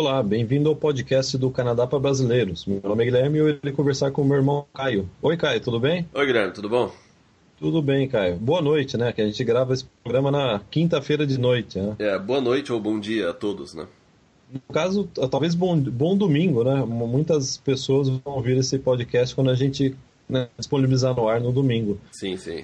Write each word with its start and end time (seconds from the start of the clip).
Olá, 0.00 0.22
bem-vindo 0.22 0.68
ao 0.68 0.76
podcast 0.76 1.36
do 1.36 1.50
Canadá 1.50 1.84
para 1.84 1.98
Brasileiros. 1.98 2.64
Meu 2.66 2.80
nome 2.84 3.02
é 3.02 3.06
Guilherme 3.06 3.36
e 3.36 3.40
eu 3.40 3.48
irei 3.48 3.72
conversar 3.72 4.12
com 4.12 4.22
o 4.22 4.24
meu 4.24 4.36
irmão 4.36 4.64
Caio. 4.72 5.10
Oi, 5.20 5.36
Caio, 5.36 5.60
tudo 5.60 5.80
bem? 5.80 6.06
Oi, 6.14 6.24
Guilherme, 6.24 6.52
tudo 6.52 6.68
bom? 6.68 6.92
Tudo 7.58 7.82
bem, 7.82 8.06
Caio. 8.06 8.36
Boa 8.36 8.62
noite, 8.62 8.96
né? 8.96 9.12
Que 9.12 9.22
a 9.22 9.26
gente 9.26 9.42
grava 9.42 9.74
esse 9.74 9.84
programa 10.04 10.30
na 10.30 10.60
quinta-feira 10.70 11.26
de 11.26 11.36
noite, 11.36 11.80
né? 11.80 11.96
É, 11.98 12.16
boa 12.16 12.40
noite 12.40 12.72
ou 12.72 12.78
bom 12.78 13.00
dia 13.00 13.30
a 13.30 13.32
todos, 13.32 13.74
né? 13.74 13.88
No 14.52 14.60
caso, 14.72 15.02
talvez 15.28 15.56
bom, 15.56 15.76
bom 15.76 16.16
domingo, 16.16 16.62
né? 16.62 16.76
Muitas 16.84 17.56
pessoas 17.56 18.08
vão 18.08 18.20
ouvir 18.36 18.56
esse 18.56 18.78
podcast 18.78 19.34
quando 19.34 19.50
a 19.50 19.56
gente 19.56 19.96
né, 20.28 20.46
disponibilizar 20.56 21.12
no 21.12 21.28
ar 21.28 21.40
no 21.40 21.50
domingo. 21.50 21.98
Sim, 22.12 22.36
sim. 22.36 22.62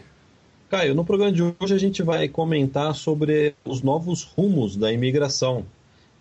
Caio, 0.70 0.94
no 0.94 1.04
programa 1.04 1.32
de 1.32 1.42
hoje 1.42 1.74
a 1.74 1.78
gente 1.78 2.00
vai 2.00 2.28
comentar 2.28 2.94
sobre 2.94 3.56
os 3.64 3.82
novos 3.82 4.22
rumos 4.22 4.76
da 4.76 4.92
imigração. 4.92 5.66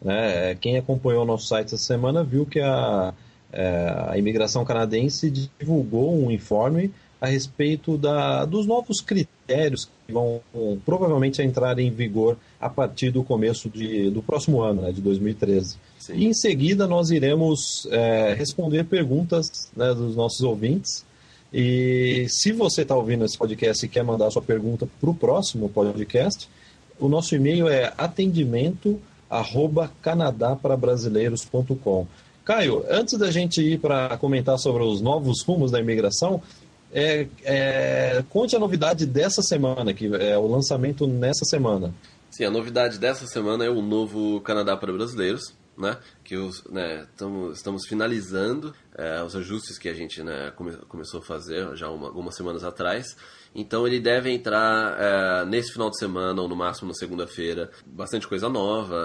Né? 0.04 0.56
Quem 0.56 0.78
acompanhou 0.78 1.24
o 1.24 1.26
nosso 1.26 1.48
site 1.48 1.68
essa 1.68 1.78
semana 1.78 2.24
viu 2.24 2.46
que 2.46 2.60
a, 2.60 3.14
é, 3.52 4.06
a 4.10 4.18
imigração 4.18 4.66
canadense 4.66 5.32
divulgou 5.32 6.14
um 6.14 6.30
informe 6.30 6.92
a 7.22 7.28
respeito 7.28 7.98
da, 7.98 8.44
dos 8.44 8.66
novos 8.66 9.00
critérios 9.00 9.90
que 10.06 10.12
vão 10.12 10.42
provavelmente 10.84 11.42
entrar 11.42 11.80
em 11.80 11.90
vigor 11.90 12.38
a 12.60 12.70
partir 12.70 13.12
do 13.12 13.24
começo 13.24 13.70
de, 13.70 14.10
do 14.10 14.22
próximo 14.22 14.62
ano, 14.62 14.82
né, 14.82 14.92
de 14.92 15.00
2013. 15.00 15.78
Sim. 15.98 16.14
E 16.16 16.26
em 16.26 16.34
seguida 16.34 16.86
nós 16.86 17.12
iremos 17.12 17.88
é, 17.92 18.34
responder 18.38 18.84
perguntas 18.84 19.72
né, 19.74 19.94
dos 19.94 20.18
nossos 20.18 20.42
ouvintes. 20.42 21.06
E 21.54 22.26
se 22.28 22.52
você 22.52 22.82
está 22.82 22.94
ouvindo 22.94 23.24
esse 23.24 23.38
podcast 23.38 23.86
e 23.86 23.88
quer 23.88 24.04
mandar 24.04 24.30
sua 24.30 24.42
pergunta 24.42 24.86
para 25.00 25.10
o 25.10 25.16
próximo 25.16 25.70
podcast, 25.70 26.50
o 27.00 27.08
nosso 27.08 27.34
e-mail 27.36 27.70
é 27.70 27.94
atendimento 27.98 29.00
arroba 29.40 29.92
canadaprabrasileiros.com. 30.02 32.08
Caio, 32.46 32.86
antes 32.90 33.18
da 33.18 33.32
gente 33.32 33.62
ir 33.62 33.80
para 33.80 34.18
comentar 34.18 34.60
sobre 34.60 34.84
os 34.84 35.02
novos 35.02 35.42
rumos 35.44 35.72
da 35.72 35.80
imigração, 35.80 36.42
é, 36.92 37.28
é, 37.44 38.24
conte 38.30 38.56
a 38.56 38.60
novidade 38.60 39.06
dessa 39.06 39.42
semana, 39.42 39.94
que 39.94 40.14
é 40.16 40.38
o 40.38 40.46
lançamento 40.46 41.08
nessa 41.08 41.46
semana. 41.46 41.94
Sim, 42.30 42.46
a 42.46 42.52
novidade 42.52 43.00
dessa 43.00 43.26
semana 43.28 43.66
é 43.66 43.70
o 43.70 43.82
novo 43.82 44.42
Canadá 44.42 44.76
para 44.76 44.92
brasileiros, 44.92 45.54
né? 45.78 45.98
Que 46.24 46.36
os, 46.36 46.64
né, 46.66 47.08
tamo, 47.18 47.52
estamos 47.52 47.88
finalizando 47.88 48.74
é, 48.96 49.24
os 49.24 49.36
ajustes 49.36 49.80
que 49.80 49.90
a 49.90 49.94
gente 49.94 50.22
né, 50.22 50.52
come, 50.56 50.74
começou 50.88 51.20
a 51.20 51.24
fazer 51.24 51.76
já 51.76 51.90
uma, 51.90 52.08
algumas 52.08 52.36
semanas 52.36 52.64
atrás. 52.64 53.16
Então 53.56 53.86
ele 53.86 54.00
deve 54.00 54.32
entrar 54.32 54.98
é, 55.00 55.46
nesse 55.46 55.72
final 55.72 55.90
de 55.90 55.98
semana 55.98 56.42
ou 56.42 56.48
no 56.48 56.56
máximo 56.56 56.88
na 56.88 56.94
segunda-feira. 56.94 57.70
Bastante 57.86 58.28
coisa 58.28 58.50
nova. 58.50 58.96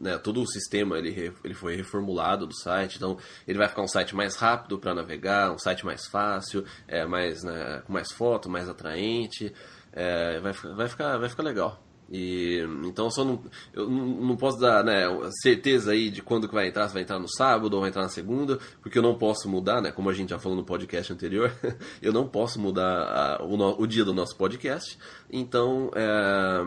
É, 0.00 0.04
né, 0.04 0.18
todo 0.18 0.42
o 0.42 0.46
sistema 0.46 0.98
ele, 0.98 1.32
ele 1.44 1.54
foi 1.54 1.76
reformulado 1.76 2.46
do 2.46 2.54
site. 2.54 2.96
Então 2.96 3.18
ele 3.46 3.58
vai 3.58 3.68
ficar 3.68 3.82
um 3.82 3.88
site 3.88 4.14
mais 4.16 4.36
rápido 4.36 4.78
para 4.78 4.94
navegar, 4.94 5.52
um 5.52 5.58
site 5.58 5.84
mais 5.84 6.06
fácil, 6.06 6.64
é, 6.88 7.04
mais, 7.04 7.42
né, 7.42 7.82
com 7.86 7.92
mais 7.92 8.10
foto, 8.10 8.48
mais 8.48 8.68
atraente. 8.68 9.52
É, 9.92 10.40
vai, 10.40 10.52
vai, 10.52 10.88
ficar, 10.88 11.18
vai 11.18 11.28
ficar 11.28 11.42
legal. 11.42 11.91
E, 12.10 12.58
então 12.84 13.10
só 13.10 13.24
não, 13.24 13.42
eu 13.72 13.88
não 13.88 14.36
posso 14.36 14.60
dar 14.60 14.84
né, 14.84 15.04
certeza 15.42 15.92
aí 15.92 16.10
de 16.10 16.22
quando 16.22 16.46
que 16.46 16.54
vai 16.54 16.68
entrar, 16.68 16.86
se 16.88 16.94
vai 16.94 17.02
entrar 17.02 17.18
no 17.18 17.28
sábado 17.28 17.72
ou 17.72 17.80
vai 17.80 17.88
entrar 17.88 18.02
na 18.02 18.08
segunda, 18.08 18.58
porque 18.82 18.98
eu 18.98 19.02
não 19.02 19.14
posso 19.14 19.48
mudar, 19.48 19.80
né, 19.80 19.90
como 19.90 20.10
a 20.10 20.12
gente 20.12 20.30
já 20.30 20.38
falou 20.38 20.56
no 20.56 20.64
podcast 20.64 21.12
anterior, 21.12 21.50
eu 22.02 22.12
não 22.12 22.28
posso 22.28 22.60
mudar 22.60 23.38
a, 23.40 23.42
o, 23.42 23.56
no, 23.56 23.80
o, 23.80 23.86
dia 23.86 24.04
do 24.04 24.12
nosso 24.12 24.36
podcast. 24.36 24.98
Então 25.30 25.90
é, 25.94 26.62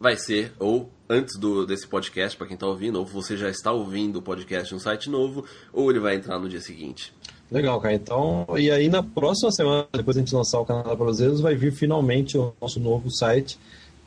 vai 0.00 0.16
ser 0.16 0.52
ou 0.58 0.90
antes 1.08 1.38
do, 1.38 1.66
desse 1.66 1.86
podcast, 1.86 2.36
para 2.36 2.46
quem 2.46 2.54
está 2.54 2.66
ouvindo, 2.66 2.98
ou 2.98 3.04
você 3.04 3.36
já 3.36 3.48
está 3.48 3.72
ouvindo 3.72 4.16
o 4.16 4.22
podcast 4.22 4.72
no 4.72 4.80
site 4.80 5.10
novo, 5.10 5.44
ou 5.72 5.90
ele 5.90 6.00
vai 6.00 6.16
entrar 6.16 6.38
no 6.38 6.48
dia 6.48 6.60
seguinte. 6.60 7.14
Legal, 7.50 7.80
cara. 7.80 7.94
Então, 7.94 8.46
e 8.58 8.70
aí 8.70 8.88
na 8.88 9.02
próxima 9.02 9.50
semana, 9.50 9.88
depois 9.92 10.16
a 10.16 10.20
gente 10.20 10.34
lançar 10.34 10.60
o 10.60 10.66
canal 10.66 10.96
Brasileiros, 10.96 11.40
vai 11.40 11.54
vir 11.54 11.72
finalmente 11.72 12.36
o 12.36 12.54
nosso 12.60 12.78
novo 12.78 13.10
site 13.10 13.58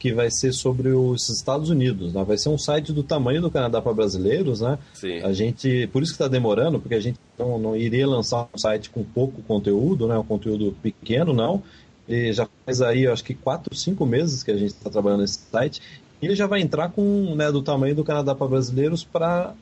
que 0.02 0.12
vai 0.12 0.32
ser 0.32 0.52
sobre 0.52 0.90
os 0.90 1.30
Estados 1.30 1.70
Unidos. 1.70 2.12
Né? 2.12 2.24
Vai 2.24 2.36
ser 2.36 2.50
um 2.50 2.58
site 2.58 2.92
do 2.92 3.04
tamanho 3.04 3.40
do 3.40 3.52
Canadá 3.52 3.80
para 3.80 3.94
brasileiros, 3.94 4.60
né? 4.60 4.80
Sim. 4.96 5.20
A 5.22 5.32
gente, 5.32 5.86
por 5.94 6.02
isso 6.02 6.14
que 6.14 6.16
está 6.16 6.28
demorando, 6.28 6.80
porque 6.80 6.96
a 6.96 7.00
gente 7.00 7.20
não, 7.38 7.60
não, 7.60 7.76
iria 7.76 8.08
lançar 8.08 8.50
um 8.52 8.58
site 8.58 8.90
com 8.90 9.04
pouco 9.04 9.44
conteúdo, 9.44 10.08
né? 10.08 10.18
Um 10.18 10.24
conteúdo 10.24 10.76
pequeno, 10.82 11.34
não. 11.34 11.62
E 12.10 12.34
já 12.34 12.50
faz 12.66 12.82
aí, 12.82 13.06
acho 13.06 13.24
que 13.24 13.36
quatro, 13.36 13.76
cinco 13.76 14.04
meses 14.04 14.42
que 14.42 14.50
a 14.50 14.58
gente 14.58 14.72
está 14.72 14.90
trabalhando 14.90 15.22
nesse 15.22 15.38
site. 15.52 15.80
E 16.20 16.26
ele 16.26 16.36
já 16.36 16.48
vai 16.48 16.62
entrar 16.62 16.90
com, 16.90 17.36
né, 17.36 17.52
do 17.52 17.62
tamanho 17.62 17.94
do 17.94 18.04
Canadá 18.04 18.34
para 18.34 18.48
brasileiros 18.48 19.04
para 19.04 19.54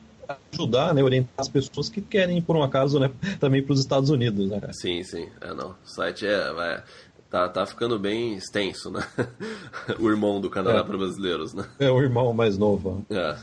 ajudar, 0.52 0.94
né, 0.94 1.02
orientar 1.02 1.34
as 1.36 1.48
pessoas 1.48 1.90
que 1.90 2.00
querem, 2.00 2.40
por 2.40 2.56
um 2.56 2.62
acaso, 2.62 2.98
né, 2.98 3.10
também 3.38 3.62
para 3.62 3.74
os 3.74 3.80
Estados 3.80 4.08
Unidos, 4.08 4.48
né? 4.48 4.60
Sim, 4.72 5.02
sim. 5.02 5.28
É, 5.38 5.52
não. 5.52 5.70
O 5.70 5.76
site 5.84 6.26
é, 6.26 6.50
vai, 6.54 6.82
Tá, 7.30 7.48
tá 7.48 7.64
ficando 7.64 7.96
bem 7.96 8.34
extenso, 8.34 8.90
né? 8.90 9.06
o 10.00 10.10
irmão 10.10 10.40
do 10.40 10.50
Canadá 10.50 10.80
é. 10.80 10.82
para 10.82 10.98
brasileiros, 10.98 11.54
né? 11.54 11.64
É 11.78 11.88
o 11.88 12.02
irmão 12.02 12.32
mais 12.32 12.58
novo. 12.58 13.06
É. 13.08 13.36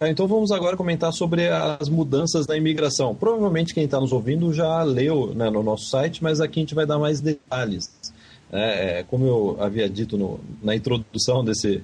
é. 0.00 0.10
Então 0.10 0.26
vamos 0.26 0.50
agora 0.50 0.78
comentar 0.78 1.12
sobre 1.12 1.46
as 1.46 1.90
mudanças 1.90 2.46
na 2.46 2.56
imigração. 2.56 3.14
Provavelmente 3.14 3.74
quem 3.74 3.84
está 3.84 4.00
nos 4.00 4.12
ouvindo 4.12 4.50
já 4.54 4.82
leu 4.82 5.34
né, 5.34 5.50
no 5.50 5.62
nosso 5.62 5.90
site, 5.90 6.22
mas 6.22 6.40
aqui 6.40 6.60
a 6.60 6.62
gente 6.62 6.74
vai 6.74 6.86
dar 6.86 6.98
mais 6.98 7.20
detalhes. 7.20 7.92
É, 8.50 9.00
é 9.00 9.02
como 9.02 9.26
eu 9.26 9.56
havia 9.60 9.90
dito 9.90 10.16
no, 10.16 10.40
na 10.62 10.74
introdução 10.74 11.44
desse 11.44 11.82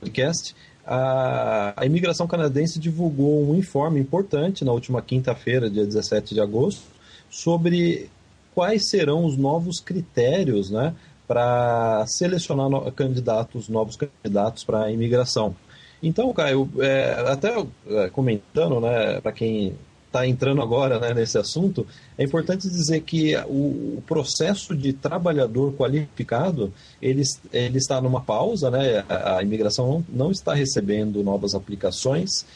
podcast, 0.00 0.54
a, 0.86 1.72
a 1.76 1.86
imigração 1.86 2.28
canadense 2.28 2.78
divulgou 2.78 3.50
um 3.50 3.56
informe 3.56 3.98
importante 3.98 4.64
na 4.64 4.70
última 4.70 5.02
quinta-feira, 5.02 5.68
dia 5.68 5.84
17 5.84 6.34
de 6.34 6.40
agosto, 6.40 6.82
sobre 7.28 8.08
quais 8.54 8.88
serão 8.88 9.24
os 9.24 9.36
novos 9.36 9.80
critérios 9.80 10.70
né, 10.70 10.94
para 11.26 12.04
selecionar 12.06 12.68
no, 12.68 12.90
candidatos, 12.92 13.68
novos 13.68 13.96
candidatos 13.96 14.64
para 14.64 14.84
a 14.84 14.92
imigração. 14.92 15.54
Então, 16.02 16.32
Caio, 16.32 16.70
é, 16.78 17.24
até 17.28 17.54
é, 17.88 18.08
comentando, 18.10 18.80
né, 18.80 19.20
para 19.20 19.32
quem 19.32 19.74
está 20.06 20.28
entrando 20.28 20.62
agora 20.62 21.00
né, 21.00 21.12
nesse 21.12 21.36
assunto, 21.36 21.84
é 22.16 22.22
importante 22.22 22.68
dizer 22.68 23.00
que 23.00 23.36
o, 23.48 23.96
o, 23.98 24.02
processo 24.06 24.76
de 24.76 24.92
trabalhador 24.92 25.72
qualificado 25.72 26.72
ele, 27.02 27.22
ele 27.52 27.78
está 27.78 28.00
numa 28.00 28.20
pausa, 28.20 28.70
né, 28.70 29.04
a, 29.08 29.38
a 29.38 29.42
imigração 29.42 30.04
não, 30.08 30.30
está 30.30 30.54
recebendo 30.54 31.24
novas 31.24 31.54
aplicações 31.54 32.46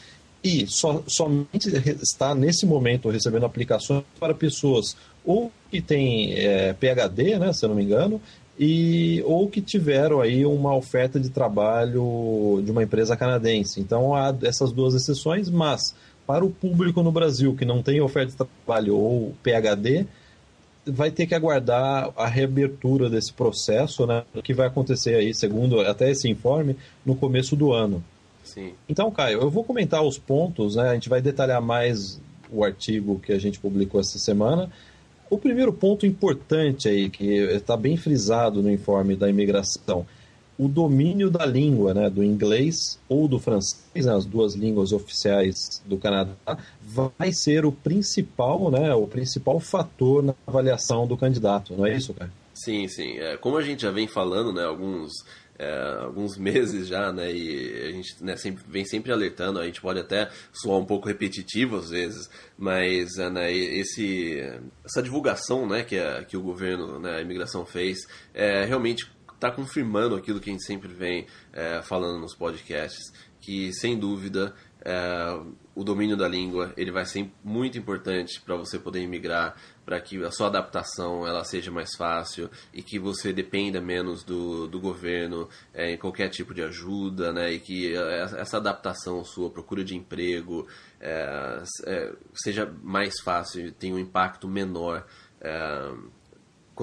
e 0.41 0.65
só, 0.67 1.03
somente 1.05 1.69
está 2.01 2.33
nesse 2.33 2.65
momento 2.65 3.09
recebendo 3.09 3.45
aplicações 3.45 4.03
para 4.17 4.33
pessoas 4.33 4.95
ou 5.29 5.51
que 5.69 5.79
têm 5.79 6.33
é, 6.33 6.73
PhD, 6.73 7.37
né, 7.37 7.53
se 7.53 7.63
eu 7.63 7.69
não 7.69 7.75
me 7.75 7.83
engano, 7.83 8.19
e 8.57 9.21
ou 9.27 9.47
que 9.47 9.61
tiveram 9.61 10.21
aí 10.21 10.43
uma 10.43 10.75
oferta 10.75 11.19
de 11.19 11.29
trabalho 11.29 12.59
de 12.65 12.71
uma 12.71 12.81
empresa 12.81 13.15
canadense. 13.15 13.79
Então 13.79 14.15
há 14.15 14.35
essas 14.41 14.71
duas 14.71 14.95
exceções, 14.95 15.47
mas 15.47 15.93
para 16.25 16.43
o 16.43 16.49
público 16.49 17.03
no 17.03 17.11
Brasil 17.11 17.55
que 17.55 17.63
não 17.63 17.83
tem 17.83 18.01
oferta 18.01 18.31
de 18.31 18.37
trabalho 18.37 18.95
ou 18.95 19.35
PhD, 19.43 20.07
vai 20.83 21.11
ter 21.11 21.27
que 21.27 21.35
aguardar 21.35 22.11
a 22.17 22.25
reabertura 22.25 23.07
desse 23.07 23.31
processo, 23.31 24.07
né, 24.07 24.23
que 24.43 24.51
vai 24.55 24.65
acontecer 24.65 25.13
aí, 25.13 25.31
segundo 25.31 25.81
até 25.81 26.09
esse 26.09 26.27
informe, 26.27 26.75
no 27.05 27.15
começo 27.15 27.55
do 27.55 27.71
ano. 27.71 28.03
Sim. 28.43 28.73
Então, 28.89 29.11
Caio, 29.11 29.41
eu 29.41 29.49
vou 29.51 29.63
comentar 29.63 30.01
os 30.01 30.17
pontos, 30.17 30.75
né? 30.75 30.89
A 30.89 30.93
gente 30.95 31.07
vai 31.07 31.21
detalhar 31.21 31.61
mais 31.61 32.19
o 32.51 32.63
artigo 32.63 33.19
que 33.19 33.31
a 33.31 33.37
gente 33.37 33.59
publicou 33.59 34.01
essa 34.01 34.17
semana. 34.17 34.71
O 35.29 35.37
primeiro 35.37 35.71
ponto 35.71 36.05
importante 36.05 36.89
aí, 36.89 37.09
que 37.09 37.25
está 37.25 37.77
bem 37.77 37.95
frisado 37.95 38.63
no 38.63 38.71
informe 38.71 39.15
da 39.15 39.29
imigração, 39.29 40.05
o 40.57 40.67
domínio 40.67 41.29
da 41.29 41.45
língua, 41.45 41.93
né, 41.93 42.09
do 42.09 42.21
inglês 42.21 42.99
ou 43.07 43.29
do 43.29 43.39
francês, 43.39 44.05
né, 44.05 44.13
as 44.13 44.25
duas 44.25 44.55
línguas 44.55 44.91
oficiais 44.91 45.81
do 45.85 45.97
Canadá, 45.97 46.57
vai 46.83 47.31
ser 47.31 47.65
o 47.65 47.71
principal, 47.71 48.69
né, 48.69 48.93
o 48.93 49.07
principal 49.07 49.59
fator 49.61 50.21
na 50.21 50.35
avaliação 50.45 51.07
do 51.07 51.15
candidato, 51.15 51.75
não 51.77 51.85
é 51.85 51.95
isso, 51.95 52.13
cara? 52.13 52.29
Sim, 52.53 52.89
sim. 52.89 53.17
É, 53.19 53.37
como 53.37 53.55
a 53.55 53.61
gente 53.61 53.83
já 53.83 53.91
vem 53.91 54.05
falando, 54.05 54.51
né, 54.51 54.65
alguns 54.65 55.23
é, 55.59 55.99
alguns 55.99 56.37
meses 56.39 56.87
já, 56.87 57.11
né? 57.11 57.31
E 57.31 57.87
a 57.87 57.91
gente 57.91 58.23
né, 58.23 58.37
sempre, 58.37 58.63
vem 58.65 58.85
sempre 58.85 59.11
alertando, 59.11 59.59
a 59.59 59.65
gente 59.65 59.81
pode 59.81 59.99
até 59.99 60.29
soar 60.53 60.79
um 60.79 60.85
pouco 60.85 61.07
repetitivo 61.07 61.75
às 61.75 61.89
vezes, 61.89 62.29
mas 62.57 63.17
né, 63.17 63.51
esse, 63.51 64.39
essa 64.85 65.03
divulgação 65.03 65.67
né, 65.67 65.83
que, 65.83 65.99
a, 65.99 66.23
que 66.23 66.37
o 66.37 66.41
governo, 66.41 66.97
né, 66.99 67.17
a 67.17 67.21
imigração 67.21 67.65
fez, 67.65 67.99
é, 68.33 68.63
realmente 68.63 69.11
tá 69.39 69.51
confirmando 69.51 70.15
aquilo 70.15 70.39
que 70.39 70.49
a 70.49 70.53
gente 70.53 70.65
sempre 70.65 70.93
vem 70.93 71.27
é, 71.53 71.81
falando 71.81 72.19
nos 72.19 72.35
podcasts, 72.35 73.13
que 73.39 73.71
sem 73.73 73.97
dúvida 73.97 74.53
é, 74.83 75.39
o 75.79 75.83
domínio 75.83 76.17
da 76.17 76.27
língua 76.27 76.73
ele 76.75 76.91
vai 76.91 77.05
ser 77.05 77.31
muito 77.41 77.77
importante 77.77 78.41
para 78.41 78.57
você 78.57 78.77
poder 78.77 79.01
imigrar, 79.01 79.55
para 79.85 79.97
que 80.01 80.21
a 80.25 80.29
sua 80.29 80.47
adaptação 80.47 81.25
ela 81.25 81.41
seja 81.45 81.71
mais 81.71 81.95
fácil 81.95 82.49
e 82.73 82.83
que 82.83 82.99
você 82.99 83.31
dependa 83.31 83.79
menos 83.79 84.21
do, 84.21 84.67
do 84.67 84.77
governo 84.77 85.47
é, 85.73 85.93
em 85.93 85.97
qualquer 85.97 86.27
tipo 86.27 86.53
de 86.53 86.61
ajuda, 86.61 87.31
né? 87.31 87.53
E 87.53 87.61
que 87.61 87.95
essa 87.95 88.57
adaptação 88.57 89.23
sua, 89.23 89.49
procura 89.49 89.81
de 89.81 89.95
emprego, 89.95 90.67
é, 90.99 91.63
é, 91.85 92.13
seja 92.33 92.69
mais 92.83 93.13
fácil, 93.21 93.71
tenha 93.71 93.95
um 93.95 93.99
impacto 93.99 94.49
menor 94.49 95.07
é, 95.39 95.93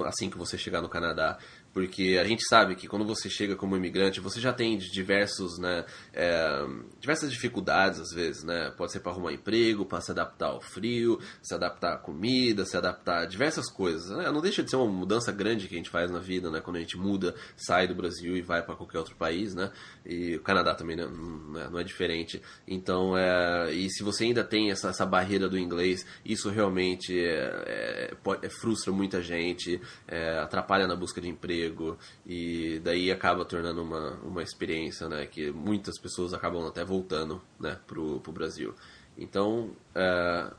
assim 0.07 0.31
que 0.31 0.39
você 0.39 0.57
chegar 0.57 0.81
no 0.81 0.89
Canadá 0.89 1.39
porque 1.77 2.17
a 2.19 2.25
gente 2.25 2.43
sabe 2.49 2.75
que 2.75 2.89
quando 2.89 3.05
você 3.05 3.29
chega 3.29 3.55
como 3.55 3.77
imigrante, 3.77 4.19
você 4.19 4.41
já 4.41 4.51
tem 4.51 4.79
diversos, 4.79 5.59
né, 5.59 5.85
é, 6.11 6.65
diversas 6.99 7.31
dificuldades 7.31 8.01
às 8.01 8.15
vezes, 8.15 8.43
né? 8.43 8.73
Pode 8.79 8.93
ser 8.93 9.01
para 9.01 9.13
arrumar 9.13 9.35
emprego, 9.35 9.85
para 9.85 10.01
se 10.01 10.11
adaptar 10.11 10.47
ao 10.47 10.61
frio, 10.63 11.21
se 11.43 11.55
adaptar 11.55 11.93
à 11.93 11.99
comida, 11.99 12.65
se 12.65 12.79
adaptar 12.79 13.25
a 13.25 13.27
diversas 13.27 13.71
coisas. 13.71 14.09
Né? 14.09 14.33
Não 14.33 14.41
deixa 14.41 14.63
de 14.63 14.71
ser 14.71 14.77
uma 14.77 14.87
mudança 14.87 15.31
grande 15.31 15.69
que 15.69 15.75
a 15.75 15.77
gente 15.77 15.91
faz 15.91 16.11
na 16.11 16.19
vida, 16.19 16.51
né? 16.51 16.63
Quando 16.63 16.77
a 16.77 16.81
gente 16.81 16.97
muda, 16.97 17.35
sai 17.59 17.87
do 17.87 17.95
Brasil 17.95 18.35
e 18.35 18.41
vai 18.41 18.63
para 18.63 18.75
qualquer 18.75 18.97
outro 18.97 19.15
país, 19.15 19.55
né? 19.55 19.71
E 20.07 20.37
o 20.37 20.41
Canadá 20.41 20.75
também 20.75 20.97
né? 20.97 21.07
não 21.07 21.79
é 21.79 21.85
diferente. 21.85 22.41
Então, 22.67 23.19
é, 23.19 23.71
e 23.71 23.91
se 23.91 24.03
você 24.03 24.25
ainda 24.25 24.43
tem 24.43 24.71
essa, 24.71 24.89
essa 24.89 25.05
barreira 25.05 25.47
do 25.47 25.59
inglês, 25.59 26.07
isso 26.25 26.49
realmente 26.49 27.23
é, 27.23 28.15
é, 28.43 28.49
frustra 28.49 28.91
muita 28.95 29.21
gente, 29.21 29.79
é, 30.09 30.39
atrapalha 30.39 30.87
na 30.87 30.97
busca 30.97 31.21
de 31.21 31.29
emprego 31.29 31.66
emprego 31.67 31.99
e 32.27 32.81
daí 32.83 33.11
acaba 33.11 33.45
tornando 33.45 33.83
uma, 33.83 34.13
uma 34.23 34.43
experiência 34.43 35.09
né, 35.09 35.27
que 35.27 35.51
muitas 35.51 35.99
pessoas 35.99 36.33
acabam 36.33 36.67
até 36.67 36.85
voltando 36.85 37.41
né, 37.59 37.79
para 37.87 38.01
o 38.01 38.33
Brasil. 38.33 38.75
Então, 39.19 39.71
é, 39.95 40.51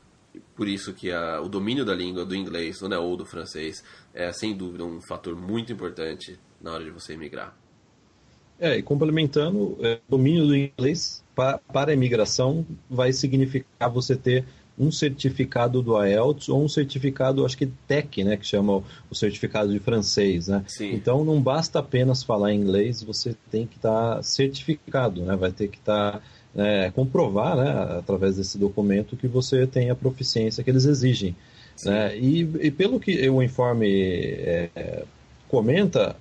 por 0.56 0.68
isso 0.68 0.94
que 0.94 1.12
a, 1.12 1.42
o 1.42 1.48
domínio 1.48 1.86
da 1.86 1.94
língua 1.94 2.26
do 2.26 2.36
inglês 2.36 2.82
né, 2.82 2.98
ou 2.98 3.16
do 3.16 3.26
francês 3.26 3.84
é 4.14 4.32
sem 4.32 4.56
dúvida 4.56 4.84
um 4.84 5.02
fator 5.02 5.36
muito 5.36 5.72
importante 5.72 6.40
na 6.62 6.74
hora 6.74 6.84
de 6.84 6.92
você 6.92 7.14
emigrar. 7.14 7.56
É, 8.60 8.76
e 8.76 8.82
complementando, 8.82 9.78
é, 9.82 10.00
domínio 10.10 10.48
do 10.48 10.56
inglês 10.56 11.24
para, 11.36 11.60
para 11.60 11.92
a 11.92 11.94
imigração 11.94 12.66
vai 12.90 13.14
significar 13.14 13.88
você 13.88 14.16
ter 14.16 14.46
um 14.78 14.92
certificado 14.92 15.82
do 15.82 16.02
IELTS 16.04 16.50
ou 16.50 16.64
um 16.64 16.70
certificado, 16.70 17.46
acho 17.46 17.58
que 17.58 17.66
TEC, 17.88 18.24
né, 18.24 18.38
que 18.38 18.46
chama 18.46 18.84
o 19.10 19.16
certificado 19.16 19.72
de 19.72 19.80
francês, 19.80 20.48
né? 20.48 20.64
Sim. 20.68 20.94
Então 20.94 21.26
não 21.26 21.42
basta 21.42 21.80
apenas 21.80 22.22
falar 22.22 22.54
inglês, 22.54 23.02
você 23.02 23.36
tem 23.50 23.66
que 23.66 23.78
estar 23.78 24.18
tá 24.18 24.24
certificado, 24.24 25.24
né? 25.24 25.36
Vai 25.36 25.52
ter 25.52 25.68
que 25.68 25.78
estar 25.78 26.14
tá, 26.14 26.22
é, 26.56 26.92
comprovar, 26.92 27.58
né, 27.58 27.98
através 27.98 28.36
desse 28.36 28.58
documento 28.58 29.18
que 29.18 29.28
você 29.28 29.66
tem 29.66 29.90
a 29.90 29.96
proficiência 29.96 30.64
que 30.64 30.70
eles 30.70 30.86
exigem. 30.86 31.36
Né? 31.84 32.18
E, 32.18 32.42
e, 32.62 32.72
pelo 32.72 33.00
que 33.00 33.30
o 33.30 33.42
informe 33.42 33.88
é, 33.90 35.04
comenta, 35.48 36.16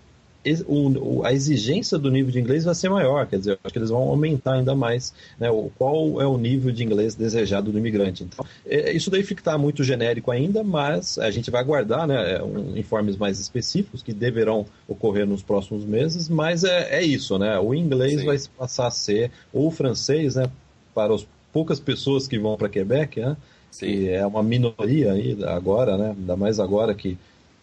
o, 0.66 1.22
a 1.24 1.32
exigência 1.32 1.98
do 1.98 2.10
nível 2.10 2.30
de 2.30 2.38
inglês 2.38 2.64
vai 2.64 2.74
ser 2.74 2.88
maior, 2.88 3.26
quer 3.26 3.38
dizer, 3.38 3.58
acho 3.62 3.72
que 3.72 3.78
eles 3.78 3.90
vão 3.90 4.02
aumentar 4.02 4.54
ainda 4.54 4.74
mais 4.74 5.12
né, 5.38 5.50
o, 5.50 5.70
qual 5.76 6.20
é 6.20 6.26
o 6.26 6.38
nível 6.38 6.72
de 6.72 6.84
inglês 6.84 7.14
desejado 7.14 7.72
do 7.72 7.78
imigrante. 7.78 8.22
Então, 8.22 8.44
é, 8.66 8.92
isso 8.92 9.10
daí 9.10 9.22
fica 9.22 9.42
tá 9.42 9.58
muito 9.58 9.82
genérico 9.82 10.30
ainda, 10.30 10.62
mas 10.62 11.18
a 11.18 11.30
gente 11.30 11.50
vai 11.50 11.60
aguardar 11.60 12.06
né, 12.06 12.36
é, 12.36 12.42
um, 12.42 12.76
informes 12.76 13.16
mais 13.16 13.40
específicos 13.40 14.02
que 14.02 14.12
deverão 14.12 14.66
ocorrer 14.86 15.26
nos 15.26 15.42
próximos 15.42 15.84
meses, 15.84 16.28
mas 16.28 16.64
é, 16.64 16.96
é 16.96 17.02
isso, 17.02 17.38
né? 17.38 17.58
O 17.58 17.74
inglês 17.74 18.20
Sim. 18.20 18.26
vai 18.26 18.38
passar 18.56 18.86
a 18.86 18.90
ser, 18.90 19.30
ou 19.52 19.68
o 19.68 19.70
francês, 19.70 20.36
né, 20.36 20.50
para 20.94 21.14
as 21.14 21.26
poucas 21.52 21.80
pessoas 21.80 22.28
que 22.28 22.38
vão 22.38 22.56
para 22.56 22.68
Quebec, 22.68 23.20
né? 23.20 23.36
Sim. 23.70 23.86
Que 23.86 24.08
é 24.10 24.26
uma 24.26 24.42
minoria 24.42 25.12
aí 25.12 25.36
agora, 25.44 25.96
né? 25.96 26.14
Ainda 26.16 26.36
mais 26.36 26.60
agora 26.60 26.94
que 26.94 27.18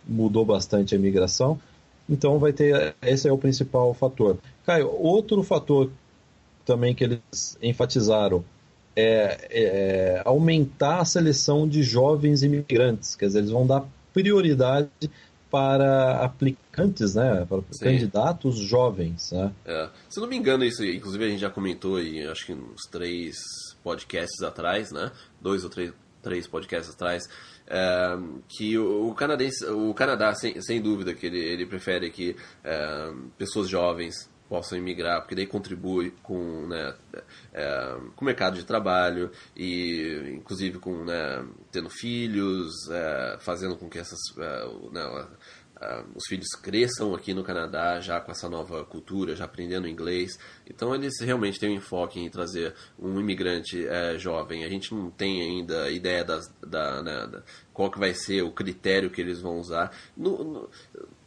mudou 0.08 0.46
bastante 0.46 0.94
a 0.94 0.98
imigração. 0.98 1.60
Então 2.10 2.40
vai 2.40 2.52
ter 2.52 2.96
esse 3.02 3.28
é 3.28 3.32
o 3.32 3.38
principal 3.38 3.94
fator. 3.94 4.38
Caio, 4.66 4.90
outro 4.92 5.42
fator 5.44 5.90
também 6.66 6.94
que 6.94 7.04
eles 7.04 7.58
enfatizaram 7.62 8.44
é, 8.96 9.48
é, 9.50 10.22
aumentar 10.26 11.00
a 11.00 11.06
seleção 11.06 11.68
de 11.68 11.84
jovens 11.84 12.44
imigrantes, 12.44 13.16
quer 13.16 13.28
dizer, 13.28 13.40
eles 13.40 13.52
vão 13.52 13.66
dar 13.66 13.86
prioridade 14.14 14.90
para 15.50 16.24
aplicantes, 16.24 17.14
né, 17.16 17.46
para 17.48 17.62
Sim. 17.72 17.84
candidatos 17.86 18.58
jovens, 18.58 19.32
né? 19.32 19.52
É. 19.66 19.90
Se 20.10 20.20
não 20.20 20.28
me 20.28 20.36
engano, 20.36 20.64
isso, 20.64 20.84
inclusive 20.84 21.26
a 21.26 21.30
gente 21.30 21.42
já 21.42 21.50
comentou 21.50 21.98
aí, 21.98 22.26
acho 22.26 22.46
que 22.46 22.54
uns 22.54 22.82
três 22.92 23.36
podcasts 23.84 24.42
atrás, 24.42 24.92
né, 24.92 25.12
dois 25.40 25.64
ou 25.64 25.70
três, 25.70 25.94
três 26.24 26.48
podcasts 26.48 26.94
atrás, 26.94 27.30
que 28.48 28.78
o, 28.78 29.14
canadense, 29.14 29.66
o 29.66 29.94
Canadá, 29.94 30.34
sem, 30.36 30.62
sem 30.62 30.82
dúvida, 30.82 31.14
que 31.14 31.26
ele, 31.26 31.40
ele 31.40 31.66
prefere 31.66 32.12
que 32.12 32.36
pessoas 33.38 33.70
jovens 33.70 34.30
possam 34.54 34.78
imigrar, 34.78 35.22
porque 35.22 35.34
daí 35.34 35.48
contribui 35.48 36.12
com, 36.22 36.68
né, 36.68 36.94
é, 37.52 37.98
com 38.16 38.22
o 38.22 38.26
mercado 38.26 38.56
de 38.56 38.64
trabalho 38.64 39.32
e, 39.56 40.36
inclusive, 40.36 40.78
com 40.78 41.04
né, 41.04 41.44
tendo 41.72 41.90
filhos, 41.90 42.72
é, 42.92 43.38
fazendo 43.40 43.76
com 43.76 43.90
que 43.90 43.98
essas, 43.98 44.20
é, 44.38 46.04
os 46.16 46.24
filhos 46.28 46.50
cresçam 46.62 47.16
aqui 47.16 47.34
no 47.34 47.44
Canadá 47.44 48.00
já 48.00 48.22
com 48.22 48.32
essa 48.32 48.48
nova 48.48 48.86
cultura, 48.86 49.36
já 49.36 49.46
aprendendo 49.46 49.88
inglês. 49.88 50.38
Então 50.70 50.94
eles 50.94 51.20
realmente 51.20 51.60
têm 51.60 51.72
um 51.72 51.78
enfoque 51.78 52.20
em 52.20 52.30
trazer 52.30 52.74
um 53.00 53.20
imigrante 53.20 53.86
uh, 53.86 54.18
jovem. 54.18 54.64
A 54.64 54.70
gente 54.70 54.94
não 54.94 55.10
tem 55.10 55.42
ainda 55.42 55.90
ideia 55.90 56.24
das, 56.24 56.48
da, 56.62 57.02
né, 57.02 57.28
da, 57.28 57.44
qual 57.74 57.90
que 57.90 58.00
vai 58.00 58.14
ser 58.14 58.44
o 58.44 58.52
critério 58.52 59.10
que 59.10 59.22
eles 59.22 59.42
vão 59.42 59.58
usar. 59.60 59.92
No, 60.16 60.44
no, 60.44 60.70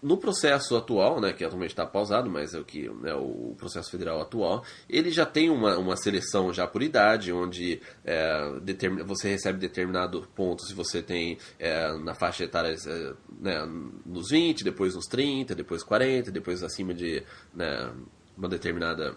no 0.02 0.16
processo 0.16 0.76
atual, 0.76 1.20
né, 1.20 1.32
que 1.32 1.44
atualmente 1.44 1.70
está 1.70 1.84
pausado, 1.84 2.30
mas 2.30 2.54
é 2.54 2.60
o 2.60 2.64
que 2.64 2.88
né, 2.88 3.14
o 3.14 3.54
processo 3.58 3.90
federal 3.90 4.20
atual, 4.20 4.64
ele 4.88 5.10
já 5.10 5.26
tem 5.26 5.50
uma, 5.50 5.76
uma 5.76 5.96
seleção 5.96 6.52
já 6.52 6.66
por 6.66 6.82
idade, 6.82 7.32
onde 7.32 7.80
é, 8.04 8.60
determina, 8.62 9.04
você 9.04 9.28
recebe 9.28 9.58
determinado 9.58 10.22
ponto 10.34 10.62
se 10.62 10.74
você 10.74 11.02
tem 11.02 11.38
é, 11.58 11.92
na 11.98 12.14
faixa 12.14 12.44
etária 12.44 12.72
é, 12.72 13.14
né, 13.40 13.66
nos 14.04 14.28
20, 14.30 14.62
depois 14.62 14.94
nos 14.94 15.06
30, 15.06 15.54
depois 15.54 15.82
40, 15.82 16.30
depois 16.30 16.62
acima 16.62 16.94
de 16.94 17.22
né, 17.52 17.92
uma 18.36 18.48
determinada 18.48 19.16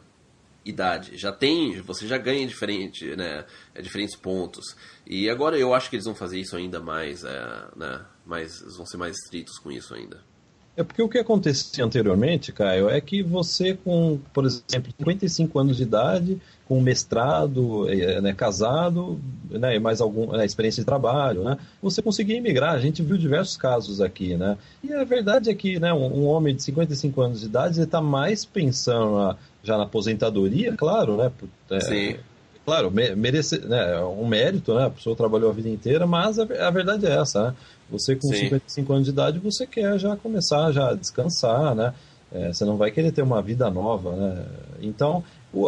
idade. 0.66 1.18
Já 1.18 1.32
tem, 1.32 1.82
você 1.82 2.08
já 2.08 2.18
ganha 2.18 2.46
diferente, 2.46 3.16
né, 3.16 3.46
é, 3.74 3.82
diferentes 3.82 4.16
pontos. 4.16 4.76
E 5.06 5.30
agora 5.30 5.58
eu 5.58 5.74
acho 5.74 5.90
que 5.90 5.96
eles 5.96 6.06
vão 6.06 6.16
fazer 6.16 6.40
isso 6.40 6.56
ainda 6.56 6.80
mais, 6.80 7.24
é, 7.24 7.68
né, 7.76 8.02
mais, 8.26 8.62
vão 8.76 8.86
ser 8.86 8.98
mais 8.98 9.18
estritos 9.18 9.58
com 9.58 9.72
isso 9.72 9.94
ainda. 9.94 10.22
É 10.80 10.84
porque 10.84 11.02
o 11.02 11.10
que 11.10 11.18
acontecia 11.18 11.84
anteriormente, 11.84 12.54
Caio, 12.54 12.90
é 12.90 13.02
que 13.02 13.22
você 13.22 13.74
com, 13.74 14.18
por 14.34 14.46
exemplo, 14.46 14.94
55 14.98 15.60
anos 15.60 15.76
de 15.76 15.84
idade, 15.84 16.40
com 16.66 16.80
mestrado, 16.80 17.90
é, 17.90 18.22
né, 18.22 18.34
casado, 18.34 19.20
né, 19.50 19.76
e 19.76 19.80
mais 19.80 20.00
alguma 20.00 20.38
né, 20.38 20.46
experiência 20.46 20.82
de 20.82 20.86
trabalho, 20.86 21.44
né, 21.44 21.58
você 21.82 22.02
conseguia 22.02 22.38
emigrar. 22.38 22.76
A 22.76 22.80
gente 22.80 23.04
viu 23.04 23.18
diversos 23.18 23.58
casos 23.58 24.00
aqui, 24.00 24.38
né? 24.38 24.58
E 24.82 24.94
a 24.94 25.04
verdade 25.04 25.50
é 25.50 25.54
que 25.54 25.78
né, 25.80 25.92
um, 25.92 26.22
um 26.22 26.26
homem 26.28 26.56
de 26.56 26.64
55 26.64 27.22
anos 27.22 27.42
de 27.42 27.48
idade 27.48 27.82
está 27.82 28.00
mais 28.00 28.46
pensando 28.46 29.18
na, 29.18 29.36
já 29.64 29.78
na 29.78 29.84
aposentadoria, 29.84 30.76
claro, 30.76 31.18
né? 31.18 31.32
É, 31.70 31.80
Sim 31.80 32.16
claro, 32.70 32.92
merece, 32.92 33.58
né, 33.66 33.96
é 33.96 34.06
um 34.06 34.28
mérito, 34.28 34.76
né? 34.76 34.86
A 34.86 34.90
pessoa 34.92 35.16
trabalhou 35.16 35.50
a 35.50 35.54
vida 35.54 35.68
inteira, 35.68 36.06
mas 36.06 36.38
a, 36.38 36.44
a 36.44 36.70
verdade 36.70 37.08
é 37.08 37.20
essa, 37.20 37.48
né? 37.48 37.56
Você 37.90 38.16
com 38.16 38.28
Sim. 38.28 38.42
55 38.42 38.94
anos 38.94 39.06
de 39.06 39.12
idade, 39.12 39.40
você 39.40 39.66
quer 39.66 39.98
já 39.98 40.16
começar 40.16 40.72
já 40.72 40.92
a 40.92 40.94
descansar, 40.94 41.74
né? 41.74 41.96
É, 42.32 42.54
você 42.54 42.64
não 42.64 42.78
vai 42.78 42.92
querer 42.92 43.12
ter 43.12 43.24
uma 43.24 43.42
vida 43.42 43.72
nova, 43.72 44.16
né? 44.16 44.46
Então, 44.82 45.24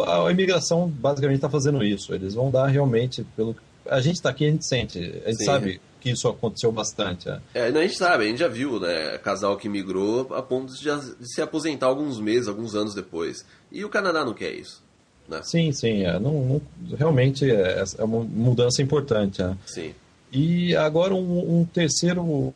a, 0.06 0.28
a 0.28 0.30
imigração 0.30 0.88
basicamente 0.88 1.38
está 1.38 1.50
fazendo 1.50 1.82
isso. 1.82 2.14
Eles 2.14 2.34
vão 2.34 2.52
dar 2.52 2.68
realmente, 2.68 3.26
pelo 3.36 3.56
a 3.90 4.00
gente 4.00 4.14
está 4.14 4.30
aqui, 4.30 4.46
a 4.46 4.50
gente 4.50 4.64
sente, 4.64 4.98
a 5.26 5.30
gente 5.30 5.38
Sim. 5.38 5.44
sabe 5.44 5.80
que 6.02 6.10
isso 6.10 6.28
aconteceu 6.28 6.72
bastante. 6.72 7.28
É. 7.28 7.40
É, 7.54 7.66
a 7.68 7.82
gente 7.82 7.96
sabe, 7.96 8.24
a 8.24 8.26
gente 8.26 8.38
já 8.38 8.48
viu, 8.48 8.80
né? 8.80 9.16
Casal 9.18 9.56
que 9.56 9.68
migrou 9.68 10.34
a 10.34 10.42
ponto 10.42 10.74
de, 10.74 10.90
se 11.24 11.40
aposentar 11.40 11.86
alguns 11.86 12.20
meses, 12.20 12.48
alguns 12.48 12.74
anos 12.74 12.94
depois. 12.94 13.44
E 13.70 13.84
o 13.84 13.88
Canadá 13.88 14.24
não 14.24 14.34
quer 14.34 14.52
isso. 14.52 14.82
Né? 15.28 15.40
Sim, 15.44 15.70
sim, 15.72 16.04
é, 16.04 16.18
não, 16.18 16.32
não, 16.44 16.62
realmente 16.96 17.48
é, 17.48 17.84
é 17.98 18.04
uma 18.04 18.24
mudança 18.24 18.82
importante. 18.82 19.40
É. 19.40 19.54
Sim. 19.64 19.94
E 20.32 20.74
agora 20.74 21.14
um, 21.14 21.60
um 21.60 21.64
terceiro 21.64 22.52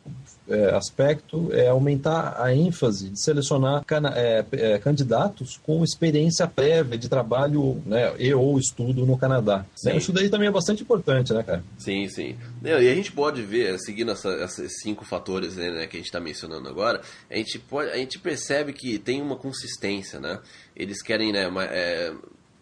é, 0.49 0.75
aspecto 0.75 1.49
é 1.51 1.67
aumentar 1.67 2.41
a 2.41 2.53
ênfase 2.53 3.09
de 3.09 3.21
selecionar 3.21 3.83
é, 4.15 4.45
é, 4.51 4.77
candidatos 4.79 5.59
com 5.63 5.83
experiência 5.83 6.47
prévia 6.47 6.97
de 6.97 7.09
trabalho 7.09 7.81
né, 7.85 8.13
e 8.17 8.33
ou 8.33 8.57
estudo 8.57 9.05
no 9.05 9.17
Canadá. 9.17 9.65
Isso 9.95 10.11
daí 10.11 10.29
também 10.29 10.47
é 10.47 10.51
bastante 10.51 10.83
importante, 10.83 11.33
né, 11.33 11.43
cara? 11.43 11.63
Sim, 11.77 12.07
sim. 12.07 12.37
E 12.63 12.71
a 12.71 12.95
gente 12.95 13.11
pode 13.11 13.41
ver, 13.41 13.77
seguindo 13.79 14.11
essa, 14.11 14.29
esses 14.43 14.81
cinco 14.81 15.03
fatores 15.03 15.55
né, 15.55 15.87
que 15.87 15.97
a 15.97 15.99
gente 15.99 16.07
está 16.07 16.19
mencionando 16.19 16.67
agora, 16.69 17.01
a 17.29 17.35
gente, 17.35 17.59
pode, 17.59 17.91
a 17.91 17.97
gente 17.97 18.19
percebe 18.19 18.73
que 18.73 18.97
tem 18.97 19.21
uma 19.21 19.35
consistência, 19.35 20.19
né? 20.19 20.39
Eles 20.75 21.01
querem 21.01 21.31
né, 21.31 21.49
mais, 21.49 21.69
é, 21.71 22.13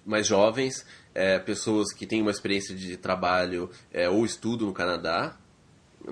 mais 0.06 0.28
jovens, 0.28 0.86
é, 1.14 1.40
pessoas 1.40 1.94
que 1.94 2.06
têm 2.06 2.22
uma 2.22 2.32
experiência 2.32 2.76
de 2.76 2.98
trabalho 2.98 3.70
é, 3.94 4.10
ou 4.10 4.26
estudo 4.26 4.66
no 4.66 4.74
Canadá, 4.74 5.36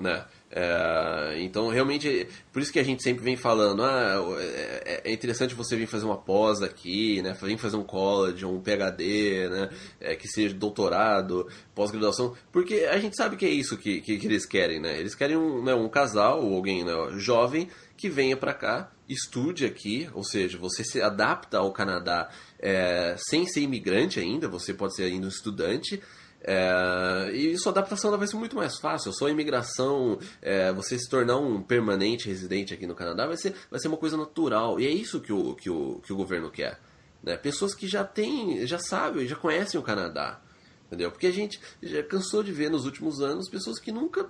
né? 0.00 0.24
É, 0.56 1.42
então, 1.42 1.68
realmente, 1.68 2.28
por 2.52 2.62
isso 2.62 2.72
que 2.72 2.78
a 2.78 2.84
gente 2.84 3.02
sempre 3.02 3.24
vem 3.24 3.34
falando, 3.34 3.82
ah, 3.82 4.22
é, 4.38 5.00
é 5.04 5.12
interessante 5.12 5.52
você 5.52 5.74
vir 5.74 5.88
fazer 5.88 6.04
uma 6.04 6.16
pós 6.16 6.62
aqui, 6.62 7.20
né? 7.22 7.36
Vir 7.42 7.58
fazer 7.58 7.76
um 7.76 7.82
college, 7.82 8.46
um 8.46 8.60
PhD, 8.60 9.48
né? 9.48 9.70
É, 10.00 10.14
que 10.14 10.28
seja 10.28 10.54
doutorado, 10.54 11.48
pós-graduação, 11.74 12.36
porque 12.52 12.86
a 12.88 12.96
gente 12.98 13.16
sabe 13.16 13.36
que 13.36 13.44
é 13.44 13.50
isso 13.50 13.76
que, 13.76 14.00
que, 14.00 14.16
que 14.16 14.26
eles 14.28 14.46
querem, 14.46 14.78
né? 14.78 14.96
Eles 14.96 15.16
querem 15.16 15.36
um, 15.36 15.60
né, 15.60 15.74
um 15.74 15.88
casal 15.88 16.44
ou 16.44 16.54
alguém 16.54 16.84
né, 16.84 16.92
jovem 17.16 17.68
que 17.96 18.08
venha 18.08 18.36
para 18.36 18.54
cá, 18.54 18.92
estude 19.08 19.66
aqui, 19.66 20.08
ou 20.14 20.22
seja, 20.22 20.56
você 20.56 20.84
se 20.84 21.02
adapta 21.02 21.58
ao 21.58 21.72
Canadá 21.72 22.30
é, 22.60 23.16
sem 23.18 23.44
ser 23.44 23.60
imigrante 23.60 24.20
ainda, 24.20 24.48
você 24.48 24.72
pode 24.72 24.94
ser 24.94 25.04
ainda 25.04 25.26
um 25.26 25.28
estudante, 25.28 26.00
é, 26.46 27.30
e 27.32 27.56
sua 27.56 27.72
adaptação 27.72 28.16
vai 28.16 28.26
ser 28.26 28.36
muito 28.36 28.54
mais 28.54 28.78
fácil. 28.78 29.12
Sua 29.12 29.30
imigração, 29.30 30.18
é, 30.42 30.70
você 30.72 30.98
se 30.98 31.08
tornar 31.08 31.38
um 31.38 31.62
permanente 31.62 32.28
residente 32.28 32.74
aqui 32.74 32.86
no 32.86 32.94
Canadá, 32.94 33.26
vai 33.26 33.36
ser, 33.36 33.54
vai 33.70 33.80
ser 33.80 33.88
uma 33.88 33.96
coisa 33.96 34.16
natural. 34.16 34.78
E 34.78 34.86
é 34.86 34.90
isso 34.90 35.20
que 35.20 35.32
o, 35.32 35.54
que 35.54 35.70
o, 35.70 36.00
que 36.04 36.12
o 36.12 36.16
governo 36.16 36.50
quer. 36.50 36.78
Né? 37.22 37.36
Pessoas 37.38 37.74
que 37.74 37.88
já 37.88 38.04
têm, 38.04 38.66
já 38.66 38.78
sabem, 38.78 39.26
já 39.26 39.36
conhecem 39.36 39.80
o 39.80 39.82
Canadá. 39.82 40.40
Entendeu? 40.86 41.10
Porque 41.10 41.26
a 41.26 41.32
gente 41.32 41.58
já 41.82 42.02
cansou 42.02 42.42
de 42.42 42.52
ver 42.52 42.70
nos 42.70 42.84
últimos 42.84 43.22
anos 43.22 43.48
pessoas 43.48 43.80
que 43.80 43.90
nunca 43.90 44.28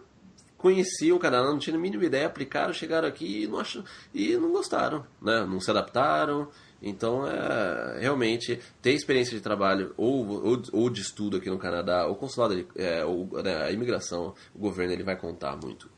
conheciam 0.56 1.16
o 1.16 1.21
Canadá, 1.21 1.44
não 1.44 1.59
tinham 1.59 1.76
a 1.76 1.83
mínima 1.83 2.04
ideia, 2.04 2.26
aplicaram, 2.26 2.73
chegaram 2.73 3.06
aqui 3.09 3.42
e 3.42 3.47
não, 3.47 3.59
acham, 3.59 3.85
e 4.14 4.35
não 4.37 4.50
gostaram, 4.52 5.04
né? 5.21 5.44
não 5.44 5.61
se 5.61 5.71
adaptaram. 5.71 6.49
Então, 6.86 7.26
é, 7.26 8.00
realmente, 8.00 8.60
ter 8.82 8.92
experiência 8.92 9.34
de 9.34 9.42
trabalho 9.42 9.94
ou, 9.96 10.44
ou, 10.44 10.62
ou, 10.70 10.90
de 10.90 11.00
estudo 11.00 11.38
aqui 11.38 11.48
no 11.48 11.58
Canadá, 11.58 12.06
o 12.06 12.14
consulado, 12.14 12.66
é, 12.76 13.02
ou, 13.02 13.26
né, 13.42 13.62
a 13.62 13.72
imigração, 13.72 14.34
o 14.54 14.58
governo, 14.58 14.92
ele 14.92 15.02
vai 15.02 15.16
contar 15.16 15.56
muito. 15.56 15.88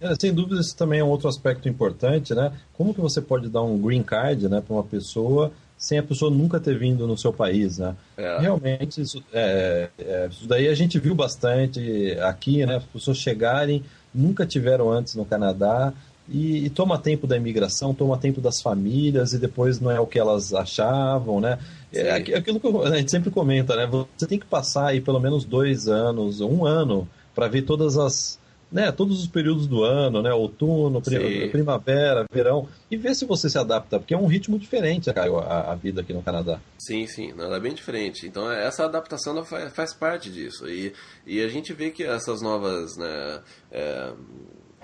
É, 0.00 0.12
sem 0.18 0.34
dúvida, 0.34 0.60
isso 0.60 0.76
também 0.76 0.98
é 0.98 1.04
um 1.04 1.08
outro 1.08 1.28
aspecto 1.28 1.68
importante, 1.68 2.34
né? 2.34 2.52
Como 2.72 2.92
que 2.92 3.00
você 3.00 3.22
pode 3.22 3.48
dar 3.48 3.62
um 3.62 3.80
green 3.80 4.02
card 4.02 4.48
né, 4.48 4.60
para 4.60 4.74
uma 4.74 4.82
pessoa 4.82 5.52
sem 5.78 5.98
a 5.98 6.02
pessoa 6.02 6.30
nunca 6.30 6.58
ter 6.58 6.78
vindo 6.78 7.06
no 7.06 7.16
seu 7.16 7.32
país, 7.32 7.78
né? 7.78 7.94
É. 8.16 8.38
Realmente, 8.38 9.00
isso, 9.00 9.22
é, 9.32 9.88
é, 9.98 10.28
isso 10.30 10.48
daí 10.48 10.66
a 10.68 10.74
gente 10.74 10.98
viu 10.98 11.14
bastante 11.14 12.12
aqui, 12.22 12.64
né? 12.66 12.76
As 12.76 12.84
pessoas 12.84 13.18
chegarem, 13.18 13.84
nunca 14.12 14.46
tiveram 14.46 14.90
antes 14.90 15.14
no 15.14 15.24
Canadá, 15.24 15.92
e, 16.28 16.64
e, 16.64 16.70
toma 16.70 16.98
tempo 16.98 17.26
da 17.26 17.36
imigração, 17.36 17.92
toma 17.92 18.16
tempo 18.16 18.40
das 18.40 18.60
famílias 18.62 19.32
e 19.32 19.38
depois 19.38 19.78
não 19.80 19.90
é 19.90 20.00
o 20.00 20.06
que 20.06 20.18
elas 20.18 20.54
achavam, 20.54 21.40
né? 21.40 21.58
É 21.92 22.12
aquilo 22.12 22.58
que 22.58 22.66
a 22.66 22.96
gente 22.96 23.10
sempre 23.10 23.30
comenta, 23.30 23.76
né? 23.76 23.86
Você 23.86 24.26
tem 24.26 24.38
que 24.38 24.46
passar 24.46 24.88
aí 24.88 25.00
pelo 25.00 25.20
menos 25.20 25.44
dois 25.44 25.86
anos, 25.86 26.40
um 26.40 26.64
ano, 26.64 27.06
para 27.34 27.46
ver 27.46 27.62
todas 27.62 27.98
as, 27.98 28.38
né, 28.74 28.90
todos 28.90 29.20
os 29.20 29.28
períodos 29.28 29.68
do 29.68 29.84
ano, 29.84 30.20
né, 30.20 30.32
outono, 30.32 31.00
Sim. 31.04 31.48
primavera, 31.50 32.24
verão, 32.32 32.68
e 32.90 32.96
ver 32.96 33.14
se 33.14 33.24
você 33.24 33.48
se 33.48 33.56
adapta, 33.56 33.98
porque 33.98 34.14
é 34.14 34.18
um 34.18 34.26
ritmo 34.26 34.58
diferente 34.58 35.10
a, 35.10 35.72
a 35.72 35.74
vida 35.76 36.00
aqui 36.00 36.12
no 36.12 36.22
Canadá. 36.22 36.58
Sim, 36.78 37.06
sim, 37.06 37.32
ela 37.38 37.56
é 37.56 37.60
bem 37.60 37.72
diferente. 37.72 38.26
Então 38.26 38.50
essa 38.50 38.84
adaptação 38.84 39.44
faz, 39.44 39.72
faz 39.72 39.94
parte 39.94 40.28
disso. 40.30 40.68
E, 40.68 40.92
e 41.24 41.40
a 41.40 41.48
gente 41.48 41.72
vê 41.72 41.90
que 41.90 42.02
essas 42.02 42.42
novas 42.42 42.96
né, 42.96 43.40
é, 43.70 44.12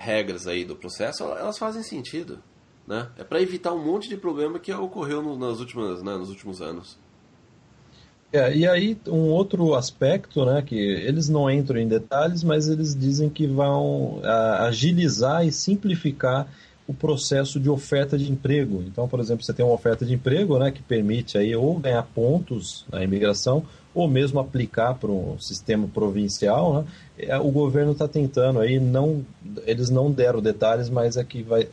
regras 0.01 0.47
aí 0.47 0.65
do 0.65 0.75
processo, 0.75 1.23
elas 1.23 1.57
fazem 1.57 1.83
sentido. 1.83 2.39
Né? 2.87 3.07
É 3.17 3.23
para 3.23 3.41
evitar 3.41 3.71
um 3.73 3.83
monte 3.83 4.09
de 4.09 4.17
problema 4.17 4.59
que 4.59 4.73
ocorreu 4.73 5.21
no, 5.21 5.37
nas 5.37 5.59
últimas, 5.59 6.01
né, 6.01 6.17
nos 6.17 6.29
últimos 6.29 6.61
anos. 6.61 6.97
É, 8.33 8.55
e 8.55 8.67
aí 8.67 8.97
um 9.07 9.29
outro 9.29 9.75
aspecto, 9.75 10.45
né, 10.45 10.61
que 10.61 10.75
eles 10.75 11.29
não 11.29 11.49
entram 11.49 11.79
em 11.79 11.87
detalhes, 11.87 12.43
mas 12.43 12.67
eles 12.67 12.95
dizem 12.95 13.29
que 13.29 13.45
vão 13.45 14.19
a, 14.23 14.65
agilizar 14.65 15.45
e 15.45 15.51
simplificar 15.51 16.47
o 16.87 16.93
processo 16.93 17.59
de 17.59 17.69
oferta 17.69 18.17
de 18.17 18.31
emprego. 18.31 18.83
Então, 18.87 19.07
por 19.07 19.19
exemplo, 19.19 19.43
você 19.43 19.53
tem 19.53 19.63
uma 19.63 19.75
oferta 19.75 20.05
de 20.05 20.13
emprego, 20.13 20.57
né, 20.57 20.71
que 20.71 20.81
permite 20.81 21.37
aí 21.37 21.55
ou 21.55 21.77
ganhar 21.77 22.03
pontos 22.03 22.85
na 22.91 23.03
imigração 23.03 23.65
ou 23.93 24.07
mesmo 24.07 24.39
aplicar 24.39 24.95
para 24.95 25.11
um 25.11 25.37
sistema 25.39 25.87
provincial, 25.87 26.73
né? 26.73 26.85
É, 27.27 27.37
o 27.37 27.51
governo 27.51 27.91
está 27.91 28.07
tentando 28.07 28.59
aí, 28.59 28.79
não, 28.79 29.25
eles 29.65 29.89
não 29.89 30.11
deram 30.11 30.41
detalhes, 30.41 30.89
mas 30.89 31.17
é 31.17 31.23
que 31.23 31.43
vai, 31.43 31.67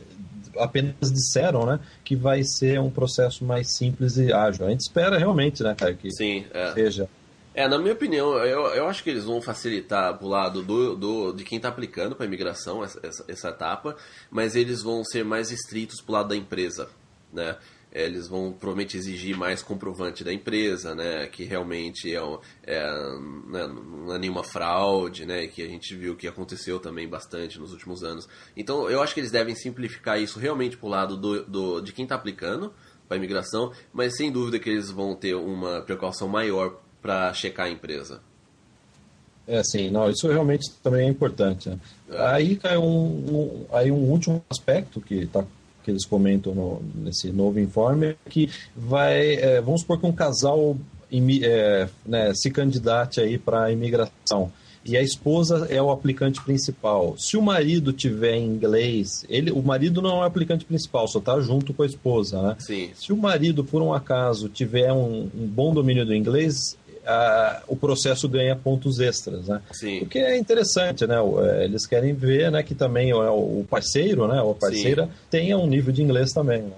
apenas 0.57 1.11
disseram, 1.11 1.65
né, 1.65 1.79
que 2.03 2.15
vai 2.15 2.43
ser 2.43 2.79
um 2.79 2.89
processo 2.89 3.43
mais 3.43 3.75
simples 3.75 4.17
e 4.17 4.31
ágil. 4.31 4.65
A 4.65 4.69
gente 4.69 4.81
espera 4.81 5.17
realmente, 5.17 5.63
né, 5.63 5.75
cara, 5.75 5.93
que 5.93 6.11
Sim, 6.11 6.45
é. 6.53 6.73
seja. 6.73 7.09
É, 7.53 7.67
na 7.67 7.77
minha 7.77 7.93
opinião, 7.93 8.37
eu, 8.37 8.67
eu 8.67 8.87
acho 8.87 9.03
que 9.03 9.09
eles 9.09 9.25
vão 9.25 9.41
facilitar 9.41 10.17
pro 10.17 10.27
lado 10.27 10.61
do, 10.61 10.95
do, 10.95 11.33
de 11.33 11.43
quem 11.43 11.57
está 11.57 11.67
aplicando 11.67 12.15
para 12.15 12.25
a 12.25 12.27
imigração 12.27 12.83
essa, 12.83 12.99
essa, 13.03 13.25
essa 13.27 13.49
etapa, 13.49 13.97
mas 14.29 14.55
eles 14.55 14.81
vão 14.81 15.03
ser 15.03 15.25
mais 15.25 15.51
estritos 15.51 15.99
pro 15.99 16.13
lado 16.13 16.29
da 16.29 16.35
empresa, 16.35 16.87
né? 17.33 17.57
É, 17.91 18.05
eles 18.05 18.27
vão 18.27 18.51
provavelmente 18.51 18.95
exigir 18.95 19.35
mais 19.35 19.63
comprovante 19.63 20.23
da 20.23 20.31
empresa, 20.31 20.93
né, 20.93 21.25
que 21.27 21.43
realmente 21.43 22.15
é, 22.15 22.19
é 22.63 22.83
né, 23.47 23.67
não 23.67 24.13
é 24.13 24.19
nenhuma 24.19 24.43
fraude, 24.43 25.25
né, 25.25 25.47
que 25.47 25.63
a 25.63 25.67
gente 25.67 25.95
viu 25.95 26.15
que 26.15 26.27
aconteceu 26.27 26.79
também 26.79 27.07
bastante 27.07 27.59
nos 27.59 27.71
últimos 27.71 28.03
anos. 28.03 28.29
Então, 28.55 28.89
eu 28.89 29.01
acho 29.01 29.13
que 29.13 29.19
eles 29.19 29.31
devem 29.31 29.55
simplificar 29.55 30.21
isso 30.21 30.37
realmente 30.37 30.77
para 30.77 30.85
o 30.85 30.89
lado 30.89 31.17
do, 31.17 31.43
do, 31.43 31.81
de 31.81 31.91
quem 31.91 32.03
está 32.03 32.13
aplicando 32.15 32.71
para 33.07 33.15
a 33.15 33.17
imigração, 33.17 33.71
mas 33.91 34.15
sem 34.15 34.31
dúvida 34.31 34.59
que 34.59 34.69
eles 34.69 34.91
vão 34.91 35.15
ter 35.15 35.33
uma 35.33 35.81
precaução 35.81 36.27
maior 36.27 36.79
para 37.01 37.33
checar 37.33 37.65
a 37.65 37.71
empresa. 37.71 38.21
É, 39.47 39.63
sim, 39.63 39.89
não, 39.89 40.07
isso 40.11 40.27
realmente 40.27 40.71
também 40.83 41.07
é 41.07 41.09
importante. 41.09 41.69
Né? 41.69 41.79
É. 42.11 42.27
Aí 42.27 42.55
cai 42.55 42.77
um, 42.77 42.85
um, 42.85 43.65
aí 43.71 43.91
um 43.91 44.11
último 44.11 44.45
aspecto 44.47 45.01
que 45.01 45.15
está 45.15 45.43
que 45.89 45.91
eles 45.91 46.05
comentam 46.05 46.53
no, 46.53 46.81
nesse 46.93 47.31
novo 47.31 47.59
informe, 47.59 48.15
que 48.29 48.49
vai, 48.75 49.33
é, 49.33 49.59
vamos 49.59 49.81
supor 49.81 49.99
que 49.99 50.05
um 50.05 50.11
casal 50.11 50.77
é, 51.11 51.89
né, 52.05 52.31
se 52.35 52.51
candidate 52.51 53.19
aí 53.19 53.37
para 53.37 53.65
a 53.65 53.71
imigração 53.71 54.51
e 54.85 54.95
a 54.95 55.01
esposa 55.01 55.67
é 55.69 55.81
o 55.81 55.91
aplicante 55.91 56.41
principal. 56.41 57.15
Se 57.17 57.35
o 57.35 57.41
marido 57.41 57.91
tiver 57.91 58.37
inglês, 58.37 59.25
ele, 59.27 59.51
o 59.51 59.61
marido 59.61 60.01
não 60.01 60.17
é 60.17 60.19
o 60.19 60.23
aplicante 60.23 60.63
principal, 60.63 61.07
só 61.07 61.19
está 61.19 61.39
junto 61.41 61.73
com 61.73 61.83
a 61.83 61.85
esposa, 61.85 62.41
né? 62.41 62.55
Sim. 62.59 62.91
Se 62.95 63.11
o 63.11 63.17
marido, 63.17 63.63
por 63.63 63.81
um 63.81 63.93
acaso, 63.93 64.47
tiver 64.47 64.93
um, 64.93 65.29
um 65.35 65.47
bom 65.47 65.73
domínio 65.73 66.05
do 66.05 66.15
inglês, 66.15 66.77
a, 67.05 67.63
o 67.67 67.75
processo 67.75 68.27
ganha 68.27 68.55
pontos 68.55 68.99
extras, 68.99 69.47
né? 69.47 69.61
Sim. 69.71 70.01
O 70.01 70.05
que 70.05 70.19
é 70.19 70.37
interessante, 70.37 71.05
né? 71.07 71.15
É, 71.17 71.65
eles 71.65 71.85
querem 71.85 72.13
ver, 72.13 72.51
né, 72.51 72.63
que 72.63 72.75
também 72.75 73.13
o 73.13 73.65
parceiro, 73.69 74.27
né, 74.27 74.41
ou 74.41 74.51
a 74.51 74.55
parceira 74.55 75.05
Sim. 75.05 75.11
tenha 75.29 75.57
um 75.57 75.67
nível 75.67 75.93
de 75.93 76.01
inglês 76.01 76.31
também, 76.31 76.61
né? 76.61 76.71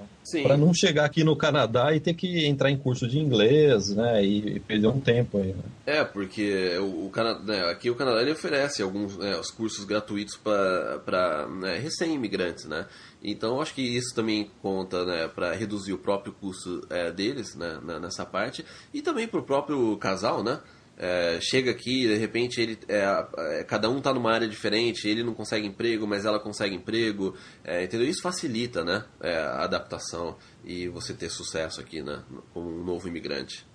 Para 0.44 0.58
não 0.58 0.74
chegar 0.74 1.06
aqui 1.06 1.24
no 1.24 1.36
Canadá 1.36 1.94
e 1.94 2.00
ter 2.00 2.14
que 2.14 2.46
entrar 2.46 2.70
em 2.70 2.78
curso 2.78 3.08
de 3.08 3.20
inglês, 3.20 3.90
né? 3.90 4.24
E, 4.24 4.56
e 4.56 4.60
perder 4.60 4.88
um 4.88 5.00
tempo 5.00 5.38
aí, 5.38 5.48
né? 5.48 5.64
É, 5.86 6.04
porque 6.04 6.78
o, 6.78 7.08
o 7.08 7.10
Canadá, 7.10 7.40
né, 7.44 7.72
aqui 7.72 7.90
o 7.90 7.96
Canadá 7.96 8.22
ele 8.22 8.32
oferece 8.32 8.82
alguns 8.82 9.18
né, 9.18 9.36
os 9.38 9.50
cursos 9.50 9.84
gratuitos 9.84 10.38
para 10.38 11.48
né, 11.48 11.78
recém-imigrantes, 11.80 12.66
né? 12.66 12.86
Então 13.24 13.60
acho 13.62 13.74
que 13.74 13.82
isso 13.82 14.14
também 14.16 14.50
conta 14.62 15.06
né, 15.06 15.28
para 15.28 15.54
reduzir 15.54 15.94
o 15.94 15.98
próprio 15.98 16.34
custo 16.34 16.86
é, 16.90 17.12
deles 17.12 17.56
né, 17.56 17.80
nessa 18.00 18.26
parte 18.26 18.64
e 18.94 19.02
também 19.02 19.28
para 19.28 19.40
o 19.40 19.44
próprio 19.44 19.98
casal, 19.98 20.44
né? 20.44 20.60
É, 21.04 21.40
chega 21.42 21.72
aqui 21.72 22.08
de 22.08 22.16
repente 22.16 22.62
ele 22.62 22.78
é, 22.88 23.26
é, 23.60 23.64
cada 23.64 23.90
um 23.90 23.98
está 23.98 24.14
numa 24.14 24.32
área 24.32 24.48
diferente 24.48 25.08
ele 25.08 25.24
não 25.24 25.34
consegue 25.34 25.66
emprego 25.66 26.06
mas 26.06 26.26
ela 26.26 26.40
consegue 26.40 26.76
emprego 26.76 27.36
é, 27.64 27.84
entendeu? 27.84 28.08
Isso 28.08 28.22
facilita 28.22 28.84
né? 28.84 29.04
É, 29.20 29.36
a 29.36 29.64
adaptação 29.64 30.38
e 30.64 30.88
você 30.88 31.12
ter 31.12 31.30
sucesso 31.30 31.82
aqui 31.82 32.04
né? 32.04 32.22
Como 32.54 32.70
um 32.70 32.84
novo 32.84 33.08
imigrante. 33.08 33.66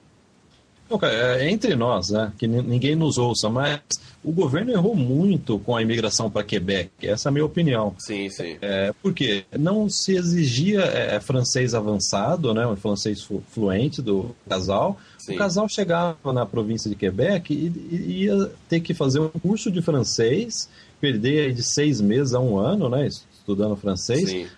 É 1.02 1.50
entre 1.50 1.74
nós, 1.74 2.10
né, 2.10 2.32
que 2.38 2.46
ninguém 2.46 2.94
nos 2.94 3.18
ouça, 3.18 3.48
mas 3.48 3.80
o 4.22 4.30
governo 4.30 4.70
errou 4.70 4.94
muito 4.94 5.58
com 5.58 5.74
a 5.74 5.82
imigração 5.82 6.30
para 6.30 6.44
Quebec, 6.44 6.90
essa 7.02 7.28
é 7.28 7.30
a 7.30 7.32
minha 7.32 7.44
opinião. 7.44 7.94
Sim, 7.98 8.30
sim. 8.30 8.56
É, 8.62 8.94
porque 9.02 9.44
não 9.58 9.88
se 9.88 10.16
exigia 10.16 10.82
é, 10.82 11.18
francês 11.18 11.74
avançado, 11.74 12.54
né, 12.54 12.64
um 12.66 12.76
francês 12.76 13.26
fluente 13.50 14.00
do 14.00 14.34
casal. 14.48 14.96
Sim. 15.26 15.34
O 15.34 15.38
casal 15.38 15.68
chegava 15.68 16.32
na 16.32 16.46
província 16.46 16.88
de 16.88 16.94
Quebec 16.94 17.52
e, 17.52 18.22
ia 18.22 18.50
ter 18.68 18.80
que 18.80 18.94
fazer 18.94 19.18
um 19.18 19.28
curso 19.28 19.70
de 19.72 19.82
francês 19.82 20.68
perder 21.00 21.52
de 21.52 21.62
seis 21.62 22.00
meses 22.00 22.32
a 22.32 22.40
um 22.40 22.58
ano, 22.58 22.88
né, 22.88 23.06
estudando 23.06 23.76
francês, 23.76 24.48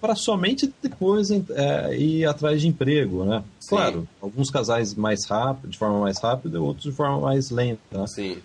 para 0.00 0.16
somente 0.16 0.72
depois 0.82 1.30
é, 1.30 1.96
ir 1.96 2.26
atrás 2.26 2.60
de 2.60 2.68
emprego, 2.68 3.24
né? 3.24 3.44
Sim. 3.60 3.68
Claro, 3.68 4.08
alguns 4.20 4.50
casais 4.50 4.94
mais 4.94 5.24
rápido, 5.26 5.70
de 5.70 5.78
forma 5.78 6.00
mais 6.00 6.18
rápida, 6.18 6.60
outros 6.60 6.84
de 6.84 6.92
forma 6.92 7.20
mais 7.20 7.50
lenta. 7.50 7.80
Né? 7.92 8.06
Sim. 8.06 8.38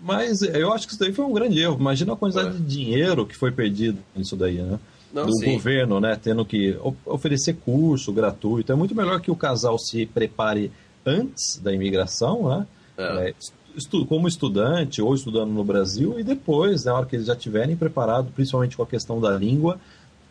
Mas 0.00 0.42
eu 0.42 0.72
acho 0.72 0.86
que 0.86 0.92
isso 0.92 1.00
daí 1.00 1.12
foi 1.12 1.24
um 1.24 1.32
grande 1.32 1.60
erro. 1.60 1.76
Imagina 1.78 2.12
a 2.12 2.16
quantidade 2.16 2.58
de 2.58 2.62
dinheiro 2.64 3.26
que 3.26 3.36
foi 3.36 3.50
perdido 3.50 3.98
nisso 4.14 4.36
daí, 4.36 4.60
né? 4.60 4.78
Não, 5.12 5.26
do 5.26 5.38
sim. 5.38 5.52
governo, 5.52 6.00
né? 6.00 6.18
Tendo 6.20 6.44
que 6.44 6.76
oferecer 7.06 7.54
curso 7.64 8.12
gratuito. 8.12 8.72
É 8.72 8.74
muito 8.74 8.94
melhor 8.94 9.20
que 9.20 9.30
o 9.30 9.36
casal 9.36 9.78
se 9.78 10.04
prepare 10.06 10.72
antes 11.04 11.58
da 11.58 11.72
imigração, 11.72 12.48
né? 12.48 12.66
É. 12.96 13.28
É, 13.28 13.34
estu 13.76 14.06
como 14.06 14.28
estudante 14.28 15.02
ou 15.02 15.14
estudando 15.14 15.50
no 15.50 15.64
Brasil 15.64 16.18
e 16.18 16.22
depois, 16.22 16.84
na 16.84 16.94
hora 16.94 17.06
que 17.06 17.16
eles 17.16 17.26
já 17.26 17.34
estiverem 17.34 17.76
preparados, 17.76 18.32
principalmente 18.32 18.76
com 18.76 18.82
a 18.82 18.86
questão 18.86 19.20
da 19.20 19.30
língua, 19.30 19.80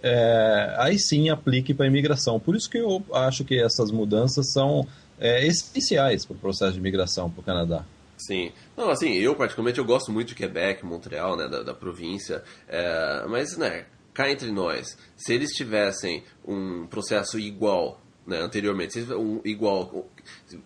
é, 0.01 0.75
aí 0.77 0.97
sim 0.99 1.29
aplique 1.29 1.73
para 1.73 1.85
a 1.85 1.87
imigração. 1.87 2.39
Por 2.39 2.55
isso 2.55 2.69
que 2.69 2.77
eu 2.77 3.03
acho 3.13 3.43
que 3.43 3.59
essas 3.61 3.91
mudanças 3.91 4.51
são 4.51 4.87
é, 5.19 5.45
essenciais 5.45 6.25
para 6.25 6.35
o 6.35 6.39
processo 6.39 6.73
de 6.73 6.79
imigração 6.79 7.29
para 7.29 7.41
o 7.41 7.43
Canadá. 7.43 7.85
Sim. 8.17 8.51
Não, 8.77 8.89
assim, 8.89 9.13
eu 9.13 9.35
particularmente 9.35 9.79
eu 9.79 9.85
gosto 9.85 10.11
muito 10.11 10.29
de 10.29 10.35
Quebec, 10.35 10.85
Montreal, 10.85 11.35
né, 11.35 11.47
da, 11.47 11.63
da 11.63 11.73
província, 11.73 12.43
é, 12.67 13.25
mas, 13.27 13.57
né, 13.57 13.85
cá 14.13 14.29
entre 14.29 14.51
nós, 14.51 14.97
se 15.17 15.33
eles 15.33 15.51
tivessem 15.51 16.23
um 16.45 16.85
processo 16.87 17.39
igual 17.39 17.99
né, 18.25 18.41
anteriormente, 18.41 18.99
um, 19.13 19.41
igual 19.43 20.09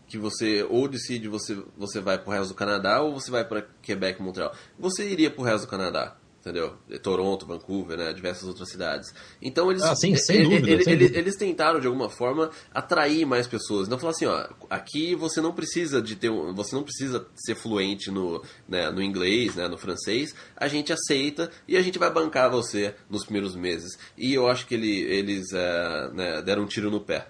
que 0.07 0.17
você 0.17 0.63
ou 0.69 0.87
decide 0.87 1.27
você 1.27 1.57
você 1.77 1.99
vai 1.99 2.17
para 2.17 2.29
o 2.29 2.33
resto 2.33 2.49
do 2.49 2.55
Canadá 2.55 3.01
ou 3.01 3.13
você 3.13 3.31
vai 3.31 3.43
para 3.43 3.65
Quebec, 3.81 4.21
Montreal, 4.21 4.53
você 4.77 5.07
iria 5.07 5.31
para 5.31 5.41
o 5.41 5.45
resto 5.45 5.65
do 5.65 5.69
Canadá 5.69 6.15
entendeu? 6.47 6.75
Toronto, 7.01 7.45
Vancouver, 7.45 7.97
né? 7.97 8.13
diversas 8.13 8.47
outras 8.47 8.69
cidades. 8.69 9.13
Então 9.41 9.69
eles, 9.69 9.83
ah, 9.83 9.95
sim, 9.95 10.15
sem 10.15 10.43
dúvida, 10.43 10.69
ele, 10.69 10.83
sem 10.83 10.93
ele, 10.93 11.03
dúvida. 11.03 11.19
eles 11.19 11.35
tentaram 11.35 11.79
de 11.79 11.87
alguma 11.87 12.09
forma 12.09 12.49
atrair 12.73 13.25
mais 13.25 13.47
pessoas. 13.47 13.87
Então 13.87 13.99
falar 13.99 14.11
assim, 14.11 14.25
ó, 14.25 14.47
aqui 14.69 15.13
você 15.15 15.41
não 15.41 15.53
precisa 15.53 16.01
de 16.01 16.15
ter, 16.15 16.29
você 16.29 16.75
não 16.75 16.83
precisa 16.83 17.27
ser 17.35 17.55
fluente 17.55 18.09
no, 18.09 18.41
né, 18.67 18.89
no 18.89 19.01
inglês, 19.01 19.55
né, 19.55 19.67
no 19.67 19.77
francês. 19.77 20.33
A 20.55 20.67
gente 20.67 20.93
aceita 20.93 21.51
e 21.67 21.75
a 21.75 21.81
gente 21.81 21.99
vai 21.99 22.11
bancar 22.11 22.49
você 22.49 22.95
nos 23.09 23.23
primeiros 23.23 23.55
meses. 23.55 23.97
E 24.17 24.33
eu 24.33 24.47
acho 24.47 24.65
que 24.65 24.75
ele, 24.75 25.01
eles 25.01 25.51
é, 25.53 26.11
né, 26.13 26.41
deram 26.41 26.63
um 26.63 26.67
tiro 26.67 26.89
no 26.89 27.01
pé. 27.01 27.27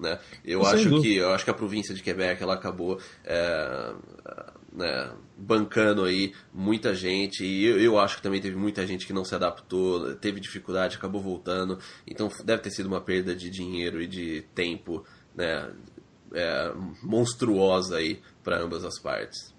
Né? 0.00 0.18
Eu 0.44 0.64
Sem 0.64 0.74
acho 0.74 0.88
dúvida. 0.88 1.02
que 1.02 1.16
eu 1.16 1.30
acho 1.30 1.44
que 1.44 1.50
a 1.50 1.54
província 1.54 1.94
de 1.94 2.02
Quebec 2.02 2.42
ela 2.42 2.54
acabou 2.54 2.98
é, 3.22 3.92
né, 4.72 5.10
bancando 5.36 6.04
aí 6.04 6.32
muita 6.54 6.94
gente 6.94 7.44
e 7.44 7.66
eu, 7.66 7.78
eu, 7.78 7.98
acho 7.98 8.16
que 8.16 8.22
também 8.22 8.40
teve 8.40 8.56
muita 8.56 8.86
gente 8.86 9.06
que 9.06 9.12
não 9.12 9.24
se 9.24 9.34
adaptou, 9.34 10.14
teve 10.14 10.40
dificuldade, 10.40 10.96
acabou 10.96 11.20
voltando. 11.20 11.78
Então 12.06 12.28
deve 12.44 12.62
ter 12.62 12.70
sido 12.70 12.86
uma 12.86 13.00
perda 13.00 13.34
de 13.34 13.50
dinheiro 13.50 14.00
e 14.00 14.06
de 14.06 14.42
tempo, 14.54 15.04
né, 15.36 15.70
é, 16.32 16.72
monstruosa 17.02 17.96
aí 17.96 18.20
para 18.42 18.58
ambas 18.58 18.84
as 18.84 18.98
partes. 18.98 19.52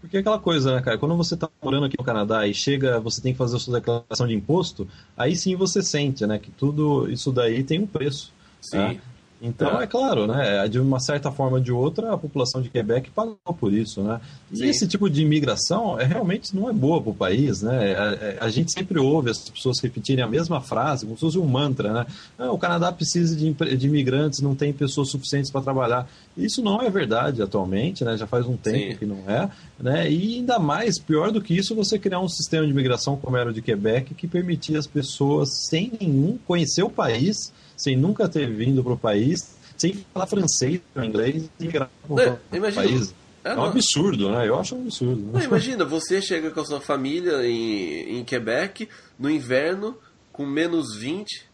Porque 0.00 0.16
é 0.16 0.20
aquela 0.20 0.38
coisa, 0.38 0.76
né, 0.76 0.80
cara? 0.80 0.96
Quando 0.96 1.16
você 1.16 1.34
está 1.34 1.50
morando 1.60 1.84
aqui 1.84 1.96
no 1.98 2.04
Canadá 2.04 2.46
e 2.46 2.54
chega, 2.54 2.98
você 3.00 3.20
tem 3.20 3.32
que 3.32 3.38
fazer 3.38 3.56
a 3.56 3.58
sua 3.58 3.78
declaração 3.78 4.26
de 4.26 4.34
imposto, 4.34 4.88
aí 5.16 5.36
sim 5.36 5.56
você 5.56 5.82
sente, 5.82 6.24
né, 6.26 6.38
que 6.38 6.50
tudo 6.50 7.10
isso 7.10 7.30
daí 7.32 7.62
tem 7.64 7.80
um 7.80 7.86
preço. 7.86 8.32
Sim. 8.60 8.78
Né? 8.78 9.00
Então, 9.40 9.80
é. 9.80 9.84
é. 9.84 9.86
claro, 9.86 10.26
né? 10.26 10.68
De 10.68 10.78
uma 10.78 11.00
certa 11.00 11.32
forma 11.32 11.56
ou 11.56 11.62
de 11.62 11.72
outra, 11.72 12.12
a 12.12 12.18
população 12.18 12.60
de 12.60 12.68
Quebec 12.68 13.10
pagou 13.10 13.36
por 13.58 13.72
isso, 13.72 14.02
né? 14.02 14.20
E 14.52 14.58
Sim. 14.58 14.66
esse 14.66 14.86
tipo 14.86 15.08
de 15.08 15.22
imigração 15.22 15.98
é, 15.98 16.04
realmente 16.04 16.54
não 16.54 16.68
é 16.68 16.72
boa 16.72 17.00
para 17.00 17.10
o 17.10 17.14
país, 17.14 17.62
né? 17.62 17.94
A, 17.94 18.04
é, 18.12 18.38
a, 18.40 18.50
gente 18.50 18.72
sempre 18.72 18.98
ouve 18.98 19.30
as 19.30 19.48
pessoas 19.48 19.80
repetirem 19.80 20.22
a 20.22 20.28
mesma 20.28 20.60
frase, 20.60 21.06
como 21.06 21.16
se 21.16 21.20
fosse 21.22 21.38
um 21.38 21.46
mantra, 21.46 21.92
né? 21.92 22.06
Ah, 22.38 22.52
o 22.52 22.58
Canadá 22.58 22.92
precisa 22.92 23.34
de, 23.34 23.52
de 23.52 23.86
imigrantes, 23.86 24.40
não 24.40 24.54
tem 24.54 24.72
pessoas 24.72 25.08
suficientes 25.08 25.50
para 25.50 25.62
trabalhar. 25.62 26.06
Isso 26.36 26.62
não 26.62 26.82
é 26.82 26.90
verdade 26.90 27.42
atualmente, 27.42 28.04
né? 28.04 28.16
Já 28.16 28.26
faz 28.26 28.46
um 28.46 28.56
tempo 28.56 28.92
Sim. 28.92 28.96
que 28.98 29.06
não 29.06 29.18
é, 29.26 29.48
né? 29.78 30.10
E 30.10 30.36
ainda 30.36 30.58
mais, 30.58 30.98
pior 30.98 31.32
do 31.32 31.40
que 31.40 31.56
isso, 31.56 31.74
você 31.74 31.98
criar 31.98 32.20
um 32.20 32.28
sistema 32.28 32.66
de 32.66 32.72
imigração 32.72 33.16
como 33.16 33.36
era 33.36 33.50
o 33.50 33.52
de 33.52 33.62
Quebec, 33.62 34.14
que 34.14 34.28
permitia 34.28 34.78
as 34.78 34.86
pessoas, 34.86 35.66
sem 35.68 35.92
nenhum, 35.98 36.38
conhecer 36.46 36.82
o 36.82 36.90
país 36.90 37.52
sem 37.80 37.96
nunca 37.96 38.28
ter 38.28 38.48
vindo 38.50 38.84
para 38.84 38.92
o 38.92 38.98
país, 38.98 39.54
sem 39.76 40.04
falar 40.12 40.26
francês 40.26 40.80
ou 40.94 41.02
inglês 41.02 41.48
migrar 41.58 41.90
para 42.02 42.12
o 42.12 42.74
país. 42.74 43.14
É, 43.42 43.52
é 43.52 43.56
um 43.56 43.64
absurdo, 43.64 44.30
né? 44.30 44.46
Eu 44.46 44.58
acho 44.58 44.76
um 44.76 44.82
absurdo. 44.82 45.22
Né? 45.22 45.30
Não, 45.32 45.42
imagina, 45.42 45.84
você 45.84 46.20
chega 46.20 46.50
com 46.50 46.60
a 46.60 46.64
sua 46.64 46.80
família 46.80 47.46
em, 47.46 48.18
em 48.18 48.24
Quebec, 48.24 48.86
no 49.18 49.30
inverno, 49.30 49.96
com 50.30 50.44
menos 50.44 50.94
20, 50.96 51.46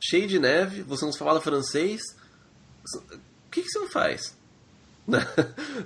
cheio 0.00 0.26
de 0.26 0.38
neve, 0.38 0.82
você 0.82 1.04
não 1.04 1.12
fala 1.12 1.40
francês. 1.40 2.00
O 2.94 3.50
que, 3.50 3.62
que 3.62 3.68
você 3.68 3.78
não 3.78 3.90
faz? 3.90 4.34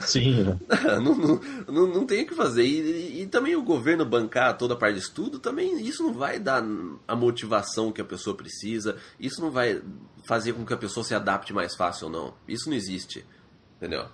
Sim. 0.00 0.44
Né? 0.44 0.58
não, 1.02 1.14
não, 1.14 1.40
não, 1.68 1.86
não, 1.86 2.06
tem 2.06 2.22
o 2.22 2.26
que 2.26 2.34
fazer. 2.34 2.64
E, 2.64 3.22
e, 3.22 3.26
também 3.26 3.56
o 3.56 3.62
governo 3.62 4.04
bancar 4.04 4.56
toda 4.56 4.74
a 4.74 4.76
parte 4.76 4.94
de 4.94 5.00
estudo, 5.00 5.38
também 5.38 5.80
isso 5.80 6.02
não 6.02 6.12
vai 6.12 6.38
dar 6.38 6.62
a 7.08 7.16
motivação 7.16 7.90
que 7.90 8.00
a 8.00 8.04
pessoa 8.04 8.36
precisa, 8.36 8.96
isso 9.18 9.40
não 9.40 9.50
vai 9.50 9.80
fazer 10.24 10.52
com 10.52 10.66
que 10.66 10.74
a 10.74 10.76
pessoa 10.76 11.04
se 11.04 11.14
adapte 11.14 11.52
mais 11.52 11.74
fácil 11.74 12.06
ou 12.06 12.12
não. 12.12 12.34
Isso 12.46 12.68
não 12.68 12.76
existe. 12.76 13.24
Entendeu? 13.76 14.06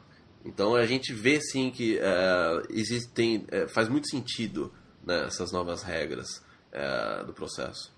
Então 0.45 0.75
a 0.75 0.87
gente 0.87 1.13
vê 1.13 1.41
sim 1.41 1.71
que 1.71 1.97
uh, 1.97 2.67
existem. 2.71 3.47
Uh, 3.53 3.69
faz 3.69 3.89
muito 3.89 4.09
sentido 4.09 4.73
né, 5.05 5.25
essas 5.27 5.53
novas 5.53 5.83
regras 5.83 6.43
uh, 6.73 7.25
do 7.27 7.33
processo. 7.33 7.93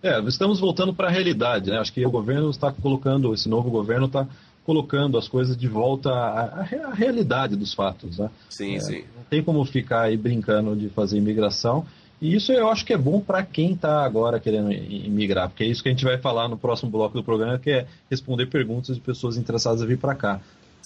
É, 0.00 0.20
estamos 0.20 0.60
voltando 0.60 0.94
para 0.94 1.08
a 1.08 1.10
realidade, 1.10 1.70
né? 1.70 1.78
Acho 1.78 1.92
que 1.92 2.06
o 2.06 2.10
governo 2.10 2.48
está 2.50 2.72
colocando, 2.72 3.34
esse 3.34 3.48
novo 3.48 3.68
governo 3.68 4.06
está 4.06 4.28
colocando 4.68 5.16
as 5.16 5.26
coisas 5.26 5.56
de 5.56 5.66
volta 5.66 6.10
à, 6.10 6.60
à 6.60 6.92
realidade 6.92 7.56
dos 7.56 7.72
fatos. 7.72 8.18
Né? 8.18 8.28
Sim, 8.50 8.76
é, 8.76 8.80
sim. 8.80 9.04
Não 9.16 9.24
tem 9.30 9.42
como 9.42 9.64
ficar 9.64 10.02
aí 10.02 10.14
brincando 10.14 10.76
de 10.76 10.90
fazer 10.90 11.16
imigração. 11.16 11.86
E 12.20 12.34
isso 12.34 12.52
eu 12.52 12.68
acho 12.68 12.84
que 12.84 12.92
é 12.92 12.98
bom 12.98 13.18
para 13.18 13.42
quem 13.42 13.72
está 13.72 14.04
agora 14.04 14.38
querendo 14.38 14.70
imigrar, 14.70 15.48
porque 15.48 15.64
é 15.64 15.66
isso 15.66 15.82
que 15.82 15.88
a 15.88 15.92
gente 15.92 16.04
vai 16.04 16.18
falar 16.18 16.48
no 16.48 16.58
próximo 16.58 16.90
bloco 16.90 17.14
do 17.16 17.24
programa, 17.24 17.58
que 17.58 17.70
é 17.70 17.86
responder 18.10 18.44
perguntas 18.44 18.94
de 18.94 19.00
pessoas 19.00 19.38
interessadas 19.38 19.80
a 19.80 19.86
vir 19.86 19.96
para 19.96 20.14
cá. 20.14 20.38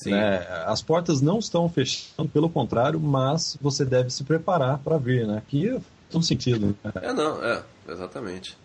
Né? 0.07 0.47
As 0.65 0.81
portas 0.81 1.21
não 1.21 1.41
estão 1.41 1.69
fechando, 1.69 2.29
pelo 2.29 2.49
contrário, 2.49 3.01
mas 3.01 3.59
você 3.61 3.85
deve 3.85 4.11
se 4.11 4.23
preparar 4.23 4.79
para 4.79 4.97
vir, 4.97 5.27
né? 5.27 5.43
Que 5.49 5.71
é 5.71 5.81
todo 6.09 6.25
sentido. 6.25 6.77
Né? 6.85 6.93
É, 7.03 7.13
não, 7.13 7.43
é, 7.43 7.63
exatamente. 7.89 8.57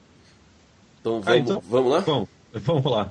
Então 1.02 1.22
vamos, 1.22 1.28
ah, 1.28 1.38
então, 1.38 1.64
vamos 1.68 1.92
lá? 1.92 2.00
Vamos, 2.02 2.30
vamos 2.54 2.92
lá. 2.92 3.10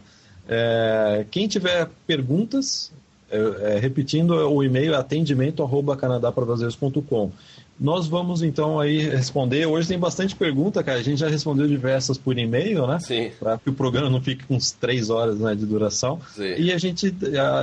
É, 0.48 1.26
quem 1.30 1.48
tiver 1.48 1.88
perguntas, 2.06 2.92
é, 3.30 3.74
é, 3.74 3.78
repetindo, 3.78 4.30
o 4.30 4.62
e-mail 4.62 4.94
é 4.94 4.96
atendimento@canadaprobrasileiros.com. 4.96 7.32
Nós 7.78 8.06
vamos 8.06 8.42
então 8.42 8.80
aí 8.80 9.08
responder. 9.08 9.66
Hoje 9.66 9.88
tem 9.88 9.98
bastante 9.98 10.34
pergunta, 10.34 10.82
cara. 10.82 10.98
A 10.98 11.02
gente 11.02 11.18
já 11.18 11.28
respondeu 11.28 11.68
diversas 11.68 12.16
por 12.16 12.38
e-mail, 12.38 12.86
né? 12.86 12.98
Sim. 13.00 13.30
Para 13.38 13.58
que 13.58 13.68
o 13.68 13.72
programa 13.74 14.08
não 14.08 14.20
fique 14.20 14.46
com 14.46 14.56
uns 14.56 14.72
três 14.72 15.10
horas 15.10 15.38
né, 15.38 15.54
de 15.54 15.66
duração. 15.66 16.18
Sim. 16.34 16.54
E 16.56 16.72
a 16.72 16.78
gente, 16.78 17.14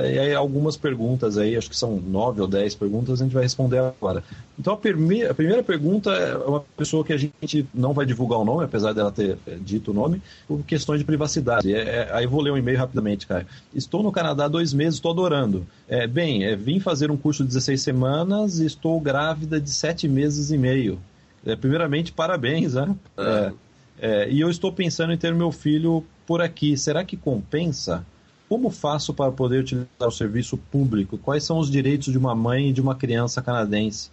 aí, 0.02 0.32
algumas 0.32 0.76
perguntas 0.76 1.36
aí, 1.36 1.56
acho 1.56 1.68
que 1.68 1.76
são 1.76 1.96
nove 1.96 2.40
ou 2.40 2.46
dez 2.46 2.76
perguntas, 2.76 3.20
a 3.20 3.24
gente 3.24 3.34
vai 3.34 3.42
responder 3.42 3.78
agora. 3.78 4.22
Então 4.58 4.74
a, 4.74 4.76
primeira, 4.76 5.32
a 5.32 5.34
primeira 5.34 5.62
pergunta 5.64 6.10
é 6.10 6.36
uma 6.36 6.60
pessoa 6.76 7.04
que 7.04 7.12
a 7.12 7.16
gente 7.16 7.66
não 7.74 7.92
vai 7.92 8.06
divulgar 8.06 8.38
o 8.38 8.44
nome, 8.44 8.64
apesar 8.64 8.92
dela 8.92 9.10
ter 9.10 9.36
é, 9.46 9.56
dito 9.60 9.90
o 9.90 9.94
nome, 9.94 10.22
por 10.46 10.62
questões 10.62 11.00
de 11.00 11.04
privacidade. 11.04 11.74
É, 11.74 11.78
é, 11.78 12.08
aí 12.12 12.26
vou 12.26 12.40
ler 12.40 12.50
o 12.50 12.54
um 12.54 12.58
e-mail 12.58 12.78
rapidamente, 12.78 13.26
cara. 13.26 13.46
Estou 13.74 14.02
no 14.02 14.12
Canadá 14.12 14.44
há 14.44 14.48
dois 14.48 14.72
meses, 14.72 14.94
estou 14.94 15.10
adorando. 15.10 15.66
É, 15.88 16.06
bem, 16.06 16.44
é, 16.44 16.54
vim 16.54 16.78
fazer 16.78 17.10
um 17.10 17.16
curso 17.16 17.42
de 17.42 17.48
16 17.48 17.82
semanas 17.82 18.60
e 18.60 18.66
estou 18.66 19.00
grávida 19.00 19.60
de 19.60 19.70
sete 19.70 20.03
meses 20.08 20.50
e 20.50 20.58
meio. 20.58 21.00
É, 21.44 21.54
primeiramente, 21.54 22.12
parabéns, 22.12 22.74
né? 22.74 22.94
É, 23.16 23.52
é, 23.98 24.30
e 24.30 24.40
eu 24.40 24.50
estou 24.50 24.72
pensando 24.72 25.12
em 25.12 25.18
ter 25.18 25.34
meu 25.34 25.52
filho 25.52 26.04
por 26.26 26.40
aqui. 26.40 26.76
Será 26.76 27.04
que 27.04 27.16
compensa? 27.16 28.04
Como 28.48 28.70
faço 28.70 29.12
para 29.12 29.32
poder 29.32 29.60
utilizar 29.60 29.88
o 30.08 30.10
serviço 30.10 30.56
público? 30.56 31.18
Quais 31.18 31.44
são 31.44 31.58
os 31.58 31.70
direitos 31.70 32.12
de 32.12 32.18
uma 32.18 32.34
mãe 32.34 32.70
e 32.70 32.72
de 32.72 32.80
uma 32.80 32.94
criança 32.94 33.42
canadense? 33.42 34.10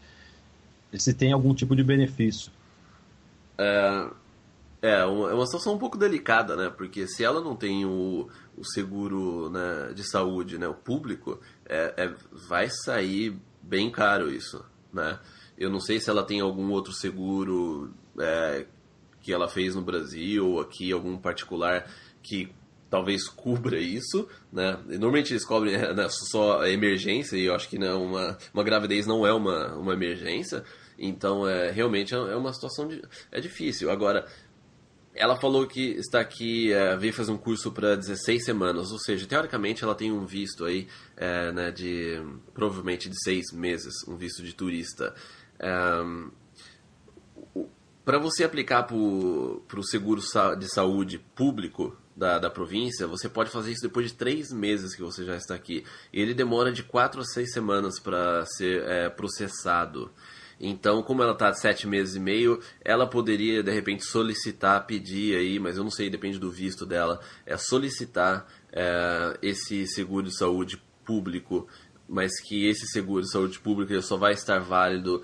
Se 0.93 1.13
tem 1.13 1.31
algum 1.31 1.53
tipo 1.53 1.75
de 1.75 1.83
benefício? 1.83 2.51
É, 3.57 4.09
é 4.81 5.05
uma 5.05 5.45
situação 5.45 5.75
um 5.75 5.77
pouco 5.77 5.97
delicada, 5.97 6.55
né? 6.55 6.69
Porque 6.69 7.07
se 7.07 7.23
ela 7.23 7.39
não 7.39 7.55
tem 7.55 7.85
o, 7.85 8.27
o 8.57 8.65
seguro 8.65 9.49
né, 9.49 9.93
de 9.93 10.03
saúde, 10.09 10.57
né, 10.57 10.67
o 10.67 10.73
público, 10.73 11.39
é, 11.65 11.93
é, 11.97 12.13
vai 12.49 12.69
sair 12.69 13.37
bem 13.61 13.91
caro 13.91 14.31
isso, 14.31 14.63
né? 14.91 15.19
Eu 15.61 15.69
não 15.69 15.79
sei 15.79 15.99
se 15.99 16.09
ela 16.09 16.23
tem 16.23 16.39
algum 16.39 16.71
outro 16.71 16.91
seguro 16.91 17.93
é, 18.19 18.65
que 19.21 19.31
ela 19.31 19.47
fez 19.47 19.75
no 19.75 19.81
Brasil 19.83 20.47
ou 20.47 20.59
aqui, 20.59 20.91
algum 20.91 21.15
particular 21.17 21.87
que 22.23 22.51
talvez 22.89 23.29
cubra 23.29 23.79
isso, 23.79 24.27
né? 24.51 24.77
Normalmente 24.87 25.31
eles 25.31 25.45
cobrem 25.45 25.77
né, 25.77 26.07
só 26.09 26.65
emergência 26.65 27.37
e 27.37 27.45
eu 27.45 27.53
acho 27.53 27.69
que 27.69 27.77
não, 27.77 28.05
uma, 28.05 28.37
uma 28.51 28.63
gravidez 28.63 29.05
não 29.05 29.25
é 29.25 29.31
uma, 29.31 29.75
uma 29.75 29.93
emergência. 29.93 30.63
Então, 30.97 31.47
é, 31.47 31.69
realmente 31.69 32.15
é, 32.15 32.17
é 32.17 32.35
uma 32.35 32.51
situação 32.51 32.87
de, 32.87 33.01
é 33.31 33.39
difícil. 33.39 33.91
Agora, 33.91 34.27
ela 35.13 35.35
falou 35.35 35.67
que 35.67 35.91
está 35.91 36.19
aqui, 36.19 36.71
é, 36.71 36.95
veio 36.95 37.13
fazer 37.13 37.31
um 37.31 37.37
curso 37.37 37.71
para 37.71 37.95
16 37.95 38.45
semanas, 38.45 38.91
ou 38.91 38.99
seja, 38.99 39.27
teoricamente 39.27 39.83
ela 39.83 39.93
tem 39.93 40.11
um 40.11 40.25
visto 40.25 40.65
aí, 40.65 40.87
é, 41.17 41.51
né, 41.51 41.71
de 41.71 42.21
provavelmente 42.53 43.09
de 43.09 43.21
seis 43.23 43.51
meses, 43.53 43.93
um 44.07 44.15
visto 44.15 44.41
de 44.41 44.53
turista. 44.53 45.13
Para 48.03 48.17
você 48.17 48.43
aplicar 48.43 48.83
para 48.83 48.95
o 48.95 49.83
seguro 49.83 50.21
de 50.57 50.67
saúde 50.67 51.19
público 51.19 51.95
da, 52.15 52.39
da 52.39 52.49
província, 52.49 53.07
você 53.07 53.29
pode 53.29 53.49
fazer 53.49 53.71
isso 53.71 53.83
depois 53.83 54.07
de 54.07 54.17
três 54.17 54.51
meses 54.51 54.95
que 54.95 55.01
você 55.01 55.23
já 55.23 55.35
está 55.35 55.55
aqui. 55.55 55.83
Ele 56.11 56.33
demora 56.33 56.71
de 56.71 56.83
quatro 56.83 57.21
a 57.21 57.23
seis 57.23 57.53
semanas 57.53 57.99
para 57.99 58.45
ser 58.45 58.83
é, 58.83 59.09
processado. 59.09 60.11
Então, 60.59 61.01
como 61.01 61.23
ela 61.23 61.31
está 61.31 61.51
sete 61.53 61.87
meses 61.87 62.15
e 62.15 62.19
meio, 62.19 62.59
ela 62.85 63.07
poderia 63.07 63.63
de 63.63 63.71
repente 63.71 64.05
solicitar, 64.05 64.85
pedir 64.85 65.35
aí, 65.35 65.59
mas 65.59 65.77
eu 65.77 65.83
não 65.83 65.89
sei, 65.89 66.09
depende 66.09 66.37
do 66.37 66.51
visto 66.51 66.85
dela, 66.85 67.19
é 67.45 67.57
solicitar 67.57 68.45
é, 68.71 69.39
esse 69.41 69.87
seguro 69.87 70.27
de 70.27 70.37
saúde 70.37 70.81
público, 71.03 71.67
mas 72.07 72.39
que 72.39 72.67
esse 72.67 72.85
seguro 72.87 73.23
de 73.23 73.31
saúde 73.31 73.59
público 73.59 73.99
só 74.03 74.17
vai 74.17 74.33
estar 74.33 74.59
válido 74.59 75.23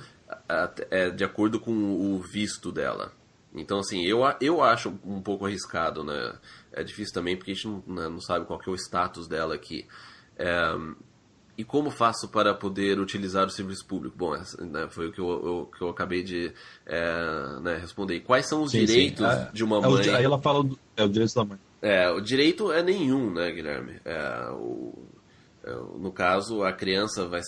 é, 0.89 1.09
de 1.09 1.23
acordo 1.23 1.59
com 1.59 1.71
o 1.71 2.19
visto 2.19 2.71
dela. 2.71 3.11
Então, 3.53 3.79
assim, 3.79 4.05
eu, 4.05 4.19
eu 4.41 4.61
acho 4.61 4.93
um 5.05 5.21
pouco 5.21 5.45
arriscado, 5.45 6.03
né? 6.03 6.33
É 6.71 6.83
difícil 6.83 7.13
também 7.13 7.35
porque 7.35 7.51
a 7.51 7.53
gente 7.55 7.67
não, 7.67 7.83
né, 7.87 8.09
não 8.09 8.21
sabe 8.21 8.45
qual 8.45 8.59
é 8.65 8.69
o 8.69 8.75
status 8.75 9.27
dela 9.27 9.55
aqui. 9.55 9.87
É, 10.37 10.75
e 11.57 11.63
como 11.63 11.89
faço 11.89 12.27
para 12.27 12.53
poder 12.53 12.99
utilizar 12.99 13.47
o 13.47 13.49
serviço 13.49 13.83
público? 13.85 14.15
Bom, 14.15 14.35
essa, 14.35 14.63
né, 14.63 14.87
foi 14.89 15.07
o 15.07 15.11
que 15.11 15.19
eu, 15.19 15.27
eu, 15.27 15.71
que 15.75 15.83
eu 15.83 15.89
acabei 15.89 16.21
de 16.21 16.53
é, 16.85 17.59
né, 17.61 17.77
responder. 17.77 18.19
Quais 18.19 18.47
são 18.47 18.61
os 18.61 18.71
sim, 18.71 18.85
direitos 18.85 19.25
sim. 19.25 19.33
É, 19.33 19.49
de 19.51 19.63
uma 19.63 19.77
é 19.77 19.81
mãe? 19.81 20.09
aí 20.09 20.23
ela 20.23 20.39
fala 20.39 20.63
do, 20.63 20.77
é 20.95 21.03
o 21.03 21.09
direito 21.09 21.33
da 21.33 21.45
mãe. 21.45 21.59
É, 21.81 22.09
o 22.11 22.21
direito 22.21 22.71
é 22.71 22.83
nenhum, 22.83 23.31
né, 23.31 23.51
Guilherme? 23.51 23.99
É, 24.05 24.49
o, 24.51 25.06
no 25.97 26.11
caso, 26.11 26.63
a 26.63 26.71
criança 26.71 27.27
vai, 27.27 27.41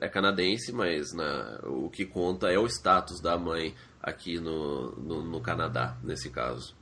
é 0.00 0.08
canadense, 0.08 0.72
mas 0.72 1.12
né, 1.12 1.58
o 1.64 1.88
que 1.88 2.04
conta 2.04 2.50
é 2.50 2.58
o 2.58 2.66
status 2.66 3.20
da 3.20 3.36
mãe 3.36 3.74
aqui 4.02 4.38
no, 4.38 4.92
no, 4.92 5.22
no 5.22 5.40
Canadá, 5.40 5.96
nesse 6.02 6.30
caso. 6.30 6.74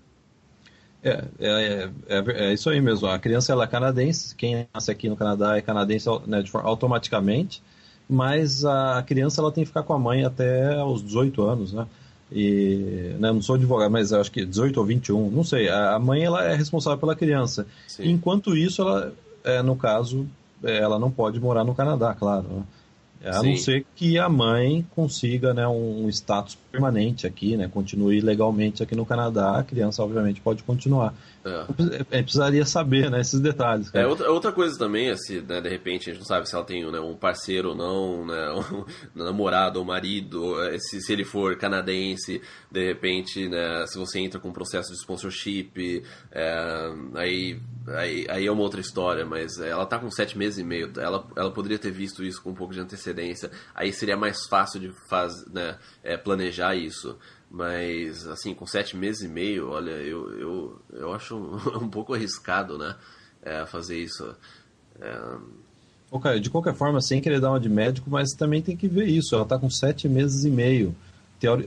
É, 1.03 1.25
é, 1.41 1.91
é, 2.07 2.49
é, 2.49 2.53
isso 2.53 2.71
aí 2.71 2.81
mesmo. 2.81 3.09
A 3.09 3.19
criança 3.19 3.53
ela 3.53 3.65
é 3.65 3.67
canadense, 3.67 4.35
quem 4.37 4.69
nasce 4.73 4.91
aqui 4.91 5.09
no 5.09 5.17
Canadá 5.17 5.57
é 5.57 5.61
canadense 5.61 6.09
né, 6.27 6.45
automaticamente, 6.55 7.63
mas 8.09 8.65
a 8.65 9.03
criança 9.07 9.41
ela 9.41 9.51
tem 9.51 9.65
que 9.65 9.69
ficar 9.69 9.83
com 9.83 9.93
a 9.93 9.99
mãe 9.99 10.25
até 10.25 10.83
os 10.85 11.03
18 11.03 11.43
anos, 11.43 11.73
né? 11.73 11.87
E, 12.31 13.15
né, 13.19 13.31
não 13.31 13.43
sou 13.43 13.57
advogado, 13.57 13.91
mas 13.91 14.13
acho 14.13 14.31
que 14.31 14.47
18 14.47 14.79
ou 14.79 14.87
21, 14.87 15.31
não 15.31 15.45
sei. 15.45 15.69
A 15.69 15.99
mãe 15.99 16.25
ela 16.25 16.45
é 16.45 16.55
responsável 16.55 16.99
pela 16.99 17.17
criança. 17.17 17.67
Sim. 17.87 18.11
Enquanto 18.11 18.57
isso, 18.57 18.81
ela, 18.81 19.13
é, 19.45 19.61
no 19.61 19.77
caso, 19.77 20.27
é, 20.27 20.42
ela 20.63 20.99
não 20.99 21.11
pode 21.11 21.41
morar 21.41 21.65
no 21.65 21.75
Canadá, 21.75 22.15
claro. 22.15 22.47
Né? 22.49 22.63
A 23.25 23.41
Sim. 23.41 23.51
não 23.51 23.57
ser 23.57 23.87
que 23.95 24.19
a 24.19 24.29
mãe 24.29 24.87
consiga 24.95 25.55
né, 25.55 25.67
um 25.67 26.09
status 26.09 26.57
permanente 26.71 27.27
aqui, 27.27 27.57
né, 27.57 27.69
continue 27.69 28.21
legalmente 28.21 28.83
aqui 28.83 28.97
no 28.97 29.05
Canadá, 29.05 29.59
a 29.59 29.63
criança 29.63 30.03
obviamente 30.03 30.41
pode 30.41 30.63
continuar. 30.63 31.15
É. 31.45 32.19
é 32.19 32.23
precisaria 32.23 32.65
saber 32.65 33.11
né, 33.11 33.21
esses 33.21 33.41
detalhes. 33.41 33.91
Cara. 33.91 34.05
É, 34.05 34.09
outra, 34.09 34.31
outra 34.31 34.53
coisa 34.53 34.79
também, 34.79 35.11
assim, 35.11 35.41
né, 35.41 35.61
de 35.61 35.69
repente 35.69 36.09
a 36.09 36.13
gente 36.13 36.21
não 36.21 36.27
sabe 36.27 36.49
se 36.49 36.55
ela 36.55 36.65
tem 36.65 36.91
né, 36.91 37.01
um 37.01 37.15
parceiro 37.15 37.71
ou 37.71 37.75
não, 37.75 38.27
né, 38.27 38.53
um 39.15 39.25
namorado 39.25 39.79
ou 39.79 39.85
marido, 39.85 40.61
é, 40.63 40.79
se, 40.79 41.01
se 41.01 41.13
ele 41.13 41.25
for 41.25 41.57
canadense, 41.57 42.41
de 42.71 42.87
repente, 42.87 43.49
né, 43.49 43.85
se 43.87 43.99
você 43.99 44.19
entra 44.21 44.41
com 44.41 44.49
um 44.49 44.53
processo 44.53 44.91
de 44.91 44.99
sponsorship, 44.99 46.03
é, 46.31 46.93
aí, 47.15 47.61
aí, 47.89 48.27
aí 48.29 48.47
é 48.47 48.51
uma 48.51 48.63
outra 48.63 48.81
história, 48.81 49.27
mas 49.27 49.59
ela 49.59 49.83
está 49.83 49.99
com 49.99 50.11
sete 50.11 50.39
meses 50.39 50.59
e 50.59 50.65
meio, 50.65 50.93
ela, 50.97 51.27
ela 51.37 51.51
poderia 51.51 51.79
ter 51.79 51.91
visto 51.91 52.25
isso 52.25 52.43
com 52.43 52.51
um 52.51 52.55
pouco 52.55 52.73
de 52.73 52.81
antecedência, 52.81 53.12
aí 53.75 53.93
seria 53.93 54.17
mais 54.17 54.47
fácil 54.47 54.81
de 54.81 54.93
faz, 55.09 55.45
né, 55.47 55.79
é, 56.03 56.17
planejar 56.17 56.75
isso. 56.75 57.19
Mas, 57.51 58.27
assim, 58.27 58.55
com 58.55 58.67
sete 58.67 58.97
meses 58.97 59.23
e 59.23 59.29
meio, 59.29 59.69
olha, 59.69 59.91
eu, 59.91 60.39
eu, 60.39 60.83
eu 60.91 61.13
acho 61.13 61.37
um, 61.37 61.57
um 61.85 61.89
pouco 61.89 62.15
arriscado, 62.15 62.79
né? 62.79 62.97
É, 63.43 63.67
fazer 63.67 63.99
isso. 63.99 64.35
É... 64.99 66.39
de 66.41 66.49
qualquer 66.49 66.75
forma, 66.75 67.01
sem 67.01 67.21
querer 67.21 67.41
dar 67.41 67.51
uma 67.51 67.61
de 67.61 67.69
médico, 67.69 68.09
mas 68.09 68.31
também 68.31 68.63
tem 68.63 68.77
que 68.77 68.89
ver 68.89 69.07
isso. 69.07 69.35
Ela 69.35 69.45
está 69.45 69.59
com 69.59 69.69
sete 69.69 70.09
meses 70.09 70.45
e 70.45 70.51
meio. 70.51 70.95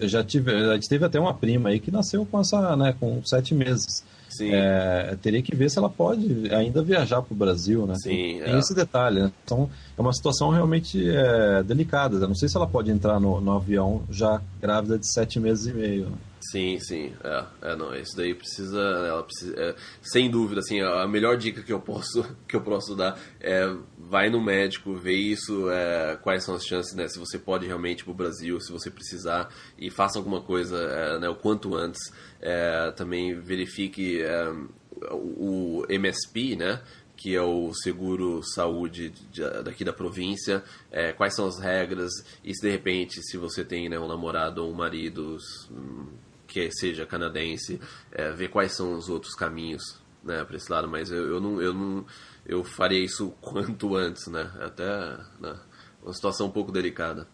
Já 0.04 0.24
tive, 0.24 0.52
já 0.52 0.80
teve 0.80 1.06
até 1.06 1.20
uma 1.20 1.34
prima 1.34 1.70
aí 1.70 1.80
que 1.80 1.92
nasceu 1.92 2.26
com 2.26 2.40
essa, 2.40 2.76
né, 2.76 2.96
com 3.00 3.24
sete 3.24 3.54
meses. 3.54 4.04
É, 4.44 5.18
teria 5.22 5.42
que 5.42 5.56
ver 5.56 5.70
se 5.70 5.78
ela 5.78 5.90
pode 5.90 6.50
ainda 6.54 6.82
viajar 6.84 7.22
para 7.22 7.34
o 7.34 7.38
Brasil, 7.38 7.86
né? 7.86 7.96
Sim, 7.96 8.10
tem, 8.10 8.42
é. 8.42 8.58
esse 8.58 8.74
detalhe, 8.74 9.22
né? 9.22 9.32
Então, 9.44 9.70
é 9.98 10.02
uma 10.02 10.14
situação 10.14 10.50
realmente 10.50 11.08
é, 11.10 11.64
delicada. 11.64 12.18
Eu 12.18 12.28
não 12.28 12.36
sei 12.36 12.50
se 12.50 12.58
ela 12.58 12.68
pode 12.68 12.92
entrar 12.92 13.20
no, 13.20 13.40
no 13.40 13.52
avião 13.54 14.04
já 14.10 14.42
grávida 14.62 14.98
de 14.98 15.12
sete 15.12 15.40
meses 15.40 15.68
e 15.68 15.74
meio. 15.74 16.06
Né? 16.08 16.18
Sim, 16.52 16.80
sim, 16.80 17.14
é, 17.24 17.72
é 17.72 17.76
não, 17.76 17.96
isso 17.96 18.16
daí 18.16 18.34
precisa, 18.34 18.80
ela 18.80 19.24
precisa, 19.24 19.56
é, 19.58 19.76
sem 20.02 20.30
dúvida, 20.30 20.60
assim, 20.60 20.82
a 20.82 21.08
melhor 21.08 21.38
dica 21.38 21.64
que 21.64 21.72
eu 21.72 21.80
posso, 21.80 22.24
que 22.48 22.56
eu 22.56 22.62
posso 22.62 22.96
dar 22.96 23.20
é 23.40 23.66
vai 23.98 24.30
no 24.30 24.44
médico, 24.44 24.96
vê 24.96 25.14
isso, 25.14 25.70
é, 25.70 26.16
quais 26.18 26.44
são 26.44 26.54
as 26.54 26.64
chances, 26.64 26.94
né, 26.94 27.08
se 27.08 27.18
você 27.18 27.40
pode 27.40 27.66
realmente 27.66 28.02
ir 28.02 28.04
pro 28.04 28.14
Brasil, 28.14 28.60
se 28.60 28.72
você 28.72 28.92
precisar, 28.92 29.50
e 29.78 29.90
faça 29.90 30.20
alguma 30.20 30.42
coisa, 30.42 30.78
é, 30.78 31.20
né, 31.20 31.30
o 31.30 31.36
quanto 31.36 31.74
antes, 31.76 32.00
é, 32.40 32.92
também 32.92 33.40
verifique 33.40 34.22
é, 34.22 34.54
o 35.12 35.86
MSP, 35.90 36.56
né, 36.56 36.82
que 37.18 37.34
é 37.36 37.42
o 37.42 37.74
seguro 37.74 38.44
saúde 38.44 39.14
daqui 39.64 39.84
da 39.84 39.94
província, 39.94 40.64
é, 40.92 41.14
quais 41.14 41.34
são 41.34 41.48
as 41.48 41.60
regras? 41.60 42.12
E 42.44 42.54
se 42.54 42.62
de 42.62 42.70
repente 42.70 43.22
se 43.24 43.38
você 43.38 43.64
tem 43.64 43.88
né, 43.88 43.98
um 43.98 44.08
namorado 44.08 44.64
ou 44.64 44.72
um 44.72 44.76
marido 44.76 45.38
que 46.56 46.72
seja 46.72 47.06
canadense, 47.06 47.82
é, 48.14 48.32
ver 48.32 48.48
quais 48.48 48.72
são 48.72 48.98
os 48.98 49.10
outros 49.10 49.36
caminhos 49.36 50.00
né, 50.24 50.42
para 50.46 50.56
esse 50.56 50.72
lado, 50.72 50.88
mas 50.88 51.12
eu, 51.12 51.34
eu, 51.34 51.42
não, 51.42 51.62
eu 51.62 51.74
não 51.74 52.06
eu 52.46 52.64
faria 52.64 53.04
isso 53.04 53.34
quanto 53.42 53.94
antes, 53.96 54.28
né? 54.28 54.50
Até 54.62 54.86
né, 55.42 55.54
uma 56.02 56.14
situação 56.14 56.48
um 56.48 56.52
pouco 56.52 56.72
delicada. 56.72 57.28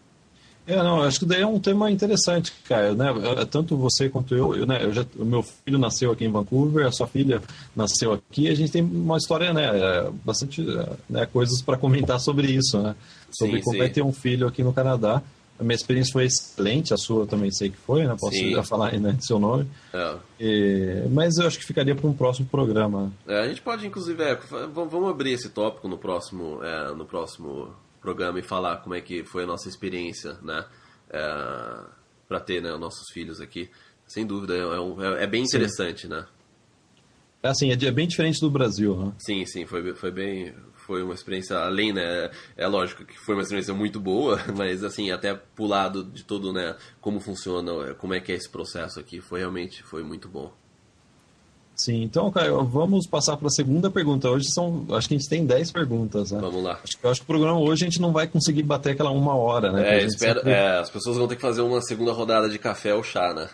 É, 0.66 0.76
não, 0.76 1.02
acho 1.02 1.20
que 1.20 1.26
daí 1.26 1.40
é 1.40 1.46
um 1.46 1.58
tema 1.58 1.90
interessante, 1.90 2.52
cara, 2.68 2.94
né? 2.94 3.06
Tanto 3.50 3.76
você 3.76 4.08
quanto 4.08 4.34
eu, 4.34 4.54
eu, 4.56 4.66
né? 4.66 4.84
Eu 4.84 4.92
já, 4.92 5.04
o 5.16 5.24
meu 5.24 5.42
filho 5.42 5.78
nasceu 5.78 6.12
aqui 6.12 6.24
em 6.24 6.30
Vancouver, 6.30 6.86
a 6.86 6.92
sua 6.92 7.06
filha 7.06 7.42
nasceu 7.74 8.12
aqui, 8.12 8.48
a 8.48 8.54
gente 8.54 8.70
tem 8.70 8.82
uma 8.82 9.16
história, 9.16 9.52
né? 9.52 9.70
É, 9.76 10.10
bastante 10.24 10.64
né, 11.08 11.26
coisas 11.26 11.62
para 11.62 11.76
comentar 11.76 12.20
sobre 12.20 12.48
isso, 12.48 12.80
né? 12.80 12.94
Sobre 13.30 13.58
sim, 13.58 13.62
como 13.64 13.76
sim. 13.76 13.82
é 13.82 13.88
ter 13.88 14.02
um 14.02 14.12
filho 14.12 14.46
aqui 14.46 14.62
no 14.62 14.72
Canadá. 14.72 15.22
A 15.58 15.64
minha 15.64 15.76
experiência 15.76 16.12
foi 16.12 16.24
excelente, 16.24 16.92
a 16.92 16.96
sua 16.96 17.26
também 17.26 17.50
sei 17.50 17.70
que 17.70 17.76
foi, 17.76 18.04
né? 18.04 18.16
Posso 18.18 18.36
Sim. 18.36 18.52
já 18.52 18.62
falar 18.64 18.90
aí, 18.90 18.98
né, 18.98 19.16
seu 19.20 19.38
nome. 19.38 19.68
É. 19.92 20.16
E, 20.40 21.08
mas 21.10 21.36
eu 21.36 21.46
acho 21.46 21.58
que 21.58 21.64
ficaria 21.64 21.94
para 21.94 22.08
um 22.08 22.14
próximo 22.14 22.48
programa. 22.48 23.12
É, 23.26 23.42
a 23.42 23.48
gente 23.48 23.62
pode, 23.62 23.86
inclusive, 23.86 24.22
é, 24.22 24.38
vamos 24.72 25.10
abrir 25.10 25.32
esse 25.32 25.50
tópico 25.50 25.86
no 25.86 25.98
próximo, 25.98 26.62
é, 26.64 26.92
no 26.94 27.04
próximo 27.04 27.72
programa 28.00 28.40
e 28.40 28.42
falar 28.42 28.78
como 28.78 28.94
é 28.94 29.00
que 29.00 29.24
foi 29.24 29.44
a 29.44 29.46
nossa 29.46 29.68
experiência, 29.68 30.36
né? 30.42 30.64
É, 31.10 31.78
para 32.28 32.40
ter 32.40 32.62
né, 32.62 32.76
nossos 32.76 33.10
filhos 33.12 33.40
aqui. 33.40 33.70
Sem 34.06 34.26
dúvida, 34.26 34.54
é, 34.54 34.80
um, 34.80 35.00
é, 35.02 35.24
é 35.24 35.26
bem 35.26 35.44
interessante, 35.44 36.02
Sim. 36.02 36.08
né? 36.08 36.26
É 37.42 37.48
assim, 37.48 37.72
é, 37.72 37.90
bem 37.90 38.06
diferente 38.06 38.40
do 38.40 38.50
Brasil, 38.50 38.96
né? 38.96 39.12
Sim, 39.18 39.44
sim, 39.44 39.66
foi, 39.66 39.94
foi 39.94 40.10
bem, 40.10 40.54
foi 40.92 41.02
uma 41.02 41.14
experiência 41.14 41.56
além, 41.56 41.90
né? 41.90 42.30
É 42.54 42.66
lógico 42.66 43.02
que 43.02 43.18
foi 43.18 43.34
uma 43.34 43.42
experiência 43.42 43.72
muito 43.72 43.98
boa, 43.98 44.38
mas 44.54 44.84
assim, 44.84 45.10
até 45.10 45.34
pro 45.34 45.64
lado 45.64 46.04
de 46.04 46.22
todo, 46.22 46.52
né, 46.52 46.76
como 47.00 47.18
funciona, 47.18 47.94
como 47.94 48.12
é 48.12 48.20
que 48.20 48.30
é 48.30 48.34
esse 48.34 48.48
processo 48.48 49.00
aqui, 49.00 49.18
foi 49.18 49.40
realmente 49.40 49.82
foi 49.82 50.02
muito 50.02 50.28
bom. 50.28 50.52
Sim, 51.74 52.02
então, 52.02 52.30
Caio, 52.30 52.62
vamos 52.66 53.06
passar 53.06 53.38
para 53.38 53.46
a 53.46 53.50
segunda 53.50 53.90
pergunta. 53.90 54.28
Hoje 54.28 54.52
são, 54.52 54.84
acho 54.90 55.08
que 55.08 55.14
a 55.14 55.18
gente 55.18 55.28
tem 55.28 55.46
10 55.46 55.72
perguntas, 55.72 56.30
né? 56.30 56.38
Vamos 56.38 56.62
lá. 56.62 56.78
Acho, 56.84 57.08
acho 57.08 57.20
que 57.20 57.24
o 57.24 57.26
programa 57.26 57.58
hoje 57.58 57.84
a 57.84 57.88
gente 57.88 58.00
não 58.00 58.12
vai 58.12 58.26
conseguir 58.26 58.62
bater 58.62 58.90
aquela 58.90 59.10
uma 59.10 59.34
hora, 59.34 59.72
né? 59.72 59.96
É, 59.96 60.04
espero, 60.04 60.40
sempre... 60.40 60.52
é, 60.52 60.78
as 60.78 60.90
pessoas 60.90 61.16
vão 61.16 61.26
ter 61.26 61.36
que 61.36 61.42
fazer 61.42 61.62
uma 61.62 61.80
segunda 61.80 62.12
rodada 62.12 62.50
de 62.50 62.58
café 62.58 62.94
ou 62.94 63.02
chá, 63.02 63.32
né? 63.32 63.48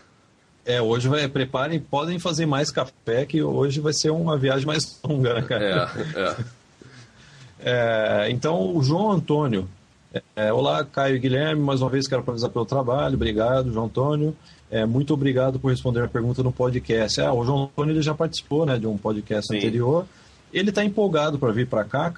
É, 0.66 0.83
hoje 0.83 1.09
vai, 1.09 1.27
preparem, 1.29 1.79
podem 1.79 2.18
fazer 2.18 2.44
mais 2.44 2.70
café, 2.72 3.24
que 3.24 3.40
hoje 3.40 3.81
vai 3.81 3.92
ser 3.92 4.11
uma 4.11 4.37
viagem 4.37 4.66
mais 4.66 5.01
longa, 5.03 5.35
né, 5.35 5.42
cara? 5.42 5.64
É, 5.64 6.20
é. 6.20 6.37
É, 7.61 8.29
então, 8.31 8.77
o 8.77 8.83
João 8.83 9.12
Antônio. 9.12 9.68
É, 10.35 10.53
olá, 10.53 10.85
Caio 10.85 11.16
e 11.16 11.18
Guilherme. 11.18 11.62
Mais 11.62 11.83
uma 11.83 11.90
vez 11.90 12.07
quero 12.07 12.23
parabenizar 12.23 12.51
pelo 12.51 12.64
trabalho. 12.64 13.14
Obrigado, 13.14 13.73
João 13.73 13.87
Antônio. 13.87 14.37
É, 14.71 14.85
muito 14.85 15.14
obrigado 15.14 15.59
por 15.59 15.71
responder 15.71 16.03
a 16.03 16.09
pergunta 16.09 16.42
no 16.42 16.53
podcast. 16.53 17.21
Ah, 17.21 17.33
o 17.33 17.44
João 17.44 17.64
Antônio 17.64 17.94
ele 17.94 18.03
já 18.03 18.14
participou 18.14 18.66
né, 18.66 18.79
de 18.79 18.87
um 18.87 18.97
podcast 18.97 19.49
Sim. 19.49 19.57
anterior. 19.57 20.07
Ele 20.53 20.71
está 20.71 20.85
empolgado 20.85 21.38
para 21.38 21.53
vir 21.53 21.66
para 21.66 21.85
cá. 21.85 22.12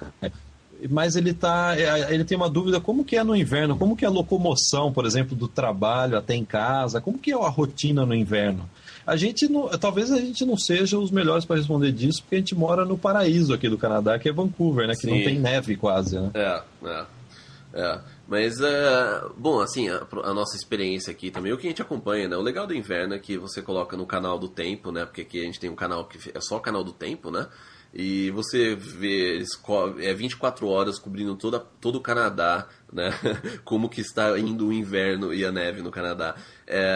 mas 0.89 1.15
ele 1.15 1.33
tá, 1.33 1.75
é, 1.77 2.13
ele 2.13 2.23
tem 2.23 2.37
uma 2.37 2.49
dúvida 2.49 2.79
como 2.79 3.05
que 3.05 3.17
é 3.17 3.23
no 3.23 3.35
inverno, 3.35 3.77
como 3.77 3.95
que 3.95 4.05
é 4.05 4.07
a 4.07 4.11
locomoção, 4.11 4.91
por 4.91 5.05
exemplo, 5.05 5.35
do 5.35 5.47
trabalho 5.47 6.17
até 6.17 6.33
em 6.33 6.45
casa, 6.45 7.01
como 7.01 7.19
que 7.19 7.31
é 7.31 7.35
a 7.35 7.49
rotina 7.49 8.05
no 8.05 8.15
inverno? 8.15 8.69
A 9.05 9.15
gente 9.15 9.47
não, 9.47 9.67
talvez 9.69 10.11
a 10.11 10.17
gente 10.17 10.45
não 10.45 10.57
seja 10.57 10.97
os 10.97 11.11
melhores 11.11 11.45
para 11.45 11.57
responder 11.57 11.91
disso, 11.91 12.21
porque 12.21 12.35
a 12.35 12.39
gente 12.39 12.55
mora 12.55 12.85
no 12.85 12.97
paraíso 12.97 13.53
aqui 13.53 13.67
do 13.67 13.77
Canadá, 13.77 14.17
que 14.19 14.29
é 14.29 14.31
Vancouver, 14.31 14.87
né? 14.87 14.93
Que 14.93 15.01
Sim. 15.01 15.17
não 15.17 15.23
tem 15.23 15.39
neve 15.39 15.75
quase, 15.75 16.19
né? 16.19 16.31
É, 16.33 16.61
é. 16.85 17.05
é. 17.73 17.99
Mas, 18.27 18.59
uh, 18.61 19.33
bom, 19.37 19.59
assim, 19.59 19.89
a, 19.89 20.07
a, 20.23 20.33
nossa 20.33 20.55
experiência 20.55 21.11
aqui 21.11 21.29
também, 21.29 21.51
o 21.51 21.57
que 21.57 21.67
a 21.67 21.69
gente 21.69 21.81
acompanha, 21.81 22.29
né? 22.29 22.37
O 22.37 22.41
legal 22.41 22.65
do 22.65 22.73
inverno 22.73 23.13
é 23.13 23.19
que 23.19 23.37
você 23.37 23.61
coloca 23.61 23.97
no 23.97 24.05
canal 24.05 24.39
do 24.39 24.47
tempo, 24.47 24.91
né? 24.91 25.05
Porque 25.05 25.21
aqui 25.21 25.41
a 25.41 25.43
gente 25.43 25.59
tem 25.59 25.69
um 25.69 25.75
canal 25.75 26.05
que 26.05 26.31
é 26.33 26.39
só 26.39 26.57
o 26.57 26.61
canal 26.61 26.83
do 26.83 26.93
tempo, 26.93 27.29
né? 27.29 27.47
E 27.93 28.31
você 28.31 28.73
vê, 28.73 29.35
eles 29.35 29.49
é 29.99 30.13
24 30.13 30.65
horas 30.67 30.97
cobrindo 30.97 31.35
toda, 31.35 31.59
todo 31.59 31.97
o 31.97 32.01
Canadá, 32.01 32.67
né? 32.91 33.11
Como 33.65 33.89
que 33.89 33.99
está 33.99 34.39
indo 34.39 34.67
o 34.67 34.73
inverno 34.73 35.33
e 35.33 35.43
a 35.43 35.51
neve 35.51 35.81
no 35.81 35.91
Canadá. 35.91 36.35
É, 36.65 36.95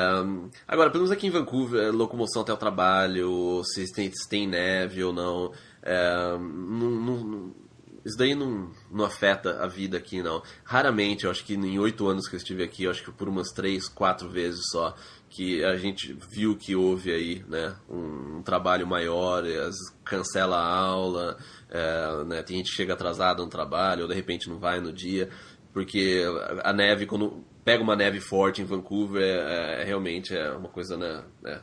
agora, 0.66 0.90
pelo 0.90 1.04
menos 1.04 1.12
aqui 1.12 1.28
em 1.28 1.32
Vancouver, 1.32 1.94
locomoção 1.94 2.44
até 2.44 2.54
o 2.54 2.58
trabalho, 2.58 3.62
se 3.66 3.92
tem, 3.94 4.10
se 4.10 4.30
tem 4.30 4.48
neve 4.48 5.04
ou 5.04 5.12
não, 5.12 5.52
é, 5.84 6.38
não, 6.38 6.90
não 6.90 7.66
isso 8.06 8.18
daí 8.20 8.36
não, 8.36 8.72
não 8.92 9.04
afeta 9.04 9.64
a 9.64 9.68
vida 9.68 9.98
aqui, 9.98 10.22
não. 10.22 10.44
Raramente, 10.64 11.26
eu 11.26 11.32
acho 11.32 11.44
que 11.44 11.56
em 11.56 11.80
oito 11.80 12.08
anos 12.08 12.28
que 12.28 12.36
eu 12.36 12.38
estive 12.38 12.64
aqui, 12.64 12.84
eu 12.84 12.92
acho 12.92 13.04
que 13.04 13.12
por 13.12 13.28
umas 13.28 13.50
três, 13.50 13.88
quatro 13.88 14.30
vezes 14.30 14.62
só, 14.72 14.96
que 15.36 15.66
a 15.66 15.76
gente 15.76 16.18
viu 16.32 16.56
que 16.56 16.76
houve 16.76 17.12
aí, 17.12 17.44
né, 17.50 17.76
um, 17.90 18.38
um 18.38 18.42
trabalho 18.42 18.88
maior, 18.88 19.44
as, 19.44 19.76
cancela 20.06 20.56
a 20.56 20.78
aula, 20.78 21.38
é, 21.70 22.24
né, 22.24 22.42
tem 22.42 22.58
gente 22.58 22.70
que 22.70 22.78
chega 22.78 22.94
atrasada 22.94 23.44
no 23.44 23.50
trabalho, 23.50 24.04
ou 24.04 24.08
de 24.08 24.16
repente 24.16 24.48
não 24.48 24.58
vai 24.58 24.80
no 24.80 24.94
dia, 24.94 25.30
porque 25.74 26.24
a 26.64 26.72
neve, 26.72 27.06
quando 27.06 27.44
pega 27.66 27.84
uma 27.84 27.98
neve 27.98 28.22
forte 28.22 28.62
em 28.62 28.66
Vancouver, 28.66 29.22
é, 29.22 29.82
é 29.82 29.84
realmente 29.84 30.34
é 30.34 30.52
uma 30.52 30.70
coisa, 30.70 30.96
né, 30.96 31.22
é, 31.46 31.60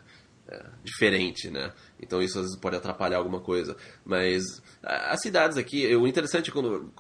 é, 0.48 0.62
diferente, 0.84 1.48
né? 1.48 1.72
Então 1.98 2.20
isso 2.20 2.38
às 2.38 2.44
vezes 2.44 2.60
pode 2.60 2.76
atrapalhar 2.76 3.16
alguma 3.16 3.40
coisa. 3.40 3.74
Mas 4.04 4.42
as 4.82 5.22
cidades 5.22 5.56
aqui, 5.56 5.86
o 5.96 6.06
interessante 6.06 6.50
é 6.50 6.52
quando. 6.52 6.92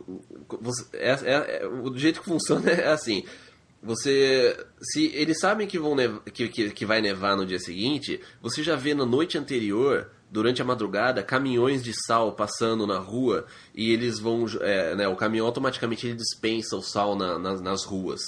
É, 0.94 1.10
é, 1.10 1.62
é, 1.62 1.66
o 1.66 1.94
jeito 1.98 2.20
que 2.20 2.26
funciona 2.26 2.70
é 2.72 2.88
assim. 2.88 3.24
Você. 3.82 4.56
Se 4.80 5.06
eles 5.14 5.40
sabem 5.40 5.66
que, 5.66 5.78
vão 5.78 5.96
que, 6.32 6.48
que, 6.48 6.70
que 6.70 6.86
vai 6.86 7.00
nevar 7.00 7.36
no 7.36 7.44
dia 7.44 7.58
seguinte, 7.58 8.20
você 8.40 8.62
já 8.62 8.76
vê 8.76 8.94
na 8.94 9.04
noite 9.04 9.36
anterior 9.36 10.10
durante 10.30 10.62
a 10.62 10.64
madrugada 10.64 11.22
caminhões 11.22 11.82
de 11.84 11.92
sal 12.06 12.32
passando 12.32 12.86
na 12.86 12.98
rua 12.98 13.44
e 13.74 13.92
eles 13.92 14.18
vão 14.18 14.46
é, 14.62 14.94
né, 14.96 15.06
o 15.06 15.14
caminhão 15.14 15.46
automaticamente 15.46 16.06
ele 16.06 16.16
dispensa 16.16 16.74
o 16.74 16.80
sal 16.80 17.14
na, 17.14 17.38
nas, 17.38 17.60
nas 17.60 17.84
ruas 17.84 18.22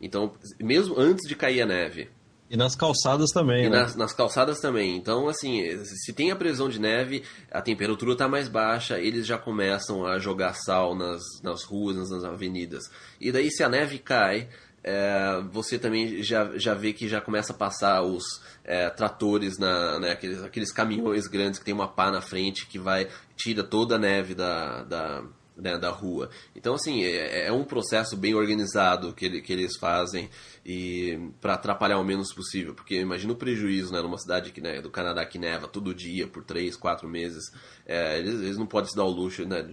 então 0.00 0.32
mesmo 0.58 0.98
antes 0.98 1.28
de 1.28 1.36
cair 1.36 1.60
a 1.60 1.66
neve 1.66 2.08
e 2.48 2.56
nas 2.56 2.74
calçadas 2.74 3.30
também, 3.30 3.66
e 3.66 3.70
né? 3.70 3.78
nas, 3.78 3.94
nas, 3.94 4.12
calçadas 4.12 4.58
também. 4.58 4.96
Então, 4.96 5.28
assim, 5.28 5.62
se 5.84 6.12
tem 6.12 6.32
a 6.32 6.36
previsão 6.36 6.68
de 6.68 6.80
neve, 6.80 7.22
a 7.48 7.62
temperatura 7.62 8.10
está 8.10 8.26
mais 8.26 8.48
baixa, 8.48 8.98
eles 8.98 9.24
já 9.24 9.38
começam 9.38 10.04
a 10.04 10.18
jogar 10.18 10.54
sal 10.54 10.96
nas, 10.96 11.22
nas 11.44 11.62
ruas, 11.62 11.96
nas, 11.96 12.10
nas 12.10 12.24
avenidas. 12.24 12.90
E 13.20 13.30
daí, 13.30 13.52
se 13.52 13.62
a 13.62 13.68
neve 13.68 14.00
cai, 14.00 14.48
é, 14.82 15.42
você 15.50 15.78
também 15.78 16.22
já, 16.22 16.56
já 16.56 16.74
vê 16.74 16.92
que 16.92 17.08
já 17.08 17.20
começa 17.20 17.52
a 17.52 17.56
passar 17.56 18.02
os 18.02 18.24
é, 18.64 18.88
tratores, 18.90 19.58
na, 19.58 20.00
né, 20.00 20.12
aqueles, 20.12 20.42
aqueles 20.42 20.72
caminhões 20.72 21.26
grandes 21.26 21.58
que 21.58 21.64
tem 21.64 21.74
uma 21.74 21.88
pá 21.88 22.10
na 22.10 22.20
frente 22.20 22.66
que 22.66 22.78
vai 22.78 23.08
tira 23.36 23.62
toda 23.62 23.96
a 23.96 23.98
neve 23.98 24.34
da, 24.34 24.82
da 24.84 25.24
né, 25.60 25.78
da 25.78 25.90
rua. 25.90 26.30
Então, 26.56 26.74
assim, 26.74 27.02
é, 27.04 27.48
é, 27.48 27.52
um 27.52 27.64
processo 27.64 28.16
bem 28.16 28.34
organizado 28.34 29.12
que, 29.12 29.26
ele, 29.26 29.42
que 29.42 29.52
eles 29.52 29.76
fazem 29.78 30.30
e 30.64 31.30
para 31.40 31.54
atrapalhar 31.54 31.98
o 31.98 32.04
menos 32.04 32.32
possível, 32.32 32.74
porque 32.74 32.98
imagina 32.98 33.32
o 33.32 33.36
prejuízo, 33.36 33.92
né, 33.92 34.00
numa 34.00 34.18
cidade 34.18 34.52
que, 34.52 34.60
né, 34.60 34.80
do 34.80 34.90
Canadá 34.90 35.24
que 35.26 35.38
neva 35.38 35.68
todo 35.68 35.94
dia 35.94 36.26
por 36.26 36.42
três, 36.42 36.76
quatro 36.76 37.08
meses, 37.08 37.44
é, 37.86 38.18
eles, 38.18 38.34
eles 38.40 38.56
não 38.56 38.66
podem 38.66 38.90
se 38.90 38.96
dar 38.96 39.04
o 39.04 39.10
luxo, 39.10 39.44
né, 39.44 39.68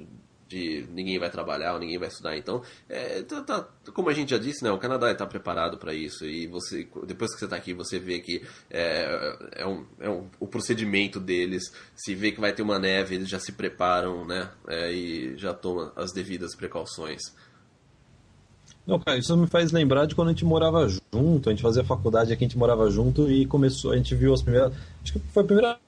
de 0.47 0.85
ninguém 0.93 1.19
vai 1.19 1.29
trabalhar 1.29 1.73
ou 1.73 1.79
ninguém 1.79 1.97
vai 1.97 2.07
estudar. 2.07 2.37
Então, 2.37 2.61
é, 2.89 3.21
tá, 3.23 3.41
tá, 3.41 3.67
como 3.93 4.09
a 4.09 4.13
gente 4.13 4.29
já 4.31 4.37
disse, 4.37 4.63
né, 4.63 4.71
o 4.71 4.77
Canadá 4.77 5.11
está 5.11 5.25
preparado 5.25 5.77
para 5.77 5.93
isso 5.93 6.25
e 6.25 6.47
você 6.47 6.87
depois 7.05 7.33
que 7.33 7.39
você 7.39 7.45
está 7.45 7.57
aqui 7.57 7.73
você 7.73 7.99
vê 7.99 8.19
que 8.19 8.41
é, 8.69 9.37
é, 9.57 9.67
um, 9.67 9.85
é 9.99 10.09
um, 10.09 10.27
o 10.39 10.47
procedimento 10.47 11.19
deles, 11.19 11.71
se 11.95 12.15
vê 12.15 12.31
que 12.31 12.39
vai 12.39 12.53
ter 12.53 12.61
uma 12.61 12.79
neve 12.79 13.15
eles 13.15 13.29
já 13.29 13.39
se 13.39 13.51
preparam, 13.51 14.25
né, 14.25 14.49
é, 14.67 14.91
e 14.91 15.37
já 15.37 15.53
tomam 15.53 15.91
as 15.95 16.11
devidas 16.11 16.55
precauções. 16.55 17.21
Não, 18.85 18.97
cara, 18.99 19.17
isso 19.17 19.35
me 19.35 19.47
faz 19.47 19.73
lembrar 19.73 20.05
de 20.05 20.15
quando 20.15 20.29
a 20.29 20.31
gente 20.31 20.45
morava 20.45 20.87
junto, 20.87 21.49
a 21.49 21.51
gente 21.51 21.61
fazia 21.61 21.83
faculdade 21.83 22.31
aqui, 22.31 22.45
a 22.45 22.47
gente 22.47 22.57
morava 22.57 22.89
junto 22.89 23.29
e 23.29 23.45
começou, 23.45 23.91
a 23.91 23.97
gente 23.97 24.15
viu 24.15 24.33
as 24.33 24.41
primeiras, 24.41 24.71
acho 25.03 25.11
que 25.11 25.19
foi 25.19 25.43
a 25.43 25.45
primeira 25.45 25.79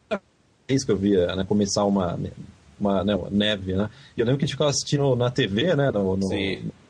vez 0.67 0.84
que 0.84 0.91
eu 0.91 0.98
via, 0.98 1.34
né, 1.34 1.45
começar 1.45 1.86
uma 1.86 2.19
uma 2.80 3.04
né, 3.04 3.18
neve, 3.32 3.74
né? 3.74 3.89
E 4.15 4.22
eu 4.22 4.26
lembro 4.26 4.39
que 4.39 4.46
a 4.46 4.48
gente 4.48 4.56
ficava 4.56 4.70
assistindo 4.70 5.15
na 5.15 5.30
TV, 5.30 5.76
né? 5.76 5.92
No, 5.92 6.15
no, 6.15 6.30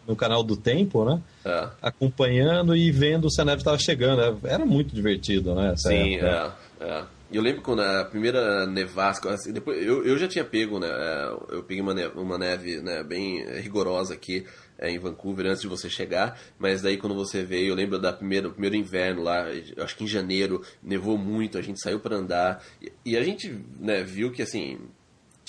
no 0.08 0.16
canal 0.16 0.44
do 0.44 0.58
Tempo, 0.58 1.06
né? 1.06 1.22
É. 1.46 1.70
Acompanhando 1.82 2.76
e 2.76 2.92
vendo 2.92 3.30
se 3.32 3.42
a 3.42 3.46
neve 3.46 3.60
estava 3.60 3.78
chegando. 3.78 4.40
Era 4.44 4.66
muito 4.66 4.94
divertido, 4.94 5.54
né? 5.56 5.74
Sim, 5.78 6.16
época. 6.16 6.56
é, 6.82 6.86
é. 6.86 7.04
E 7.32 7.38
eu 7.38 7.44
lembro 7.44 7.62
quando 7.62 7.82
a 7.82 8.06
primeira 8.06 8.66
nevasca, 8.66 9.32
assim, 9.32 9.54
depois, 9.54 9.86
eu, 9.86 10.04
eu 10.04 10.18
já 10.18 10.28
tinha 10.28 10.44
pego, 10.44 10.80
né? 10.80 10.88
É, 10.90 11.38
eu 11.52 11.64
peguei 11.64 11.82
uma 11.82 11.94
neve, 11.94 12.20
uma 12.20 12.40
neve 12.40 12.82
né, 12.82 13.04
bem 13.04 13.46
rigorosa 13.62 14.16
aqui 14.16 14.48
é, 14.80 14.90
em 14.90 14.98
Vancouver 14.98 15.46
antes 15.46 15.62
de 15.62 15.68
você 15.68 15.90
chegar, 15.90 16.40
mas 16.58 16.82
daí 16.82 16.98
quando 16.98 17.14
você 17.14 17.44
veio, 17.44 17.68
eu 17.68 17.76
lembro 17.76 18.00
da 18.00 18.12
primeira, 18.12 18.48
do 18.48 18.54
primeiro 18.54 18.76
inverno 18.76 19.22
lá, 19.22 19.46
acho 19.78 19.96
que 19.96 20.06
em 20.06 20.08
janeiro, 20.08 20.64
nevou 20.82 21.18
muito, 21.18 21.58
a 21.58 21.62
gente 21.62 21.80
saiu 21.80 22.00
para 22.00 22.16
andar 22.16 22.64
e, 22.82 22.92
e, 23.06 23.18
a 23.18 23.24
gente 23.24 23.54
né, 23.80 24.02
viu 24.04 24.32
que 24.32 24.42
assim, 24.42 24.80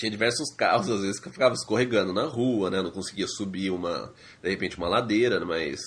tinha 0.01 0.09
diversos 0.09 0.51
carros, 0.55 0.89
às 0.89 1.01
vezes, 1.01 1.19
que 1.19 1.29
ficava 1.29 1.53
escorregando 1.53 2.11
na 2.11 2.25
rua, 2.25 2.71
né? 2.71 2.81
Não 2.81 2.89
conseguia 2.89 3.27
subir 3.27 3.69
uma, 3.69 4.11
de 4.41 4.49
repente, 4.49 4.77
uma 4.77 4.89
ladeira, 4.89 5.45
mas... 5.45 5.79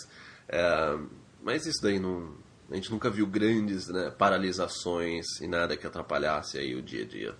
É, 0.48 0.96
mas 1.42 1.66
isso 1.66 1.82
daí 1.82 1.98
não... 1.98 2.32
A 2.70 2.76
gente 2.76 2.92
nunca 2.92 3.10
viu 3.10 3.26
grandes 3.26 3.88
né, 3.88 4.10
paralisações 4.16 5.26
e 5.40 5.48
nada 5.48 5.76
que 5.76 5.86
atrapalhasse 5.86 6.58
aí 6.58 6.76
o 6.76 6.80
dia 6.80 7.02
a 7.02 7.06
dia. 7.06 7.34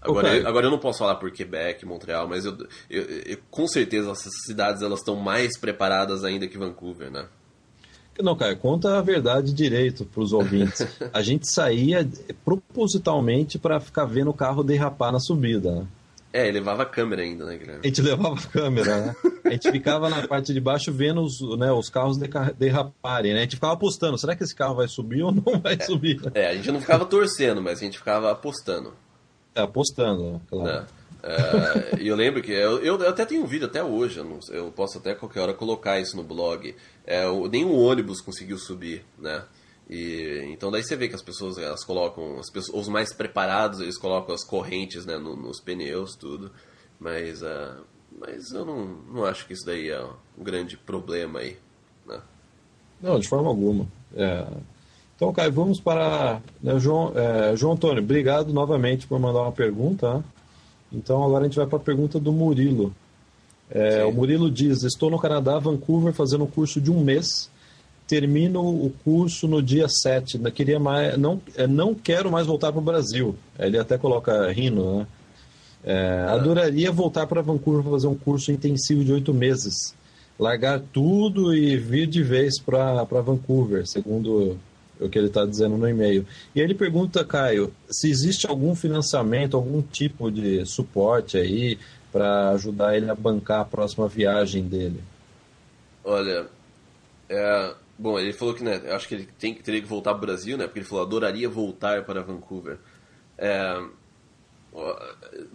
Agora, 0.00 0.28
okay. 0.28 0.42
eu, 0.42 0.48
agora 0.48 0.66
eu 0.66 0.70
não 0.70 0.78
posso 0.78 0.98
falar 0.98 1.16
por 1.16 1.30
Quebec, 1.30 1.86
Montreal, 1.86 2.28
mas 2.28 2.44
eu, 2.44 2.56
eu, 2.90 3.02
eu, 3.02 3.38
com 3.50 3.66
certeza 3.66 4.10
essas 4.10 4.32
cidades 4.44 4.82
elas 4.82 4.98
estão 4.98 5.16
mais 5.16 5.56
preparadas 5.56 6.24
ainda 6.24 6.48
que 6.48 6.58
Vancouver, 6.58 7.10
né? 7.10 7.28
Não, 8.22 8.34
cara, 8.34 8.56
conta 8.56 8.98
a 8.98 9.02
verdade 9.02 9.52
direito 9.52 10.04
para 10.04 10.22
os 10.22 10.32
ouvintes. 10.32 10.86
A 11.12 11.20
gente 11.22 11.50
saía 11.52 12.08
propositalmente 12.44 13.58
para 13.58 13.80
ficar 13.80 14.04
vendo 14.04 14.30
o 14.30 14.34
carro 14.34 14.62
derrapar 14.62 15.12
na 15.12 15.20
subida. 15.20 15.74
Né? 15.74 15.86
É, 16.32 16.50
levava 16.50 16.82
a 16.82 16.86
câmera 16.86 17.22
ainda, 17.22 17.46
né, 17.46 17.56
Guilherme? 17.56 17.80
A 17.82 17.86
gente 17.86 18.02
levava 18.02 18.34
a 18.34 18.42
câmera, 18.42 19.06
né? 19.06 19.16
A 19.44 19.50
gente 19.50 19.70
ficava 19.70 20.10
na 20.10 20.28
parte 20.28 20.52
de 20.52 20.60
baixo 20.60 20.92
vendo 20.92 21.22
os, 21.22 21.40
né, 21.58 21.72
os 21.72 21.88
carros 21.88 22.18
derraparem, 22.58 23.32
né? 23.32 23.38
A 23.38 23.42
gente 23.42 23.54
ficava 23.54 23.72
apostando, 23.72 24.18
será 24.18 24.36
que 24.36 24.44
esse 24.44 24.54
carro 24.54 24.74
vai 24.74 24.86
subir 24.86 25.22
ou 25.22 25.32
não 25.32 25.58
vai 25.60 25.80
subir? 25.80 26.20
É, 26.34 26.48
a 26.48 26.54
gente 26.54 26.70
não 26.70 26.80
ficava 26.80 27.06
torcendo, 27.06 27.62
mas 27.62 27.78
a 27.78 27.84
gente 27.84 27.96
ficava 27.96 28.30
apostando. 28.30 28.92
É, 29.54 29.62
apostando, 29.62 30.40
claro. 30.50 30.68
É. 30.68 30.84
É, 31.26 32.00
e 32.00 32.06
eu 32.06 32.14
lembro 32.14 32.40
que 32.40 32.52
eu, 32.52 32.78
eu, 32.78 33.08
até 33.08 33.24
tenho 33.24 33.42
um 33.42 33.46
vídeo 33.46 33.66
até 33.66 33.82
hoje, 33.82 34.18
eu, 34.18 34.24
não, 34.24 34.38
eu 34.50 34.70
posso 34.70 34.98
até 34.98 35.12
qualquer 35.12 35.40
hora 35.40 35.52
colocar 35.52 35.98
isso 35.98 36.16
no 36.16 36.22
blog. 36.22 36.74
É, 37.04 37.26
o, 37.26 37.48
nenhum 37.48 37.74
ônibus 37.74 38.20
conseguiu 38.20 38.56
subir, 38.58 39.04
né? 39.18 39.44
E, 39.90 40.48
então 40.52 40.70
daí 40.70 40.84
você 40.84 40.94
vê 40.94 41.08
que 41.08 41.14
as 41.14 41.22
pessoas 41.22 41.58
elas 41.58 41.84
colocam 41.84 42.38
as 42.38 42.50
pessoas, 42.50 42.82
os 42.82 42.88
mais 42.88 43.12
preparados 43.12 43.80
eles 43.80 43.96
colocam 43.96 44.34
as 44.34 44.44
correntes 44.44 45.06
né, 45.06 45.16
no, 45.16 45.36
nos 45.36 45.60
pneus 45.60 46.16
tudo, 46.16 46.50
mas 46.98 47.40
uh, 47.42 47.84
mas 48.18 48.50
eu 48.50 48.64
não, 48.64 48.84
não 49.12 49.24
acho 49.24 49.46
que 49.46 49.52
isso 49.52 49.64
daí 49.64 49.90
é 49.90 50.04
um 50.38 50.42
grande 50.42 50.76
problema 50.76 51.40
aí, 51.40 51.56
né? 52.06 52.20
Não, 53.00 53.18
de 53.18 53.28
forma 53.28 53.48
alguma. 53.48 53.86
É. 54.14 54.46
Então, 55.14 55.32
Caio, 55.32 55.52
vamos 55.52 55.80
para 55.80 56.40
né, 56.62 56.78
João, 56.78 57.12
é, 57.14 57.56
João 57.56 57.74
Antônio. 57.74 58.02
Obrigado 58.02 58.52
novamente 58.52 59.06
por 59.06 59.18
mandar 59.18 59.42
uma 59.42 59.52
pergunta. 59.52 60.24
Então 60.92 61.22
agora 61.22 61.44
a 61.44 61.48
gente 61.48 61.56
vai 61.56 61.66
para 61.66 61.78
a 61.78 61.82
pergunta 61.82 62.18
do 62.18 62.32
Murilo. 62.32 62.94
É, 63.70 64.04
o 64.04 64.12
Murilo 64.12 64.50
diz: 64.50 64.82
Estou 64.82 65.10
no 65.10 65.18
Canadá, 65.18 65.58
Vancouver, 65.58 66.12
fazendo 66.12 66.44
um 66.44 66.48
curso 66.48 66.80
de 66.80 66.90
um 66.90 67.02
mês. 67.02 67.50
Termino 68.06 68.60
o 68.62 68.92
curso 69.04 69.48
no 69.48 69.60
dia 69.60 69.88
7. 69.88 70.38
Não, 70.38 70.50
queria 70.50 70.78
mais, 70.78 71.18
não, 71.18 71.40
é, 71.56 71.66
não 71.66 71.92
quero 71.92 72.30
mais 72.30 72.46
voltar 72.46 72.70
para 72.70 72.80
o 72.80 72.84
Brasil. 72.84 73.34
Ele 73.58 73.78
até 73.78 73.98
coloca 73.98 74.50
rindo, 74.52 74.98
né? 74.98 75.06
É, 75.84 76.26
adoraria 76.28 76.90
voltar 76.90 77.26
para 77.26 77.42
Vancouver 77.42 77.82
para 77.82 77.92
fazer 77.92 78.08
um 78.08 78.14
curso 78.14 78.50
intensivo 78.50 79.04
de 79.04 79.12
oito 79.12 79.34
meses. 79.34 79.94
Largar 80.38 80.80
tudo 80.92 81.54
e 81.54 81.76
vir 81.76 82.06
de 82.06 82.22
vez 82.22 82.60
para 82.60 83.04
Vancouver, 83.04 83.86
segundo 83.86 84.56
o 85.00 85.08
que 85.08 85.18
ele 85.18 85.28
está 85.28 85.44
dizendo 85.44 85.76
no 85.76 85.88
e-mail. 85.88 86.26
E 86.54 86.60
ele 86.60 86.74
pergunta, 86.74 87.24
Caio, 87.24 87.72
se 87.90 88.10
existe 88.10 88.46
algum 88.46 88.74
financiamento, 88.74 89.56
algum 89.56 89.82
tipo 89.82 90.30
de 90.30 90.64
suporte 90.64 91.36
aí, 91.36 91.78
para 92.12 92.50
ajudar 92.50 92.96
ele 92.96 93.10
a 93.10 93.14
bancar 93.14 93.60
a 93.60 93.64
próxima 93.64 94.08
viagem 94.08 94.66
dele? 94.66 95.02
Olha, 96.02 96.46
é, 97.28 97.74
bom, 97.98 98.18
ele 98.18 98.32
falou 98.32 98.54
que, 98.54 98.64
né, 98.64 98.80
eu 98.84 98.96
acho 98.96 99.06
que 99.06 99.14
ele 99.14 99.28
tem, 99.38 99.54
teria 99.54 99.82
que 99.82 99.88
voltar 99.88 100.14
para 100.14 100.18
o 100.18 100.26
Brasil, 100.26 100.56
né, 100.56 100.64
porque 100.64 100.78
ele 100.78 100.86
falou 100.86 101.04
adoraria 101.04 101.48
voltar 101.48 102.04
para 102.04 102.22
Vancouver. 102.22 102.78
É, 103.36 103.82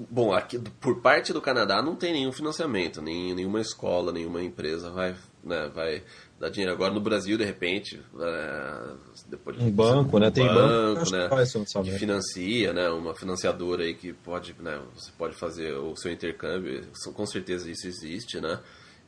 bom, 0.10 0.34
aqui, 0.34 0.60
por 0.80 1.01
parte 1.01 1.34
do 1.34 1.41
Canadá 1.41 1.82
não 1.82 1.95
tem 1.95 2.13
nenhum 2.13 2.32
financiamento, 2.32 3.01
nem, 3.01 3.34
nenhuma 3.34 3.62
escola, 3.62 4.12
nenhuma 4.12 4.43
empresa 4.43 4.89
vai, 4.89 5.15
né, 5.43 5.71
vai 5.73 6.04
dinheiro. 6.49 6.73
Agora 6.73 6.93
no 6.93 7.01
Brasil, 7.01 7.38
de 7.38 7.45
repente, 7.45 8.01
é, 8.19 8.93
depois 9.27 9.58
um 9.58 9.71
banco, 9.71 10.19
né? 10.19 10.32
Tem 10.32 10.45
banco, 10.45 10.99
banco 10.99 11.12
né, 11.12 11.30
que, 11.30 11.84
que 11.84 11.97
financia, 11.97 12.73
né? 12.73 12.89
Uma 12.89 13.15
financiadora 13.15 13.84
aí 13.84 13.93
que 13.93 14.13
pode, 14.13 14.56
né? 14.60 14.80
Você 14.95 15.12
pode 15.17 15.36
fazer 15.36 15.73
o 15.73 15.95
seu 15.95 16.12
intercâmbio. 16.12 16.84
Com 17.13 17.25
certeza 17.25 17.69
isso 17.69 17.88
existe, 17.88 18.39
né? 18.39 18.60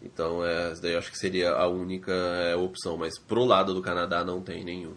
Então, 0.01 0.45
é, 0.45 0.73
daí 0.81 0.93
eu 0.93 0.99
acho 0.99 1.09
que 1.09 1.17
seria 1.17 1.51
a 1.51 1.67
única 1.67 2.11
é, 2.11 2.55
opção, 2.55 2.97
mas 2.97 3.17
pro 3.17 3.45
lado 3.45 3.73
do 3.73 3.81
Canadá 3.81 4.23
não 4.23 4.41
tem 4.41 4.63
nenhum. 4.63 4.93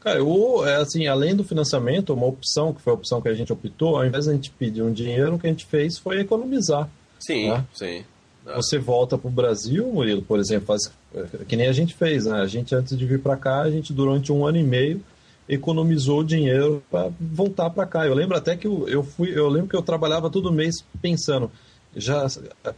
Cara, 0.00 0.22
o, 0.22 0.66
é 0.66 0.76
assim, 0.76 1.06
além 1.06 1.34
do 1.34 1.42
financiamento, 1.42 2.12
uma 2.12 2.26
opção, 2.26 2.74
que 2.74 2.82
foi 2.82 2.92
a 2.92 2.96
opção 2.96 3.22
que 3.22 3.28
a 3.28 3.34
gente 3.34 3.52
optou, 3.52 3.96
ao 3.96 4.04
invés 4.04 4.24
de 4.24 4.30
a 4.30 4.34
gente 4.34 4.50
pedir 4.50 4.82
um 4.82 4.92
dinheiro, 4.92 5.34
o 5.34 5.38
que 5.38 5.46
a 5.46 5.50
gente 5.50 5.64
fez 5.64 5.96
foi 5.96 6.20
economizar. 6.20 6.90
Sim, 7.18 7.50
né? 7.50 7.64
sim. 7.72 8.04
É. 8.46 8.56
Você 8.56 8.78
volta 8.78 9.16
para 9.16 9.28
o 9.28 9.30
Brasil, 9.30 9.86
Murilo, 9.86 10.22
por 10.22 10.38
exemplo, 10.38 10.66
faz, 10.66 10.92
é, 11.14 11.44
que 11.44 11.56
nem 11.56 11.66
a 11.66 11.72
gente 11.72 11.94
fez, 11.94 12.26
né? 12.26 12.40
A 12.40 12.46
gente, 12.46 12.74
antes 12.74 12.96
de 12.96 13.06
vir 13.06 13.20
para 13.20 13.36
cá, 13.36 13.62
a 13.62 13.70
gente, 13.70 13.92
durante 13.92 14.30
um 14.30 14.46
ano 14.46 14.58
e 14.58 14.62
meio, 14.62 15.00
economizou 15.48 16.22
dinheiro 16.22 16.82
para 16.90 17.10
voltar 17.20 17.70
para 17.70 17.86
cá. 17.86 18.06
Eu 18.06 18.14
lembro 18.14 18.36
até 18.36 18.56
que 18.56 18.66
eu, 18.66 18.88
eu 18.88 19.02
fui, 19.02 19.36
eu 19.36 19.48
lembro 19.48 19.68
que 19.68 19.76
eu 19.76 19.82
trabalhava 19.82 20.30
todo 20.30 20.52
mês 20.52 20.84
pensando, 21.00 21.50
já 21.96 22.26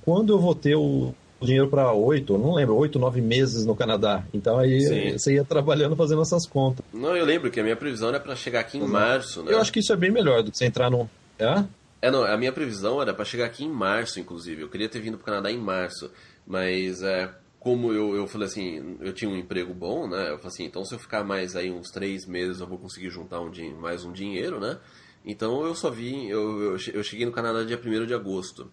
quando 0.03 0.33
eu 0.33 0.39
vou 0.39 0.55
ter 0.55 0.77
o 0.77 1.15
dinheiro 1.41 1.69
para 1.69 1.93
oito, 1.93 2.39
não 2.39 2.55
lembro, 2.55 2.75
oito, 2.77 2.99
nove 2.99 3.21
meses 3.21 3.67
no 3.67 3.77
Canadá. 3.77 4.25
Então 4.33 4.59
aí 4.59 4.81
Sim. 4.81 5.13
você 5.13 5.35
ia 5.35 5.45
trabalhando 5.45 5.95
fazendo 5.95 6.23
essas 6.23 6.47
contas. 6.47 6.85
Não, 6.93 7.17
eu 7.17 7.25
lembro 7.25 7.51
que 7.51 7.61
a 7.61 7.63
minha 7.63 7.77
previsão 7.77 8.09
era 8.09 8.21
para 8.21 8.35
chegar 8.35 8.61
aqui 8.61 8.79
em 8.79 8.87
março, 8.87 9.43
né? 9.43 9.53
Eu 9.53 9.61
acho 9.61 9.73
que 9.73 9.81
isso 9.81 9.93
é 9.93 9.97
bem 9.97 10.11
melhor 10.11 10.43
do 10.43 10.51
que 10.51 10.59
você 10.59 10.67
entrar 10.67 10.91
no. 10.91 11.09
É? 11.39 11.65
É, 12.01 12.11
não, 12.11 12.25
a 12.25 12.37
minha 12.37 12.53
previsão 12.53 13.01
era 13.01 13.15
para 13.15 13.25
chegar 13.25 13.47
aqui 13.47 13.65
em 13.65 13.71
março, 13.71 14.21
inclusive. 14.21 14.63
Eu 14.63 14.69
queria 14.69 14.89
ter 14.89 15.01
vindo 15.01 15.17
para 15.17 15.23
o 15.23 15.27
Canadá 15.27 15.51
em 15.51 15.59
março, 15.59 16.11
mas 16.47 17.03
é, 17.03 17.35
como 17.59 17.93
eu, 17.93 18.15
eu 18.15 18.27
falei 18.27 18.47
assim, 18.47 18.97
eu 19.01 19.13
tinha 19.13 19.31
um 19.31 19.37
emprego 19.37 19.75
bom, 19.75 20.09
né? 20.09 20.31
Eu 20.31 20.37
falei 20.39 20.49
assim, 20.49 20.65
então 20.65 20.85
se 20.85 20.95
eu 20.95 20.99
ficar 20.99 21.25
mais 21.25 21.57
aí 21.57 21.71
uns 21.71 21.91
três 21.91 22.27
meses, 22.27 22.61
eu 22.61 22.67
vou 22.67 22.79
conseguir 22.79 23.11
juntar 23.11 23.41
um 23.41 23.51
mais 23.81 24.05
um 24.05 24.13
dinheiro, 24.13 24.61
né? 24.61 24.79
Então 25.25 25.67
eu 25.67 25.75
só 25.75 25.93
eu, 25.93 26.63
eu, 26.63 26.77
eu 26.95 27.03
cheguei 27.03 27.27
no 27.27 27.33
Canadá 27.33 27.65
dia 27.65 27.81
1 27.85 28.07
de 28.07 28.15
agosto, 28.15 28.71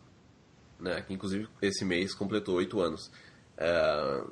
né? 0.80 1.02
Que 1.02 1.14
inclusive 1.14 1.48
esse 1.62 1.84
mês 1.84 2.14
completou 2.14 2.56
oito 2.56 2.80
anos. 2.80 3.10
É, 3.58 4.24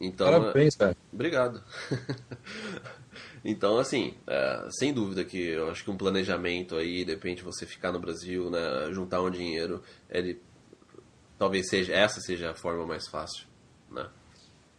então, 0.00 0.26
Parabéns, 0.26 0.74
cara. 0.74 0.96
Obrigado. 1.12 1.62
Então, 3.44 3.78
assim, 3.78 4.14
é, 4.26 4.68
sem 4.70 4.92
dúvida 4.92 5.24
que 5.24 5.38
eu 5.38 5.70
acho 5.70 5.82
que 5.82 5.90
um 5.90 5.96
planejamento 5.96 6.76
aí, 6.76 7.04
de 7.04 7.12
repente 7.12 7.42
você 7.42 7.64
ficar 7.64 7.90
no 7.90 7.98
Brasil, 7.98 8.50
né, 8.50 8.92
juntar 8.92 9.22
um 9.22 9.30
dinheiro, 9.30 9.82
ele 10.10 10.40
talvez 11.38 11.68
seja 11.68 11.94
essa 11.94 12.20
seja 12.20 12.50
a 12.50 12.54
forma 12.54 12.86
mais 12.86 13.08
fácil, 13.08 13.46
né? 13.90 14.06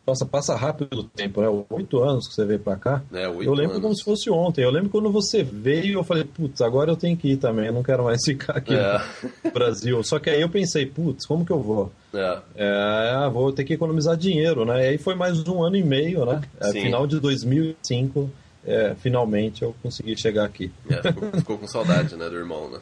Nossa, 0.05 0.25
passa 0.25 0.55
rápido 0.55 1.01
o 1.01 1.03
tempo, 1.03 1.41
né? 1.41 1.65
Oito 1.69 2.01
anos 2.01 2.27
que 2.27 2.33
você 2.33 2.43
veio 2.43 2.59
pra 2.59 2.75
cá. 2.75 3.03
É, 3.13 3.25
eu 3.25 3.53
lembro 3.53 3.73
anos. 3.73 3.81
como 3.81 3.95
se 3.95 4.03
fosse 4.03 4.29
ontem. 4.29 4.63
Eu 4.63 4.71
lembro 4.71 4.89
quando 4.89 5.11
você 5.11 5.43
veio, 5.43 5.99
eu 5.99 6.03
falei, 6.03 6.23
putz, 6.23 6.59
agora 6.61 6.91
eu 6.91 6.95
tenho 6.95 7.15
que 7.15 7.33
ir 7.33 7.37
também. 7.37 7.67
Eu 7.67 7.73
não 7.73 7.83
quero 7.83 8.03
mais 8.03 8.19
ficar 8.25 8.57
aqui 8.57 8.73
é. 8.73 9.01
no 9.43 9.51
Brasil. 9.51 10.03
Só 10.03 10.17
que 10.17 10.29
aí 10.29 10.41
eu 10.41 10.49
pensei, 10.49 10.85
putz, 10.85 11.25
como 11.25 11.45
que 11.45 11.51
eu 11.51 11.61
vou? 11.61 11.91
É. 12.13 12.39
é. 12.55 13.29
vou 13.29 13.53
ter 13.53 13.63
que 13.63 13.73
economizar 13.73 14.17
dinheiro, 14.17 14.65
né? 14.65 14.85
E 14.85 14.89
aí 14.89 14.97
foi 14.97 15.13
mais 15.13 15.39
um 15.47 15.63
ano 15.63 15.75
e 15.75 15.83
meio, 15.83 16.25
né? 16.25 16.41
É, 16.59 16.71
final 16.71 17.05
de 17.05 17.19
2005 17.19 18.29
é, 18.65 18.95
finalmente 18.99 19.63
eu 19.63 19.75
consegui 19.81 20.15
chegar 20.15 20.45
aqui. 20.45 20.71
É, 20.89 21.01
ficou, 21.01 21.31
ficou, 21.31 21.57
com 21.57 21.67
saudade, 21.67 22.15
né, 22.15 22.29
do 22.29 22.35
irmão, 22.35 22.69
né? 22.69 22.79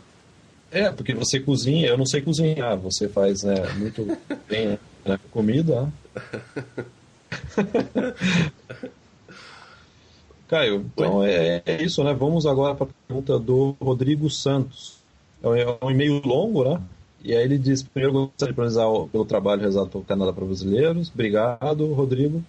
É, 0.72 0.92
porque 0.92 1.14
você 1.14 1.40
cozinha, 1.40 1.88
eu 1.88 1.98
não 1.98 2.06
sei 2.06 2.22
cozinhar, 2.22 2.78
você 2.78 3.08
faz 3.08 3.44
né, 3.44 3.56
muito 3.78 4.06
bem 4.48 4.78
né, 5.06 5.20
comida. 5.32 5.92
Caio, 10.48 10.86
então 10.94 11.24
é, 11.24 11.62
é, 11.66 11.84
isso, 11.84 12.04
né? 12.04 12.14
Vamos 12.14 12.46
agora 12.48 12.74
para 12.74 12.88
a 12.88 12.90
pergunta 13.08 13.38
do 13.38 13.76
Rodrigo 13.80 14.30
Santos. 14.30 14.98
É 15.44 15.86
um 15.86 15.92
e-mail 15.92 16.22
longo, 16.26 16.64
né? 16.64 16.82
E 17.24 17.36
aí 17.36 17.44
ele 17.44 17.58
diz: 17.58 17.84
primeiro, 17.84 18.14
gostaria 18.14 18.52
de 18.52 18.56
parabenizar 18.56 18.88
pelo 19.12 19.26
trabalho 19.26 19.60
realizado 19.62 19.90
pelo 19.90 20.04
Canadá 20.04 20.34
para 20.34 20.46
Brasileiros. 20.46 21.12
Obrigado, 21.14 21.94
Rodrigo 21.94 22.44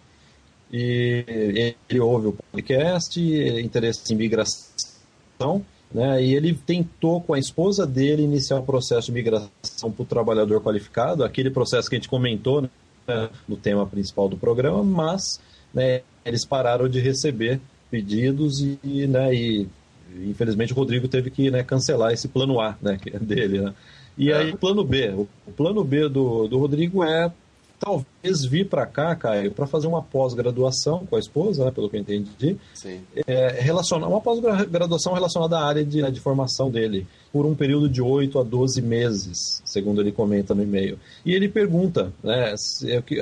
e 0.72 1.74
ele 1.88 2.00
ouve 2.00 2.28
o 2.28 2.32
podcast, 2.32 3.20
interesse 3.20 4.12
em 4.12 4.16
migração, 4.16 5.64
né? 5.92 6.22
E 6.22 6.34
ele 6.34 6.54
tentou 6.54 7.20
com 7.20 7.34
a 7.34 7.38
esposa 7.38 7.84
dele 7.86 8.22
iniciar 8.22 8.60
o 8.60 8.62
processo 8.62 9.06
de 9.06 9.12
migração 9.12 9.90
para 9.90 10.02
o 10.02 10.06
trabalhador 10.06 10.62
qualificado, 10.62 11.24
aquele 11.24 11.50
processo 11.50 11.88
que 11.88 11.96
a 11.96 11.98
gente 11.98 12.08
comentou 12.08 12.62
né, 12.62 12.70
no 13.48 13.56
tema 13.56 13.86
principal 13.86 14.28
do 14.28 14.36
programa, 14.36 14.82
mas 14.82 15.40
né, 15.72 16.02
eles 16.24 16.44
pararam 16.44 16.88
de 16.88 17.00
receber 17.00 17.60
pedidos 17.90 18.60
e, 18.60 19.06
né, 19.06 19.34
e 19.34 19.68
infelizmente 20.26 20.72
o 20.72 20.76
Rodrigo 20.76 21.08
teve 21.08 21.30
que 21.30 21.50
né, 21.50 21.62
cancelar 21.62 22.12
esse 22.12 22.28
plano 22.28 22.60
A 22.60 22.76
né, 22.80 22.98
é 23.06 23.18
dele. 23.18 23.60
Né? 23.60 23.74
E 24.16 24.32
aí 24.32 24.52
o 24.52 24.56
plano 24.56 24.84
B, 24.84 25.08
o 25.10 25.52
plano 25.56 25.82
B 25.82 26.08
do, 26.08 26.46
do 26.46 26.58
Rodrigo 26.58 27.02
é 27.02 27.32
talvez 27.80 28.44
vir 28.44 28.68
para 28.68 28.86
cá, 28.86 29.16
Caio, 29.16 29.50
para 29.50 29.66
fazer 29.66 29.86
uma 29.86 30.02
pós-graduação 30.02 31.06
com 31.06 31.16
a 31.16 31.18
esposa, 31.18 31.64
né, 31.64 31.70
pelo 31.70 31.88
que 31.88 31.96
eu 31.96 32.00
entendi. 32.00 32.56
Sim. 32.74 33.00
É, 33.26 33.58
relaciona, 33.60 34.06
uma 34.06 34.20
pós-graduação 34.20 35.14
relacionada 35.14 35.58
à 35.58 35.66
área 35.66 35.84
de, 35.84 36.02
né, 36.02 36.10
de 36.10 36.20
formação 36.20 36.70
dele, 36.70 37.06
por 37.32 37.46
um 37.46 37.54
período 37.54 37.88
de 37.88 38.02
8 38.02 38.38
a 38.38 38.42
12 38.42 38.82
meses, 38.82 39.62
segundo 39.64 40.02
ele 40.02 40.12
comenta 40.12 40.54
no 40.54 40.62
e-mail. 40.62 40.98
E 41.24 41.32
ele 41.32 41.48
pergunta 41.48 42.12
né, 42.22 42.54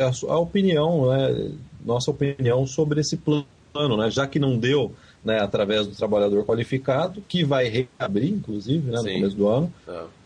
a, 0.01 0.33
a 0.33 0.39
opinião, 0.39 1.09
né, 1.09 1.53
nossa 1.87 2.11
opinião 2.11 2.67
sobre 2.67 3.01
esse 3.01 3.17
plano, 3.17 3.97
né, 3.97 4.11
já 4.11 4.27
que 4.27 4.41
não 4.41 4.59
deu 4.59 4.93
né, 5.25 5.39
através 5.41 5.87
do 5.87 5.95
trabalhador 5.95 6.45
qualificado, 6.45 7.23
que 7.29 7.45
vai 7.45 7.69
reabrir, 7.69 8.33
inclusive, 8.33 8.91
né, 8.91 8.99
no 8.99 9.05
começo 9.05 9.37
do 9.37 9.47
ano. 9.47 9.73
É 9.87 10.18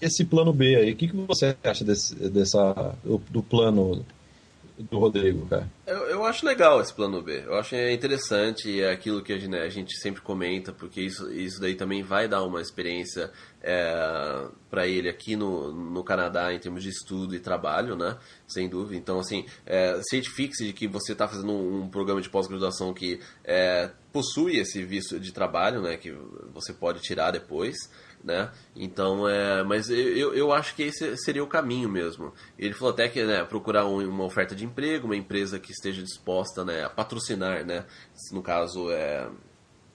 esse 0.00 0.24
plano 0.24 0.52
B 0.52 0.76
aí, 0.76 0.92
o 0.92 0.96
que, 0.96 1.08
que 1.08 1.16
você 1.16 1.56
acha 1.62 1.84
desse, 1.84 2.14
dessa, 2.30 2.94
do, 3.04 3.42
plano 3.42 4.04
do 4.78 4.98
Rodrigo, 4.98 5.46
cara? 5.46 5.68
Eu, 5.86 5.96
eu, 6.08 6.24
acho 6.24 6.46
legal 6.46 6.80
esse 6.80 6.94
plano 6.94 7.20
B. 7.20 7.42
Eu 7.44 7.54
acho 7.54 7.74
interessante 7.74 8.80
é 8.80 8.92
aquilo 8.92 9.22
que 9.22 9.32
a 9.32 9.36
gente, 9.36 9.50
né, 9.50 9.62
a 9.62 9.68
gente, 9.68 9.96
sempre 10.00 10.22
comenta, 10.22 10.72
porque 10.72 11.00
isso, 11.00 11.30
isso 11.32 11.60
daí 11.60 11.74
também 11.74 12.02
vai 12.02 12.28
dar 12.28 12.44
uma 12.44 12.60
experiência 12.60 13.30
é, 13.60 14.46
para 14.70 14.86
ele 14.86 15.08
aqui 15.08 15.34
no, 15.34 15.72
no 15.72 16.04
Canadá 16.04 16.52
em 16.52 16.60
termos 16.60 16.82
de 16.82 16.90
estudo 16.90 17.34
e 17.34 17.40
trabalho, 17.40 17.96
né? 17.96 18.16
Sem 18.46 18.68
dúvida. 18.68 18.96
Então, 18.96 19.18
assim, 19.18 19.44
é, 19.66 20.00
certifique-se 20.08 20.66
de 20.66 20.72
que 20.72 20.86
você 20.86 21.12
está 21.12 21.26
fazendo 21.26 21.52
um, 21.52 21.82
um, 21.82 21.88
programa 21.88 22.20
de 22.20 22.30
pós-graduação 22.30 22.94
que 22.94 23.18
é, 23.44 23.90
possui 24.12 24.58
esse 24.58 24.84
visto 24.84 25.18
de 25.18 25.32
trabalho, 25.32 25.82
né? 25.82 25.96
Que 25.96 26.12
você 26.54 26.72
pode 26.72 27.00
tirar 27.00 27.32
depois 27.32 27.76
né? 28.22 28.50
Então, 28.74 29.28
é, 29.28 29.62
mas 29.62 29.88
eu, 29.90 30.34
eu 30.34 30.52
acho 30.52 30.74
que 30.74 30.82
esse 30.82 31.16
seria 31.18 31.42
o 31.42 31.46
caminho 31.46 31.88
mesmo. 31.88 32.32
Ele 32.58 32.74
falou 32.74 32.92
até 32.92 33.08
que 33.08 33.22
né, 33.24 33.44
procurar 33.44 33.86
um, 33.86 34.06
uma 34.08 34.24
oferta 34.24 34.54
de 34.54 34.64
emprego, 34.64 35.06
uma 35.06 35.16
empresa 35.16 35.58
que 35.58 35.72
esteja 35.72 36.02
disposta 36.02 36.64
né, 36.64 36.84
a 36.84 36.90
patrocinar, 36.90 37.64
né? 37.64 37.86
No 38.32 38.42
caso, 38.42 38.90
é, 38.90 39.28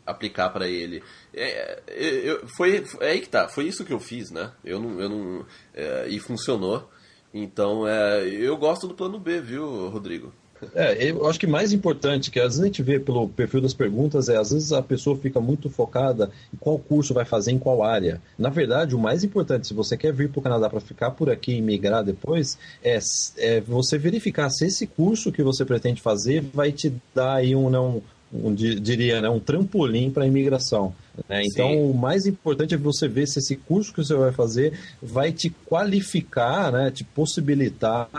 aplicar 0.05 0.49
para 0.49 0.67
ele. 0.67 1.03
É, 1.33 1.81
é, 1.87 2.29
eu, 2.29 2.47
foi, 2.47 2.83
é 2.99 3.11
aí 3.11 3.21
que 3.21 3.29
tá, 3.29 3.47
foi 3.47 3.65
isso 3.65 3.85
que 3.85 3.93
eu 3.93 3.99
fiz, 3.99 4.31
né? 4.31 4.51
Eu 4.63 4.79
não, 4.79 4.99
eu 4.99 5.09
não, 5.09 5.45
é, 5.73 6.07
e 6.07 6.19
funcionou. 6.19 6.89
Então, 7.33 7.87
é, 7.87 8.27
eu 8.27 8.55
gosto 8.57 8.87
do 8.87 8.93
plano 8.93 9.19
B, 9.19 9.41
viu, 9.41 9.89
Rodrigo? 9.89 10.33
É, 10.75 11.11
eu 11.11 11.27
acho 11.27 11.39
que 11.39 11.47
mais 11.47 11.71
importante, 11.71 12.31
que 12.31 12.39
às 12.39 12.45
vezes 12.45 12.61
a 12.61 12.65
gente 12.65 12.81
vê 12.81 12.99
pelo 12.99 13.27
perfil 13.29 13.61
das 13.61 13.73
perguntas, 13.73 14.29
é 14.29 14.37
às 14.37 14.51
vezes 14.51 14.71
a 14.71 14.81
pessoa 14.81 15.17
fica 15.17 15.39
muito 15.39 15.69
focada 15.69 16.29
em 16.53 16.57
qual 16.57 16.77
curso 16.77 17.13
vai 17.13 17.25
fazer 17.25 17.51
em 17.51 17.59
qual 17.59 17.83
área. 17.83 18.21
Na 18.37 18.49
verdade, 18.49 18.95
o 18.95 18.99
mais 18.99 19.23
importante, 19.23 19.67
se 19.67 19.73
você 19.73 19.97
quer 19.97 20.13
vir 20.13 20.29
para 20.29 20.39
o 20.39 20.43
Canadá 20.43 20.69
para 20.69 20.79
ficar 20.79 21.11
por 21.11 21.29
aqui 21.29 21.53
e 21.53 21.61
migrar 21.61 22.03
depois, 22.03 22.57
é, 22.83 22.99
é, 23.37 23.61
você 23.61 23.97
verificar 23.97 24.49
se 24.49 24.65
esse 24.65 24.87
curso 24.87 25.31
que 25.31 25.43
você 25.43 25.65
pretende 25.65 26.01
fazer 26.01 26.43
vai 26.53 26.71
te 26.71 26.93
dar 27.13 27.35
aí 27.35 27.55
um, 27.55 27.69
não, 27.69 28.01
um, 28.33 28.53
diria, 28.53 29.21
né, 29.21 29.29
um 29.29 29.39
trampolim 29.39 30.09
para 30.09 30.23
a 30.23 30.27
imigração. 30.27 30.93
Né? 31.29 31.43
Então, 31.45 31.89
o 31.89 31.93
mais 31.93 32.25
importante 32.25 32.73
é 32.73 32.77
você 32.77 33.07
ver 33.07 33.27
se 33.27 33.39
esse 33.39 33.55
curso 33.55 33.93
que 33.93 34.03
você 34.03 34.15
vai 34.15 34.31
fazer 34.31 34.77
vai 35.01 35.31
te 35.31 35.49
qualificar, 35.49 36.71
né, 36.71 36.89
te 36.89 37.03
possibilitar 37.03 38.09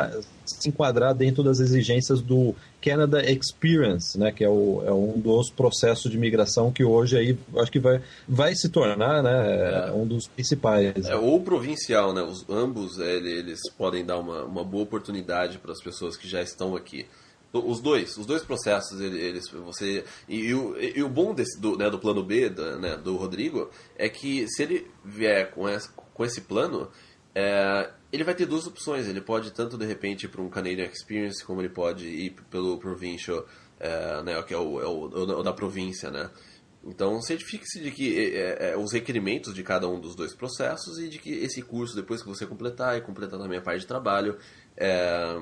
se 0.45 0.69
enquadrar 0.69 1.15
dentro 1.15 1.43
das 1.43 1.59
exigências 1.59 2.21
do 2.21 2.55
Canada 2.81 3.23
Experience, 3.31 4.19
né, 4.19 4.31
que 4.31 4.45
é, 4.45 4.49
o, 4.49 4.83
é 4.87 4.93
um 4.93 5.19
dos 5.19 5.49
processos 5.49 6.11
de 6.11 6.17
imigração 6.17 6.71
que 6.71 6.85
hoje 6.85 7.17
aí 7.17 7.39
acho 7.57 7.73
que 7.73 7.81
vai, 7.81 8.03
vai 8.29 8.55
se 8.55 8.69
tornar 8.69 9.23
né, 9.23 9.89
é. 9.89 9.93
um 9.93 10.07
dos 10.07 10.27
principais. 10.27 11.07
É, 11.07 11.17
ou 11.17 11.41
provincial, 11.41 12.13
né? 12.13 12.23
Os, 12.23 12.45
ambos 12.49 12.99
eles 12.99 13.61
podem 13.71 14.05
dar 14.05 14.19
uma, 14.19 14.45
uma 14.45 14.63
boa 14.63 14.83
oportunidade 14.83 15.59
para 15.59 15.73
as 15.73 15.83
pessoas 15.83 16.17
que 16.17 16.29
já 16.29 16.43
estão 16.43 16.77
aqui. 16.77 17.07
Os 17.55 17.81
dois, 17.81 18.17
os 18.17 18.27
dois 18.27 18.43
processos, 18.43 19.01
eles, 19.01 19.49
você 19.49 20.05
e, 20.29 20.47
e, 20.49 20.55
o, 20.55 20.77
e 20.77 21.03
o 21.05 21.09
bom 21.09 21.33
desse, 21.33 21.61
do, 21.61 21.79
né, 21.79 21.89
do 21.89 22.01
plano 22.01 22.25
B 22.25 22.49
do, 22.49 22.81
né, 22.81 22.97
do 22.97 23.17
Rodrigo 23.17 23.71
é 23.95 24.09
que 24.09 24.49
se 24.49 24.65
ele 24.65 24.91
vier 25.05 25.53
com 25.53 25.69
esse, 25.69 25.89
com 25.89 26.25
esse 26.25 26.41
plano, 26.41 26.91
é, 27.33 27.91
ele 28.13 28.25
vai 28.25 28.35
ter 28.35 28.47
duas 28.47 28.67
opções. 28.67 29.07
Ele 29.07 29.21
pode 29.21 29.53
tanto 29.53 29.79
de 29.79 29.87
repente 29.87 30.25
ir 30.25 30.29
para 30.29 30.43
um 30.43 30.49
Canadian 30.49 30.87
Experience, 30.87 31.45
como 31.45 31.61
ele 31.61 31.69
pode 31.69 32.07
ir 32.07 32.31
pelo 32.51 32.77
Provincial, 32.79 33.47
é, 33.79 34.23
né, 34.23 34.43
que 34.43 34.53
é 34.53 34.59
o, 34.59 34.81
é 34.81 34.87
o, 34.87 35.05
o, 35.05 35.43
da 35.43 35.53
província, 35.53 36.11
né? 36.11 36.31
Então 36.87 37.21
certifique-se 37.23 37.81
de 37.81 37.91
que 37.91 38.19
é, 38.19 38.69
é, 38.69 38.71
é, 38.73 38.77
os 38.77 38.93
requerimentos 38.93 39.55
de 39.55 39.63
cada 39.63 39.89
um 39.89 39.99
dos 39.99 40.15
dois 40.15 40.35
processos 40.35 40.99
e 40.99 41.09
de 41.09 41.19
que 41.19 41.31
esse 41.31 41.63
curso, 41.63 41.97
depois 41.97 42.23
que 42.23 42.29
você 42.29 42.47
completar 42.47 42.99
e 42.99 43.01
completar 43.01 43.39
também 43.39 43.59
a 43.59 43.63
parte 43.63 43.81
de 43.81 43.87
trabalho, 43.87 44.37
é, 44.77 45.35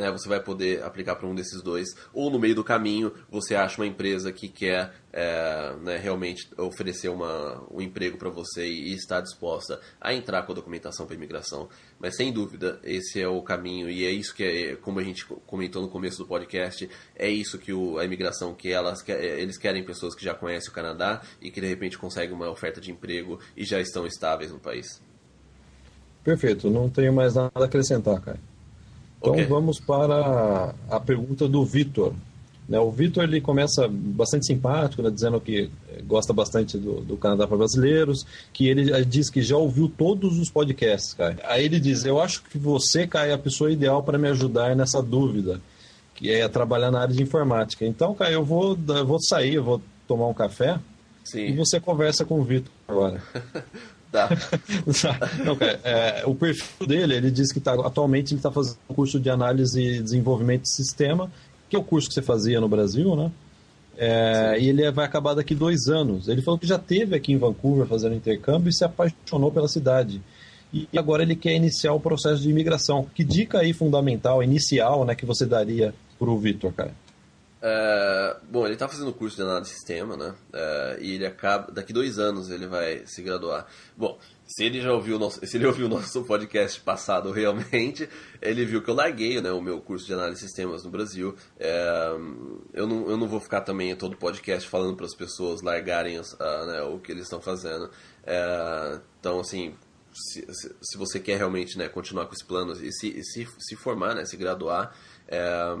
né, 0.00 0.10
você 0.10 0.28
vai 0.28 0.40
poder 0.40 0.82
aplicar 0.82 1.16
para 1.16 1.28
um 1.28 1.34
desses 1.34 1.62
dois, 1.62 1.88
ou 2.12 2.30
no 2.30 2.38
meio 2.38 2.54
do 2.54 2.64
caminho 2.64 3.12
você 3.30 3.54
acha 3.54 3.80
uma 3.80 3.86
empresa 3.86 4.32
que 4.32 4.48
quer 4.48 4.92
é, 5.12 5.74
né, 5.82 5.96
realmente 5.96 6.48
oferecer 6.56 7.08
uma, 7.08 7.62
um 7.70 7.80
emprego 7.80 8.16
para 8.16 8.30
você 8.30 8.66
e, 8.66 8.94
está 8.94 9.20
disposta 9.20 9.80
a 10.00 10.14
entrar 10.14 10.42
com 10.42 10.52
a 10.52 10.54
documentação 10.54 11.06
para 11.06 11.14
imigração. 11.14 11.68
Mas 11.98 12.16
sem 12.16 12.32
dúvida, 12.32 12.80
esse 12.82 13.20
é 13.20 13.28
o 13.28 13.42
caminho 13.42 13.90
e 13.90 14.04
é 14.04 14.10
isso 14.10 14.34
que, 14.34 14.44
é, 14.44 14.76
como 14.76 14.98
a 14.98 15.04
gente 15.04 15.24
comentou 15.46 15.82
no 15.82 15.88
começo 15.88 16.18
do 16.18 16.26
podcast, 16.26 16.88
é 17.16 17.28
isso 17.28 17.58
que 17.58 17.72
o, 17.72 17.98
a 17.98 18.04
imigração 18.04 18.54
que 18.54 18.72
elas 18.72 19.06
eles 19.08 19.58
querem 19.58 19.84
pessoas 19.84 20.14
que 20.14 20.24
já 20.24 20.34
conhecem 20.34 20.70
o 20.70 20.74
Canadá 20.74 21.22
e 21.40 21.50
que 21.50 21.60
de 21.60 21.66
repente 21.66 21.98
conseguem 21.98 22.34
uma 22.34 22.50
oferta 22.50 22.80
de 22.80 22.90
emprego 22.90 23.38
e 23.56 23.64
já 23.64 23.80
estão 23.80 24.06
estáveis 24.06 24.52
no 24.52 24.58
país. 24.58 25.02
Perfeito, 26.22 26.70
não 26.70 26.88
tenho 26.88 27.12
mais 27.12 27.34
nada 27.34 27.50
a 27.54 27.64
acrescentar, 27.64 28.20
cara. 28.20 28.38
Então 29.20 29.34
okay. 29.34 29.44
vamos 29.44 29.78
para 29.78 30.74
a 30.88 30.98
pergunta 30.98 31.46
do 31.46 31.64
Vitor. 31.64 32.14
Né, 32.66 32.78
o 32.78 32.90
Vitor 32.90 33.24
ele 33.24 33.40
começa 33.40 33.88
bastante 33.88 34.46
simpático, 34.46 35.02
né, 35.02 35.10
dizendo 35.10 35.40
que 35.40 35.68
gosta 36.06 36.32
bastante 36.32 36.78
do, 36.78 37.00
do 37.00 37.16
Canadá 37.16 37.46
para 37.46 37.56
brasileiros, 37.56 38.24
que 38.52 38.68
ele 38.68 39.04
diz 39.04 39.28
que 39.28 39.42
já 39.42 39.56
ouviu 39.56 39.88
todos 39.88 40.38
os 40.38 40.48
podcasts, 40.48 41.12
cara. 41.12 41.36
Aí 41.44 41.64
ele 41.64 41.80
diz: 41.80 42.04
Eu 42.04 42.20
acho 42.20 42.44
que 42.44 42.56
você, 42.56 43.06
Caio, 43.06 43.32
é 43.32 43.34
a 43.34 43.38
pessoa 43.38 43.72
ideal 43.72 44.02
para 44.02 44.16
me 44.16 44.28
ajudar 44.28 44.74
nessa 44.76 45.02
dúvida, 45.02 45.60
que 46.14 46.30
é 46.30 46.48
trabalhar 46.48 46.92
na 46.92 47.00
área 47.00 47.14
de 47.14 47.22
informática. 47.22 47.84
Então, 47.84 48.14
Caio, 48.14 48.34
eu 48.34 48.44
vou, 48.44 48.78
eu 48.88 49.06
vou 49.06 49.20
sair, 49.20 49.54
eu 49.54 49.64
vou 49.64 49.82
tomar 50.06 50.28
um 50.28 50.34
café 50.34 50.78
Sim. 51.24 51.46
e 51.46 51.56
você 51.56 51.80
conversa 51.80 52.24
com 52.24 52.40
o 52.40 52.44
Vitor 52.44 52.72
agora. 52.88 53.22
Tá. 54.12 54.28
Não, 55.44 55.54
cara, 55.54 55.80
é, 55.84 56.24
o 56.26 56.34
perfil 56.34 56.86
dele, 56.86 57.14
ele 57.14 57.30
diz 57.30 57.52
que 57.52 57.60
tá, 57.60 57.74
atualmente 57.74 58.32
ele 58.32 58.40
está 58.40 58.50
fazendo 58.50 58.76
um 58.88 58.94
curso 58.94 59.20
de 59.20 59.30
análise 59.30 59.80
e 59.80 60.02
desenvolvimento 60.02 60.62
de 60.62 60.74
sistema, 60.74 61.30
que 61.68 61.76
é 61.76 61.78
o 61.78 61.84
curso 61.84 62.08
que 62.08 62.14
você 62.14 62.22
fazia 62.22 62.60
no 62.60 62.68
Brasil, 62.68 63.14
né? 63.14 63.30
É, 63.96 64.58
e 64.58 64.68
ele 64.68 64.90
vai 64.90 65.04
acabar 65.04 65.34
daqui 65.34 65.54
dois 65.54 65.86
anos. 65.86 66.26
Ele 66.26 66.42
falou 66.42 66.58
que 66.58 66.66
já 66.66 66.78
teve 66.78 67.14
aqui 67.14 67.32
em 67.32 67.38
Vancouver 67.38 67.86
fazendo 67.86 68.14
intercâmbio 68.14 68.70
e 68.70 68.74
se 68.74 68.82
apaixonou 68.82 69.52
pela 69.52 69.68
cidade. 69.68 70.20
E 70.72 70.88
agora 70.96 71.22
ele 71.22 71.36
quer 71.36 71.54
iniciar 71.54 71.92
o 71.92 72.00
processo 72.00 72.42
de 72.42 72.48
imigração. 72.48 73.06
Que 73.14 73.22
dica 73.22 73.58
aí 73.58 73.72
fundamental, 73.72 74.42
inicial, 74.42 75.04
né, 75.04 75.14
que 75.14 75.26
você 75.26 75.44
daria 75.44 75.92
para 76.18 76.30
o 76.30 76.38
Vitor, 76.38 76.72
cara? 76.72 76.92
É, 77.62 78.38
bom, 78.48 78.64
ele 78.64 78.72
está 78.72 78.88
fazendo 78.88 79.12
curso 79.12 79.36
de 79.36 79.42
análise 79.42 79.70
de 79.70 79.76
sistema, 79.76 80.16
né? 80.16 80.34
É, 80.52 80.98
e 81.00 81.14
ele 81.14 81.26
acaba. 81.26 81.70
Daqui 81.70 81.92
dois 81.92 82.18
anos 82.18 82.50
ele 82.50 82.66
vai 82.66 83.04
se 83.06 83.22
graduar. 83.22 83.66
Bom, 83.96 84.18
se 84.46 84.64
ele 84.64 84.80
já 84.80 84.92
ouviu 84.92 85.16
o 85.16 85.18
nosso, 85.18 85.44
se 85.46 85.56
ele 85.58 85.66
ouviu 85.66 85.86
o 85.86 85.88
nosso 85.88 86.24
podcast 86.24 86.80
passado 86.80 87.30
realmente, 87.32 88.08
ele 88.40 88.64
viu 88.64 88.82
que 88.82 88.88
eu 88.88 88.94
larguei 88.94 89.40
né, 89.42 89.52
o 89.52 89.60
meu 89.60 89.78
curso 89.80 90.06
de 90.06 90.14
análise 90.14 90.40
de 90.40 90.46
sistemas 90.46 90.82
no 90.84 90.90
Brasil. 90.90 91.36
É, 91.58 92.08
eu, 92.72 92.86
não, 92.86 93.10
eu 93.10 93.16
não 93.18 93.28
vou 93.28 93.40
ficar 93.40 93.60
também 93.60 93.94
todo 93.94 94.16
podcast 94.16 94.66
falando 94.66 94.96
para 94.96 95.06
as 95.06 95.14
pessoas 95.14 95.60
largarem 95.60 96.18
uh, 96.18 96.66
né, 96.66 96.82
o 96.82 96.98
que 96.98 97.12
eles 97.12 97.24
estão 97.24 97.42
fazendo. 97.42 97.90
Então, 99.18 99.40
assim, 99.40 99.74
se, 100.12 100.46
se, 100.80 100.96
você 100.96 101.20
quer 101.20 101.36
realmente 101.36 101.76
né, 101.76 101.88
continuar 101.88 102.26
com 102.26 102.32
esse 102.32 102.44
plano 102.44 102.72
e 102.72 102.92
se, 102.92 103.22
se, 103.22 103.46
se 103.58 103.76
formar, 103.76 104.14
né, 104.14 104.24
se 104.24 104.36
graduar. 104.36 104.94
É, 105.28 105.76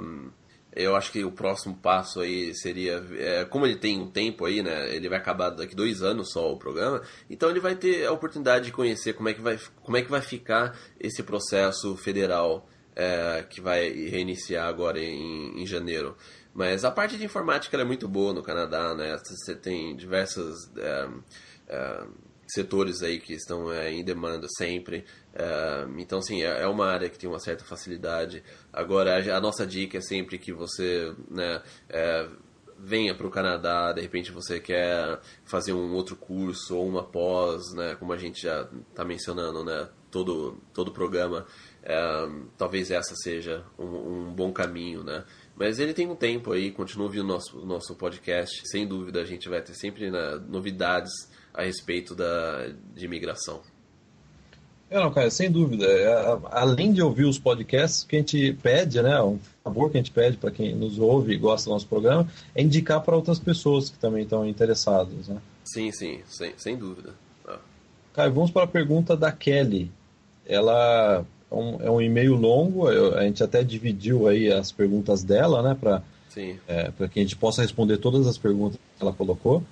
eu 0.74 0.94
acho 0.94 1.10
que 1.10 1.24
o 1.24 1.32
próximo 1.32 1.74
passo 1.74 2.20
aí 2.20 2.54
seria. 2.54 3.04
É, 3.18 3.44
como 3.44 3.66
ele 3.66 3.76
tem 3.76 3.98
um 3.98 4.10
tempo 4.10 4.44
aí, 4.44 4.62
né? 4.62 4.94
Ele 4.94 5.08
vai 5.08 5.18
acabar 5.18 5.50
daqui 5.50 5.74
dois 5.74 6.02
anos 6.02 6.32
só 6.32 6.52
o 6.52 6.58
programa. 6.58 7.02
Então 7.28 7.50
ele 7.50 7.60
vai 7.60 7.74
ter 7.74 8.06
a 8.06 8.12
oportunidade 8.12 8.66
de 8.66 8.72
conhecer 8.72 9.14
como 9.14 9.28
é 9.28 9.34
que 9.34 9.40
vai, 9.40 9.58
como 9.82 9.96
é 9.96 10.02
que 10.02 10.10
vai 10.10 10.20
ficar 10.20 10.78
esse 10.98 11.22
processo 11.22 11.96
federal 11.96 12.68
é, 12.94 13.44
que 13.48 13.60
vai 13.60 13.88
reiniciar 13.90 14.68
agora 14.68 15.00
em, 15.00 15.60
em 15.60 15.66
janeiro. 15.66 16.16
Mas 16.54 16.84
a 16.84 16.90
parte 16.90 17.16
de 17.16 17.24
informática 17.24 17.76
é 17.76 17.84
muito 17.84 18.06
boa 18.08 18.32
no 18.32 18.42
Canadá, 18.42 18.94
né? 18.94 19.16
Você 19.18 19.54
tem 19.56 19.96
diversas. 19.96 20.70
É, 20.76 21.08
é 21.68 22.04
setores 22.52 23.02
aí 23.02 23.18
que 23.18 23.32
estão 23.32 23.72
é, 23.72 23.92
em 23.92 24.04
demanda 24.04 24.46
sempre. 24.56 25.04
É, 25.34 25.86
então, 25.98 26.20
sim, 26.20 26.42
é, 26.42 26.66
uma 26.66 26.86
área 26.86 27.08
que 27.08 27.18
tem 27.18 27.28
uma 27.28 27.38
certa 27.38 27.64
facilidade. 27.64 28.42
Agora, 28.72 29.36
a 29.36 29.40
nossa 29.40 29.66
dica 29.66 29.98
é 29.98 30.00
sempre 30.00 30.38
que 30.38 30.52
você 30.52 31.14
né, 31.30 31.62
é, 31.88 32.28
venha 32.78 33.14
para 33.14 33.26
o 33.26 33.30
Canadá, 33.30 33.92
de 33.92 34.00
repente 34.00 34.32
você 34.32 34.58
quer 34.58 35.20
fazer 35.44 35.72
um 35.72 35.92
outro 35.94 36.16
curso 36.16 36.76
ou 36.76 36.86
uma 36.86 37.04
pós, 37.04 37.72
né, 37.74 37.94
como 37.96 38.12
a 38.12 38.16
gente 38.16 38.42
já 38.42 38.68
está 38.90 39.04
mencionando, 39.04 39.64
né, 39.64 39.88
todo, 40.10 40.58
todo 40.72 40.92
programa. 40.92 41.46
Talvez 42.58 42.90
essa 42.90 43.14
seja 43.16 43.64
um, 43.78 43.84
um, 44.28 44.34
bom 44.34 44.52
caminho, 44.52 45.02
né? 45.02 45.24
Mas 45.56 45.78
ele 45.78 45.94
tem 45.94 46.08
um 46.08 46.16
tempo 46.16 46.52
aí, 46.52 46.70
continua 46.70 47.06
ouvindo 47.06 47.24
o 47.24 47.28
nosso, 47.28 47.64
nosso 47.64 47.94
podcast. 47.94 48.62
Sem 48.68 48.86
dúvida, 48.86 49.20
a 49.20 49.24
gente 49.24 49.48
vai 49.48 49.62
ter 49.62 49.74
sempre 49.74 50.10
né, 50.10 50.40
novidades 50.48 51.12
a 51.54 51.62
respeito 51.62 52.14
da, 52.14 52.68
de 52.94 53.04
imigração. 53.04 53.60
É, 54.90 54.98
não, 54.98 55.10
cara, 55.12 55.30
sem 55.30 55.50
dúvida. 55.50 55.86
É, 55.86 56.38
além 56.50 56.92
de 56.92 57.00
ouvir 57.00 57.24
os 57.24 57.38
podcasts, 57.38 58.02
que 58.02 58.16
a 58.16 58.18
gente 58.18 58.52
pede, 58.54 59.00
né, 59.00 59.22
um 59.22 59.38
favor 59.62 59.88
que 59.88 59.96
a 59.96 60.00
gente 60.00 60.10
pede 60.10 60.36
para 60.36 60.50
quem 60.50 60.74
nos 60.74 60.98
ouve 60.98 61.32
e 61.32 61.36
gosta 61.36 61.70
do 61.70 61.74
nosso 61.74 61.86
programa, 61.86 62.28
é 62.54 62.60
indicar 62.60 63.00
para 63.00 63.14
outras 63.14 63.38
pessoas 63.38 63.88
que 63.88 63.98
também 63.98 64.24
estão 64.24 64.46
interessadas, 64.46 65.28
né? 65.28 65.40
Sim, 65.64 65.92
sim, 65.92 66.20
sem, 66.26 66.52
sem 66.56 66.76
dúvida. 66.76 67.14
Ah. 67.46 67.58
Cara, 68.12 68.30
vamos 68.30 68.50
para 68.50 68.64
a 68.64 68.66
pergunta 68.66 69.16
da 69.16 69.30
Kelly. 69.30 69.92
Ela 70.44 71.24
é 71.48 71.54
um, 71.54 71.82
é 71.82 71.90
um 71.90 72.00
e-mail 72.00 72.34
longo, 72.34 72.88
a 72.88 73.22
gente 73.22 73.44
até 73.44 73.62
dividiu 73.62 74.26
aí 74.26 74.52
as 74.52 74.72
perguntas 74.72 75.22
dela, 75.22 75.62
né, 75.62 75.76
para 75.78 76.02
é, 76.66 76.90
que 77.08 77.20
a 77.20 77.22
gente 77.22 77.36
possa 77.36 77.62
responder 77.62 77.98
todas 77.98 78.26
as 78.26 78.38
perguntas 78.38 78.78
que 78.96 79.02
ela 79.02 79.12
colocou. 79.12 79.62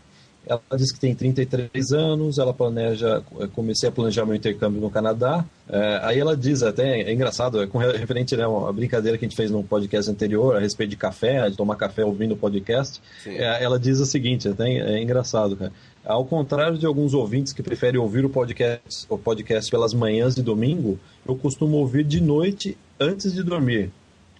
Ela 0.48 0.62
diz 0.78 0.90
que 0.90 0.98
tem 0.98 1.14
33 1.14 1.92
anos, 1.92 2.38
ela 2.38 2.54
planeja, 2.54 3.22
é, 3.38 3.46
comecei 3.48 3.86
a 3.86 3.92
planejar 3.92 4.24
meu 4.24 4.34
intercâmbio 4.34 4.80
no 4.80 4.90
Canadá. 4.90 5.44
É, 5.68 6.00
aí 6.02 6.18
ela 6.18 6.34
diz, 6.34 6.62
até 6.62 7.02
é 7.02 7.12
engraçado, 7.12 7.62
é 7.62 7.66
com 7.66 7.76
referente 7.76 8.34
né, 8.34 8.44
a 8.44 8.72
brincadeira 8.72 9.18
que 9.18 9.26
a 9.26 9.28
gente 9.28 9.36
fez 9.36 9.50
no 9.50 9.62
podcast 9.62 10.10
anterior 10.10 10.56
a 10.56 10.60
respeito 10.60 10.90
de 10.90 10.96
café, 10.96 11.50
de 11.50 11.56
tomar 11.56 11.76
café 11.76 12.02
ouvindo 12.02 12.32
o 12.32 12.36
podcast. 12.36 13.00
É, 13.26 13.62
ela 13.62 13.78
diz 13.78 14.00
o 14.00 14.06
seguinte, 14.06 14.48
até 14.48 14.66
é 14.70 15.02
engraçado, 15.02 15.54
cara. 15.54 15.72
Ao 16.02 16.24
contrário 16.24 16.78
de 16.78 16.86
alguns 16.86 17.12
ouvintes 17.12 17.52
que 17.52 17.62
preferem 17.62 18.00
ouvir 18.00 18.24
o 18.24 18.30
podcast, 18.30 19.04
o 19.10 19.18
podcast 19.18 19.70
pelas 19.70 19.92
manhãs 19.92 20.34
de 20.34 20.42
domingo, 20.42 20.98
eu 21.26 21.36
costumo 21.36 21.76
ouvir 21.76 22.04
de 22.04 22.22
noite 22.22 22.78
antes 22.98 23.34
de 23.34 23.42
dormir, 23.42 23.90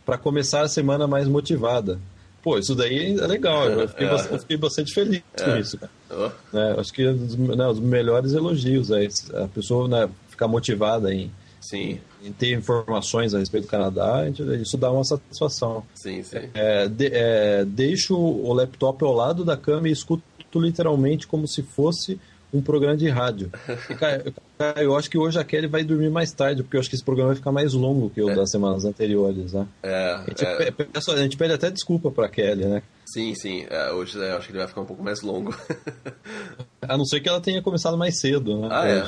para 0.06 0.16
começar 0.16 0.62
a 0.62 0.68
semana 0.68 1.06
mais 1.06 1.28
motivada. 1.28 1.98
Pô, 2.42 2.58
isso 2.58 2.74
daí 2.74 3.18
é 3.18 3.26
legal. 3.26 3.68
Eu 3.68 3.88
fiquei, 3.88 4.06
é. 4.06 4.10
bastante, 4.10 4.32
eu 4.34 4.38
fiquei 4.40 4.56
bastante, 4.56 4.94
feliz 4.94 5.22
é. 5.34 5.44
com 5.44 5.56
isso, 5.56 5.78
cara. 5.78 5.92
Oh. 6.10 6.56
É, 6.56 6.80
acho 6.80 6.92
que 6.92 7.02
é 7.02 7.12
né, 7.12 7.66
os 7.68 7.80
melhores 7.80 8.32
elogios 8.32 8.90
é 8.90 9.08
a 9.34 9.48
pessoa 9.48 9.88
né, 9.88 10.08
ficar 10.28 10.48
motivada 10.48 11.12
em, 11.12 11.30
sim. 11.60 12.00
em 12.22 12.32
ter 12.32 12.56
informações 12.56 13.34
a 13.34 13.38
respeito 13.38 13.64
do 13.64 13.70
Canadá, 13.70 14.24
isso 14.60 14.76
dá 14.76 14.90
uma 14.90 15.04
satisfação. 15.04 15.84
Sim, 15.94 16.22
sim. 16.22 16.48
É, 16.54 16.88
de, 16.88 17.10
é, 17.12 17.64
deixo 17.64 18.16
o 18.16 18.52
laptop 18.52 19.04
ao 19.04 19.12
lado 19.12 19.44
da 19.44 19.56
cama 19.56 19.88
e 19.88 19.92
escuto 19.92 20.22
literalmente 20.54 21.26
como 21.26 21.46
se 21.46 21.62
fosse 21.62 22.18
um 22.52 22.62
programa 22.62 22.96
de 22.96 23.08
rádio. 23.08 23.50
E, 23.90 23.94
cara, 23.94 24.24
eu 24.76 24.96
acho 24.96 25.10
que 25.10 25.18
hoje 25.18 25.38
a 25.38 25.44
Kelly 25.44 25.66
vai 25.66 25.84
dormir 25.84 26.10
mais 26.10 26.32
tarde, 26.32 26.62
porque 26.62 26.76
eu 26.76 26.80
acho 26.80 26.88
que 26.88 26.96
esse 26.96 27.04
programa 27.04 27.28
vai 27.28 27.36
ficar 27.36 27.52
mais 27.52 27.72
longo 27.72 28.10
que 28.10 28.22
o 28.22 28.30
é. 28.30 28.34
das 28.34 28.50
semanas 28.50 28.84
anteriores, 28.84 29.52
né? 29.52 29.66
É, 29.82 30.12
a, 30.14 30.24
gente 30.28 30.44
é. 30.44 30.70
Pede, 30.70 30.90
a 30.94 31.16
gente 31.16 31.36
pede 31.36 31.52
até 31.52 31.70
desculpa 31.70 32.10
pra 32.10 32.28
Kelly, 32.28 32.64
né? 32.64 32.82
Sim, 33.06 33.34
sim. 33.34 33.66
É, 33.68 33.92
hoje 33.92 34.18
eu 34.18 34.36
acho 34.36 34.46
que 34.46 34.52
ele 34.52 34.58
vai 34.58 34.68
ficar 34.68 34.80
um 34.80 34.86
pouco 34.86 35.02
mais 35.02 35.22
longo. 35.22 35.54
a 36.82 36.96
não 36.96 37.04
ser 37.04 37.20
que 37.20 37.28
ela 37.28 37.40
tenha 37.40 37.62
começado 37.62 37.96
mais 37.96 38.18
cedo, 38.18 38.58
né? 38.58 38.68
Ah, 38.70 38.88
é. 38.88 39.04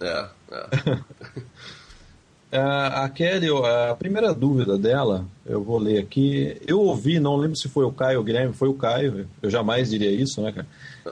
É, 0.00 0.28
é. 0.52 0.98
É, 2.52 2.58
a 2.60 3.08
Kelly, 3.08 3.48
a 3.90 3.94
primeira 3.94 4.32
dúvida 4.32 4.78
dela, 4.78 5.24
eu 5.44 5.62
vou 5.62 5.78
ler 5.78 5.98
aqui. 5.98 6.60
Eu 6.66 6.80
ouvi, 6.80 7.18
não 7.18 7.36
lembro 7.36 7.56
se 7.56 7.68
foi 7.68 7.84
o 7.84 7.92
Caio 7.92 8.18
ou 8.18 8.22
o 8.22 8.24
Guilherme, 8.24 8.54
foi 8.54 8.68
o 8.68 8.74
Caio, 8.74 9.28
eu 9.42 9.50
jamais 9.50 9.90
diria 9.90 10.10
isso, 10.10 10.40
né, 10.40 10.52
cara? 10.52 10.66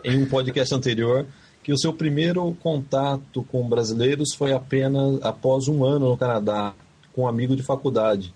Em 0.04 0.22
um 0.22 0.26
podcast 0.26 0.74
anterior, 0.74 1.26
que 1.62 1.72
o 1.72 1.78
seu 1.78 1.92
primeiro 1.92 2.56
contato 2.62 3.44
com 3.44 3.68
brasileiros 3.68 4.34
foi 4.34 4.52
apenas 4.52 5.22
após 5.22 5.68
um 5.68 5.84
ano 5.84 6.10
no 6.10 6.16
Canadá, 6.16 6.74
com 7.12 7.22
um 7.22 7.28
amigo 7.28 7.54
de 7.54 7.62
faculdade. 7.62 8.34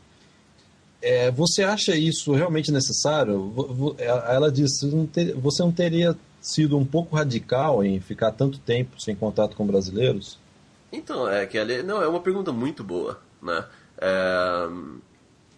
É, 1.03 1.31
você 1.31 1.63
acha 1.63 1.95
isso 1.95 2.33
realmente 2.33 2.71
necessário? 2.71 3.53
Ela 3.99 4.51
disse: 4.51 4.89
você 5.37 5.63
não 5.63 5.73
teria 5.73 6.17
sido 6.41 6.79
um 6.79 6.85
pouco 6.85 7.17
radical 7.17 7.85
em 7.85 8.01
ficar 8.01 8.33
tanto 8.33 8.59
tempo 8.59 9.01
sem 9.01 9.15
contato 9.15 9.57
com 9.57 9.67
brasileiros? 9.67 10.39
Então, 10.93 11.29
é 11.29 11.43
ali, 11.59 11.83
não, 11.83 12.01
é 12.03 12.09
uma 12.09 12.21
pergunta 12.21 12.53
muito 12.53 12.85
boa, 12.85 13.21
né? 13.43 13.65
É, 13.99 14.69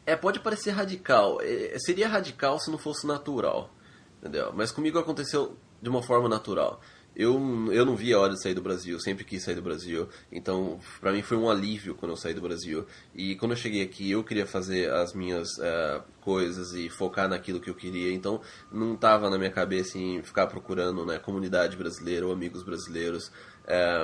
é 0.07 0.17
pode 0.17 0.41
parecer 0.41 0.71
radical. 0.71 1.39
É, 1.43 1.77
seria 1.79 2.09
radical 2.09 2.59
se 2.59 2.71
não 2.71 2.79
fosse 2.79 3.07
natural, 3.07 3.71
entendeu? 4.19 4.53
Mas 4.55 4.73
comigo 4.73 4.99
aconteceu 4.99 5.55
de 5.81 5.89
uma 5.89 6.03
forma 6.03 6.29
natural. 6.29 6.81
Eu, 7.19 7.35
eu 7.73 7.85
não 7.85 7.97
via 7.97 8.15
a 8.15 8.21
hora 8.21 8.33
de 8.33 8.41
sair 8.41 8.55
do 8.55 8.63
Brasil, 8.63 9.01
sempre 9.01 9.25
quis 9.25 9.43
sair 9.43 9.57
do 9.57 9.63
Brasil. 9.63 10.09
Então, 10.31 10.79
para 11.01 11.11
mim 11.11 11.21
foi 11.21 11.37
um 11.37 11.51
alívio 11.51 11.97
quando 11.97 12.13
eu 12.13 12.17
saí 12.17 12.33
do 12.33 12.41
Brasil. 12.41 12.87
E 13.13 13.35
quando 13.35 13.53
eu 13.53 13.57
cheguei 13.57 13.83
aqui, 13.83 14.09
eu 14.09 14.23
queria 14.23 14.47
fazer 14.47 14.89
as 14.93 15.13
minhas 15.15 15.49
uh, 15.59 16.01
coisas 16.21 16.75
e 16.75 16.89
focar 16.89 17.29
naquilo 17.29 17.59
que 17.59 17.69
eu 17.69 17.75
queria. 17.75 18.15
Então, 18.15 18.41
não 18.71 18.97
tava 18.97 19.29
na 19.29 19.37
minha 19.37 19.51
cabeça 19.51 19.99
em 19.99 20.23
ficar 20.23 20.47
procurando 20.47 21.05
né, 21.05 21.19
comunidade 21.19 21.77
brasileira 21.77 22.25
ou 22.25 22.33
amigos 22.33 22.63
brasileiros. 22.63 23.33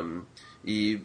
Um, 0.03 0.25
e 0.65 1.01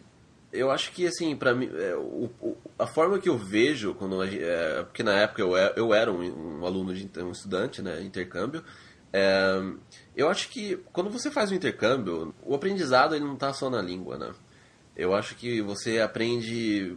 eu 0.52 0.68
acho 0.72 0.90
que, 0.90 1.06
assim, 1.06 1.36
para 1.36 1.54
mim, 1.54 1.70
é, 1.72 1.94
o, 1.94 2.28
o, 2.40 2.56
a 2.76 2.88
forma 2.88 3.20
que 3.20 3.28
eu 3.28 3.38
vejo, 3.38 3.94
quando 3.94 4.20
é, 4.24 4.82
porque 4.82 5.04
na 5.04 5.14
época 5.14 5.42
eu, 5.42 5.56
eu 5.56 5.94
era 5.94 6.10
um, 6.10 6.58
um 6.58 6.66
aluno, 6.66 6.92
de, 6.92 7.08
um 7.22 7.30
estudante, 7.30 7.80
né, 7.80 8.02
intercâmbio, 8.02 8.64
eu 10.14 10.28
acho 10.28 10.48
que 10.48 10.76
quando 10.92 11.10
você 11.10 11.30
faz 11.30 11.50
um 11.50 11.54
intercâmbio, 11.54 12.34
o 12.42 12.54
aprendizado 12.54 13.14
ele 13.14 13.24
não 13.24 13.34
está 13.34 13.52
só 13.52 13.70
na 13.70 13.80
língua, 13.80 14.18
né? 14.18 14.32
Eu 14.96 15.14
acho 15.14 15.34
que 15.34 15.62
você 15.62 16.00
aprende 16.00 16.94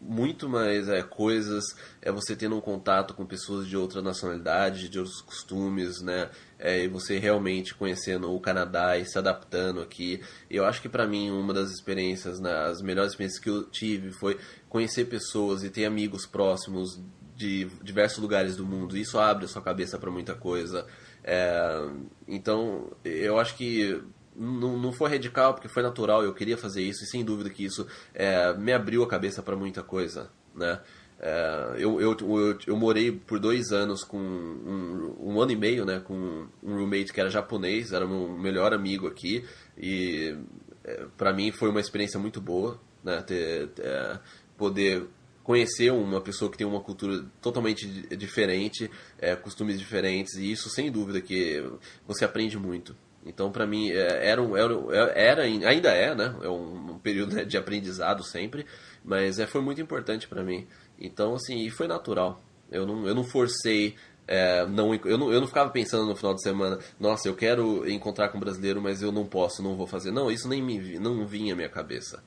muito 0.00 0.48
mais 0.48 0.88
é, 0.88 1.02
coisas 1.02 1.64
é 2.00 2.10
você 2.10 2.34
tendo 2.34 2.56
um 2.56 2.60
contato 2.60 3.14
com 3.14 3.26
pessoas 3.26 3.68
de 3.68 3.76
outra 3.76 4.00
nacionalidade, 4.00 4.88
de 4.88 4.98
outros 4.98 5.20
costumes, 5.20 6.00
né? 6.00 6.30
É, 6.58 6.84
e 6.84 6.88
você 6.88 7.18
realmente 7.18 7.74
conhecendo 7.74 8.32
o 8.32 8.40
Canadá 8.40 8.96
e 8.96 9.04
se 9.04 9.18
adaptando 9.18 9.80
aqui. 9.80 10.20
Eu 10.50 10.64
acho 10.64 10.80
que 10.80 10.88
para 10.88 11.06
mim 11.06 11.30
uma 11.30 11.52
das 11.52 11.70
experiências, 11.70 12.40
né, 12.40 12.52
as 12.66 12.80
melhores 12.80 13.12
experiências 13.12 13.40
que 13.40 13.50
eu 13.50 13.64
tive 13.64 14.10
foi 14.12 14.38
conhecer 14.68 15.04
pessoas 15.04 15.62
e 15.62 15.70
ter 15.70 15.84
amigos 15.84 16.26
próximos 16.26 17.00
de 17.36 17.66
diversos 17.82 18.18
lugares 18.18 18.56
do 18.56 18.66
mundo. 18.66 18.96
Isso 18.96 19.18
abre 19.18 19.44
a 19.44 19.48
sua 19.48 19.62
cabeça 19.62 19.98
para 19.98 20.10
muita 20.10 20.34
coisa. 20.34 20.86
É, 21.30 21.90
então, 22.26 22.90
eu 23.04 23.38
acho 23.38 23.54
que 23.54 24.02
não, 24.34 24.78
não 24.78 24.92
foi 24.92 25.10
radical 25.10 25.52
porque 25.52 25.68
foi 25.68 25.82
natural, 25.82 26.24
eu 26.24 26.32
queria 26.32 26.56
fazer 26.56 26.80
isso 26.82 27.04
e 27.04 27.06
sem 27.06 27.22
dúvida 27.22 27.50
que 27.50 27.62
isso 27.66 27.86
é, 28.14 28.54
me 28.54 28.72
abriu 28.72 29.02
a 29.02 29.06
cabeça 29.06 29.42
para 29.42 29.54
muita 29.54 29.82
coisa, 29.82 30.30
né? 30.54 30.80
É, 31.20 31.74
eu, 31.76 32.00
eu, 32.00 32.16
eu, 32.18 32.58
eu, 32.66 32.76
morei 32.76 33.12
por 33.12 33.38
dois 33.38 33.72
anos 33.72 34.04
com 34.04 34.16
um, 34.16 35.16
um, 35.20 35.40
ano 35.40 35.50
e 35.50 35.56
meio, 35.56 35.84
né, 35.84 35.98
com 35.98 36.46
um 36.62 36.76
roommate 36.76 37.12
que 37.12 37.20
era 37.20 37.28
japonês, 37.28 37.92
era 37.92 38.06
meu 38.06 38.28
melhor 38.28 38.72
amigo 38.72 39.08
aqui 39.08 39.44
e 39.76 40.38
é, 40.84 41.06
para 41.16 41.32
mim 41.32 41.50
foi 41.50 41.68
uma 41.70 41.80
experiência 41.80 42.20
muito 42.20 42.40
boa, 42.40 42.80
né, 43.02 43.20
ter, 43.22 43.68
é, 43.80 44.20
poder 44.56 45.08
conhecer 45.48 45.90
uma 45.90 46.20
pessoa 46.20 46.50
que 46.50 46.58
tem 46.58 46.66
uma 46.66 46.82
cultura 46.82 47.24
totalmente 47.40 47.86
diferente, 48.14 48.90
é, 49.18 49.34
costumes 49.34 49.78
diferentes 49.78 50.34
e 50.34 50.52
isso 50.52 50.68
sem 50.68 50.92
dúvida 50.92 51.22
que 51.22 51.64
você 52.06 52.26
aprende 52.26 52.58
muito. 52.58 52.94
Então, 53.24 53.50
para 53.50 53.66
mim, 53.66 53.88
é, 53.90 54.28
era, 54.28 54.42
um, 54.42 54.54
era, 54.54 54.74
era, 55.14 55.42
ainda 55.44 55.88
é, 55.88 56.14
né? 56.14 56.36
É 56.42 56.50
um, 56.50 56.90
um 56.90 56.98
período 56.98 57.34
né, 57.34 57.46
de 57.46 57.56
aprendizado 57.56 58.22
sempre, 58.22 58.66
mas 59.02 59.38
é, 59.38 59.46
foi 59.46 59.62
muito 59.62 59.80
importante 59.80 60.28
para 60.28 60.42
mim. 60.42 60.66
Então, 61.00 61.32
assim, 61.32 61.64
e 61.64 61.70
foi 61.70 61.88
natural. 61.88 62.42
Eu 62.70 62.86
não, 62.86 63.06
eu 63.06 63.14
não 63.14 63.24
forcei, 63.24 63.96
é, 64.26 64.66
não, 64.66 64.94
eu, 64.94 65.16
não, 65.16 65.32
eu 65.32 65.40
não 65.40 65.48
ficava 65.48 65.70
pensando 65.70 66.04
no 66.04 66.14
final 66.14 66.34
de 66.34 66.42
semana, 66.42 66.78
nossa, 67.00 67.26
eu 67.26 67.34
quero 67.34 67.88
encontrar 67.90 68.28
com 68.28 68.36
um 68.36 68.40
brasileiro, 68.40 68.82
mas 68.82 69.00
eu 69.00 69.10
não 69.10 69.24
posso, 69.24 69.62
não 69.62 69.76
vou 69.76 69.86
fazer. 69.86 70.10
Não, 70.10 70.30
isso 70.30 70.46
nem 70.46 70.62
me, 70.62 70.98
não 70.98 71.26
vinha 71.26 71.54
à 71.54 71.56
minha 71.56 71.70
cabeça, 71.70 72.22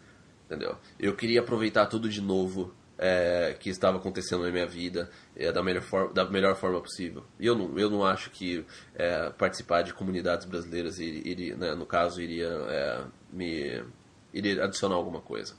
entendeu? 0.48 0.76
Eu 1.00 1.16
queria 1.16 1.42
aproveitar 1.42 1.86
tudo 1.86 2.10
de 2.10 2.20
novo 2.20 2.74
é, 3.02 3.56
que 3.60 3.72
estava 3.72 3.98
acontecendo 3.98 4.44
na 4.44 4.52
minha 4.52 4.68
vida 4.68 5.10
é, 5.36 5.52
da, 5.52 5.64
melhor 5.64 5.82
forma, 5.82 6.14
da 6.14 6.24
melhor 6.24 6.56
forma 6.56 6.80
possível. 6.80 7.24
E 7.40 7.48
eu 7.48 7.56
não, 7.56 7.78
eu 7.80 7.90
não 7.90 8.06
acho 8.06 8.30
que 8.30 8.64
é, 8.94 9.32
participar 9.32 9.82
de 9.82 9.92
comunidades 9.92 10.46
brasileiras, 10.46 11.00
iria, 11.00 11.56
né, 11.56 11.74
no 11.74 11.86
caso, 11.86 12.22
iria 12.22 12.48
é, 12.48 13.02
me 13.34 13.84
iria 14.32 14.64
adicionar 14.64 14.96
alguma 14.96 15.20
coisa. 15.20 15.56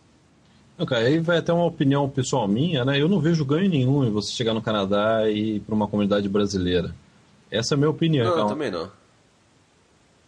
Ok, 0.79 0.97
aí 0.97 1.19
vai 1.19 1.39
até 1.39 1.53
uma 1.53 1.67
opinião 1.67 2.09
pessoal 2.09 2.49
minha, 2.49 2.85
né? 2.85 3.01
Eu 3.01 3.09
não 3.09 3.21
vejo 3.21 3.45
ganho 3.45 3.69
nenhum 3.69 4.05
em 4.05 4.11
você 4.11 4.33
chegar 4.33 4.55
no 4.55 4.63
Canadá 4.63 5.29
e 5.29 5.57
ir 5.57 5.61
para 5.61 5.75
uma 5.75 5.87
comunidade 5.87 6.29
brasileira. 6.29 6.95
Essa 7.51 7.75
é 7.75 7.77
a 7.77 7.79
minha 7.79 7.91
opinião. 7.91 8.25
Não, 8.25 8.33
então. 8.33 8.49
também 8.49 8.71
não. 8.71 8.91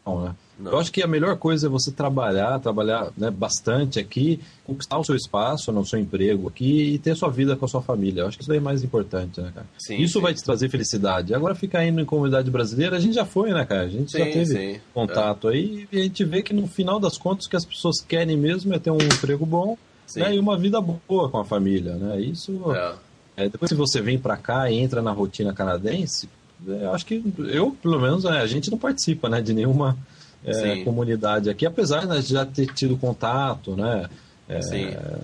Não, 0.04 0.24
né? 0.24 0.36
Não. 0.58 0.72
Eu 0.72 0.78
acho 0.78 0.92
que 0.92 1.02
a 1.02 1.06
melhor 1.06 1.36
coisa 1.36 1.66
é 1.66 1.70
você 1.70 1.90
trabalhar, 1.90 2.60
trabalhar 2.60 3.10
né, 3.16 3.30
bastante 3.30 3.98
aqui, 3.98 4.40
conquistar 4.64 4.98
o 4.98 5.04
seu 5.04 5.16
espaço 5.16 5.72
no 5.72 5.84
seu 5.84 5.98
emprego 5.98 6.48
aqui 6.48 6.94
e 6.94 6.98
ter 6.98 7.16
sua 7.16 7.28
vida 7.28 7.56
com 7.56 7.64
a 7.64 7.68
sua 7.68 7.82
família. 7.82 8.22
Eu 8.22 8.28
acho 8.28 8.36
que 8.36 8.44
isso 8.44 8.52
é 8.52 8.60
mais 8.60 8.84
importante, 8.84 9.40
né, 9.40 9.50
cara? 9.52 9.66
Sim, 9.78 9.96
isso 9.96 10.14
sim. 10.14 10.20
vai 10.20 10.32
te 10.32 10.44
trazer 10.44 10.68
felicidade. 10.68 11.34
Agora 11.34 11.54
ficar 11.54 11.84
indo 11.84 12.00
em 12.00 12.04
comunidade 12.04 12.50
brasileira, 12.50 12.96
a 12.96 13.00
gente 13.00 13.14
já 13.14 13.24
foi, 13.24 13.52
né, 13.52 13.64
cara? 13.64 13.82
A 13.82 13.88
gente 13.88 14.12
sim, 14.12 14.18
já 14.18 14.24
teve 14.24 14.80
contato 14.92 15.48
é. 15.48 15.54
aí 15.54 15.88
e 15.90 16.00
a 16.00 16.02
gente 16.04 16.24
vê 16.24 16.42
que 16.42 16.54
no 16.54 16.68
final 16.68 17.00
das 17.00 17.18
contas 17.18 17.46
o 17.46 17.50
que 17.50 17.56
as 17.56 17.64
pessoas 17.64 18.00
querem 18.00 18.36
mesmo 18.36 18.72
é 18.74 18.78
ter 18.78 18.90
um 18.90 18.98
emprego 18.98 19.44
bom 19.44 19.76
né, 20.14 20.36
e 20.36 20.38
uma 20.38 20.56
vida 20.56 20.80
boa 20.80 21.28
com 21.28 21.38
a 21.38 21.44
família, 21.44 21.94
né? 21.94 22.20
Isso. 22.20 22.60
É. 22.72 22.94
É, 23.36 23.48
depois 23.48 23.68
se 23.68 23.74
você 23.74 24.00
vem 24.00 24.18
para 24.18 24.36
cá 24.36 24.70
e 24.70 24.78
entra 24.78 25.02
na 25.02 25.10
rotina 25.10 25.52
canadense, 25.52 26.28
é, 26.68 26.86
acho 26.86 27.04
que 27.04 27.22
eu, 27.38 27.76
pelo 27.82 28.00
menos, 28.00 28.24
é, 28.24 28.40
a 28.40 28.46
gente 28.46 28.70
não 28.70 28.78
participa, 28.78 29.28
né, 29.28 29.40
de 29.40 29.52
nenhuma 29.52 29.96
é, 30.44 30.84
comunidade 30.84 31.48
aqui, 31.48 31.64
apesar 31.66 32.06
né, 32.06 32.20
de 32.20 32.32
já 32.32 32.44
ter 32.44 32.66
tido 32.72 32.96
contato, 32.96 33.76
né? 33.76 34.08
É. 34.46 34.60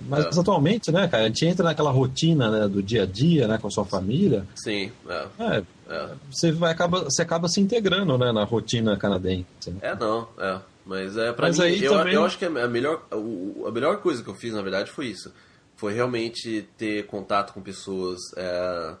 Mas 0.07 0.25
é. 0.25 0.39
atualmente, 0.39 0.91
né, 0.91 1.07
cara, 1.07 1.25
a 1.25 1.27
gente 1.27 1.45
entra 1.45 1.63
naquela 1.63 1.91
rotina 1.91 2.49
né, 2.49 2.67
do 2.67 2.81
dia 2.81 3.03
a 3.03 3.05
dia, 3.05 3.47
né, 3.47 3.57
com 3.57 3.67
a 3.67 3.71
sua 3.71 3.85
família. 3.85 4.45
Sim. 4.55 4.91
É. 5.07 5.27
é. 5.39 5.63
é. 5.89 6.09
Você 6.31 6.51
vai 6.51 6.71
acaba, 6.71 7.03
você 7.03 7.21
acaba 7.21 7.47
se 7.47 7.61
integrando, 7.61 8.17
né, 8.17 8.31
na 8.31 8.43
rotina 8.43 8.97
canadense. 8.97 9.45
Né? 9.67 9.77
É 9.81 9.95
não, 9.95 10.27
é. 10.39 10.59
Mas 10.83 11.15
é 11.15 11.31
para 11.31 11.51
mim, 11.51 11.59
eu, 11.79 11.91
também... 11.91 12.13
eu 12.15 12.25
acho 12.25 12.39
que 12.39 12.45
a 12.45 12.67
melhor, 12.67 13.03
a 13.11 13.71
melhor 13.71 13.97
coisa 13.97 14.23
que 14.23 14.29
eu 14.29 14.33
fiz 14.33 14.51
na 14.51 14.63
verdade 14.63 14.89
foi 14.89 15.05
isso, 15.05 15.31
foi 15.75 15.93
realmente 15.93 16.67
ter 16.75 17.05
contato 17.05 17.53
com 17.53 17.61
pessoas 17.61 18.19
é, 18.35 18.95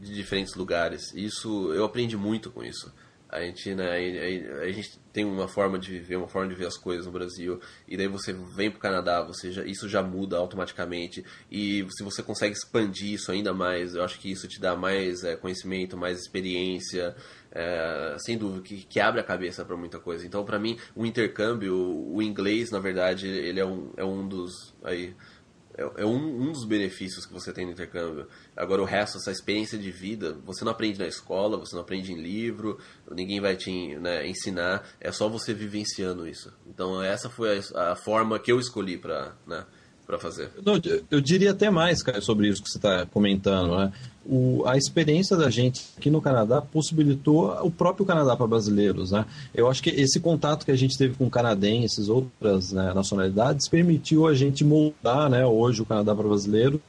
de 0.00 0.12
diferentes 0.12 0.54
lugares. 0.54 1.14
Isso 1.14 1.72
eu 1.72 1.84
aprendi 1.84 2.16
muito 2.16 2.50
com 2.50 2.62
isso. 2.62 2.92
A 3.34 3.40
gente, 3.40 3.74
né, 3.74 3.84
a, 3.90 4.62
a, 4.62 4.70
gente 4.70 4.96
tem 5.12 5.24
uma 5.24 5.48
forma 5.48 5.76
de 5.76 5.90
viver, 5.90 6.14
uma 6.14 6.28
forma 6.28 6.48
de 6.48 6.54
ver 6.54 6.68
as 6.68 6.76
coisas 6.76 7.04
no 7.04 7.10
Brasil, 7.10 7.60
e 7.88 7.96
daí 7.96 8.06
você 8.06 8.32
vem 8.32 8.70
para 8.70 8.78
o 8.78 8.80
Canadá, 8.80 9.22
você 9.22 9.50
já, 9.50 9.64
isso 9.64 9.88
já 9.88 10.00
muda 10.04 10.36
automaticamente, 10.36 11.24
e 11.50 11.84
se 11.90 12.04
você 12.04 12.22
consegue 12.22 12.54
expandir 12.54 13.12
isso 13.12 13.32
ainda 13.32 13.52
mais, 13.52 13.96
eu 13.96 14.04
acho 14.04 14.20
que 14.20 14.30
isso 14.30 14.46
te 14.46 14.60
dá 14.60 14.76
mais 14.76 15.24
é, 15.24 15.34
conhecimento, 15.34 15.96
mais 15.96 16.20
experiência, 16.20 17.16
é, 17.50 18.16
sem 18.20 18.38
dúvida, 18.38 18.62
que, 18.62 18.84
que 18.84 19.00
abre 19.00 19.20
a 19.20 19.24
cabeça 19.24 19.64
para 19.64 19.76
muita 19.76 19.98
coisa. 19.98 20.24
Então, 20.24 20.44
para 20.44 20.58
mim, 20.58 20.78
o 20.94 21.04
intercâmbio, 21.04 21.74
o 21.76 22.22
inglês, 22.22 22.70
na 22.70 22.78
verdade, 22.78 23.26
ele 23.26 23.58
é 23.58 23.66
um, 23.66 23.92
é 23.96 24.04
um 24.04 24.28
dos... 24.28 24.72
Aí, 24.84 25.12
é, 25.76 26.02
é 26.02 26.06
um, 26.06 26.42
um 26.42 26.52
dos 26.52 26.64
benefícios 26.64 27.26
que 27.26 27.32
você 27.32 27.52
tem 27.52 27.66
no 27.66 27.72
intercâmbio. 27.72 28.28
Agora, 28.56 28.80
o 28.80 28.84
resto, 28.84 29.18
essa 29.18 29.30
experiência 29.30 29.78
de 29.78 29.90
vida, 29.90 30.38
você 30.44 30.64
não 30.64 30.72
aprende 30.72 30.98
na 30.98 31.06
escola, 31.06 31.58
você 31.58 31.74
não 31.74 31.82
aprende 31.82 32.12
em 32.12 32.20
livro, 32.20 32.78
ninguém 33.10 33.40
vai 33.40 33.56
te 33.56 33.96
né, 33.96 34.26
ensinar, 34.26 34.88
é 35.00 35.10
só 35.10 35.28
você 35.28 35.52
vivenciando 35.52 36.26
isso. 36.26 36.52
Então, 36.66 37.02
essa 37.02 37.28
foi 37.28 37.58
a, 37.74 37.92
a 37.92 37.96
forma 37.96 38.38
que 38.38 38.52
eu 38.52 38.58
escolhi 38.58 38.96
para 38.96 39.36
né, 39.46 39.66
para 40.06 40.18
fazer. 40.18 40.50
Não, 40.64 40.80
eu 41.10 41.20
diria 41.20 41.52
até 41.52 41.70
mais, 41.70 42.02
cara, 42.02 42.20
sobre 42.20 42.48
isso 42.48 42.62
que 42.62 42.70
você 42.70 42.78
está 42.78 43.06
comentando. 43.06 43.76
Né? 43.76 43.92
O, 44.26 44.62
a 44.66 44.76
experiência 44.76 45.36
da 45.36 45.48
gente 45.50 45.82
aqui 45.96 46.10
no 46.10 46.20
Canadá 46.20 46.60
possibilitou 46.60 47.50
o 47.62 47.70
próprio 47.70 48.04
Canadá 48.04 48.36
para 48.36 48.46
brasileiros. 48.46 49.10
Né? 49.10 49.24
Eu 49.54 49.68
acho 49.68 49.82
que 49.82 49.90
esse 49.90 50.20
contato 50.20 50.64
que 50.64 50.70
a 50.70 50.76
gente 50.76 50.96
teve 50.96 51.14
com 51.14 51.28
canadenses, 51.30 52.08
outras 52.08 52.72
né, 52.72 52.92
nacionalidades, 52.94 53.68
permitiu 53.68 54.26
a 54.26 54.34
gente 54.34 54.64
moldar 54.64 55.30
né, 55.30 55.44
hoje 55.46 55.82
o 55.82 55.86
Canadá 55.86 56.14
para 56.14 56.28
brasileiros. 56.28 56.80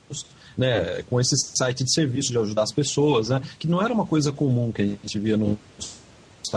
Né, 0.57 1.03
com 1.09 1.19
esse 1.19 1.35
site 1.53 1.83
de 1.83 1.93
serviço 1.93 2.31
de 2.31 2.37
ajudar 2.37 2.63
as 2.63 2.71
pessoas, 2.71 3.27
né, 3.27 3.41
que 3.59 3.67
não 3.67 3.81
era 3.81 3.93
uma 3.93 4.05
coisa 4.05 4.31
comum 4.31 4.71
que 4.71 4.81
a 4.81 4.85
gente 4.85 5.19
via 5.19 5.35
no 5.35 5.59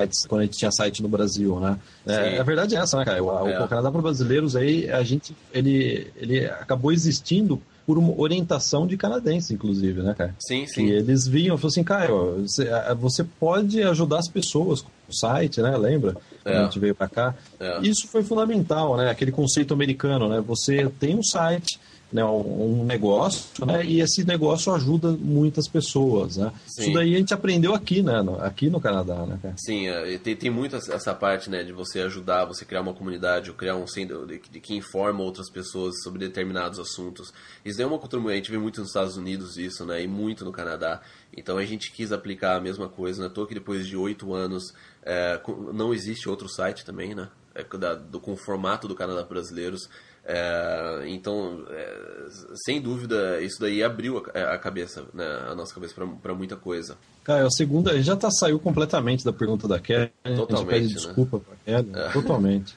sites 0.00 0.26
quando 0.26 0.42
a 0.42 0.44
gente 0.44 0.58
tinha 0.58 0.70
site 0.70 1.02
no 1.02 1.08
Brasil, 1.08 1.58
né? 1.60 1.78
É, 2.06 2.38
a 2.38 2.42
verdade 2.42 2.76
é 2.76 2.78
essa, 2.78 2.96
né, 2.96 3.04
cara? 3.04 3.22
O, 3.22 3.48
é. 3.48 3.62
o 3.62 3.68
Canadá 3.68 3.90
para 3.90 4.02
brasileiros 4.02 4.56
aí, 4.56 4.90
a 4.90 5.02
gente, 5.02 5.34
ele, 5.52 6.10
ele 6.16 6.46
acabou 6.46 6.92
existindo 6.92 7.60
por 7.88 7.96
uma 7.96 8.12
orientação 8.20 8.86
de 8.86 8.98
canadense, 8.98 9.54
inclusive, 9.54 10.02
né, 10.02 10.14
cara? 10.14 10.34
Sim, 10.38 10.66
sim. 10.66 10.84
E 10.84 10.90
eles 10.90 11.26
vinham 11.26 11.56
e 11.56 11.58
falaram 11.58 11.68
assim, 11.68 11.82
Caio, 11.82 12.42
você, 12.42 12.68
você 12.98 13.24
pode 13.24 13.82
ajudar 13.82 14.18
as 14.18 14.28
pessoas 14.28 14.82
com 14.82 14.90
o 15.08 15.14
site, 15.14 15.62
né? 15.62 15.74
Lembra? 15.74 16.14
Quando 16.42 16.54
é. 16.54 16.58
a 16.58 16.64
gente 16.64 16.78
veio 16.78 16.94
para 16.94 17.08
cá. 17.08 17.34
É. 17.58 17.80
Isso 17.80 18.06
foi 18.08 18.22
fundamental, 18.22 18.94
né? 18.98 19.10
Aquele 19.10 19.32
conceito 19.32 19.72
americano, 19.72 20.28
né? 20.28 20.38
Você 20.46 20.86
tem 21.00 21.16
um 21.16 21.22
site, 21.22 21.80
né, 22.10 22.24
um 22.24 22.84
negócio, 22.84 23.66
né, 23.66 23.84
e 23.84 24.00
esse 24.00 24.24
negócio 24.24 24.74
ajuda 24.74 25.10
muitas 25.12 25.68
pessoas, 25.68 26.38
né? 26.38 26.50
Isso 26.66 26.92
daí 26.92 27.14
a 27.14 27.18
gente 27.18 27.34
aprendeu 27.34 27.74
aqui, 27.74 28.02
né, 28.02 28.14
aqui 28.40 28.70
no 28.70 28.80
Canadá, 28.80 29.26
né, 29.26 29.38
cara? 29.42 29.54
Sim, 29.58 29.88
é, 29.88 30.16
tem, 30.16 30.34
tem 30.34 30.50
muito 30.50 30.74
essa 30.74 31.14
parte, 31.14 31.50
né, 31.50 31.62
de 31.62 31.72
você 31.72 32.00
ajudar, 32.00 32.46
você 32.46 32.64
criar 32.64 32.80
uma 32.80 32.94
comunidade, 32.94 33.50
ou 33.50 33.56
criar 33.56 33.76
um 33.76 33.86
centro 33.86 34.26
de, 34.26 34.40
de, 34.50 34.58
que 34.60 34.74
informa 34.74 35.22
outras 35.22 35.50
pessoas 35.50 36.02
sobre 36.02 36.18
determinados 36.20 36.78
assuntos. 36.78 37.32
Isso 37.62 37.80
é 37.82 37.84
uma 37.84 37.98
cultura, 37.98 38.32
a 38.32 38.36
gente 38.36 38.50
vê 38.50 38.56
muito 38.56 38.80
nos 38.80 38.88
Estados 38.88 39.18
Unidos 39.18 39.58
isso, 39.58 39.84
né, 39.84 40.02
e 40.02 40.08
muito 40.08 40.46
no 40.46 40.52
Canadá. 40.52 41.02
Então 41.36 41.58
a 41.58 41.64
gente 41.64 41.92
quis 41.92 42.10
aplicar 42.10 42.56
a 42.56 42.60
mesma 42.60 42.88
coisa, 42.88 43.22
né, 43.22 43.28
tô 43.28 43.46
que 43.46 43.52
depois 43.52 43.86
de 43.86 43.96
oito 43.96 44.32
anos, 44.32 44.72
é, 45.02 45.38
não 45.74 45.92
existe 45.92 46.26
outro 46.26 46.48
site 46.48 46.86
também, 46.86 47.14
né, 47.14 47.28
é, 47.54 47.64
do, 47.96 48.18
com 48.18 48.32
o 48.32 48.36
formato 48.36 48.88
do 48.88 48.94
Canadá 48.94 49.22
Brasileiros, 49.22 49.90
é, 50.30 51.04
então, 51.06 51.64
é, 51.70 52.26
sem 52.66 52.82
dúvida, 52.82 53.40
isso 53.40 53.58
daí 53.58 53.82
abriu 53.82 54.22
a, 54.34 54.52
a 54.52 54.58
cabeça, 54.58 55.06
né, 55.14 55.24
a 55.48 55.54
nossa 55.54 55.74
cabeça 55.74 55.94
para 56.22 56.34
muita 56.34 56.54
coisa. 56.54 56.98
Cara, 57.24 57.46
a 57.46 57.50
segunda 57.50 57.98
já 58.02 58.14
tá, 58.14 58.30
saiu 58.30 58.58
completamente 58.58 59.24
da 59.24 59.32
pergunta 59.32 59.66
da 59.66 59.80
Kelly. 59.80 60.12
Totalmente. 60.36 60.52
A 60.52 60.56
gente 60.56 60.66
pede 60.66 60.88
né? 60.88 60.94
desculpa 60.94 61.40
para 61.40 61.56
Kelly. 61.64 61.90
É. 61.94 62.10
Totalmente. 62.10 62.76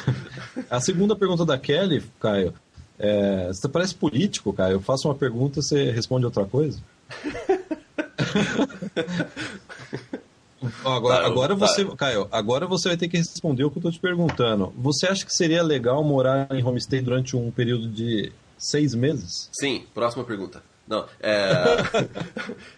a 0.70 0.80
segunda 0.80 1.14
pergunta 1.14 1.44
da 1.44 1.58
Kelly, 1.58 2.02
Caio, 2.18 2.54
é, 2.98 3.48
você 3.48 3.68
parece 3.68 3.94
político, 3.94 4.54
Caio. 4.54 4.76
Eu 4.76 4.80
faço 4.80 5.08
uma 5.08 5.14
pergunta, 5.14 5.60
você 5.60 5.90
responde 5.90 6.24
outra 6.24 6.46
coisa? 6.46 6.80
Agora, 10.84 11.26
agora 11.26 11.54
você, 11.54 11.84
Caio, 11.96 12.28
agora 12.32 12.66
você 12.66 12.88
vai 12.88 12.96
ter 12.96 13.08
que 13.08 13.16
responder 13.16 13.64
o 13.64 13.70
que 13.70 13.78
eu 13.78 13.80
estou 13.80 13.92
te 13.92 14.00
perguntando. 14.00 14.72
Você 14.76 15.06
acha 15.06 15.24
que 15.24 15.32
seria 15.32 15.62
legal 15.62 16.02
morar 16.02 16.48
em 16.50 16.64
homestay 16.64 17.00
durante 17.00 17.36
um 17.36 17.50
período 17.50 17.88
de 17.88 18.32
seis 18.56 18.94
meses? 18.94 19.48
Sim, 19.52 19.86
próxima 19.94 20.24
pergunta. 20.24 20.62
Não, 20.86 21.06
é... 21.20 21.64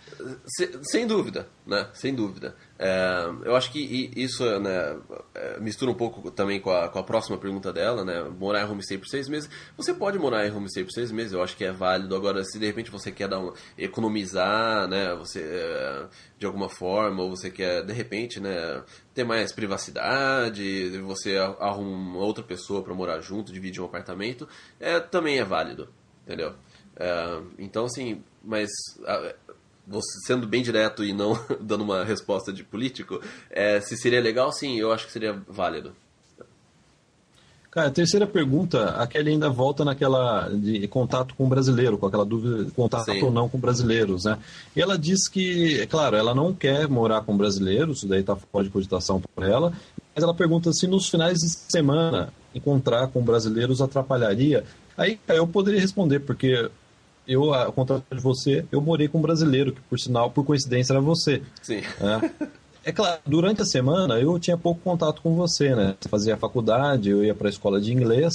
sem 0.82 1.06
dúvida, 1.06 1.48
né? 1.66 1.88
Sem 1.94 2.14
dúvida. 2.14 2.54
É, 2.78 3.26
eu 3.44 3.54
acho 3.54 3.70
que 3.70 4.10
isso 4.16 4.44
né, 4.58 4.96
é, 5.34 5.60
mistura 5.60 5.90
um 5.90 5.94
pouco 5.94 6.30
também 6.30 6.60
com 6.60 6.70
a, 6.70 6.88
com 6.88 6.98
a 6.98 7.02
próxima 7.02 7.36
pergunta 7.36 7.72
dela, 7.72 8.04
né? 8.04 8.22
Morar 8.38 8.62
em 8.62 8.70
homestay 8.70 8.98
por 8.98 9.06
seis 9.06 9.28
meses. 9.28 9.50
Você 9.76 9.92
pode 9.92 10.18
morar 10.18 10.46
em 10.46 10.50
homestay 10.50 10.84
por 10.84 10.92
seis 10.92 11.12
meses, 11.12 11.32
eu 11.32 11.42
acho 11.42 11.56
que 11.56 11.64
é 11.64 11.72
válido. 11.72 12.16
Agora, 12.16 12.42
se 12.44 12.58
de 12.58 12.66
repente 12.66 12.90
você 12.90 13.12
quer 13.12 13.28
dar 13.28 13.40
economizar, 13.76 14.88
né? 14.88 15.14
Você, 15.16 15.40
é, 15.42 16.06
de 16.38 16.46
alguma 16.46 16.68
forma, 16.68 17.22
ou 17.22 17.30
você 17.30 17.50
quer, 17.50 17.84
de 17.84 17.92
repente, 17.92 18.40
né? 18.40 18.82
Ter 19.14 19.24
mais 19.24 19.52
privacidade, 19.52 20.98
você 21.00 21.36
arruma 21.58 22.18
outra 22.18 22.42
pessoa 22.42 22.82
para 22.82 22.94
morar 22.94 23.20
junto, 23.20 23.52
dividir 23.52 23.82
um 23.82 23.86
apartamento, 23.86 24.48
é, 24.78 25.00
também 25.00 25.38
é 25.38 25.44
válido, 25.44 25.88
entendeu? 26.24 26.54
É, 26.96 27.40
então, 27.58 27.84
assim, 27.86 28.22
mas 28.42 28.70
sendo 30.26 30.46
bem 30.46 30.62
direto 30.62 31.04
e 31.04 31.12
não 31.12 31.38
dando 31.60 31.82
uma 31.82 32.04
resposta 32.04 32.52
de 32.52 32.62
político, 32.62 33.20
é, 33.50 33.80
se 33.80 33.96
seria 33.96 34.20
legal, 34.20 34.52
sim, 34.52 34.78
eu 34.78 34.92
acho 34.92 35.06
que 35.06 35.12
seria 35.12 35.40
válido. 35.48 35.92
Cara, 37.70 37.86
a 37.86 37.90
terceira 37.90 38.26
pergunta, 38.26 38.96
a 38.96 39.06
Kelly 39.06 39.30
ainda 39.30 39.48
volta 39.48 39.84
naquela 39.84 40.48
de 40.48 40.88
contato 40.88 41.36
com 41.36 41.44
o 41.44 41.48
brasileiro, 41.48 41.96
com 41.96 42.06
aquela 42.06 42.24
dúvida 42.24 42.64
de 42.64 42.72
contato 42.72 43.12
Sim. 43.12 43.22
ou 43.22 43.30
não 43.30 43.48
com 43.48 43.58
brasileiros, 43.58 44.24
né? 44.24 44.38
E 44.74 44.82
ela 44.82 44.98
diz 44.98 45.28
que, 45.28 45.80
é 45.80 45.86
claro, 45.86 46.16
ela 46.16 46.34
não 46.34 46.52
quer 46.52 46.88
morar 46.88 47.20
com 47.20 47.36
brasileiros, 47.36 47.98
isso 47.98 48.08
daí 48.08 48.22
está 48.22 48.34
fora 48.34 48.64
de 48.64 48.70
cogitação 48.70 49.20
por 49.20 49.44
ela, 49.44 49.72
mas 50.12 50.24
ela 50.24 50.34
pergunta 50.34 50.72
se 50.72 50.88
nos 50.88 51.08
finais 51.08 51.38
de 51.38 51.48
semana 51.48 52.32
encontrar 52.52 53.06
com 53.06 53.22
brasileiros 53.22 53.80
atrapalharia. 53.80 54.64
Aí 54.98 55.20
eu 55.28 55.46
poderia 55.46 55.80
responder, 55.80 56.18
porque 56.18 56.68
eu, 57.26 57.52
ao 57.54 57.72
contrário 57.72 58.04
de 58.10 58.20
você, 58.20 58.64
eu 58.72 58.80
morei 58.80 59.08
com 59.08 59.18
um 59.18 59.22
brasileiro, 59.22 59.72
que 59.72 59.80
por 59.82 59.98
sinal, 59.98 60.30
por 60.30 60.44
coincidência, 60.44 60.92
era 60.92 61.00
você. 61.00 61.42
Sim. 61.62 61.78
É, 62.00 62.48
é 62.84 62.92
claro, 62.92 63.20
durante 63.26 63.62
a 63.62 63.64
semana 63.64 64.18
eu 64.18 64.38
tinha 64.38 64.56
pouco 64.56 64.80
contato 64.80 65.20
com 65.22 65.34
você, 65.34 65.74
né? 65.74 65.94
Você 66.00 66.08
fazia 66.08 66.36
faculdade, 66.36 67.10
eu 67.10 67.24
ia 67.24 67.34
para 67.34 67.48
a 67.48 67.50
escola 67.50 67.80
de 67.80 67.92
inglês 67.92 68.32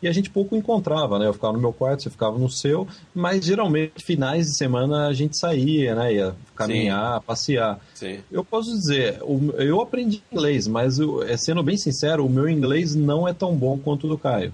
e 0.00 0.08
a 0.08 0.12
gente 0.12 0.30
pouco 0.30 0.56
encontrava, 0.56 1.18
né? 1.18 1.26
Eu 1.26 1.32
ficava 1.32 1.52
no 1.52 1.60
meu 1.60 1.72
quarto, 1.72 2.02
você 2.02 2.10
ficava 2.10 2.38
no 2.38 2.48
seu, 2.48 2.86
mas 3.14 3.44
geralmente 3.44 4.04
finais 4.04 4.46
de 4.46 4.56
semana 4.56 5.08
a 5.08 5.12
gente 5.12 5.36
saía, 5.36 5.94
né? 5.94 6.14
Ia 6.14 6.34
caminhar, 6.54 7.18
Sim. 7.18 7.26
passear. 7.26 7.80
Sim. 7.94 8.20
Eu 8.30 8.44
posso 8.44 8.70
dizer, 8.70 9.20
eu 9.58 9.80
aprendi 9.80 10.22
inglês, 10.32 10.66
mas 10.66 10.98
eu, 10.98 11.22
é, 11.22 11.36
sendo 11.36 11.62
bem 11.62 11.76
sincero, 11.76 12.24
o 12.24 12.30
meu 12.30 12.48
inglês 12.48 12.94
não 12.94 13.26
é 13.26 13.32
tão 13.32 13.54
bom 13.54 13.78
quanto 13.78 14.06
o 14.06 14.10
do 14.10 14.18
Caio. 14.18 14.52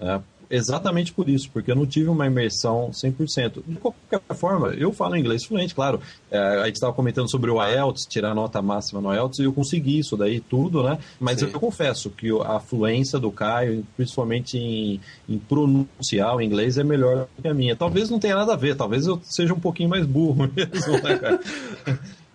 É, 0.00 0.20
exatamente 0.52 1.12
por 1.12 1.28
isso, 1.28 1.50
porque 1.50 1.70
eu 1.70 1.74
não 1.74 1.86
tive 1.86 2.08
uma 2.08 2.26
imersão 2.26 2.90
100%. 2.90 3.62
De 3.66 3.76
qualquer 3.76 4.20
forma, 4.34 4.68
eu 4.68 4.92
falo 4.92 5.16
inglês 5.16 5.44
fluente, 5.44 5.74
claro. 5.74 6.00
É, 6.30 6.38
a 6.38 6.66
gente 6.66 6.76
estava 6.76 6.92
comentando 6.92 7.30
sobre 7.30 7.50
o 7.50 7.64
IELTS, 7.64 8.06
tirar 8.06 8.32
a 8.32 8.34
nota 8.34 8.60
máxima 8.60 9.00
no 9.00 9.12
IELTS, 9.12 9.38
e 9.38 9.44
eu 9.44 9.52
consegui 9.52 9.98
isso 9.98 10.16
daí 10.16 10.40
tudo, 10.40 10.82
né? 10.82 10.98
Mas 11.18 11.40
Sim. 11.40 11.46
eu 11.46 11.58
confesso 11.58 12.10
que 12.10 12.28
a 12.44 12.60
fluência 12.60 13.18
do 13.18 13.32
Caio, 13.32 13.86
principalmente 13.96 14.58
em, 14.58 15.00
em 15.26 15.38
pronunciar 15.38 16.36
o 16.36 16.42
inglês, 16.42 16.76
é 16.76 16.84
melhor 16.84 17.26
que 17.40 17.48
a 17.48 17.54
minha. 17.54 17.74
Talvez 17.74 18.10
não 18.10 18.18
tenha 18.18 18.36
nada 18.36 18.52
a 18.52 18.56
ver, 18.56 18.76
talvez 18.76 19.06
eu 19.06 19.20
seja 19.24 19.54
um 19.54 19.60
pouquinho 19.60 19.88
mais 19.88 20.04
burro 20.04 20.48
mesmo, 20.54 20.92
né, 21.02 21.18
cara? 21.18 21.40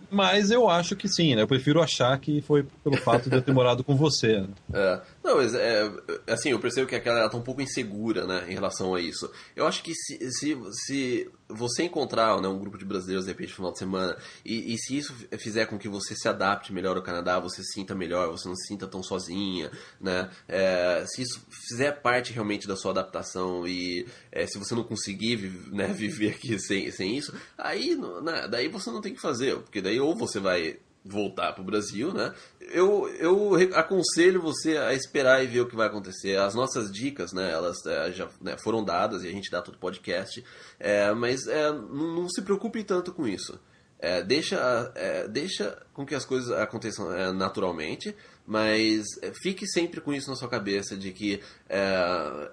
Mas 0.09 0.51
eu 0.51 0.69
acho 0.69 0.95
que 0.95 1.07
sim, 1.07 1.35
né? 1.35 1.41
Eu 1.41 1.47
prefiro 1.47 1.81
achar 1.81 2.17
que 2.19 2.41
foi 2.41 2.65
pelo 2.83 2.97
fato 2.97 3.29
de 3.29 3.35
eu 3.35 3.41
ter 3.41 3.53
morado 3.53 3.83
com 3.83 3.95
você. 3.95 4.39
Né? 4.39 4.47
É. 4.73 4.99
Não, 5.27 5.35
mas 5.35 5.53
é, 5.53 5.91
assim, 6.25 6.51
eu 6.51 6.59
percebo 6.59 6.87
que 6.87 6.95
aquela 6.95 7.19
ela 7.19 7.29
tá 7.29 7.35
um 7.35 7.41
pouco 7.41 7.61
insegura, 7.61 8.25
né, 8.25 8.45
em 8.47 8.53
relação 8.53 8.95
a 8.95 9.01
isso. 9.01 9.29
Eu 9.57 9.67
acho 9.67 9.83
que 9.83 9.93
se, 9.93 10.17
se, 10.31 10.57
se 10.85 11.29
você 11.49 11.83
encontrar 11.83 12.39
né, 12.41 12.47
um 12.47 12.57
grupo 12.57 12.77
de 12.77 12.85
brasileiros 12.85 13.25
de 13.25 13.31
repente 13.33 13.49
no 13.49 13.55
final 13.55 13.71
de 13.73 13.79
semana, 13.79 14.17
e, 14.45 14.73
e, 14.73 14.77
se 14.77 14.95
isso 14.95 15.13
fizer 15.37 15.65
com 15.65 15.77
que 15.77 15.89
você 15.89 16.15
se 16.15 16.29
adapte 16.29 16.71
melhor 16.71 16.95
ao 16.95 17.03
Canadá, 17.03 17.41
você 17.41 17.61
se 17.61 17.73
sinta 17.73 17.93
melhor, 17.93 18.31
você 18.31 18.47
não 18.47 18.55
se 18.55 18.67
sinta 18.69 18.87
tão 18.87 19.03
sozinha, 19.03 19.69
né? 19.99 20.29
É, 20.47 21.03
se 21.05 21.23
isso 21.23 21.45
fizer 21.49 21.91
parte 22.01 22.31
realmente 22.31 22.65
da 22.65 22.77
sua 22.77 22.91
adaptação 22.91 23.67
e 23.67 24.07
é, 24.31 24.47
se 24.47 24.57
você 24.57 24.73
não 24.73 24.83
conseguir 24.85 25.51
né, 25.73 25.87
viver 25.91 26.35
aqui 26.35 26.57
sem, 26.57 26.89
sem 26.89 27.17
isso, 27.17 27.35
aí 27.57 27.97
né, 28.23 28.47
daí 28.47 28.69
você 28.69 28.89
não 28.89 29.01
tem 29.01 29.13
que 29.13 29.19
fazer, 29.19 29.57
porque 29.57 29.81
daí 29.81 29.99
ou 29.99 30.15
você 30.15 30.39
vai 30.39 30.79
voltar 31.07 31.53
para 31.53 31.61
o 31.61 31.65
Brasil, 31.65 32.13
né? 32.13 32.33
Eu, 32.59 33.07
eu 33.17 33.53
aconselho 33.73 34.41
você 34.41 34.77
a 34.77 34.93
esperar 34.93 35.43
e 35.43 35.47
ver 35.47 35.61
o 35.61 35.67
que 35.67 35.75
vai 35.75 35.87
acontecer. 35.87 36.37
As 36.37 36.53
nossas 36.53 36.91
dicas, 36.91 37.31
né? 37.31 37.51
Elas 37.51 37.85
é, 37.85 38.11
já 38.11 38.27
né, 38.41 38.57
foram 38.57 38.83
dadas 38.83 39.23
e 39.23 39.27
a 39.27 39.31
gente 39.31 39.49
dá 39.49 39.61
todo 39.61 39.77
podcast, 39.77 40.43
é, 40.79 41.11
mas 41.13 41.47
é, 41.47 41.71
não, 41.71 42.15
não, 42.15 42.29
se 42.29 42.41
preocupe 42.41 42.83
tanto 42.83 43.13
com 43.13 43.27
isso. 43.27 43.59
É, 43.99 44.21
deixa, 44.21 44.91
é, 44.93 45.27
deixa 45.27 45.81
com 45.91 46.05
que 46.05 46.13
as 46.13 46.23
coisas 46.23 46.51
aconteçam 46.51 47.11
é, 47.11 47.31
naturalmente, 47.31 48.15
mas 48.45 49.05
fique 49.41 49.65
sempre 49.65 49.99
com 49.99 50.13
isso 50.13 50.29
na 50.29 50.35
sua 50.35 50.47
cabeça 50.47 50.95
de 50.95 51.11
que 51.11 51.41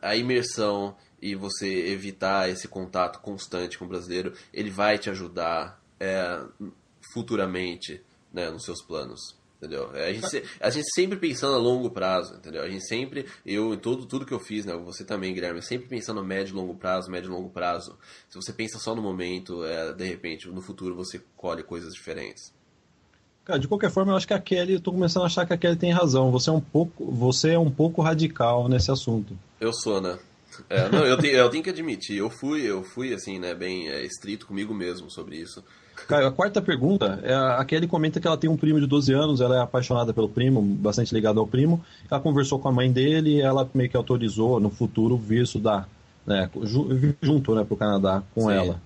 a 0.01 0.17
imersão 0.17 0.97
e 1.21 1.35
você 1.35 1.69
evitar 1.89 2.49
esse 2.49 2.67
contato 2.67 3.21
constante 3.21 3.79
com 3.79 3.85
o 3.85 3.89
brasileiro, 3.89 4.33
ele 4.53 4.71
vai 4.71 4.99
te 4.99 5.11
ajudar 5.11 5.81
futuramente 7.13 8.03
né, 8.35 8.51
nos 8.51 8.65
seus 8.65 8.83
planos. 8.83 9.21
Entendeu? 9.57 9.91
A 9.93 10.13
gente, 10.13 10.45
a 10.61 10.69
gente 10.69 10.93
sempre 10.93 11.17
pensando 11.17 11.55
a 11.55 11.59
longo 11.59 11.89
prazo, 11.89 12.35
entendeu? 12.35 12.63
A 12.63 12.69
gente 12.69 12.87
sempre, 12.87 13.25
eu 13.47 13.73
em 13.73 13.79
todo, 13.79 14.05
tudo 14.05 14.27
que 14.27 14.35
eu 14.35 14.39
fiz, 14.39 14.67
né? 14.67 14.77
Você 14.77 15.05
também, 15.05 15.33
Guilherme, 15.33 15.63
sempre 15.63 15.89
pensando 15.89 16.21
a 16.21 16.23
médio 16.23 16.53
e 16.53 16.55
longo 16.55 16.75
prazo, 16.75 17.11
médio 17.11 17.29
e 17.29 17.33
longo 17.33 17.49
prazo. 17.49 17.97
Se 18.29 18.37
você 18.37 18.53
pensa 18.53 18.79
só 18.79 18.95
no 18.95 19.01
momento, 19.01 19.65
é, 19.65 19.95
de 19.95 20.05
repente, 20.05 20.49
no 20.49 20.61
futuro 20.61 20.95
você 20.95 21.23
colhe 21.35 21.63
coisas 21.63 21.95
diferentes. 21.95 22.53
Cara, 23.45 23.59
de 23.59 23.69
qualquer 23.69 23.91
forma, 23.91 24.13
eu 24.13 24.17
acho 24.17 24.27
que 24.27 24.35
a 24.35 24.39
Kelly, 24.39 24.75
eu 24.75 24.81
tô 24.81 24.93
começando 24.93 25.23
a 25.23 25.27
achar 25.27 25.47
que 25.47 25.53
a 25.55 25.57
Kelly 25.57 25.77
tem 25.77 25.93
razão. 25.93 26.31
Você 26.31 26.51
é 26.51 26.53
um 26.53 26.61
pouco, 26.61 27.11
você 27.11 27.53
é 27.53 27.59
um 27.59 27.71
pouco 27.71 28.03
radical 28.03 28.69
nesse 28.69 28.91
assunto. 28.91 29.39
Eu 29.61 29.73
sou, 29.73 29.99
né? 29.99 30.19
É, 30.69 30.89
não, 30.89 31.07
eu, 31.07 31.17
tenho, 31.19 31.37
eu 31.37 31.49
tenho 31.51 31.65
que 31.65 31.71
admitir, 31.71 32.17
eu 32.17 32.31
fui, 32.31 32.63
eu 32.63 32.83
fui 32.83 33.13
assim, 33.13 33.39
né, 33.39 33.55
bem 33.55 33.89
é, 33.89 34.05
estrito 34.05 34.47
comigo 34.47 34.73
mesmo 34.73 35.11
sobre 35.11 35.37
isso. 35.37 35.65
Caio, 36.07 36.27
a 36.27 36.33
quarta 36.33 36.61
pergunta, 36.61 37.21
é 37.23 37.35
a 37.35 37.65
Kelly 37.65 37.87
comenta 37.87 38.21
que 38.21 38.27
ela 38.27 38.37
tem 38.37 38.49
um 38.51 38.57
primo 38.57 38.81
de 38.81 38.87
12 38.87 39.13
anos, 39.13 39.41
ela 39.41 39.57
é 39.57 39.61
apaixonada 39.61 40.13
pelo 40.13 40.29
primo, 40.29 40.61
bastante 40.61 41.15
ligada 41.15 41.41
ao 41.41 41.47
primo. 41.47 41.83
Ela 42.11 42.21
conversou 42.21 42.59
com 42.59 42.69
a 42.69 42.73
mãe 42.73 42.91
dele 42.91 43.37
e 43.37 43.41
ela 43.41 43.69
meio 43.75 43.89
que 43.89 43.97
autorizou 43.97 44.61
no 44.61 44.71
futuro 44.71 45.17
vir 45.17 45.45
estudar, 45.45 45.89
né, 46.27 46.51
junto, 47.23 47.55
né, 47.55 47.65
pro 47.65 47.77
Canadá 47.77 48.23
com 48.35 48.43
Sim. 48.43 48.53
ela. 48.53 48.81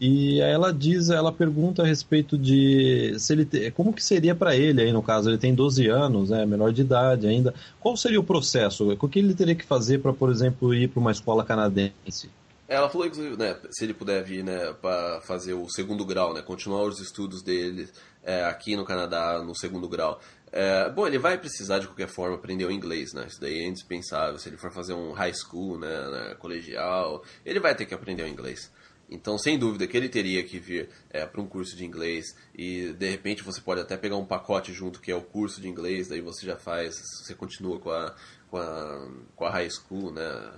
E 0.00 0.42
aí 0.42 0.50
ela 0.50 0.72
diz, 0.72 1.10
ela 1.10 1.30
pergunta 1.30 1.82
a 1.82 1.86
respeito 1.86 2.36
de 2.36 3.14
se 3.20 3.32
ele 3.32 3.70
como 3.70 3.92
que 3.92 4.02
seria 4.02 4.34
para 4.34 4.56
ele 4.56 4.82
aí 4.82 4.92
no 4.92 5.00
caso, 5.00 5.30
ele 5.30 5.38
tem 5.38 5.54
12 5.54 5.86
anos, 5.86 6.30
né, 6.30 6.44
menor 6.44 6.72
de 6.72 6.80
idade 6.80 7.26
ainda. 7.26 7.54
Qual 7.78 7.96
seria 7.96 8.18
o 8.18 8.24
processo? 8.24 8.96
O 9.00 9.08
que 9.08 9.20
ele 9.20 9.32
teria 9.32 9.54
que 9.54 9.64
fazer 9.64 10.00
para, 10.00 10.12
por 10.12 10.28
exemplo, 10.28 10.74
ir 10.74 10.88
para 10.88 10.98
uma 10.98 11.12
escola 11.12 11.44
canadense? 11.44 12.28
Ela 12.72 12.88
falou, 12.88 13.06
inclusive, 13.06 13.36
né, 13.36 13.54
se 13.70 13.84
ele 13.84 13.92
puder 13.92 14.24
vir 14.24 14.42
né, 14.42 14.72
para 14.72 15.20
fazer 15.20 15.52
o 15.52 15.68
segundo 15.68 16.06
grau, 16.06 16.32
né, 16.32 16.40
continuar 16.40 16.84
os 16.84 17.00
estudos 17.00 17.42
dele 17.42 17.86
é, 18.22 18.44
aqui 18.44 18.74
no 18.76 18.84
Canadá 18.84 19.42
no 19.42 19.54
segundo 19.54 19.86
grau. 19.86 20.18
É, 20.50 20.88
bom, 20.88 21.06
ele 21.06 21.18
vai 21.18 21.36
precisar 21.36 21.80
de 21.80 21.86
qualquer 21.86 22.08
forma 22.08 22.34
aprender 22.34 22.64
o 22.64 22.70
inglês, 22.70 23.12
né? 23.12 23.26
Isso 23.28 23.38
daí 23.38 23.60
é 23.60 23.66
indispensável. 23.66 24.38
Se 24.38 24.48
ele 24.48 24.56
for 24.56 24.72
fazer 24.72 24.94
um 24.94 25.12
high 25.12 25.34
school, 25.34 25.78
né, 25.78 26.10
né 26.10 26.34
colegial, 26.38 27.22
ele 27.44 27.60
vai 27.60 27.74
ter 27.74 27.84
que 27.84 27.92
aprender 27.92 28.22
o 28.22 28.26
inglês. 28.26 28.70
Então, 29.10 29.36
sem 29.36 29.58
dúvida 29.58 29.86
que 29.86 29.94
ele 29.94 30.08
teria 30.08 30.42
que 30.42 30.58
vir 30.58 30.88
é, 31.10 31.26
para 31.26 31.42
um 31.42 31.46
curso 31.46 31.76
de 31.76 31.84
inglês 31.84 32.34
e 32.54 32.94
de 32.94 33.10
repente 33.10 33.42
você 33.42 33.60
pode 33.60 33.82
até 33.82 33.98
pegar 33.98 34.16
um 34.16 34.24
pacote 34.24 34.72
junto 34.72 35.00
que 35.00 35.12
é 35.12 35.14
o 35.14 35.20
curso 35.20 35.60
de 35.60 35.68
inglês, 35.68 36.08
daí 36.08 36.22
você 36.22 36.46
já 36.46 36.56
faz, 36.56 36.94
você 37.20 37.34
continua 37.34 37.78
com 37.78 37.90
a, 37.90 38.14
com 38.50 38.56
a, 38.56 39.10
com 39.36 39.44
a 39.44 39.50
high 39.50 39.68
school, 39.68 40.10
né? 40.10 40.52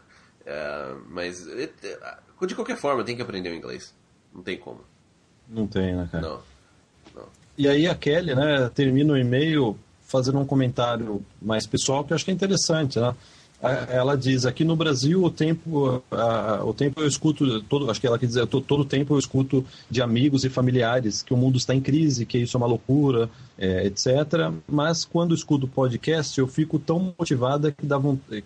É, 0.46 0.94
mas 1.08 1.46
de 2.46 2.54
qualquer 2.54 2.76
forma 2.76 3.04
tem 3.04 3.16
que 3.16 3.22
aprender 3.22 3.50
o 3.50 3.54
inglês. 3.54 3.94
Não 4.34 4.42
tem 4.42 4.58
como. 4.58 4.80
Não 5.48 5.66
tem, 5.66 5.94
né, 5.94 6.08
cara? 6.10 6.26
Não. 6.26 6.40
não. 7.14 7.28
E 7.56 7.68
aí 7.68 7.86
a 7.86 7.94
Kelly, 7.94 8.34
né, 8.34 8.70
termina 8.74 9.12
o 9.12 9.16
e-mail 9.16 9.78
fazendo 10.02 10.38
um 10.38 10.46
comentário 10.46 11.24
mais 11.40 11.66
pessoal 11.66 12.04
que 12.04 12.12
eu 12.12 12.14
acho 12.14 12.24
que 12.24 12.30
é 12.30 12.34
interessante, 12.34 12.98
né? 12.98 13.14
Ela 13.88 14.14
diz 14.14 14.44
aqui 14.44 14.62
no 14.62 14.76
Brasil 14.76 15.24
o 15.24 15.30
tempo, 15.30 16.02
o 16.66 16.74
tempo 16.74 17.00
eu 17.00 17.06
escuto 17.06 17.62
todo, 17.62 17.90
acho 17.90 17.98
que 17.98 18.06
ela 18.06 18.18
quer 18.18 18.26
dizer 18.26 18.46
todo 18.46 18.80
o 18.80 18.84
tempo 18.84 19.14
eu 19.14 19.18
escuto 19.18 19.64
de 19.88 20.02
amigos 20.02 20.44
e 20.44 20.50
familiares 20.50 21.22
que 21.22 21.32
o 21.32 21.36
mundo 21.36 21.56
está 21.56 21.74
em 21.74 21.80
crise, 21.80 22.26
que 22.26 22.36
isso 22.36 22.56
é 22.56 22.58
uma 22.58 22.66
loucura, 22.66 23.30
é, 23.56 23.86
etc. 23.86 24.52
Mas 24.68 25.06
quando 25.06 25.34
escuto 25.34 25.66
podcast 25.66 26.38
eu 26.38 26.46
fico 26.46 26.78
tão 26.78 27.14
motivada 27.18 27.72
que 27.72 27.86
dá 27.86 27.98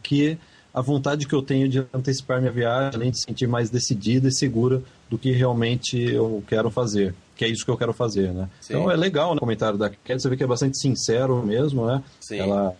que 0.04 0.38
a 0.72 0.80
vontade 0.80 1.26
que 1.26 1.34
eu 1.34 1.42
tenho 1.42 1.68
de 1.68 1.84
antecipar 1.92 2.40
minha 2.40 2.52
viagem, 2.52 2.92
além 2.94 3.10
de 3.10 3.20
sentir 3.20 3.46
mais 3.46 3.70
decidida 3.70 4.28
e 4.28 4.32
segura 4.32 4.82
do 5.08 5.18
que 5.18 5.32
realmente 5.32 5.98
eu 5.98 6.42
quero 6.46 6.70
fazer, 6.70 7.14
que 7.36 7.44
é 7.44 7.48
isso 7.48 7.64
que 7.64 7.70
eu 7.70 7.76
quero 7.76 7.92
fazer, 7.92 8.32
né? 8.32 8.48
Sim. 8.60 8.74
Então 8.74 8.90
é 8.90 8.96
legal 8.96 9.30
né, 9.30 9.36
o 9.36 9.40
comentário 9.40 9.78
da 9.78 9.88
Kelly, 9.88 10.20
você 10.20 10.28
vê 10.28 10.36
que 10.36 10.44
é 10.44 10.46
bastante 10.46 10.78
sincero 10.78 11.42
mesmo, 11.44 11.86
né? 11.86 12.02
Sim. 12.20 12.38
Ela 12.38 12.76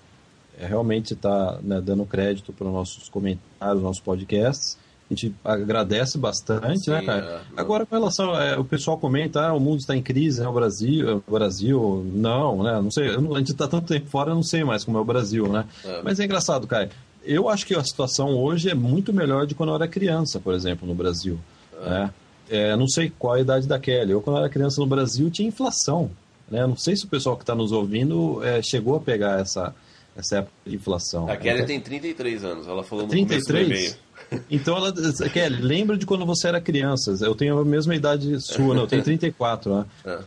é, 0.58 0.66
realmente 0.66 1.14
está 1.14 1.58
né, 1.62 1.80
dando 1.80 2.04
crédito 2.04 2.52
para 2.52 2.66
os 2.66 2.72
nossos 2.72 3.08
comentários, 3.08 3.82
nossos 3.82 4.02
podcasts. 4.02 4.76
A 5.10 5.14
gente 5.14 5.34
agradece 5.42 6.18
bastante, 6.18 6.68
né, 6.68 6.76
Sim, 6.76 6.90
né, 6.90 7.02
cara? 7.02 7.42
É, 7.56 7.60
Agora, 7.60 7.86
com 7.86 7.94
relação. 7.96 8.38
É, 8.38 8.58
o 8.58 8.64
pessoal 8.64 8.98
comenta, 8.98 9.40
ah, 9.40 9.54
o 9.54 9.60
mundo 9.60 9.78
está 9.78 9.96
em 9.96 10.02
crise, 10.02 10.42
né? 10.42 10.46
O 10.46 10.52
Brasil, 10.52 11.22
o 11.26 11.30
Brasil. 11.32 12.04
Não, 12.12 12.62
né? 12.62 12.78
Não 12.82 12.90
sei. 12.90 13.16
Não, 13.16 13.34
a 13.34 13.38
gente 13.38 13.52
está 13.52 13.66
tanto 13.66 13.86
tempo 13.86 14.06
fora, 14.10 14.32
eu 14.32 14.34
não 14.34 14.42
sei 14.42 14.62
mais 14.64 14.84
como 14.84 14.98
é 14.98 15.00
o 15.00 15.04
Brasil, 15.04 15.48
né? 15.48 15.64
É. 15.82 16.02
Mas 16.02 16.20
é 16.20 16.26
engraçado, 16.26 16.66
cara 16.66 16.90
eu 17.24 17.48
acho 17.48 17.66
que 17.66 17.74
a 17.74 17.84
situação 17.84 18.36
hoje 18.36 18.70
é 18.70 18.74
muito 18.74 19.12
melhor 19.12 19.46
de 19.46 19.54
quando 19.54 19.70
eu 19.70 19.76
era 19.76 19.88
criança, 19.88 20.38
por 20.40 20.54
exemplo, 20.54 20.86
no 20.86 20.94
Brasil. 20.94 21.38
É. 21.82 21.90
Né? 21.90 22.14
É, 22.50 22.76
não 22.76 22.88
sei 22.88 23.12
qual 23.18 23.34
a 23.34 23.40
idade 23.40 23.66
da 23.68 23.78
Kelly. 23.78 24.12
Eu, 24.12 24.22
quando 24.22 24.36
eu 24.36 24.40
era 24.40 24.48
criança 24.48 24.80
no 24.80 24.86
Brasil, 24.86 25.30
tinha 25.30 25.48
inflação. 25.48 26.10
Né? 26.50 26.66
Não 26.66 26.76
sei 26.76 26.96
se 26.96 27.04
o 27.04 27.08
pessoal 27.08 27.36
que 27.36 27.42
está 27.42 27.54
nos 27.54 27.72
ouvindo 27.72 28.42
é, 28.42 28.62
chegou 28.62 28.96
a 28.96 29.00
pegar 29.00 29.40
essa, 29.40 29.74
essa 30.16 30.38
época 30.38 30.52
de 30.66 30.76
inflação. 30.76 31.28
A 31.28 31.36
Kelly 31.36 31.66
tem 31.66 31.78
33 31.78 32.44
anos, 32.44 32.66
ela 32.66 32.82
falou 32.82 33.04
no 33.04 33.10
33? 33.10 33.98
Então, 34.50 34.76
ela, 34.76 34.92
Kelly, 35.32 35.62
lembra 35.62 35.96
de 35.96 36.04
quando 36.04 36.26
você 36.26 36.48
era 36.48 36.60
criança. 36.60 37.16
Eu 37.24 37.34
tenho 37.34 37.58
a 37.58 37.64
mesma 37.64 37.94
idade 37.94 38.38
sua, 38.42 38.74
né? 38.74 38.82
eu 38.82 38.86
tenho 38.86 39.02
34. 39.02 39.74
Né? 39.74 39.86
É 40.04 40.18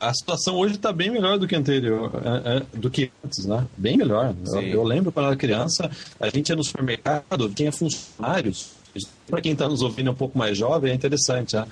a 0.00 0.12
situação 0.14 0.56
hoje 0.56 0.74
está 0.74 0.92
bem 0.92 1.10
melhor 1.10 1.38
do 1.38 1.46
que 1.46 1.56
anterior, 1.56 2.10
é, 2.24 2.56
é, 2.56 2.78
do 2.78 2.90
que 2.90 3.10
antes, 3.24 3.44
né? 3.46 3.66
Bem 3.76 3.96
melhor. 3.96 4.34
Eu, 4.46 4.62
eu, 4.62 4.84
lembro 4.84 5.10
quando 5.10 5.26
eu 5.26 5.30
era 5.30 5.36
criança, 5.36 5.90
a 6.20 6.28
gente 6.28 6.48
ia 6.50 6.56
no 6.56 6.64
supermercado, 6.64 7.48
tinha 7.50 7.72
funcionários. 7.72 8.70
Para 9.28 9.40
quem 9.40 9.52
está 9.52 9.68
nos 9.68 9.82
ouvindo 9.82 10.10
um 10.10 10.14
pouco 10.14 10.38
mais 10.38 10.56
jovem, 10.56 10.92
é 10.92 10.94
interessante, 10.94 11.56
né? 11.56 11.66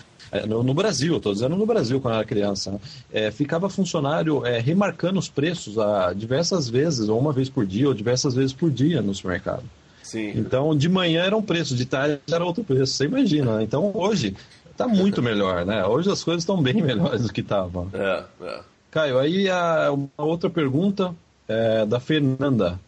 No, 0.46 0.62
no, 0.62 0.74
Brasil, 0.74 1.16
estou 1.16 1.32
dizendo 1.32 1.56
no 1.56 1.64
Brasil 1.64 2.00
quando 2.00 2.14
eu 2.14 2.18
era 2.18 2.26
criança, 2.26 2.72
né? 2.72 2.80
é, 3.12 3.30
ficava 3.30 3.70
funcionário 3.70 4.44
é, 4.44 4.58
remarcando 4.58 5.20
os 5.20 5.28
preços 5.28 5.78
a, 5.78 6.12
diversas 6.12 6.68
vezes, 6.68 7.08
ou 7.08 7.18
uma 7.18 7.32
vez 7.32 7.48
por 7.48 7.64
dia, 7.64 7.86
ou 7.86 7.94
diversas 7.94 8.34
vezes 8.34 8.52
por 8.52 8.68
dia 8.68 9.00
no 9.00 9.14
supermercado. 9.14 9.62
Sim. 10.02 10.32
Então, 10.36 10.76
de 10.76 10.88
manhã 10.88 11.22
era 11.22 11.36
um 11.36 11.42
preço, 11.42 11.74
de 11.74 11.84
tarde 11.84 12.20
era 12.30 12.44
outro 12.44 12.64
preço. 12.64 12.94
Você 12.94 13.04
imagina, 13.04 13.56
né? 13.56 13.62
Então, 13.62 13.90
hoje, 13.94 14.36
tá 14.76 14.88
muito 14.88 15.22
melhor, 15.22 15.64
né? 15.64 15.84
Hoje 15.84 16.10
as 16.10 16.22
coisas 16.22 16.42
estão 16.42 16.62
bem 16.62 16.74
melhores 16.82 17.22
do 17.22 17.32
que 17.32 17.40
estavam. 17.40 17.90
É, 17.92 18.24
é. 18.42 18.60
Caio, 18.90 19.18
aí 19.18 19.48
a, 19.48 19.90
uma 19.92 20.08
outra 20.16 20.48
pergunta 20.48 21.14
é 21.48 21.84
da 21.86 22.00
Fernanda. 22.00 22.78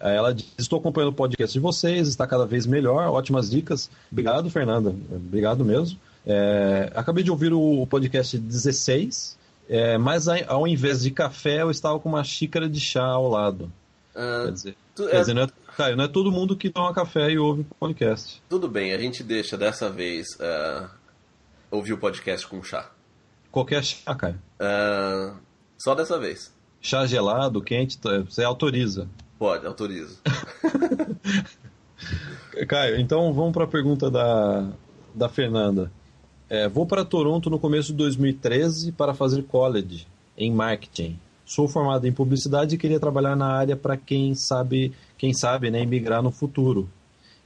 É, 0.00 0.16
ela 0.16 0.34
diz: 0.34 0.46
Estou 0.58 0.78
acompanhando 0.78 1.10
o 1.10 1.14
podcast 1.14 1.52
de 1.52 1.60
vocês, 1.60 2.08
está 2.08 2.26
cada 2.26 2.46
vez 2.46 2.66
melhor, 2.66 3.08
ótimas 3.08 3.50
dicas. 3.50 3.90
Obrigado, 4.10 4.50
Fernanda. 4.50 4.94
Obrigado 5.10 5.64
mesmo. 5.64 5.98
É, 6.26 6.90
acabei 6.94 7.22
de 7.22 7.30
ouvir 7.30 7.52
o 7.52 7.86
podcast 7.86 8.38
16, 8.38 9.38
é, 9.68 9.98
mas 9.98 10.26
ao 10.28 10.66
invés 10.66 11.02
de 11.02 11.10
café, 11.10 11.62
eu 11.62 11.70
estava 11.70 11.98
com 11.98 12.08
uma 12.08 12.24
xícara 12.24 12.68
de 12.68 12.80
chá 12.80 13.04
ao 13.04 13.28
lado. 13.28 13.70
Uh, 14.14 14.44
quer 14.44 14.52
dizer, 14.52 14.76
tu, 14.94 15.06
quer 15.08 15.20
dizer 15.20 15.34
não, 15.34 15.42
é, 15.42 15.48
Caio, 15.76 15.96
não 15.96 16.04
é 16.04 16.08
todo 16.08 16.30
mundo 16.30 16.56
que 16.56 16.70
toma 16.70 16.94
café 16.94 17.30
e 17.30 17.38
ouve 17.38 17.62
o 17.62 17.74
podcast. 17.78 18.40
Tudo 18.48 18.68
bem, 18.68 18.92
a 18.92 18.98
gente 18.98 19.22
deixa 19.22 19.56
dessa 19.56 19.90
vez 19.90 20.28
uh, 20.36 20.88
ouvir 21.74 21.92
o 21.92 21.98
podcast 21.98 22.46
com 22.46 22.62
chá? 22.62 22.90
Qualquer 23.50 23.84
chá, 23.84 24.14
cara. 24.14 24.38
Uh, 24.60 25.36
só 25.76 25.94
dessa 25.94 26.18
vez. 26.18 26.52
Chá 26.80 27.06
gelado, 27.06 27.62
quente, 27.62 27.98
você 28.28 28.44
autoriza? 28.44 29.08
Pode, 29.38 29.66
autorizo. 29.66 30.20
Caio, 32.68 33.00
então 33.00 33.32
vamos 33.32 33.52
para 33.52 33.64
a 33.64 33.68
pergunta 33.68 34.10
da, 34.10 34.70
da 35.14 35.28
Fernanda. 35.28 35.90
É, 36.48 36.68
vou 36.68 36.86
para 36.86 37.04
Toronto 37.04 37.48
no 37.48 37.58
começo 37.58 37.88
de 37.88 37.98
2013 37.98 38.92
para 38.92 39.14
fazer 39.14 39.42
college 39.44 40.06
em 40.36 40.52
marketing. 40.52 41.18
Sou 41.44 41.68
formado 41.68 42.06
em 42.06 42.12
publicidade 42.12 42.74
e 42.74 42.78
queria 42.78 43.00
trabalhar 43.00 43.36
na 43.36 43.46
área 43.46 43.76
para 43.76 43.96
quem 43.96 44.34
sabe, 44.34 44.92
quem 45.18 45.32
sabe, 45.32 45.70
né, 45.70 45.80
emigrar 45.80 46.22
no 46.22 46.30
futuro. 46.30 46.88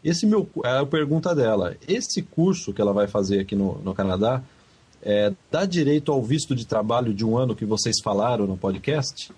Esse 0.04 0.26
meu, 0.26 0.48
é 0.64 0.78
a 0.78 0.86
pergunta 0.86 1.34
dela. 1.34 1.76
Esse 1.86 2.22
curso 2.22 2.72
que 2.72 2.80
ela 2.80 2.92
vai 2.92 3.08
fazer 3.08 3.40
aqui 3.40 3.56
no, 3.56 3.78
no 3.78 3.94
Canadá 3.94 4.42
é, 5.02 5.32
dá 5.50 5.64
direito 5.64 6.12
ao 6.12 6.22
visto 6.22 6.54
de 6.54 6.66
trabalho 6.66 7.14
de 7.14 7.24
um 7.24 7.36
ano 7.36 7.54
que 7.54 7.64
vocês 7.64 7.96
falaram 8.02 8.46
no 8.46 8.56
podcast? 8.56 9.30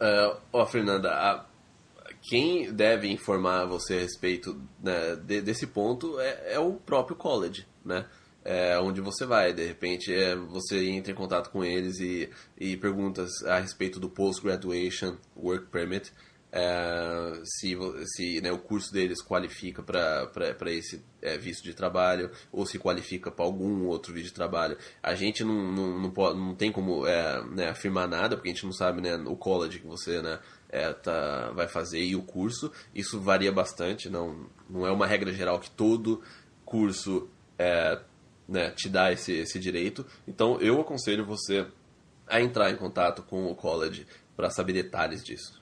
Uh, 0.00 0.36
ó, 0.52 0.64
Fernanda, 0.66 1.10
a, 1.10 1.44
quem 2.22 2.72
deve 2.72 3.10
informar 3.10 3.66
você 3.66 3.94
a 3.94 4.00
respeito 4.00 4.60
né, 4.82 5.16
de, 5.16 5.40
desse 5.40 5.66
ponto 5.66 6.18
é, 6.20 6.54
é, 6.54 6.58
o 6.58 6.74
próprio 6.74 7.16
college, 7.16 7.66
né? 7.84 8.04
É, 8.44 8.78
onde 8.78 9.00
você 9.02 9.26
vai, 9.26 9.52
de 9.52 9.66
repente 9.66 10.14
é, 10.14 10.34
você 10.34 10.88
entra 10.88 11.12
em 11.12 11.14
contato 11.14 11.50
com 11.50 11.62
eles 11.62 11.98
e, 12.00 12.30
e 12.58 12.78
perguntas 12.78 13.30
a 13.44 13.58
respeito 13.58 14.00
do 14.00 14.08
Post-Graduation 14.08 15.16
Work 15.36 15.66
Permit, 15.66 16.12
é, 16.50 17.40
se, 17.44 17.76
se 18.06 18.40
né, 18.40 18.50
o 18.50 18.58
curso 18.58 18.92
deles 18.92 19.22
qualifica 19.22 19.82
para 19.82 20.72
esse 20.72 21.04
é, 21.20 21.36
visto 21.36 21.62
de 21.62 21.74
trabalho 21.74 22.30
ou 22.50 22.64
se 22.64 22.78
qualifica 22.78 23.30
para 23.30 23.44
algum 23.44 23.86
outro 23.86 24.12
visto 24.14 24.28
de 24.28 24.34
trabalho. 24.34 24.76
A 25.02 25.14
gente 25.14 25.44
não, 25.44 25.72
não, 25.72 25.98
não, 26.00 26.10
pode, 26.10 26.38
não 26.38 26.54
tem 26.54 26.72
como 26.72 27.06
é, 27.06 27.44
né, 27.44 27.68
afirmar 27.68 28.08
nada, 28.08 28.36
porque 28.36 28.48
a 28.48 28.52
gente 28.52 28.64
não 28.64 28.72
sabe 28.72 29.00
né, 29.00 29.16
o 29.16 29.36
college 29.36 29.80
que 29.80 29.86
você 29.86 30.22
né, 30.22 30.38
é, 30.70 30.92
tá, 30.92 31.50
vai 31.50 31.68
fazer 31.68 32.02
e 32.02 32.16
o 32.16 32.22
curso. 32.22 32.72
Isso 32.94 33.20
varia 33.20 33.52
bastante, 33.52 34.08
não, 34.08 34.46
não 34.68 34.86
é 34.86 34.90
uma 34.90 35.06
regra 35.06 35.32
geral 35.32 35.60
que 35.60 35.70
todo 35.70 36.22
curso 36.64 37.28
é, 37.58 38.00
né, 38.48 38.70
te 38.70 38.88
dá 38.88 39.12
esse, 39.12 39.32
esse 39.32 39.58
direito. 39.58 40.06
Então 40.26 40.58
eu 40.60 40.80
aconselho 40.80 41.26
você 41.26 41.66
a 42.26 42.40
entrar 42.40 42.70
em 42.70 42.76
contato 42.76 43.22
com 43.22 43.50
o 43.50 43.54
college 43.54 44.06
para 44.36 44.50
saber 44.50 44.72
detalhes 44.72 45.22
disso. 45.22 45.57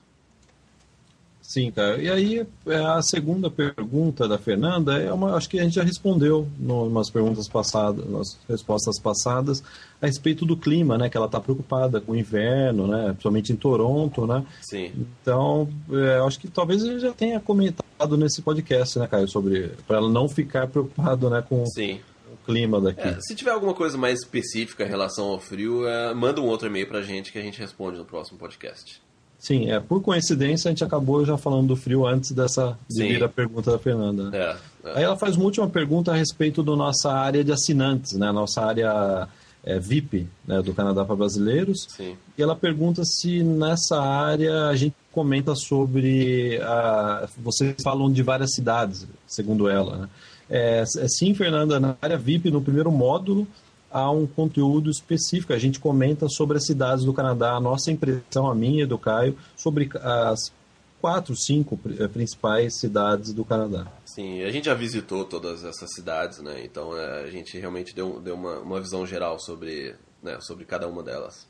Sim, 1.47 1.71
cara. 1.71 1.97
E 1.97 2.09
aí, 2.09 2.45
é, 2.65 2.75
a 2.75 3.01
segunda 3.01 3.49
pergunta 3.49 4.27
da 4.27 4.37
Fernanda 4.37 5.01
é 5.01 5.13
uma, 5.13 5.33
acho 5.33 5.47
que 5.47 5.57
a 5.57 5.63
gente 5.63 5.75
já 5.75 5.83
respondeu 5.83 6.45
em 6.59 6.69
umas 6.69 7.09
perguntas 7.09 7.47
passadas, 7.47 8.05
nas 8.05 8.37
respostas 8.49 8.99
passadas, 8.99 9.63
a 10.01 10.07
respeito 10.07 10.45
do 10.45 10.57
clima, 10.57 10.97
né? 10.97 11.09
Que 11.09 11.15
ela 11.15 11.25
está 11.25 11.39
preocupada 11.39 12.01
com 12.01 12.11
o 12.11 12.17
inverno, 12.17 12.85
né? 12.85 13.05
Principalmente 13.11 13.53
em 13.53 13.55
Toronto, 13.55 14.27
né? 14.27 14.45
Sim. 14.61 14.91
Então, 15.21 15.69
é, 15.89 16.19
acho 16.19 16.37
que 16.37 16.49
talvez 16.49 16.83
ele 16.83 16.99
já 16.99 17.13
tenha 17.13 17.39
comentado 17.39 18.17
nesse 18.17 18.41
podcast, 18.41 18.99
né, 18.99 19.07
Caio, 19.07 19.29
sobre 19.29 19.71
para 19.87 19.99
ela 19.99 20.09
não 20.09 20.27
ficar 20.27 20.67
preocupado, 20.67 21.29
né, 21.29 21.41
com 21.47 21.65
Sim. 21.67 22.01
o 22.29 22.45
clima 22.45 22.81
daqui. 22.81 23.07
É, 23.07 23.17
se 23.21 23.33
tiver 23.33 23.51
alguma 23.51 23.73
coisa 23.73 23.97
mais 23.97 24.19
específica 24.19 24.83
em 24.83 24.89
relação 24.89 25.27
ao 25.27 25.39
frio, 25.39 25.87
é, 25.87 26.13
manda 26.13 26.41
um 26.41 26.45
outro 26.45 26.67
e-mail 26.67 26.89
pra 26.89 27.01
gente 27.01 27.31
que 27.31 27.39
a 27.39 27.41
gente 27.41 27.57
responde 27.57 27.97
no 27.97 28.03
próximo 28.03 28.37
podcast. 28.37 29.06
Sim, 29.39 29.69
é, 29.69 29.79
por 29.79 30.01
coincidência 30.01 30.69
a 30.69 30.71
gente 30.71 30.83
acabou 30.83 31.23
já 31.25 31.37
falando 31.37 31.67
do 31.67 31.75
frio 31.75 32.07
antes 32.07 32.31
dessa 32.31 32.77
de 32.87 32.95
Sim. 32.95 33.07
vir 33.09 33.23
a 33.23 33.29
pergunta 33.29 33.71
da 33.71 33.79
Fernanda. 33.79 34.35
É, 34.35 34.57
é. 34.83 34.97
Aí 34.97 35.03
ela 35.03 35.15
faz 35.15 35.35
uma 35.35 35.45
última 35.45 35.67
pergunta 35.69 36.11
a 36.11 36.15
respeito 36.15 36.63
da 36.63 36.75
nossa 36.75 37.11
área 37.11 37.43
de 37.43 37.51
assinantes, 37.51 38.13
né? 38.13 38.31
Nossa 38.31 38.61
área 38.61 39.27
é, 39.63 39.79
VIP 39.79 40.27
né? 40.47 40.61
do 40.61 40.73
Canadá 40.73 41.03
para 41.03 41.15
brasileiros. 41.15 41.87
Sim. 41.89 42.15
E 42.37 42.41
ela 42.41 42.55
pergunta 42.55 43.03
se 43.05 43.43
nessa 43.43 44.01
área 44.01 44.67
a 44.67 44.75
gente 44.75 44.95
comenta 45.11 45.53
sobre. 45.55 46.59
A... 46.61 47.27
Vocês 47.37 47.75
falam 47.83 48.11
de 48.11 48.23
várias 48.23 48.53
cidades, 48.53 49.05
segundo 49.27 49.69
ela. 49.69 49.97
Né? 49.97 50.09
É, 50.49 50.79
é, 50.81 51.07
sim, 51.07 51.33
Fernanda, 51.33 51.79
na 51.79 51.95
área 52.01 52.17
VIP, 52.17 52.49
no 52.49 52.61
primeiro 52.61 52.91
módulo, 52.91 53.47
há 53.91 54.09
um 54.11 54.25
conteúdo 54.27 54.89
específico. 54.89 55.53
A 55.53 55.59
gente 55.59 55.79
comenta 55.79 56.27
sobre 56.29 56.57
as 56.57 56.65
cidades 56.65 57.05
do 57.05 57.13
Canadá, 57.13 57.53
a 57.53 57.59
nossa 57.59 57.91
impressão, 57.91 58.49
a 58.49 58.55
minha 58.55 58.83
e 58.83 58.87
do 58.87 58.97
Caio, 58.97 59.37
sobre 59.55 59.89
as 60.01 60.51
quatro, 60.99 61.35
cinco 61.35 61.77
pri- 61.77 62.07
principais 62.09 62.79
cidades 62.79 63.31
do 63.33 63.45
Canadá. 63.45 63.85
Sim, 64.05 64.41
a 64.43 64.51
gente 64.51 64.65
já 64.65 64.73
visitou 64.73 65.23
todas 65.23 65.63
essas 65.63 65.93
cidades, 65.93 66.39
né? 66.39 66.65
Então 66.65 66.97
é, 66.97 67.23
a 67.23 67.29
gente 67.29 67.55
realmente 67.57 67.95
deu, 67.95 68.19
deu 68.19 68.35
uma, 68.35 68.57
uma 68.59 68.81
visão 68.81 69.05
geral 69.05 69.39
sobre, 69.39 69.93
né, 70.23 70.39
sobre 70.41 70.65
cada 70.65 70.87
uma 70.87 71.03
delas. 71.03 71.45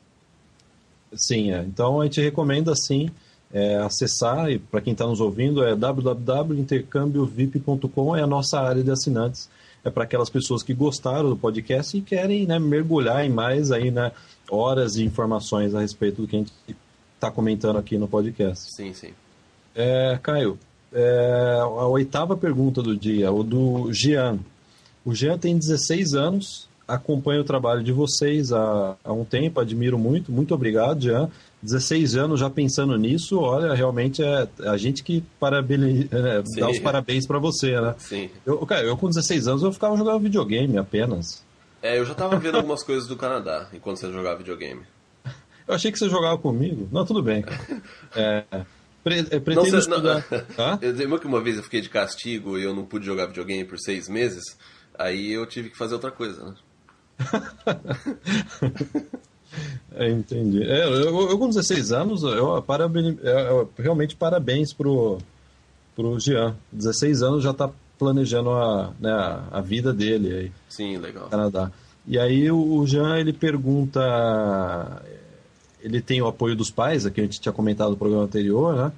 Sim, 1.14 1.52
é. 1.52 1.62
então 1.62 2.02
a 2.02 2.04
gente 2.04 2.20
recomenda 2.20 2.74
sim 2.76 3.08
é, 3.50 3.76
acessar, 3.76 4.50
e 4.50 4.58
para 4.58 4.82
quem 4.82 4.92
está 4.92 5.06
nos 5.06 5.20
ouvindo, 5.20 5.64
é 5.64 5.74
www.intercambiovip.com, 5.74 8.14
é 8.14 8.22
a 8.22 8.26
nossa 8.26 8.60
área 8.60 8.82
de 8.82 8.90
assinantes. 8.90 9.48
É 9.88 9.90
para 9.90 10.04
aquelas 10.04 10.28
pessoas 10.28 10.62
que 10.62 10.74
gostaram 10.74 11.30
do 11.30 11.36
podcast 11.36 11.96
e 11.96 12.02
querem 12.02 12.46
né, 12.46 12.58
mergulhar 12.58 13.24
em 13.24 13.30
mais 13.30 13.72
aí, 13.72 13.90
né, 13.90 14.12
horas 14.50 14.92
de 14.92 15.04
informações 15.04 15.74
a 15.74 15.80
respeito 15.80 16.20
do 16.20 16.28
que 16.28 16.36
a 16.36 16.38
gente 16.40 16.52
está 17.14 17.30
comentando 17.30 17.78
aqui 17.78 17.96
no 17.96 18.06
podcast. 18.06 18.70
Sim, 18.70 18.92
sim. 18.92 19.12
É, 19.74 20.18
Caio, 20.22 20.58
é, 20.92 21.58
a 21.60 21.86
oitava 21.86 22.36
pergunta 22.36 22.82
do 22.82 22.94
dia, 22.94 23.32
o 23.32 23.42
do 23.42 23.90
Jean. 23.92 24.38
O 25.04 25.14
Jean 25.14 25.38
tem 25.38 25.56
16 25.56 26.12
anos, 26.12 26.67
acompanha 26.88 27.40
o 27.40 27.44
trabalho 27.44 27.84
de 27.84 27.92
vocês 27.92 28.50
há, 28.52 28.96
há 29.04 29.12
um 29.12 29.24
tempo, 29.24 29.60
admiro 29.60 29.98
muito. 29.98 30.32
Muito 30.32 30.54
obrigado, 30.54 31.02
Jean. 31.02 31.30
16 31.62 32.16
anos 32.16 32.40
já 32.40 32.48
pensando 32.48 32.96
nisso, 32.96 33.38
olha, 33.40 33.74
realmente 33.74 34.22
é 34.22 34.48
a 34.64 34.76
gente 34.76 35.02
que 35.02 35.22
parabeni, 35.40 36.08
é, 36.10 36.42
dá 36.60 36.70
os 36.70 36.78
parabéns 36.78 37.26
para 37.26 37.38
você, 37.38 37.80
né? 37.80 37.94
Sim. 37.98 38.30
Eu, 38.46 38.64
cara, 38.64 38.82
eu 38.86 38.96
com 38.96 39.08
16 39.08 39.48
anos 39.48 39.62
eu 39.62 39.72
ficava 39.72 39.96
jogando 39.96 40.20
videogame 40.20 40.78
apenas. 40.78 41.44
É, 41.82 41.98
eu 41.98 42.04
já 42.04 42.14
tava 42.14 42.36
vendo 42.38 42.56
algumas 42.56 42.82
coisas 42.82 43.06
do 43.08 43.16
Canadá 43.16 43.68
enquanto 43.72 43.98
você 43.98 44.10
jogava 44.10 44.38
videogame. 44.38 44.82
Eu 45.66 45.74
achei 45.74 45.92
que 45.92 45.98
você 45.98 46.08
jogava 46.08 46.38
comigo. 46.38 46.88
Não, 46.90 47.04
tudo 47.04 47.22
bem. 47.22 47.44
É, 48.16 48.44
pre, 49.04 49.18
é, 49.20 49.38
pretendo 49.40 49.66
você- 49.70 49.78
estudar. 49.78 50.24
Hã? 50.58 50.78
Eu 50.80 50.92
lembro 50.92 51.18
que 51.20 51.26
uma 51.26 51.40
vez 51.42 51.56
eu 51.56 51.62
fiquei 51.62 51.80
de 51.80 51.88
castigo 51.90 52.56
e 52.58 52.62
eu 52.62 52.74
não 52.74 52.84
pude 52.84 53.04
jogar 53.04 53.26
videogame 53.26 53.64
por 53.64 53.78
seis 53.78 54.08
meses, 54.08 54.42
aí 54.98 55.30
eu 55.32 55.44
tive 55.46 55.70
que 55.70 55.76
fazer 55.76 55.94
outra 55.94 56.10
coisa, 56.10 56.42
né? 56.44 56.54
É, 59.94 60.08
entendi. 60.10 60.62
É, 60.62 60.84
eu, 60.84 61.30
eu 61.30 61.38
com 61.38 61.48
16 61.48 61.92
anos, 61.92 62.22
eu, 62.22 62.56
eu- 63.24 63.24
eu- 63.24 63.70
realmente 63.76 64.14
parabéns 64.14 64.72
pro, 64.72 65.18
pro 65.96 66.20
Jean. 66.20 66.54
16 66.70 67.22
anos 67.22 67.42
já 67.42 67.50
está 67.50 67.68
planejando 67.98 68.50
a, 68.50 68.92
né, 69.00 69.10
a, 69.50 69.60
vida 69.60 69.92
dele 69.92 70.32
aí 70.32 70.52
Sim, 70.68 70.98
legal. 70.98 71.28
Canadá. 71.28 71.72
E 72.06 72.18
aí 72.18 72.50
o, 72.50 72.86
Jean, 72.86 73.18
ele 73.18 73.32
pergunta... 73.32 75.02
Ele 75.80 76.00
tem 76.00 76.20
o 76.22 76.26
apoio 76.26 76.54
dos 76.54 76.70
pais, 76.70 77.06
aqui 77.06 77.20
a 77.20 77.24
gente 77.24 77.40
tinha 77.40 77.52
comentado 77.52 77.90
no 77.90 77.96
programa 77.96 78.24
anterior, 78.24 78.76
né? 78.76 78.92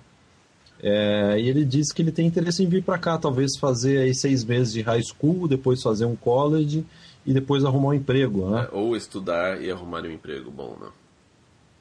É, 0.82 1.36
e 1.38 1.48
ele 1.48 1.64
diz 1.64 1.92
que 1.92 2.00
ele 2.00 2.10
tem 2.10 2.26
interesse 2.26 2.62
em 2.62 2.66
vir 2.66 2.82
para 2.82 2.98
cá, 2.98 3.18
talvez 3.18 3.56
fazer 3.58 3.98
aí 3.98 4.14
seis 4.14 4.42
meses 4.44 4.72
de 4.72 4.80
high 4.80 5.02
school, 5.02 5.46
depois 5.46 5.82
fazer 5.82 6.06
um 6.06 6.16
college 6.16 6.84
e 7.26 7.32
depois 7.32 7.64
arrumar 7.64 7.88
um 7.88 7.94
emprego, 7.94 8.48
né? 8.50 8.68
É, 8.70 8.76
Ou 8.76 8.96
estudar 8.96 9.60
e 9.62 9.70
arrumar 9.70 10.02
um 10.02 10.10
emprego 10.10 10.50
bom, 10.50 10.76
né? 10.80 10.88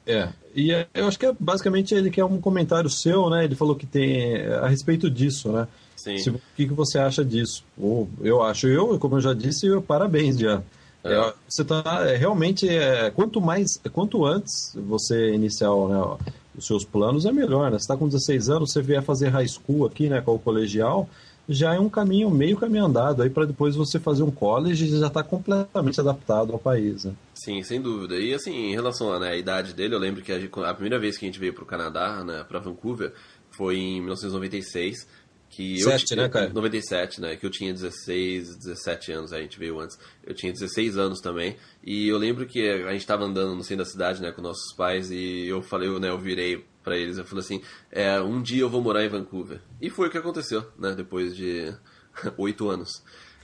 É, 0.06 0.28
e 0.54 0.72
é, 0.72 0.86
eu 0.94 1.06
acho 1.06 1.18
que 1.18 1.26
é, 1.26 1.34
basicamente 1.38 1.94
ele 1.94 2.10
quer 2.10 2.24
um 2.24 2.40
comentário 2.40 2.88
seu, 2.90 3.28
né? 3.30 3.44
Ele 3.44 3.54
falou 3.54 3.76
que 3.76 3.86
tem 3.86 4.34
é, 4.34 4.54
a 4.54 4.66
respeito 4.66 5.10
disso, 5.10 5.50
né? 5.52 5.68
Sim. 5.96 6.18
Se- 6.18 6.30
o 6.30 6.40
que, 6.56 6.66
que 6.66 6.72
você 6.72 6.98
acha 6.98 7.24
disso? 7.24 7.62
Ou, 7.78 8.08
eu 8.22 8.42
acho, 8.42 8.66
eu, 8.66 8.98
como 8.98 9.16
eu 9.16 9.20
já 9.20 9.34
disse, 9.34 9.66
eu, 9.66 9.80
parabéns, 9.82 10.38
já. 10.38 10.62
É. 11.04 11.12
É, 11.14 11.32
você 11.48 11.64
tá 11.64 11.82
é, 12.06 12.16
realmente 12.16 12.68
é, 12.68 13.10
quanto 13.10 13.40
mais, 13.40 13.78
quanto 13.92 14.24
antes 14.24 14.72
você 14.74 15.32
iniciar 15.34 15.70
né, 15.70 16.16
os 16.56 16.66
seus 16.66 16.84
planos 16.84 17.24
é 17.24 17.32
melhor, 17.32 17.70
né? 17.70 17.78
Você 17.78 17.84
está 17.84 17.96
com 17.96 18.06
16 18.08 18.50
anos, 18.50 18.72
você 18.72 18.82
vier 18.82 19.02
fazer 19.02 19.28
high 19.28 19.48
school 19.48 19.86
aqui, 19.86 20.08
né, 20.08 20.20
com 20.20 20.34
o 20.34 20.38
colegial, 20.38 21.08
já 21.50 21.74
é 21.74 21.78
um 21.80 21.88
caminho 21.88 22.30
meio 22.30 22.56
caminho 22.56 22.84
andado 22.86 23.22
aí 23.22 23.28
para 23.30 23.44
depois 23.44 23.74
você 23.76 23.98
fazer 23.98 24.22
um 24.22 24.30
college 24.30 24.84
e 24.86 24.98
já 25.00 25.08
está 25.08 25.22
completamente 25.22 26.00
adaptado 26.00 26.52
ao 26.52 26.58
país, 26.58 27.04
né? 27.04 27.12
Sim, 27.34 27.62
sem 27.62 27.80
dúvida. 27.80 28.16
E 28.16 28.32
assim, 28.32 28.52
em 28.70 28.72
relação 28.72 29.12
à 29.12 29.18
né, 29.18 29.38
idade 29.38 29.74
dele, 29.74 29.94
eu 29.94 29.98
lembro 29.98 30.22
que 30.22 30.30
a, 30.32 30.38
gente- 30.38 30.52
a 30.64 30.72
primeira 30.74 30.98
vez 30.98 31.18
que 31.18 31.24
a 31.24 31.28
gente 31.28 31.40
veio 31.40 31.52
pro 31.52 31.66
Canadá, 31.66 32.22
né, 32.24 32.44
para 32.48 32.58
Vancouver, 32.60 33.12
foi 33.50 33.76
em 33.76 34.00
1996. 34.00 35.06
Que 35.52 35.80
eu 35.80 35.90
Sete, 35.90 36.04
ti- 36.04 36.14
né, 36.16 36.28
cara? 36.28 36.48
97, 36.50 37.20
né? 37.20 37.34
Que 37.34 37.44
eu 37.44 37.50
tinha 37.50 37.72
16, 37.72 38.54
17 38.56 39.10
anos, 39.10 39.32
a 39.32 39.40
gente 39.40 39.58
veio 39.58 39.80
antes. 39.80 39.98
Eu 40.24 40.32
tinha 40.32 40.52
16 40.52 40.96
anos 40.96 41.20
também. 41.20 41.56
E 41.82 42.06
eu 42.06 42.16
lembro 42.18 42.46
que 42.46 42.68
a 42.70 42.92
gente 42.92 43.04
tava 43.04 43.24
andando 43.24 43.56
no 43.56 43.64
centro 43.64 43.84
da 43.84 43.90
cidade, 43.90 44.22
né, 44.22 44.30
com 44.30 44.40
nossos 44.40 44.72
pais, 44.76 45.10
e 45.10 45.48
eu 45.48 45.60
falei, 45.60 45.88
eu, 45.88 45.98
né, 45.98 46.08
eu 46.08 46.18
virei 46.18 46.64
pra 46.82 46.96
eles, 46.96 47.18
eu 47.18 47.24
falei 47.24 47.44
assim, 47.44 47.62
é, 47.90 48.20
um 48.20 48.40
dia 48.42 48.62
eu 48.62 48.70
vou 48.70 48.80
morar 48.82 49.04
em 49.04 49.08
Vancouver. 49.08 49.60
E 49.80 49.90
foi 49.90 50.08
o 50.08 50.10
que 50.10 50.18
aconteceu, 50.18 50.64
né, 50.78 50.92
depois 50.94 51.34
de 51.36 51.72
oito 52.38 52.68
anos. 52.70 53.02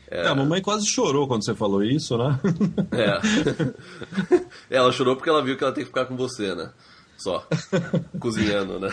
É, 0.08 0.26
a 0.26 0.34
mamãe 0.36 0.62
quase 0.62 0.86
chorou 0.86 1.26
quando 1.26 1.44
você 1.44 1.54
falou 1.54 1.82
isso, 1.82 2.16
né? 2.16 2.38
É. 2.92 3.18
ela 4.70 4.92
chorou 4.92 5.16
porque 5.16 5.28
ela 5.28 5.42
viu 5.42 5.56
que 5.56 5.64
ela 5.64 5.72
tem 5.72 5.82
que 5.82 5.88
ficar 5.88 6.06
com 6.06 6.16
você, 6.16 6.54
né? 6.54 6.72
Só. 7.16 7.44
Cozinhando, 8.20 8.78
né? 8.78 8.88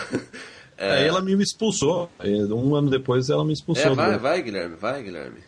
Aí 0.76 1.06
ela 1.06 1.20
me 1.22 1.40
expulsou. 1.40 2.10
Um 2.50 2.74
ano 2.74 2.90
depois 2.90 3.30
ela 3.30 3.44
me 3.44 3.52
expulsou. 3.52 3.92
É, 3.92 3.94
vai, 3.94 4.12
do- 4.14 4.18
vai, 4.18 4.42
Guilherme, 4.42 4.74
vai, 4.76 5.02
Guilherme. 5.04 5.38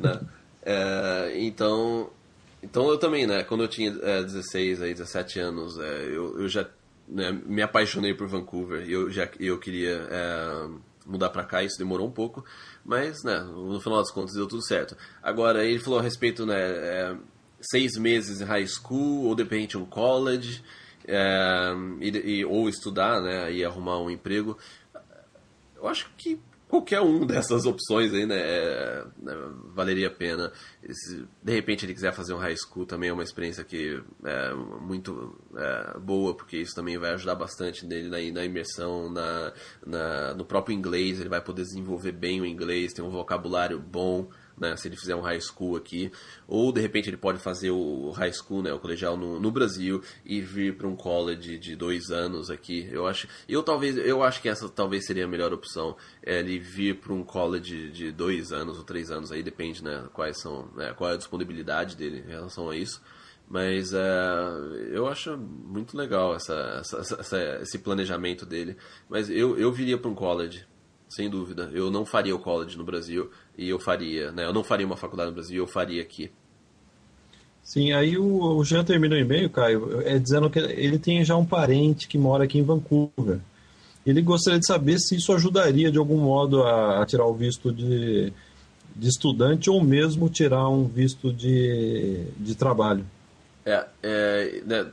né? 0.00 0.20
É, 0.64 1.34
então, 1.38 2.10
então 2.60 2.88
eu 2.88 2.98
também, 2.98 3.24
né? 3.24 3.44
Quando 3.44 3.62
eu 3.62 3.68
tinha 3.68 3.96
é, 4.02 4.22
16, 4.24 4.82
aí, 4.82 4.92
17 4.92 5.38
anos, 5.38 5.78
é, 5.78 6.04
eu, 6.06 6.40
eu 6.40 6.48
já 6.48 6.66
né, 7.08 7.32
me 7.32 7.62
apaixonei 7.62 8.14
por 8.14 8.26
Vancouver 8.28 8.86
e 8.88 8.92
eu 8.92 9.10
já 9.10 9.28
eu 9.38 9.58
queria 9.58 10.06
é, 10.10 10.68
mudar 11.06 11.30
pra 11.30 11.44
cá. 11.44 11.62
Isso 11.62 11.78
demorou 11.78 12.06
um 12.08 12.12
pouco, 12.12 12.44
mas, 12.84 13.22
né? 13.24 13.40
No 13.40 13.80
final 13.80 13.98
das 13.98 14.10
contas 14.10 14.34
deu 14.34 14.46
tudo 14.46 14.64
certo. 14.64 14.96
Agora 15.22 15.64
ele 15.64 15.78
falou 15.78 15.98
a 15.98 16.02
respeito, 16.02 16.46
né? 16.46 16.58
é, 16.60 17.16
seis 17.60 17.96
meses 17.96 18.40
em 18.40 18.44
high 18.44 18.66
school 18.66 19.26
ou 19.26 19.34
de 19.34 19.42
repente 19.42 19.76
um 19.78 19.84
college. 19.84 20.62
é, 21.06 21.72
e, 22.00 22.08
e- 22.40 22.44
ou 22.44 22.68
estudar, 22.68 23.20
né, 23.20 23.52
e 23.52 23.64
arrumar 23.64 23.98
um 24.00 24.08
emprego. 24.10 24.56
Eu 25.76 25.88
acho 25.88 26.08
que 26.16 26.38
qualquer 26.72 27.02
um 27.02 27.26
dessas 27.26 27.66
opções 27.66 28.14
aí, 28.14 28.24
né, 28.24 28.38
é- 28.40 29.04
né, 29.18 29.34
valeria 29.74 30.06
a 30.06 30.10
pena. 30.10 30.50
Se 30.90 31.22
de 31.42 31.52
repente 31.52 31.84
ele 31.84 31.92
quiser 31.92 32.14
fazer 32.14 32.32
um 32.32 32.38
high 32.38 32.56
school 32.56 32.86
também 32.86 33.10
é 33.10 33.12
uma 33.12 33.22
experiência 33.22 33.62
que 33.62 34.02
é 34.24 34.54
muito 34.80 35.36
é, 35.54 35.98
boa, 35.98 36.34
porque 36.34 36.56
isso 36.56 36.74
também 36.74 36.96
vai 36.96 37.12
ajudar 37.12 37.34
bastante 37.34 37.84
nele 37.84 38.08
na, 38.08 38.16
na 38.40 38.44
imersão, 38.44 39.10
na, 39.10 39.52
na- 39.86 40.34
no 40.34 40.46
próprio 40.46 40.74
inglês, 40.74 41.20
ele 41.20 41.28
vai 41.28 41.42
poder 41.42 41.62
desenvolver 41.62 42.12
bem 42.12 42.40
o 42.40 42.46
inglês, 42.46 42.94
ter 42.94 43.02
um 43.02 43.10
vocabulário 43.10 43.78
bom. 43.78 44.30
Né, 44.58 44.76
se 44.76 44.86
ele 44.86 44.96
fizer 44.96 45.16
um 45.16 45.20
high 45.22 45.40
school 45.40 45.76
aqui, 45.76 46.12
ou 46.46 46.70
de 46.72 46.80
repente 46.80 47.08
ele 47.08 47.16
pode 47.16 47.38
fazer 47.38 47.70
o 47.70 48.10
high 48.10 48.32
school, 48.32 48.62
né, 48.62 48.72
o 48.72 48.78
colegial 48.78 49.16
no, 49.16 49.40
no 49.40 49.50
Brasil 49.50 50.02
e 50.24 50.40
vir 50.40 50.76
para 50.76 50.86
um 50.86 50.94
college 50.94 51.58
de 51.58 51.74
dois 51.74 52.10
anos 52.10 52.50
aqui. 52.50 52.86
Eu 52.92 53.06
acho, 53.06 53.26
eu 53.48 53.62
talvez, 53.62 53.96
eu 53.96 54.22
acho 54.22 54.42
que 54.42 54.48
essa 54.48 54.68
talvez 54.68 55.06
seria 55.06 55.24
a 55.24 55.28
melhor 55.28 55.52
opção, 55.52 55.96
é 56.22 56.38
ele 56.40 56.58
vir 56.58 57.00
para 57.00 57.12
um 57.12 57.24
college 57.24 57.90
de 57.90 58.12
dois 58.12 58.52
anos 58.52 58.76
ou 58.78 58.84
três 58.84 59.10
anos, 59.10 59.32
aí 59.32 59.42
depende, 59.42 59.82
né, 59.82 60.04
quais 60.12 60.38
são, 60.40 60.68
né, 60.76 60.92
qual 60.96 61.10
é 61.10 61.14
a 61.14 61.16
disponibilidade 61.18 61.96
dele 61.96 62.22
em 62.26 62.30
relação 62.30 62.68
a 62.68 62.76
isso. 62.76 63.02
Mas 63.48 63.92
é, 63.92 64.00
eu 64.92 65.06
acho 65.08 65.36
muito 65.36 65.96
legal 65.96 66.34
essa, 66.34 66.78
essa- 66.80 67.16
essa- 67.20 67.58
esse 67.62 67.78
planejamento 67.78 68.46
dele. 68.46 68.76
Mas 69.08 69.28
eu, 69.28 69.58
eu 69.58 69.72
viria 69.72 69.98
para 69.98 70.10
um 70.10 70.14
college. 70.14 70.64
sem 71.08 71.28
dúvida. 71.28 71.70
Eu 71.74 71.90
não 71.90 72.06
faria 72.06 72.34
o 72.34 72.38
college 72.38 72.78
no 72.78 72.84
Brasil 72.84 73.30
e 73.56 73.68
eu 73.68 73.78
faria, 73.78 74.32
né? 74.32 74.44
Eu 74.44 74.52
não 74.52 74.64
faria 74.64 74.86
uma 74.86 74.96
faculdade 74.96 75.30
no 75.30 75.34
Brasil, 75.34 75.56
eu 75.56 75.66
faria 75.66 76.02
aqui. 76.02 76.30
Sim, 77.62 77.92
aí 77.92 78.18
o, 78.18 78.56
o 78.56 78.64
Jean 78.64 78.84
terminou 78.84 79.16
o 79.16 79.20
e-mail, 79.20 79.48
Caio, 79.48 80.00
é 80.02 80.18
dizendo 80.18 80.50
que 80.50 80.58
ele 80.58 80.98
tem 80.98 81.24
já 81.24 81.36
um 81.36 81.46
parente 81.46 82.08
que 82.08 82.18
mora 82.18 82.44
aqui 82.44 82.58
em 82.58 82.64
Vancouver. 82.64 83.38
Ele 84.04 84.20
gostaria 84.20 84.58
de 84.58 84.66
saber 84.66 84.98
se 84.98 85.14
isso 85.14 85.32
ajudaria 85.32 85.90
de 85.90 85.98
algum 85.98 86.18
modo 86.18 86.64
a, 86.64 87.02
a 87.02 87.06
tirar 87.06 87.24
o 87.24 87.34
visto 87.34 87.72
de, 87.72 88.32
de 88.96 89.08
estudante 89.08 89.70
ou 89.70 89.82
mesmo 89.82 90.28
tirar 90.28 90.68
um 90.68 90.88
visto 90.88 91.32
de, 91.32 92.24
de 92.36 92.56
trabalho. 92.56 93.06
É, 93.64 93.86
é 94.02 94.62
né, 94.66 94.90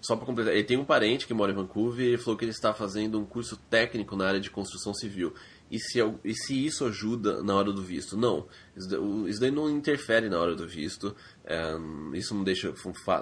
só 0.00 0.14
para 0.14 0.24
completar, 0.24 0.54
ele 0.54 0.64
tem 0.64 0.76
um 0.76 0.84
parente 0.84 1.26
que 1.26 1.34
mora 1.34 1.50
em 1.50 1.54
Vancouver 1.54 2.04
e 2.04 2.08
ele 2.10 2.18
falou 2.18 2.38
que 2.38 2.44
ele 2.44 2.52
está 2.52 2.72
fazendo 2.72 3.18
um 3.18 3.24
curso 3.24 3.58
técnico 3.68 4.14
na 4.14 4.26
área 4.26 4.40
de 4.40 4.50
construção 4.50 4.94
civil. 4.94 5.34
E 5.70 5.78
se, 5.78 5.98
e 6.24 6.34
se 6.34 6.66
isso 6.66 6.86
ajuda 6.86 7.42
na 7.42 7.54
hora 7.54 7.72
do 7.72 7.82
visto? 7.82 8.16
Não. 8.16 8.46
Isso 8.76 9.40
daí 9.40 9.50
não 9.50 9.68
interfere 9.68 10.28
na 10.28 10.38
hora 10.38 10.54
do 10.54 10.66
visto. 10.66 11.14
É, 11.44 11.74
isso 12.14 12.34
não 12.34 12.42
deixa 12.42 12.72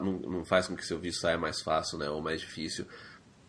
não, 0.02 0.18
não 0.20 0.44
faz 0.44 0.68
com 0.68 0.76
que 0.76 0.86
seu 0.86 0.98
visto 0.98 1.20
saia 1.20 1.38
mais 1.38 1.60
fácil 1.60 1.98
né, 1.98 2.08
ou 2.08 2.22
mais 2.22 2.40
difícil. 2.40 2.86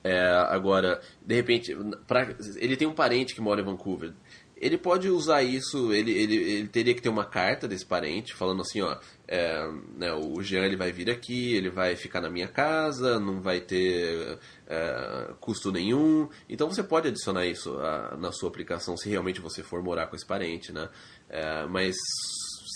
É, 0.04 0.30
agora, 0.50 1.02
de 1.26 1.36
repente, 1.36 1.76
pra, 2.08 2.36
ele 2.56 2.78
tem 2.78 2.88
um 2.88 2.93
parente 2.93 3.36
que 3.36 3.41
mora 3.41 3.62
em 3.62 3.66
Vancouver. 3.66 4.14
Ele 4.60 4.78
pode 4.78 5.10
usar 5.10 5.43
isso, 5.43 5.93
ele, 5.93 6.12
ele, 6.12 6.36
ele 6.36 6.68
teria 6.68 6.93
que 6.95 7.01
ter 7.01 7.10
uma 7.10 7.26
carta 7.26 7.68
desse 7.68 7.86
parente 7.86 8.34
falando 8.34 8.62
assim, 8.62 8.82
ó, 8.82 8.97
é, 9.28 9.72
né, 9.95 10.14
o 10.14 10.41
Jean 10.41 10.66
ele 10.66 10.76
vai 10.76 10.91
vir 10.91 11.10
aqui, 11.10 11.53
ele 11.53 11.70
vai 11.70 11.95
ficar 11.95 12.22
na 12.22 12.30
minha 12.30 12.47
casa, 12.47 13.20
não 13.20 13.39
vai 13.39 13.62
ter 13.62 14.39
é, 14.68 15.34
custo 15.39 15.72
nenhum. 15.72 16.28
Então 16.49 16.70
você 16.70 16.82
pode 16.82 17.08
adicionar 17.10 17.45
isso 17.45 17.78
a, 17.78 18.18
na 18.18 18.32
sua 18.32 18.49
aplicação 18.49 18.97
se 18.97 19.10
realmente 19.10 19.39
você 19.39 19.62
for 19.62 19.84
morar 19.84 20.08
com 20.08 20.16
esse 20.16 20.26
parente, 20.26 20.72
né? 20.72 20.89
É, 21.30 21.66
mas 21.68 21.95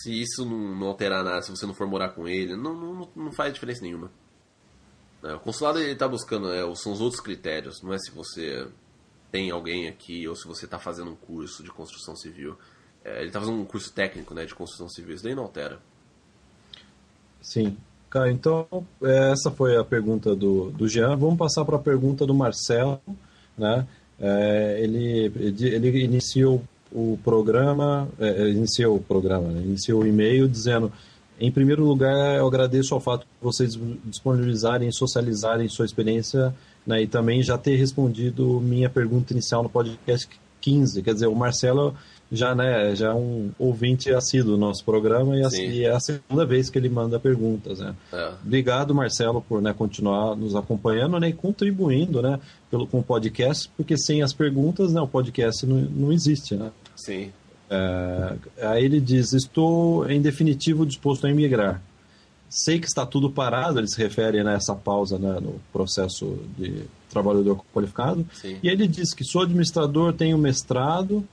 se 0.03 0.21
isso 0.21 0.45
não, 0.45 0.75
não, 0.75 0.88
alterar 0.88 1.23
nada, 1.23 1.41
se 1.41 1.49
você 1.49 1.65
não 1.65 1.73
for 1.73 1.88
morar 1.88 2.09
com 2.09 2.27
ele, 2.27 2.55
não, 2.55 2.75
não, 2.75 3.09
não 3.15 3.32
faz 3.32 3.53
diferença 3.53 3.82
nenhuma. 3.82 4.11
É, 5.23 5.34
o 5.34 5.39
consulado 5.39 5.79
ele 5.79 5.93
está 5.93 6.07
buscando, 6.07 6.51
é, 6.51 6.75
são 6.75 6.91
os 6.91 7.01
outros 7.01 7.21
critérios, 7.21 7.82
não 7.82 7.93
é 7.93 7.97
se 7.97 8.11
você 8.11 8.67
tem 9.32 9.49
alguém 9.49 9.88
aqui 9.88 10.27
ou 10.27 10.36
se 10.36 10.47
você 10.47 10.65
está 10.65 10.77
fazendo 10.77 11.11
um 11.11 11.15
curso 11.15 11.63
de 11.63 11.71
construção 11.71 12.15
civil. 12.15 12.57
É, 13.03 13.19
ele 13.19 13.27
está 13.27 13.39
fazendo 13.39 13.57
um 13.57 13.65
curso 13.65 13.91
técnico 13.93 14.34
né, 14.34 14.45
de 14.45 14.53
construção 14.53 14.89
civil, 14.89 15.15
isso 15.15 15.23
daí 15.23 15.34
não 15.34 15.43
altera. 15.43 15.79
Sim. 17.41 17.77
Cara, 18.09 18.29
então 18.29 18.67
é, 19.01 19.32
essa 19.32 19.49
foi 19.49 19.77
a 19.77 19.84
pergunta 19.84 20.36
do, 20.36 20.69
do 20.71 20.88
Jean. 20.88 21.15
Vamos 21.15 21.38
passar 21.38 21.63
para 21.63 21.77
a 21.77 21.79
pergunta 21.79 22.25
do 22.25 22.34
Marcelo. 22.34 23.01
Né? 23.57 23.88
É, 24.19 24.79
ele, 24.82 25.32
ele 25.36 26.03
iniciou 26.03 26.61
o 26.91 27.17
programa, 27.23 28.09
é, 28.19 28.49
iniciou 28.49 28.97
o 28.97 29.01
programa, 29.01 29.47
né? 29.47 29.61
iniciou 29.61 30.01
o 30.01 30.07
e-mail 30.07 30.47
dizendo 30.47 30.91
em 31.41 31.51
primeiro 31.51 31.84
lugar, 31.84 32.38
eu 32.38 32.45
agradeço 32.45 32.93
ao 32.93 32.99
fato 32.99 33.21
de 33.21 33.27
vocês 33.41 33.75
disponibilizarem 34.05 34.88
e 34.88 34.93
socializarem 34.93 35.67
sua 35.67 35.86
experiência 35.86 36.53
né, 36.86 37.03
e 37.03 37.07
também 37.07 37.41
já 37.41 37.57
ter 37.57 37.75
respondido 37.75 38.59
minha 38.61 38.89
pergunta 38.89 39.34
inicial 39.34 39.63
no 39.63 39.69
podcast 39.69 40.29
15. 40.59 41.01
Quer 41.01 41.13
dizer, 41.13 41.27
o 41.27 41.36
Marcelo 41.36 41.95
já, 42.32 42.55
né, 42.55 42.95
já 42.95 43.09
é 43.09 43.13
um 43.13 43.51
ouvinte 43.59 44.13
assíduo 44.13 44.53
do 44.53 44.57
nosso 44.57 44.86
programa 44.86 45.36
e, 45.36 45.43
assim, 45.43 45.67
e, 45.67 45.84
é 45.84 45.91
a 45.91 45.99
segunda 45.99 46.45
vez 46.45 46.69
que 46.69 46.77
ele 46.77 46.88
manda 46.88 47.19
perguntas. 47.19 47.79
Né? 47.79 47.93
É. 48.13 48.32
Obrigado, 48.45 48.95
Marcelo, 48.95 49.41
por 49.41 49.61
né, 49.61 49.73
continuar 49.73 50.36
nos 50.36 50.55
acompanhando 50.55 51.19
né, 51.19 51.29
e 51.29 51.34
contribuindo 51.34 52.21
né, 52.21 52.39
pelo, 52.69 52.88
com 52.88 52.99
o 52.99 53.03
podcast, 53.03 53.69
porque 53.75 53.97
sem 53.97 54.23
as 54.23 54.32
perguntas 54.32 54.93
né, 54.93 55.01
o 55.01 55.07
podcast 55.07 55.65
não, 55.65 55.77
não 55.77 56.13
existe. 56.13 56.55
Né? 56.55 56.71
Sim. 56.95 57.32
É, 57.69 58.36
aí 58.67 58.84
ele 58.84 58.99
diz: 58.99 59.32
Estou 59.32 60.09
em 60.09 60.21
definitivo 60.21 60.86
disposto 60.86 61.25
a 61.25 61.29
emigrar. 61.29 61.82
Sei 62.54 62.82
que 62.82 62.86
está 62.86 63.06
tudo 63.06 63.32
parado, 63.32 63.80
ele 63.80 63.88
se 63.88 63.97
refere 63.97 64.43
nessa 64.43 64.74
né, 64.74 64.80
pausa 64.84 65.18
né, 65.18 65.39
no 65.39 65.56
processo 65.72 66.38
de 66.58 66.84
trabalhador 67.10 67.64
qualificado. 67.74 68.28
Sim. 68.34 68.58
E 68.62 68.68
ele 68.68 68.89
diz 68.89 69.14
que 69.14 69.24
sou 69.24 69.43
administrador, 69.43 70.12
tenho 70.12 70.38
mestrado 70.38 71.26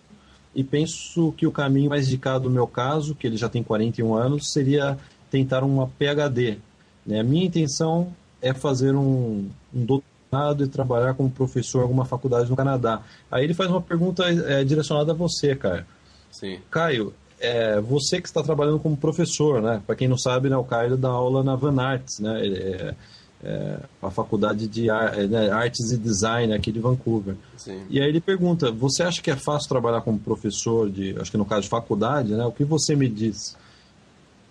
e 0.55 0.63
penso 0.63 1.33
que 1.37 1.45
o 1.45 1.51
caminho 1.51 1.91
mais 1.91 2.07
indicado 2.07 2.49
no 2.49 2.55
meu 2.55 2.69
caso, 2.69 3.17
que 3.17 3.27
ele 3.27 3.37
já 3.37 3.49
tem 3.49 3.65
41 3.65 4.15
anos, 4.15 4.53
seria 4.53 4.97
tentar 5.29 5.65
uma 5.65 5.89
PhD. 5.89 6.59
Né? 7.05 7.19
A 7.19 7.25
minha 7.25 7.47
intenção 7.47 8.13
é 8.41 8.55
fazer 8.55 8.95
um, 8.95 9.49
um 9.75 9.85
doutorado 9.85 10.65
e 10.65 10.69
trabalhar 10.69 11.15
como 11.15 11.29
professor 11.29 11.81
em 11.81 11.83
alguma 11.83 12.05
faculdade 12.05 12.49
no 12.49 12.57
Canadá. 12.57 13.03
Aí 13.29 13.43
ele 13.43 13.55
faz 13.55 13.69
uma 13.69 13.83
pergunta 13.83 14.25
é, 14.25 14.63
direcionada 14.63 15.11
a 15.11 15.15
você, 15.15 15.57
cara. 15.57 15.85
Sim. 16.31 16.61
Caio, 16.71 17.13
é, 17.41 17.81
você 17.81 18.21
que 18.21 18.29
está 18.29 18.43
trabalhando 18.43 18.79
como 18.79 18.97
professor, 18.97 19.63
né? 19.63 19.83
Para 19.87 19.97
quem 19.97 20.09
não 20.09 20.19
sabe, 20.19 20.49
né, 20.49 20.57
o 20.57 20.65
Caio 20.65 20.97
dá 20.97 21.09
aula 21.09 21.43
na 21.43 21.55
Van 21.55 21.81
Arts, 21.81 22.19
né? 22.21 22.47
É, 22.47 22.95
é, 23.43 23.79
a 24.03 24.11
faculdade 24.11 24.67
de 24.67 24.91
ar, 24.91 25.17
é, 25.17 25.27
né, 25.27 25.51
artes 25.51 25.93
e 25.93 25.97
design 25.97 26.53
aqui 26.53 26.73
de 26.73 26.81
Vancouver. 26.81 27.37
Sim. 27.57 27.87
E 27.89 28.01
aí 28.01 28.09
ele 28.09 28.21
pergunta: 28.21 28.71
você 28.71 29.03
acha 29.03 29.23
que 29.23 29.31
é 29.31 29.37
fácil 29.37 29.69
trabalhar 29.69 30.01
como 30.01 30.19
professor 30.19 30.91
de, 30.91 31.17
acho 31.21 31.31
que 31.31 31.37
no 31.37 31.45
caso 31.45 31.63
de 31.63 31.69
faculdade, 31.69 32.33
né? 32.33 32.45
O 32.45 32.53
que 32.53 32.65
você 32.65 32.97
me 32.97 33.09
diz? 33.09 33.57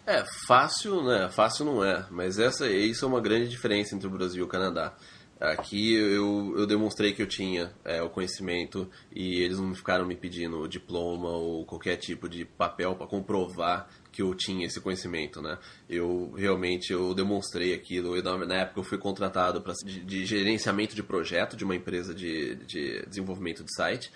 É 0.06 0.24
fácil, 0.48 1.04
né? 1.04 1.30
Fácil 1.30 1.66
não 1.66 1.84
é, 1.84 2.06
mas 2.10 2.40
essa 2.40 2.66
isso 2.70 3.04
é 3.04 3.08
uma 3.08 3.20
grande 3.20 3.50
diferença 3.50 3.94
entre 3.94 4.08
o 4.08 4.12
Brasil 4.12 4.40
e 4.40 4.46
o 4.46 4.48
Canadá. 4.48 4.94
Aqui 5.40 5.94
eu, 5.94 6.56
eu 6.58 6.66
demonstrei 6.66 7.14
que 7.14 7.22
eu 7.22 7.28
tinha 7.28 7.72
é, 7.86 8.02
o 8.02 8.10
conhecimento 8.10 8.90
e 9.14 9.40
eles 9.42 9.60
não 9.60 9.74
ficaram 9.76 10.04
me 10.04 10.16
pedindo 10.16 10.68
diploma 10.68 11.30
ou 11.30 11.64
qualquer 11.64 11.96
tipo 11.98 12.28
de 12.28 12.44
papel 12.44 12.96
para 12.96 13.06
comprovar 13.06 13.88
que 14.12 14.24
eu 14.24 14.34
tinha 14.34 14.66
esse 14.66 14.82
conhecimento, 14.82 15.40
né? 15.40 15.60
Eu 15.88 16.34
realmente 16.36 16.92
eu 16.92 17.14
demonstrei 17.14 17.76
aquilo. 17.76 18.20
na 18.48 18.56
época 18.56 18.80
eu 18.80 18.84
fui 18.84 18.98
contratado 18.98 19.62
para 19.62 19.74
de, 19.86 20.04
de, 20.04 20.26
gerenciamento 20.26 20.96
de 20.96 21.04
projeto 21.04 21.56
de 21.56 21.64
uma 21.64 21.76
empresa 21.76 22.16
de, 22.16 22.56
de 22.56 23.06
desenvolvimento 23.06 23.64
de 23.64 23.76
site 23.76 24.12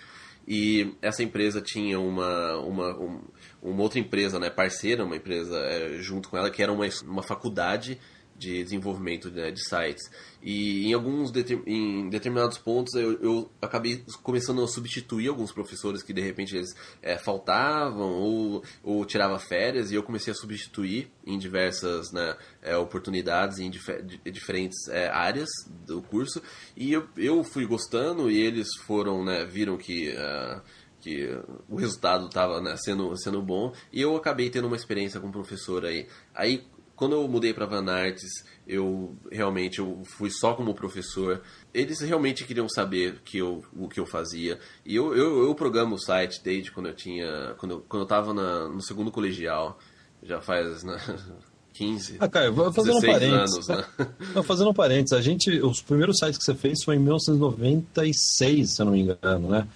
e 0.46 0.96
essa 1.00 1.22
empresa 1.22 1.60
tinha 1.60 2.00
uma, 2.00 2.56
uma, 2.58 2.98
um, 2.98 3.20
uma 3.62 3.82
outra 3.82 4.00
empresa, 4.00 4.40
né, 4.40 4.50
parceira, 4.50 5.04
uma 5.04 5.14
empresa 5.14 5.56
é, 5.56 5.98
junto 6.00 6.28
com 6.28 6.36
ela 6.36 6.50
que 6.50 6.60
era 6.60 6.72
uma, 6.72 6.84
uma 7.04 7.22
faculdade 7.22 8.00
de 8.42 8.62
desenvolvimento 8.64 9.30
né, 9.30 9.50
de 9.50 9.62
sites. 9.64 10.10
E 10.42 10.88
em 10.88 10.92
alguns 10.92 11.32
em 11.66 12.10
determinados 12.10 12.58
pontos 12.58 12.94
eu, 12.94 13.12
eu, 13.22 13.50
acabei 13.60 14.04
começando 14.22 14.62
a 14.62 14.66
substituir 14.66 15.28
alguns 15.28 15.52
professores 15.52 16.02
que 16.02 16.12
de 16.12 16.20
repente 16.20 16.56
eles 16.56 16.74
é, 17.00 17.16
faltavam 17.16 18.10
ou, 18.10 18.64
ou 18.82 19.04
tirava 19.04 19.38
férias 19.38 19.92
e 19.92 19.94
eu 19.94 20.02
comecei 20.02 20.32
a 20.32 20.36
substituir 20.36 21.08
em 21.24 21.38
diversas 21.38 22.10
né, 22.10 22.36
é, 22.60 22.76
oportunidades 22.76 23.60
em 23.60 23.70
dif 23.70 23.92
diferentes 24.32 24.88
é, 24.88 25.08
áreas 25.08 25.48
do 25.86 26.02
curso 26.02 26.42
e 26.76 26.92
eu, 26.92 27.08
eu 27.16 27.44
fui 27.44 27.64
gostando 27.64 28.28
e 28.28 28.40
eles 28.40 28.68
foram 28.84 29.24
né, 29.24 29.44
viram 29.44 29.76
que 29.76 30.10
uh, 30.10 30.60
que 31.00 31.28
o 31.68 31.76
resultado 31.76 32.26
estava 32.26 32.60
né, 32.60 32.76
sendo, 32.76 33.16
sendo 33.16 33.42
bom 33.42 33.72
e 33.92 34.00
eu 34.00 34.16
acabei 34.16 34.48
tendo 34.48 34.68
uma 34.68 34.76
experiência 34.76 35.20
com 35.20 35.32
professor 35.32 35.84
aí. 35.84 36.06
Aí 36.32 36.64
quando 37.02 37.16
eu 37.16 37.26
mudei 37.26 37.52
para 37.52 37.66
Van 37.66 37.90
Artes, 37.90 38.44
eu 38.64 39.16
realmente 39.28 39.80
eu 39.80 40.02
fui 40.04 40.30
só 40.30 40.54
como 40.54 40.72
professor. 40.72 41.42
Eles 41.74 41.98
realmente 41.98 42.44
queriam 42.44 42.68
saber 42.68 43.20
que 43.24 43.38
eu, 43.38 43.64
o 43.76 43.88
que 43.88 43.98
eu 43.98 44.06
fazia. 44.06 44.60
E 44.86 44.94
eu, 44.94 45.12
eu, 45.16 45.42
eu 45.42 45.52
programo 45.52 45.96
o 45.96 45.98
site 45.98 46.40
desde 46.44 46.70
quando 46.70 46.86
eu 46.86 46.94
tinha. 46.94 47.56
Quando 47.58 47.72
eu, 47.72 47.84
quando 47.88 48.02
eu 48.02 48.06
tava 48.06 48.32
na, 48.32 48.68
no 48.68 48.80
segundo 48.80 49.10
colegial. 49.10 49.80
Já 50.22 50.40
faz. 50.40 50.84
Né, 50.84 50.96
15. 51.74 52.18
Ah, 52.20 52.28
Caio, 52.28 52.54
fazendo 52.72 52.98
um 52.98 53.00
parênteses. 53.00 53.68
Anos, 53.68 53.88
né? 53.98 54.06
Não, 54.32 54.42
fazendo 54.44 54.70
um 54.70 54.74
parênteses, 54.74 55.18
a 55.18 55.20
gente. 55.20 55.50
Os 55.60 55.82
primeiros 55.82 56.18
sites 56.18 56.38
que 56.38 56.44
você 56.44 56.54
fez 56.54 56.84
foi 56.84 56.94
em 56.94 57.00
1996, 57.00 58.76
se 58.76 58.80
eu 58.80 58.86
não 58.86 58.92
me 58.92 59.00
engano, 59.00 59.48
né? 59.48 59.66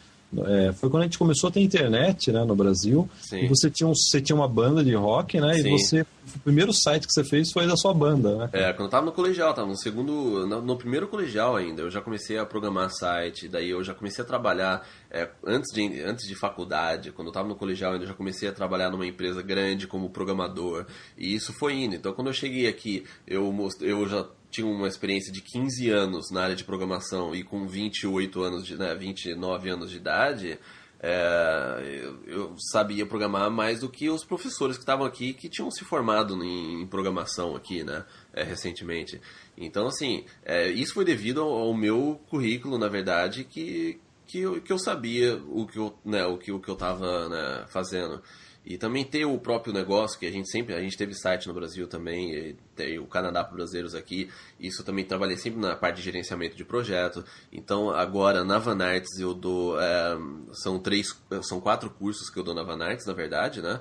É, 0.46 0.72
foi 0.72 0.90
quando 0.90 1.02
a 1.02 1.06
gente 1.06 1.18
começou 1.18 1.48
a 1.48 1.52
ter 1.52 1.60
internet 1.60 2.30
né, 2.32 2.44
no 2.44 2.54
Brasil. 2.54 3.08
Sim. 3.20 3.44
E 3.44 3.48
você 3.48 3.70
tinha, 3.70 3.88
um, 3.88 3.94
você 3.94 4.20
tinha 4.20 4.36
uma 4.36 4.48
banda 4.48 4.82
de 4.84 4.94
rock, 4.94 5.40
né? 5.40 5.54
Sim. 5.54 5.68
E 5.68 5.70
você. 5.70 6.06
O 6.34 6.40
primeiro 6.40 6.72
site 6.72 7.06
que 7.06 7.12
você 7.12 7.22
fez 7.22 7.52
foi 7.52 7.68
da 7.68 7.76
sua 7.76 7.94
banda, 7.94 8.34
né? 8.36 8.50
É, 8.52 8.72
quando 8.72 8.86
eu 8.86 8.90
tava 8.90 9.06
no 9.06 9.12
colegial, 9.12 9.54
tava 9.54 9.68
no 9.68 9.76
segundo. 9.76 10.46
No, 10.46 10.60
no 10.60 10.76
primeiro 10.76 11.06
colegial 11.06 11.54
ainda, 11.54 11.82
eu 11.82 11.90
já 11.90 12.00
comecei 12.00 12.36
a 12.36 12.44
programar 12.44 12.90
site, 12.90 13.48
daí 13.48 13.70
eu 13.70 13.82
já 13.84 13.94
comecei 13.94 14.24
a 14.24 14.26
trabalhar 14.26 14.84
é, 15.10 15.28
antes, 15.46 15.72
de, 15.72 16.02
antes 16.02 16.26
de 16.28 16.34
faculdade, 16.34 17.12
quando 17.12 17.28
eu 17.28 17.32
tava 17.32 17.48
no 17.48 17.54
colegial 17.54 17.92
ainda, 17.92 18.04
eu 18.04 18.08
já 18.08 18.14
comecei 18.14 18.48
a 18.48 18.52
trabalhar 18.52 18.90
numa 18.90 19.06
empresa 19.06 19.40
grande 19.40 19.86
como 19.86 20.10
programador. 20.10 20.84
E 21.16 21.34
isso 21.34 21.52
foi 21.52 21.74
indo. 21.74 21.94
Então 21.94 22.12
quando 22.12 22.26
eu 22.26 22.34
cheguei 22.34 22.66
aqui, 22.66 23.04
eu, 23.26 23.54
eu 23.80 24.08
já 24.08 24.26
tinha 24.56 24.66
uma 24.66 24.88
experiência 24.88 25.30
de 25.30 25.42
15 25.42 25.90
anos 25.90 26.30
na 26.30 26.42
área 26.42 26.56
de 26.56 26.64
programação 26.64 27.34
e 27.34 27.44
com 27.44 27.66
28 27.66 28.42
anos 28.42 28.66
de, 28.66 28.76
né, 28.76 28.94
29 28.94 29.68
anos 29.68 29.90
de 29.90 29.98
idade, 29.98 30.58
é, 30.98 32.00
eu, 32.02 32.24
eu, 32.26 32.56
sabia 32.58 33.04
programar 33.04 33.50
mais 33.50 33.80
do 33.80 33.90
que 33.90 34.08
os 34.08 34.24
professores 34.24 34.76
que 34.76 34.82
estavam 34.82 35.04
aqui 35.04 35.34
que 35.34 35.50
tinham 35.50 35.70
se 35.70 35.84
formado 35.84 36.42
em, 36.42 36.80
em 36.80 36.86
programação 36.86 37.54
aqui, 37.54 37.84
né, 37.84 38.06
é, 38.32 38.42
recentemente. 38.42 39.20
Então, 39.58 39.86
assim, 39.86 40.24
é, 40.42 40.70
isso 40.70 40.94
foi 40.94 41.04
devido 41.04 41.42
ao, 41.42 41.50
ao, 41.50 41.74
meu 41.74 42.18
currículo, 42.30 42.78
na 42.78 42.88
verdade, 42.88 43.44
que, 43.44 44.00
que 44.26 44.38
eu, 44.38 44.62
que 44.62 44.72
eu 44.72 44.78
sabia 44.78 45.36
o 45.50 45.66
que 45.66 45.78
eu, 45.78 45.94
né, 46.02 46.24
o 46.24 46.38
que, 46.38 46.50
o 46.50 46.58
que 46.58 46.70
eu 46.70 46.74
estava 46.74 47.28
né, 47.28 47.66
fazendo. 47.68 48.22
E 48.66 48.76
também 48.76 49.04
ter 49.04 49.24
o 49.24 49.38
próprio 49.38 49.72
negócio, 49.72 50.18
que 50.18 50.26
a 50.26 50.32
gente 50.32 50.50
sempre, 50.50 50.74
a 50.74 50.80
gente 50.80 50.96
teve 50.96 51.14
site 51.14 51.46
no 51.46 51.54
Brasil 51.54 51.86
também, 51.86 52.56
tem 52.74 52.98
o 52.98 53.06
Canadá 53.06 53.44
para 53.44 53.54
brasileiros 53.54 53.94
aqui, 53.94 54.28
isso 54.58 54.82
também 54.82 55.04
trabalhei 55.04 55.36
sempre 55.36 55.60
na 55.60 55.76
parte 55.76 55.98
de 55.98 56.02
gerenciamento 56.02 56.56
de 56.56 56.64
projeto. 56.64 57.24
Então 57.52 57.90
agora 57.90 58.42
na 58.42 58.58
Van 58.58 58.82
Arts 58.82 59.20
eu 59.20 59.32
dou, 59.32 59.80
é, 59.80 60.18
são 60.50 60.80
três, 60.80 61.06
são 61.42 61.60
quatro 61.60 61.88
cursos 61.90 62.28
que 62.28 62.40
eu 62.40 62.42
dou 62.42 62.54
na 62.54 62.64
Van 62.64 62.82
Arts, 62.82 63.06
na 63.06 63.12
verdade, 63.12 63.62
né? 63.62 63.80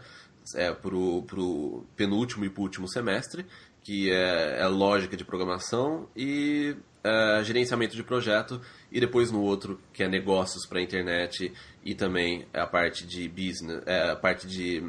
É, 0.53 0.71
pro, 0.71 1.23
pro 1.23 1.83
penúltimo 1.95 2.45
e 2.45 2.49
pro 2.51 2.61
último 2.61 2.87
semestre, 2.87 3.43
que 3.81 4.11
é, 4.11 4.59
é 4.61 4.67
lógica 4.67 5.17
de 5.17 5.25
programação 5.25 6.07
e 6.15 6.75
é, 7.03 7.43
gerenciamento 7.43 7.95
de 7.95 8.03
projeto, 8.03 8.61
e 8.91 8.99
depois 8.99 9.29
no 9.31 9.41
outro, 9.41 9.79
que 9.93 10.03
é 10.03 10.07
negócios 10.07 10.67
para 10.67 10.81
internet 10.81 11.53
e 11.85 11.93
também 11.93 12.47
a 12.51 12.65
parte 12.65 13.05
de 13.05 13.29
business, 13.29 13.83
é, 13.85 14.09
a 14.09 14.15
parte 14.15 14.47
de 14.47 14.83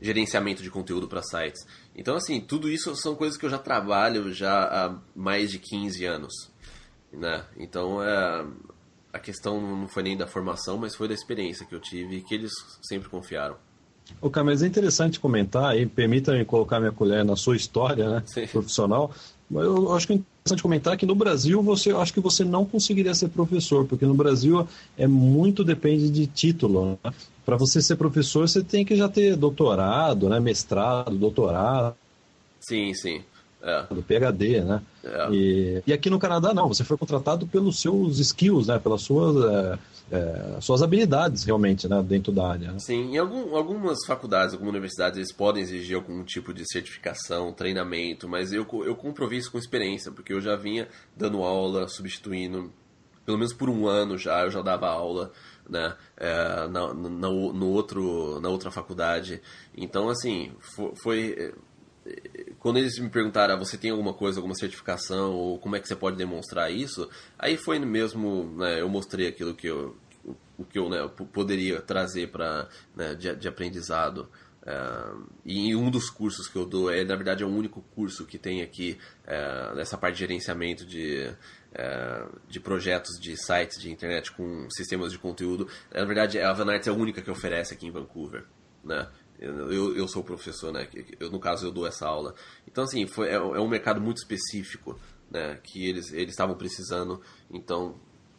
gerenciamento 0.00 0.62
de 0.62 0.70
conteúdo 0.70 1.06
para 1.06 1.22
sites. 1.22 1.66
Então, 1.94 2.16
assim, 2.16 2.40
tudo 2.40 2.70
isso 2.70 2.96
são 2.96 3.14
coisas 3.14 3.38
que 3.38 3.44
eu 3.44 3.50
já 3.50 3.58
trabalho 3.58 4.32
já 4.32 4.64
há 4.64 4.98
mais 5.14 5.50
de 5.50 5.58
15 5.58 6.04
anos. 6.06 6.32
Né? 7.12 7.44
Então, 7.58 8.02
é, 8.02 8.46
a 9.12 9.18
questão 9.18 9.60
não 9.60 9.88
foi 9.88 10.02
nem 10.02 10.16
da 10.16 10.26
formação, 10.26 10.78
mas 10.78 10.94
foi 10.94 11.06
da 11.06 11.14
experiência 11.14 11.66
que 11.66 11.74
eu 11.74 11.80
tive 11.80 12.16
e 12.16 12.22
que 12.22 12.34
eles 12.34 12.52
sempre 12.82 13.08
confiaram. 13.08 13.58
O 14.20 14.30
mas 14.44 14.62
é 14.62 14.66
interessante 14.66 15.20
comentar, 15.20 15.78
e 15.78 15.86
permita-me 15.86 16.44
colocar 16.44 16.80
minha 16.80 16.92
colher 16.92 17.24
na 17.24 17.36
sua 17.36 17.56
história 17.56 18.08
né, 18.08 18.22
profissional, 18.50 19.12
eu 19.50 19.92
acho 19.94 20.06
que 20.06 20.12
é 20.14 20.16
interessante 20.16 20.62
comentar 20.62 20.96
que 20.96 21.06
no 21.06 21.14
Brasil 21.14 21.62
você 21.62 21.90
acho 21.90 22.12
que 22.12 22.20
você 22.20 22.44
não 22.44 22.64
conseguiria 22.64 23.14
ser 23.14 23.28
professor, 23.28 23.84
porque 23.84 24.06
no 24.06 24.14
Brasil 24.14 24.66
é 24.98 25.06
muito 25.06 25.62
depende 25.62 26.10
de 26.10 26.26
título. 26.26 26.98
Né? 27.02 27.12
Para 27.44 27.56
você 27.56 27.80
ser 27.80 27.96
professor, 27.96 28.48
você 28.48 28.62
tem 28.62 28.84
que 28.84 28.96
já 28.96 29.08
ter 29.08 29.36
doutorado, 29.36 30.28
né? 30.28 30.40
mestrado, 30.40 31.16
doutorado. 31.16 31.94
Sim, 32.60 32.92
sim. 32.94 33.22
É. 33.66 33.82
Do 33.92 34.00
PHD, 34.00 34.60
né? 34.60 34.80
É. 35.02 35.28
E, 35.32 35.82
e, 35.88 35.92
aqui 35.92 36.08
no 36.08 36.20
Canadá 36.20 36.54
não, 36.54 36.68
você 36.68 36.84
foi 36.84 36.96
contratado 36.96 37.48
pelos 37.48 37.80
seus 37.80 38.20
skills, 38.20 38.68
né? 38.68 38.78
Pelas 38.78 39.02
suas, 39.02 39.44
é, 39.44 39.78
é, 40.12 40.60
suas 40.60 40.82
habilidades 40.82 41.42
realmente, 41.42 41.88
né? 41.88 42.00
Dentro 42.00 42.32
da 42.32 42.48
área. 42.48 42.70
Né? 42.70 42.78
Sim, 42.78 43.14
em 43.14 43.18
algum, 43.18 43.56
algumas 43.56 44.06
faculdades, 44.06 44.54
algumas 44.54 44.72
universidades, 44.72 45.18
eles 45.18 45.32
podem 45.32 45.64
exigir 45.64 45.96
algum 45.96 46.22
tipo 46.22 46.54
de 46.54 46.62
certificação, 46.70 47.52
treinamento, 47.52 48.28
mas 48.28 48.52
eu, 48.52 48.64
eu 48.84 48.94
comprovei 48.94 49.38
isso 49.38 49.50
com 49.50 49.58
experiência, 49.58 50.12
porque 50.12 50.32
eu 50.32 50.40
já 50.40 50.54
vinha 50.54 50.86
dando 51.16 51.42
aula, 51.42 51.88
substituindo, 51.88 52.72
pelo 53.24 53.36
menos 53.36 53.52
por 53.52 53.68
um 53.68 53.88
ano 53.88 54.16
já, 54.16 54.42
eu 54.42 54.50
já 54.50 54.62
dava 54.62 54.86
aula, 54.86 55.32
né? 55.68 55.92
É, 56.16 56.68
na, 56.68 56.94
na, 56.94 57.28
no 57.28 57.68
outro, 57.68 58.40
na 58.40 58.48
outra 58.48 58.70
faculdade. 58.70 59.42
Então, 59.76 60.08
assim, 60.08 60.52
foi, 60.60 60.92
foi 60.94 61.54
quando 62.66 62.78
eles 62.78 62.98
me 62.98 63.08
perguntaram, 63.08 63.54
ah, 63.54 63.56
você 63.56 63.78
tem 63.78 63.92
alguma 63.92 64.12
coisa, 64.12 64.40
alguma 64.40 64.56
certificação, 64.56 65.32
ou 65.32 65.56
como 65.56 65.76
é 65.76 65.80
que 65.80 65.86
você 65.86 65.94
pode 65.94 66.16
demonstrar 66.16 66.68
isso, 66.68 67.08
aí 67.38 67.56
foi 67.56 67.78
mesmo, 67.78 68.56
né, 68.58 68.80
eu 68.80 68.88
mostrei 68.88 69.28
aquilo 69.28 69.54
que 69.54 69.68
eu, 69.68 69.96
o 70.58 70.64
que 70.64 70.76
eu 70.76 70.90
né, 70.90 71.08
poderia 71.32 71.80
trazer 71.80 72.32
para 72.32 72.68
né, 72.96 73.14
de, 73.14 73.36
de, 73.36 73.46
aprendizado. 73.46 74.28
Uh, 74.64 75.28
e 75.44 75.76
um 75.76 75.88
dos 75.92 76.10
cursos 76.10 76.48
que 76.48 76.56
eu 76.56 76.66
dou, 76.66 76.90
é 76.90 77.04
na 77.04 77.14
verdade 77.14 77.44
é 77.44 77.46
o 77.46 77.48
único 77.48 77.82
curso 77.94 78.26
que 78.26 78.36
tem 78.36 78.60
aqui 78.62 78.98
nessa 79.76 79.96
parte 79.96 80.14
de 80.14 80.20
gerenciamento 80.22 80.84
de, 80.84 81.32
uh, 81.70 82.40
de 82.48 82.58
projetos 82.58 83.16
de 83.20 83.36
sites 83.36 83.80
de 83.80 83.92
internet 83.92 84.32
com 84.32 84.68
sistemas 84.70 85.12
de 85.12 85.18
conteúdo. 85.20 85.68
Na 85.94 86.04
verdade, 86.04 86.40
a 86.40 86.52
Vanarts 86.52 86.88
é 86.88 86.90
a 86.90 86.94
única 86.94 87.22
que 87.22 87.30
oferece 87.30 87.74
aqui 87.74 87.86
em 87.86 87.92
Vancouver. 87.92 88.44
Né? 88.82 89.06
Eu, 89.38 89.96
eu 89.96 90.08
sou 90.08 90.24
professor, 90.24 90.72
né? 90.72 90.88
Eu, 91.20 91.30
no 91.30 91.38
caso, 91.38 91.66
eu 91.66 91.72
dou 91.72 91.86
essa 91.86 92.06
aula. 92.06 92.34
Então, 92.66 92.84
assim, 92.84 93.06
foi, 93.06 93.28
é, 93.28 93.34
é 93.34 93.60
um 93.60 93.68
mercado 93.68 94.00
muito 94.00 94.18
específico, 94.18 94.98
né? 95.30 95.58
Que 95.62 95.88
eles 95.88 96.12
eles 96.12 96.30
estavam 96.30 96.56
precisando. 96.56 97.20
Então, 97.50 97.94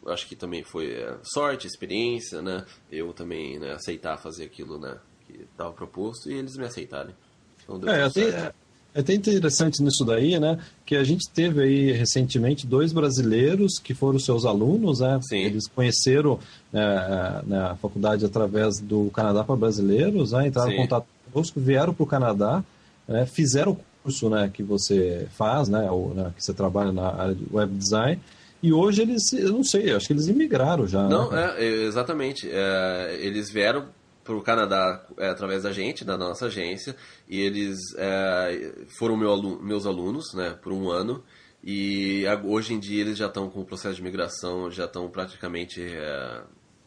acho 0.08 0.28
que 0.28 0.36
também 0.36 0.64
foi 0.64 0.94
é, 0.94 1.18
sorte, 1.24 1.68
experiência, 1.68 2.42
né? 2.42 2.66
Eu 2.92 3.14
também 3.14 3.60
né, 3.60 3.74
aceitar 3.74 4.18
fazer 4.18 4.46
aquilo, 4.46 4.80
né? 4.80 5.00
Que 5.26 5.44
estava 5.44 5.72
proposto 5.74 6.32
e 6.32 6.34
eles 6.34 6.58
me 6.58 6.66
aceitarem. 6.66 7.16
Então, 7.64 7.90
é, 7.90 8.04
até, 8.04 8.30
é 8.30 8.54
até 8.98 9.14
interessante 9.14 9.82
nisso 9.84 10.04
daí, 10.04 10.40
né? 10.40 10.58
Que 10.86 10.96
a 10.96 11.04
gente 11.04 11.30
teve 11.30 11.62
aí 11.62 11.92
recentemente 11.92 12.66
dois 12.66 12.92
brasileiros 12.92 13.78
que 13.80 13.94
foram 13.94 14.18
seus 14.18 14.46
alunos, 14.46 15.00
né? 15.00 15.20
Sim. 15.22 15.38
Eles 15.38 15.68
conheceram 15.68 16.40
é, 16.74 17.42
na 17.46 17.76
faculdade 17.76 18.26
através 18.26 18.80
do 18.80 19.10
Canadá 19.12 19.44
para 19.44 19.56
Brasileiros, 19.56 20.32
né? 20.32 20.48
entraram 20.48 20.72
Sim. 20.72 20.76
em 20.76 20.82
contato 20.82 21.06
conosco, 21.32 21.60
vieram 21.60 21.94
para 21.94 22.04
o 22.04 22.08
Canadá, 22.08 22.64
né? 23.08 23.26
fizeram 23.26 23.74
o 23.74 23.80
curso 24.04 24.30
né, 24.30 24.50
que 24.52 24.64
você 24.64 25.28
faz, 25.32 25.70
né? 25.70 25.92
Ou, 25.92 26.14
né, 26.14 26.32
que 26.36 26.44
você 26.44 26.54
trabalha 26.54 26.92
na 26.92 27.14
área 27.14 27.36
de 27.36 27.46
web 27.52 27.74
design. 27.76 28.20
E 28.64 28.74
hoje 28.74 29.04
eles, 29.04 29.32
eu 29.34 29.52
não 29.52 29.64
sei, 29.64 29.94
acho 29.94 30.08
que 30.08 30.14
eles 30.14 30.28
imigraram 30.28 30.88
já. 30.88 31.08
Não, 31.08 31.30
né? 31.32 31.54
é, 31.58 31.84
exatamente. 31.84 32.50
É, 32.52 33.18
eles 33.22 33.52
vieram 33.52 33.86
para 34.28 34.36
o 34.36 34.42
Canadá 34.42 35.04
é, 35.18 35.30
através 35.30 35.64
da 35.64 35.72
gente, 35.72 36.04
da 36.04 36.18
nossa 36.18 36.48
agência, 36.48 36.96
e 37.28 37.40
eles 37.40 37.78
é, 37.98 38.74
foram 39.00 39.16
meu 39.16 39.60
meus 39.60 39.86
alunos 39.86 40.34
né, 40.34 40.56
por 40.62 40.74
um 40.74 40.92
ano. 40.92 41.24
E 41.64 42.24
hoje 42.46 42.74
em 42.74 42.80
dia 42.80 43.02
eles 43.02 43.18
já 43.18 43.28
estão 43.28 43.50
com 43.50 43.62
o 43.62 43.66
processo 43.66 43.96
de 43.96 44.04
migração, 44.04 44.70
já 44.70 44.86
estão 44.86 45.10
praticamente 45.10 45.82
é, 45.82 46.42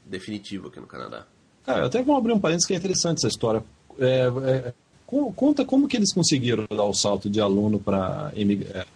definitivo 0.05 0.69
aqui 0.69 0.79
no 0.79 0.87
Canadá. 0.87 1.27
Cara, 1.65 1.81
eu 1.81 1.87
até 1.87 2.03
vou 2.03 2.17
abrir 2.17 2.33
um 2.33 2.41
parênteses 2.41 2.67
que 2.67 2.75
é 2.75 2.77
interessante 2.77 3.19
essa 3.19 3.29
história. 3.29 3.65
É, 3.99 4.31
é, 4.47 4.75
conta 5.35 5.65
como 5.65 5.89
que 5.89 5.97
eles 5.97 6.13
conseguiram 6.13 6.67
dar 6.71 6.85
o 6.85 6.95
salto 6.95 7.29
de 7.29 7.41
aluno 7.41 7.79
para 7.79 8.33
emigrar. 8.37 8.87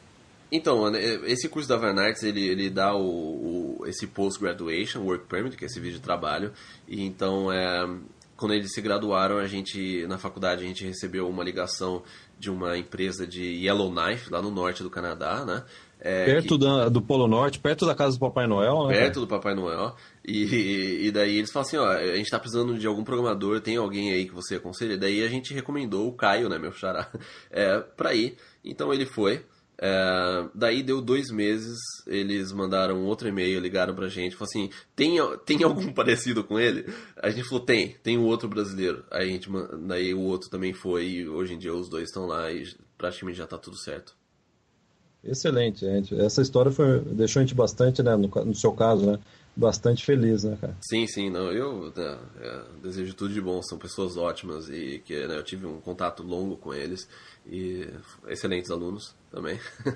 Então, 0.51 0.89
né, 0.89 1.01
esse 1.27 1.49
curso 1.49 1.69
da 1.69 1.77
Van 1.77 2.01
Arts, 2.01 2.23
ele, 2.23 2.47
ele 2.47 2.71
dá 2.71 2.95
o, 2.95 3.81
o 3.81 3.87
esse 3.87 4.07
Post-Graduation 4.07 5.01
Work 5.01 5.27
Permit, 5.27 5.57
que 5.57 5.65
é 5.65 5.67
esse 5.67 5.81
vídeo 5.81 5.97
de 5.97 6.03
trabalho. 6.03 6.53
E 6.87 7.05
então, 7.05 7.51
é, 7.53 7.89
quando 8.45 8.53
eles 8.53 8.75
se 8.75 8.83
graduaram, 8.83 9.39
a 9.39 9.47
gente 9.47 10.07
na 10.07 10.19
faculdade 10.19 10.63
a 10.63 10.67
gente 10.67 10.85
recebeu 10.85 11.27
uma 11.27 11.43
ligação 11.43 12.03
de 12.39 12.51
uma 12.51 12.77
empresa 12.77 13.27
de 13.27 13.43
Yellowknife 13.43 14.31
lá 14.31 14.43
no 14.43 14.51
norte 14.51 14.83
do 14.83 14.91
Canadá, 14.91 15.47
né? 15.47 15.65
É, 15.99 16.27
perto 16.27 16.59
que... 16.59 16.63
da, 16.63 16.91
do 16.91 17.01
Polo 17.01 17.27
Norte, 17.27 17.59
perto 17.59 17.87
da 17.87 17.95
casa 17.95 18.19
do 18.19 18.21
Papai 18.21 18.47
Noel, 18.47 18.89
né? 18.89 18.99
Perto 18.99 19.21
do 19.21 19.27
Papai 19.27 19.55
Noel. 19.55 19.97
E, 20.23 21.07
e 21.07 21.11
daí 21.11 21.39
eles 21.39 21.51
falam 21.51 21.67
assim, 21.67 21.79
ó, 21.79 21.89
a 21.89 22.17
gente 22.17 22.31
tá 22.31 22.39
precisando 22.39 22.79
de 22.79 22.87
algum 22.87 23.03
programador, 23.03 23.63
tem 23.63 23.79
alguém 23.79 24.13
aí 24.13 24.27
que 24.27 24.35
você 24.35 24.57
aconselha? 24.57 24.99
Daí 24.99 25.25
a 25.25 25.29
gente 25.29 25.55
recomendou 25.55 26.07
o 26.07 26.13
Caio, 26.13 26.51
né, 26.51 26.59
meu 26.59 26.73
xará, 26.73 27.11
é, 27.51 27.79
pra 27.97 28.13
ir. 28.13 28.37
Então 28.63 28.93
ele 28.93 29.07
foi. 29.07 29.43
É, 29.77 30.49
daí 30.55 30.83
deu 30.83 31.01
dois 31.01 31.31
meses, 31.31 31.79
eles 32.07 32.53
mandaram 32.53 33.05
outro 33.05 33.29
e-mail, 33.29 33.61
ligaram 33.61 33.95
pra 33.95 34.09
gente, 34.09 34.37
falaram 34.37 34.51
assim, 34.51 34.71
tem, 34.95 35.19
tem 35.45 35.63
algum 35.65 35.93
parecido 35.93 36.45
com 36.45 36.59
ele? 36.59 36.87
A 37.17 37.31
gente 37.31 37.49
falou, 37.49 37.65
tem, 37.65 37.97
tem 38.03 38.19
um 38.19 38.25
outro 38.25 38.49
brasileiro. 38.49 39.05
Aí, 39.11 39.29
a 39.29 39.33
gente, 39.33 39.49
daí 39.87 40.15
o 40.15 40.21
outro 40.21 40.49
também 40.49 40.73
foi, 40.73 41.07
e 41.07 41.29
hoje 41.29 41.55
em 41.55 41.59
dia 41.59 41.75
os 41.75 41.89
dois 41.89 42.05
estão 42.05 42.27
lá 42.27 42.53
e 42.53 42.65
praticamente 42.97 43.39
já 43.39 43.47
tá 43.47 43.59
tudo 43.59 43.77
certo. 43.77 44.15
Excelente, 45.23 45.81
gente. 45.81 46.15
Essa 46.21 46.43
história 46.43 46.71
foi, 46.71 47.01
deixou 47.01 47.41
a 47.41 47.45
gente 47.45 47.55
bastante, 47.55 48.03
né, 48.03 48.15
no, 48.15 48.29
no 48.29 48.55
seu 48.55 48.73
caso, 48.73 49.07
né, 49.07 49.19
bastante 49.57 50.05
feliz, 50.05 50.45
né, 50.45 50.57
cara? 50.61 50.77
Sim, 50.83 51.07
sim, 51.07 51.31
não, 51.31 51.51
eu 51.51 51.93
né, 51.97 52.19
é, 52.41 52.63
desejo 52.83 53.15
tudo 53.15 53.33
de 53.33 53.41
bom, 53.41 53.63
são 53.63 53.79
pessoas 53.79 54.17
ótimas 54.17 54.69
e 54.69 55.03
que 55.05 55.27
né, 55.27 55.37
eu 55.37 55.43
tive 55.43 55.67
um 55.67 55.81
contato 55.81 56.23
longo 56.23 56.57
com 56.57 56.75
eles 56.75 57.09
e 57.47 57.89
excelentes 58.27 58.71
alunos 58.71 59.15
também. 59.31 59.59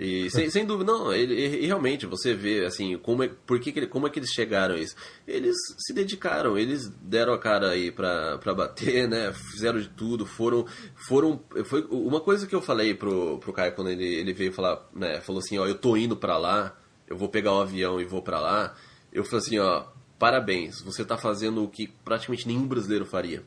E 0.00 0.30
sem, 0.30 0.48
sem, 0.48 0.64
dúvida, 0.64 0.92
não, 0.92 1.12
ele, 1.12 1.34
ele, 1.34 1.66
realmente 1.66 2.06
você 2.06 2.32
vê 2.32 2.64
assim, 2.64 2.96
como 2.98 3.24
é, 3.24 3.28
por 3.28 3.58
que, 3.58 3.72
que 3.72 3.84
como 3.88 4.06
é 4.06 4.10
que 4.10 4.20
eles 4.20 4.30
chegaram 4.30 4.76
a 4.76 4.78
isso? 4.78 4.94
Eles 5.26 5.56
se 5.76 5.92
dedicaram, 5.92 6.56
eles 6.56 6.88
deram 7.02 7.32
a 7.32 7.38
cara 7.38 7.70
aí 7.70 7.90
pra, 7.90 8.38
pra 8.38 8.54
bater, 8.54 9.08
né? 9.08 9.32
Fizeram 9.32 9.80
de 9.80 9.88
tudo, 9.88 10.24
foram. 10.24 10.66
foram 10.94 11.42
foi 11.64 11.84
Uma 11.90 12.20
coisa 12.20 12.46
que 12.46 12.54
eu 12.54 12.62
falei 12.62 12.94
pro, 12.94 13.38
pro 13.38 13.52
Caio 13.52 13.74
quando 13.74 13.90
ele, 13.90 14.06
ele 14.06 14.32
veio 14.32 14.52
falar, 14.52 14.88
né? 14.94 15.20
Falou 15.20 15.40
assim, 15.40 15.58
ó, 15.58 15.66
eu 15.66 15.74
tô 15.74 15.96
indo 15.96 16.16
pra 16.16 16.38
lá, 16.38 16.78
eu 17.08 17.16
vou 17.16 17.28
pegar 17.28 17.52
o 17.54 17.60
avião 17.60 18.00
e 18.00 18.04
vou 18.04 18.22
pra 18.22 18.38
lá. 18.38 18.76
Eu 19.12 19.24
falei 19.24 19.38
assim, 19.38 19.58
ó, 19.58 19.84
parabéns, 20.16 20.80
você 20.80 21.04
tá 21.04 21.18
fazendo 21.18 21.64
o 21.64 21.68
que 21.68 21.88
praticamente 22.04 22.46
nenhum 22.46 22.68
brasileiro 22.68 23.04
faria. 23.04 23.42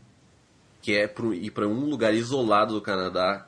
Que 0.82 0.96
é 0.96 1.08
pro, 1.08 1.34
ir 1.34 1.52
para 1.52 1.68
um 1.68 1.86
lugar 1.86 2.14
isolado 2.14 2.74
do 2.74 2.82
Canadá, 2.82 3.48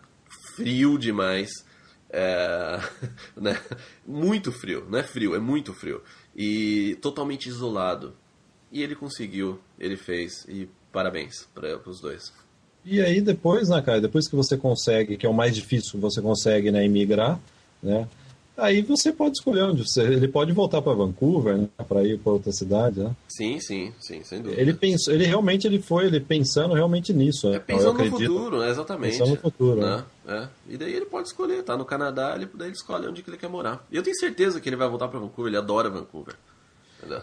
frio 0.55 0.97
demais 0.97 1.65
é, 2.13 2.79
né? 3.35 3.59
Muito 4.05 4.51
frio, 4.51 4.85
não 4.87 4.99
é 4.99 5.03
frio, 5.03 5.35
é 5.35 5.39
muito 5.39 5.73
frio. 5.73 6.01
E 6.35 6.95
totalmente 7.01 7.49
isolado. 7.49 8.13
E 8.71 8.83
ele 8.83 8.95
conseguiu, 8.95 9.59
ele 9.79 9.97
fez, 9.97 10.45
e 10.47 10.69
parabéns 10.91 11.47
para 11.53 11.77
os 11.89 11.99
dois. 11.99 12.31
E 12.85 13.01
aí 13.01 13.19
depois, 13.19 13.69
né, 13.69 13.81
cara, 13.81 13.99
depois 13.99 14.27
que 14.27 14.35
você 14.35 14.57
consegue, 14.57 15.17
que 15.17 15.25
é 15.25 15.29
o 15.29 15.33
mais 15.33 15.55
difícil, 15.55 15.99
você 15.99 16.21
consegue 16.21 16.71
né, 16.71 16.85
emigrar, 16.85 17.39
né? 17.81 18.07
Aí 18.55 18.83
você 18.83 19.11
pode 19.11 19.37
escolher 19.37 19.63
onde 19.63 19.87
você. 19.87 20.03
Ele 20.03 20.27
pode 20.27 20.51
voltar 20.51 20.81
para 20.81 20.93
Vancouver, 20.93 21.57
né, 21.57 21.67
para 21.87 22.03
ir 22.03 22.19
para 22.19 22.33
outra 22.33 22.51
cidade, 22.51 22.99
né? 22.99 23.11
Sim, 23.27 23.59
sim, 23.59 23.91
sim, 23.99 24.23
sem 24.23 24.41
dúvida. 24.41 24.61
Ele 24.61 24.73
pensou, 24.73 25.13
ele 25.13 25.25
realmente 25.25 25.65
ele 25.65 25.81
foi, 25.81 26.05
ele 26.05 26.19
pensando 26.19 26.75
realmente 26.75 27.11
nisso. 27.11 27.51
É 27.51 27.59
pensando 27.59 27.97
no 27.97 28.11
futuro, 28.11 28.59
né? 28.59 28.69
exatamente. 28.69 29.17
Pensando 29.17 29.31
no 29.31 29.37
futuro, 29.37 29.81
né? 29.81 30.03
né? 30.23 30.49
É. 30.67 30.73
E 30.73 30.77
daí 30.77 30.93
ele 30.93 31.05
pode 31.05 31.27
escolher, 31.27 31.63
tá 31.63 31.75
no 31.75 31.83
Canadá, 31.83 32.33
ele, 32.35 32.47
daí 32.53 32.67
ele 32.67 32.75
escolhe 32.75 33.07
onde 33.07 33.23
que 33.23 33.29
ele 33.29 33.37
quer 33.37 33.49
morar. 33.49 33.83
E 33.91 33.95
eu 33.95 34.03
tenho 34.03 34.15
certeza 34.15 34.61
que 34.61 34.69
ele 34.69 34.75
vai 34.75 34.87
voltar 34.87 35.07
para 35.07 35.19
Vancouver, 35.19 35.49
ele 35.49 35.57
adora 35.57 35.89
Vancouver. 35.89 36.35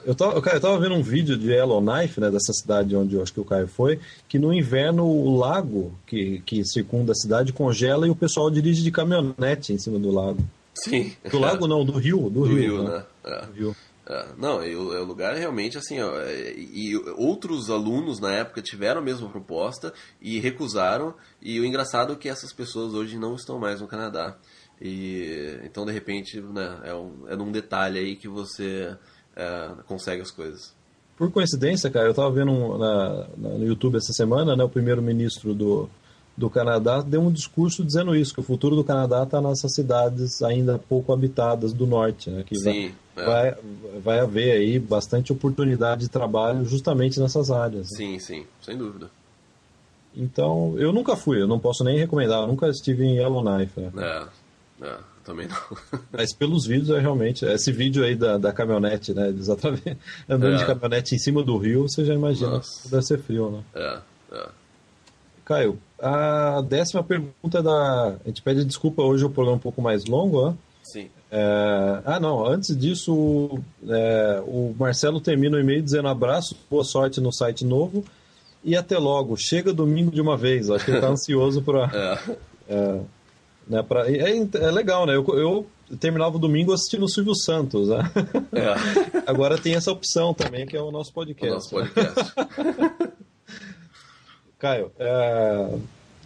Eu 0.05 0.15
tava, 0.15 0.41
cara, 0.43 0.57
eu 0.57 0.61
tava 0.61 0.79
vendo 0.79 0.95
um 0.95 1.03
vídeo 1.03 1.39
de 1.39 1.51
Yellowknife, 1.51 2.21
né, 2.21 2.31
dessa 2.31 2.53
cidade 2.53 2.95
onde 2.95 3.15
eu 3.15 3.23
acho 3.23 3.33
que 3.33 3.41
o 3.41 3.45
Caio 3.45 3.67
foi, 3.67 3.99
que 4.29 4.39
no 4.39 4.53
inverno 4.53 5.07
o 5.07 5.39
lago 5.39 5.95
que, 6.07 6.43
que 6.45 6.65
circunda 6.65 7.13
a 7.13 7.15
cidade 7.15 7.53
congela 7.53 8.07
e 8.07 8.11
o 8.11 8.15
pessoal 8.15 8.51
dirige 8.51 8.83
de 8.83 8.91
caminhonete 8.91 9.73
em 9.73 9.79
cima 9.79 9.99
do 9.99 10.11
lago. 10.11 10.43
Sim. 10.85 11.13
Do 11.31 11.39
lago 11.39 11.67
não, 11.67 11.85
do 11.85 11.93
rio. 11.93 12.31
Do, 12.31 12.31
do 12.31 12.45
rio, 12.45 12.57
rio, 12.57 12.83
né? 12.85 12.91
né? 12.91 13.05
É. 13.25 13.47
Do 13.47 13.53
rio. 13.53 13.77
É, 14.11 14.27
não, 14.37 14.65
e 14.65 14.75
o, 14.75 15.05
lugar 15.05 15.37
realmente 15.37 15.79
assim, 15.79 16.01
ó, 16.01 16.11
e 16.27 16.97
outros 17.17 17.71
alunos 17.71 18.19
na 18.19 18.33
época 18.33 18.61
tiveram 18.61 19.01
a 19.01 19.05
mesma 19.05 19.29
proposta 19.29 19.93
e 20.21 20.41
recusaram, 20.41 21.15
e 21.41 21.61
o 21.61 21.65
engraçado 21.65 22.15
é 22.15 22.17
que 22.17 22.29
essas 22.29 22.53
pessoas 22.53 22.93
hoje 22.93 23.17
não 23.17 23.37
estão 23.37 23.61
mais 23.61 23.81
no 23.81 23.87
Canadá. 23.87 24.37
E 24.81 25.61
então 25.63 25.87
de 25.87 25.93
repente, 25.93 26.41
né, 26.41 26.81
é, 26.83 26.95
um, 26.95 27.29
é 27.29 27.37
num 27.37 27.53
detalhe 27.53 28.01
aí 28.01 28.17
que 28.17 28.27
você 28.27 28.97
é, 29.37 29.71
consegue 29.87 30.23
as 30.23 30.33
coisas. 30.33 30.75
Por 31.17 31.31
coincidência, 31.31 31.89
cara, 31.89 32.07
eu 32.07 32.13
estava 32.13 32.33
vendo 32.33 32.51
um, 32.51 32.79
na, 32.79 33.29
no 33.37 33.65
YouTube 33.65 33.97
essa 33.97 34.13
semana, 34.13 34.57
né, 34.57 34.65
o 34.65 34.69
primeiro-ministro 34.69 35.55
do, 35.55 35.89
do 36.41 36.49
Canadá 36.49 37.03
deu 37.03 37.21
um 37.21 37.31
discurso 37.31 37.85
dizendo 37.85 38.17
isso, 38.17 38.33
que 38.33 38.41
o 38.41 38.43
futuro 38.43 38.75
do 38.75 38.83
Canadá 38.83 39.23
está 39.23 39.41
nessas 39.43 39.75
cidades 39.75 40.43
ainda 40.43 40.79
pouco 40.79 41.13
habitadas 41.13 41.75
do 41.75 41.87
norte, 41.87 42.31
né, 42.31 42.43
que 42.43 42.57
Sim, 42.57 42.95
vai, 43.15 43.25
é. 43.25 43.27
vai, 43.27 43.57
vai, 44.03 44.21
haver 44.21 44.53
aí 44.53 44.79
bastante 44.79 45.33
oportunidade 45.33 46.01
de 46.01 46.09
trabalho 46.09 46.65
justamente 46.65 47.21
nessas 47.21 47.51
áreas. 47.51 47.91
Né? 47.91 47.97
Sim, 47.97 48.19
sim, 48.19 48.47
sem 48.63 48.77
dúvida. 48.77 49.11
Então, 50.17 50.75
eu 50.79 50.93
nunca 50.93 51.15
fui, 51.15 51.41
eu 51.41 51.47
não 51.47 51.59
posso 51.59 51.85
nem 51.85 51.99
recomendar, 51.99 52.41
eu 52.41 52.49
nunca 52.49 52.69
estive 52.69 53.05
em 53.05 53.19
Yellowknife. 53.19 53.79
Né? 53.79 53.91
É, 53.99 54.87
é. 54.87 54.97
Também 55.23 55.47
não. 55.47 56.01
Mas 56.11 56.35
pelos 56.35 56.67
vídeos 56.67 56.89
é 56.91 56.99
realmente. 56.99 57.45
Esse 57.45 57.71
vídeo 57.71 58.03
aí 58.03 58.17
da, 58.17 58.39
da 58.39 58.53
caminhonete, 58.53 59.13
né? 59.13 59.29
Eles 59.29 59.49
andando 59.49 60.55
é. 60.55 60.57
de 60.57 60.67
caminhonete 60.67 61.15
em 61.15 61.19
cima 61.19 61.43
do 61.43 61.59
rio, 61.59 61.83
você 61.83 62.05
já 62.05 62.15
imagina 62.15 62.53
Nossa. 62.53 62.83
que 62.83 62.89
deve 62.89 63.03
ser 63.03 63.19
frio, 63.19 63.51
né? 63.51 63.63
É, 63.75 63.99
é. 64.33 64.49
Caio, 65.51 65.81
a 65.99 66.63
décima 66.63 67.03
pergunta 67.03 67.59
é 67.59 67.63
da. 67.63 68.17
A 68.25 68.29
gente 68.29 68.41
pede 68.41 68.65
desculpa 68.65 69.03
hoje 69.03 69.25
o 69.25 69.29
programa 69.29 69.57
é 69.57 69.59
um 69.59 69.61
pouco 69.61 69.83
mais 69.83 70.05
longo, 70.05 70.47
né? 70.47 70.55
Sim. 70.85 71.11
É... 71.29 72.03
Ah, 72.05 72.21
não. 72.21 72.47
Antes 72.47 72.77
disso, 72.77 73.59
é... 73.89 74.41
o 74.47 74.73
Marcelo 74.79 75.21
termina 75.21 75.57
o 75.57 75.61
e-mail 75.61 75.83
dizendo 75.83 76.07
abraço, 76.07 76.57
boa 76.71 76.85
sorte 76.85 77.21
no 77.21 77.33
site 77.33 77.65
novo 77.65 78.05
e 78.63 78.77
até 78.77 78.97
logo. 78.97 79.37
Chega 79.37 79.73
domingo 79.73 80.13
de 80.13 80.21
uma 80.21 80.37
vez. 80.37 80.71
Acho 80.71 80.85
que 80.85 80.93
ele 80.93 80.99
está 80.99 81.11
ansioso 81.11 81.61
para. 81.63 81.91
É. 81.93 82.37
é. 82.69 83.01
Né, 83.67 83.83
pra, 83.83 84.09
é, 84.09 84.39
é 84.39 84.71
legal, 84.71 85.05
né? 85.05 85.17
Eu, 85.17 85.27
eu 85.37 85.67
terminava 85.99 86.37
o 86.37 86.41
domingo 86.41 86.73
assistindo 86.73 87.07
o 87.07 87.09
Silvio 87.09 87.35
Santos, 87.35 87.89
né? 87.89 88.09
É. 88.53 89.23
Agora 89.27 89.59
tem 89.59 89.75
essa 89.75 89.91
opção 89.91 90.33
também, 90.33 90.65
que 90.65 90.77
é 90.77 90.83
o 90.83 90.93
nosso 90.93 91.13
podcast. 91.13 91.51
O 91.51 91.55
nosso 91.55 91.71
podcast. 91.71 92.35
Caio, 94.61 94.93
é... 94.99 95.79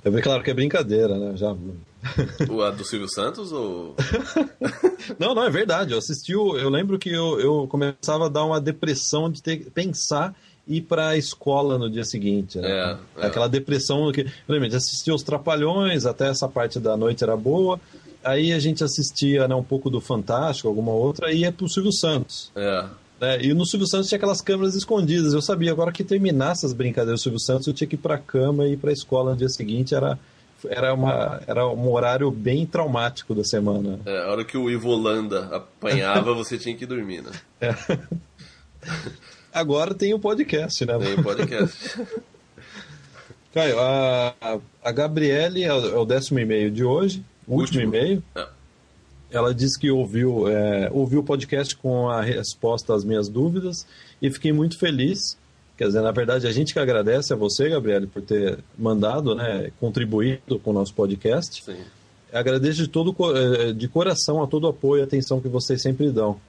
é 0.05 0.11
bem 0.11 0.21
claro 0.21 0.43
que 0.43 0.51
é 0.51 0.55
brincadeira, 0.55 1.17
né? 1.17 1.37
Já... 1.37 1.55
O 2.51 2.61
a 2.61 2.71
do 2.71 2.85
Silvio 2.85 3.09
Santos 3.09 3.51
ou. 3.51 3.95
não, 5.19 5.35
não, 5.35 5.45
é 5.45 5.49
verdade. 5.49 5.93
Eu 5.93 5.99
assisti, 5.99 6.37
o... 6.37 6.59
eu 6.59 6.69
lembro 6.69 6.99
que 6.99 7.09
eu, 7.09 7.41
eu 7.41 7.67
começava 7.67 8.27
a 8.27 8.29
dar 8.29 8.45
uma 8.45 8.61
depressão 8.61 9.31
de 9.31 9.43
ter 9.43 9.71
pensar 9.71 10.35
ir 10.67 10.83
para 10.83 11.09
a 11.09 11.17
escola 11.17 11.79
no 11.79 11.91
dia 11.91 12.05
seguinte. 12.05 12.59
Né? 12.59 12.69
É, 12.71 12.97
é. 13.23 13.27
Aquela 13.27 13.49
depressão 13.49 14.11
que. 14.13 14.27
Gente 14.49 14.77
assistia 14.77 15.15
os 15.15 15.23
Trapalhões, 15.23 16.05
até 16.05 16.29
essa 16.29 16.49
parte 16.49 16.79
da 16.79 16.97
noite 16.97 17.25
era 17.25 17.37
boa. 17.37 17.81
Aí 18.23 18.53
a 18.53 18.59
gente 18.59 18.83
assistia 18.83 19.47
né, 19.47 19.55
um 19.55 19.63
pouco 19.63 19.91
do 19.91 20.01
Fantástico, 20.01 20.69
alguma 20.69 20.93
outra, 20.93 21.31
e 21.31 21.41
ia 21.41 21.53
pro 21.53 21.69
Silvio 21.69 21.93
Santos. 21.93 22.51
É. 22.57 22.85
Né? 23.25 23.43
E 23.43 23.55
no 23.55 23.65
Silvio 23.65 23.87
Santos 23.87 24.09
tinha 24.09 24.19
aquelas 24.19 24.43
câmeras 24.43 24.75
escondidas. 24.75 25.33
Eu 25.33 25.41
sabia, 25.41 25.73
agora 25.73 25.91
que 25.91 26.05
terminasse 26.05 26.67
as 26.67 26.75
brincadeiras 26.75 27.21
do 27.21 27.23
Silvio 27.23 27.41
Santos, 27.41 27.67
eu 27.67 27.73
tinha 27.73 27.89
que 27.89 27.95
ir 27.95 27.99
pra 27.99 28.19
cama 28.19 28.67
e 28.67 28.75
ir 28.75 28.77
pra 28.77 28.93
escola 28.93 29.31
no 29.31 29.37
dia 29.37 29.49
seguinte. 29.49 29.95
Era, 29.95 30.19
era, 30.69 30.93
uma, 30.93 31.41
era 31.47 31.67
um 31.67 31.91
horário 31.91 32.31
bem 32.31 32.67
traumático 32.67 33.35
da 33.35 33.43
semana. 33.43 33.99
É, 34.05 34.25
a 34.25 34.31
hora 34.31 34.45
que 34.45 34.59
o 34.59 34.71
Ivo 34.71 34.91
Holanda 34.91 35.47
apanhava, 35.47 36.35
você 36.37 36.59
tinha 36.59 36.77
que 36.77 36.85
dormir, 36.85 37.23
né? 37.23 37.33
É. 37.63 37.75
Agora 39.53 39.95
tem 39.95 40.13
o 40.13 40.19
podcast, 40.19 40.85
né? 40.85 40.99
Tem 40.99 41.15
o 41.15 41.23
podcast. 41.23 42.01
Caio, 43.55 43.81
a, 43.81 44.35
a 44.83 44.93
Gabriele 44.93 45.63
é 45.63 45.73
o 45.73 46.03
é 46.03 46.07
décimo 46.07 46.41
e-mail 46.41 46.71
de 46.71 46.85
hoje, 46.85 47.25
o 47.47 47.55
último, 47.55 47.81
último 47.81 47.83
e-mail. 47.83 48.23
É. 48.35 48.49
Ela 49.35 49.53
disse 49.53 49.79
que 49.79 49.91
ouviu, 49.91 50.47
é, 50.49 50.89
ouviu 50.93 51.21
o 51.21 51.25
podcast 51.25 51.75
com 51.77 52.09
a 52.09 52.23
resposta 52.23 52.95
às 52.95 53.05
minhas 53.05 53.29
dúvidas 53.29 53.85
e 54.23 54.31
fiquei 54.31 54.53
muito 54.53 54.79
feliz. 54.79 55.37
Quer 55.77 55.89
dizer, 55.89 56.03
na 56.03 56.13
verdade, 56.13 56.47
a 56.47 56.53
gente 56.53 56.73
que 56.73 56.79
agradece 56.79 57.33
a 57.33 57.37
você, 57.37 57.69
Gabriele, 57.69 58.07
por 58.07 58.23
ter 58.23 58.59
mandado, 58.79 59.35
né, 59.35 59.73
contribuído 59.81 60.61
com 60.61 60.71
o 60.71 60.73
nosso 60.73 60.95
podcast. 60.95 61.65
Sim. 61.65 61.83
Agradeço 62.33 62.83
de, 62.83 62.89
todo, 62.89 63.13
é, 63.37 63.73
de 63.73 63.89
coração 63.89 64.41
a 64.41 64.47
todo 64.47 64.65
o 64.65 64.69
apoio 64.69 65.01
e 65.01 65.05
atenção 65.05 65.41
que 65.41 65.49
vocês 65.49 65.83
sempre 65.83 66.13
dão. 66.13 66.41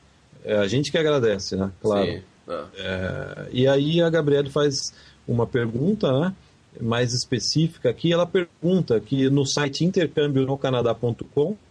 É 0.43 0.55
a 0.55 0.67
gente 0.67 0.91
que 0.91 0.97
agradece, 0.97 1.55
né? 1.55 1.71
Claro. 1.81 2.05
Sim. 2.05 2.21
Ah. 2.47 2.65
É, 2.77 3.47
e 3.51 3.67
aí 3.67 3.99
a 3.99 4.09
Gabriele 4.11 4.51
faz 4.51 4.93
uma 5.27 5.47
pergunta 5.47 6.19
né, 6.19 6.33
mais 6.79 7.13
específica 7.13 7.89
aqui. 7.89 8.13
Ela 8.13 8.27
pergunta 8.27 8.99
que 8.99 9.27
no 9.27 9.43
site 9.43 9.83
intercâmbio-no-canadá.com 9.83 11.53
se 11.53 11.64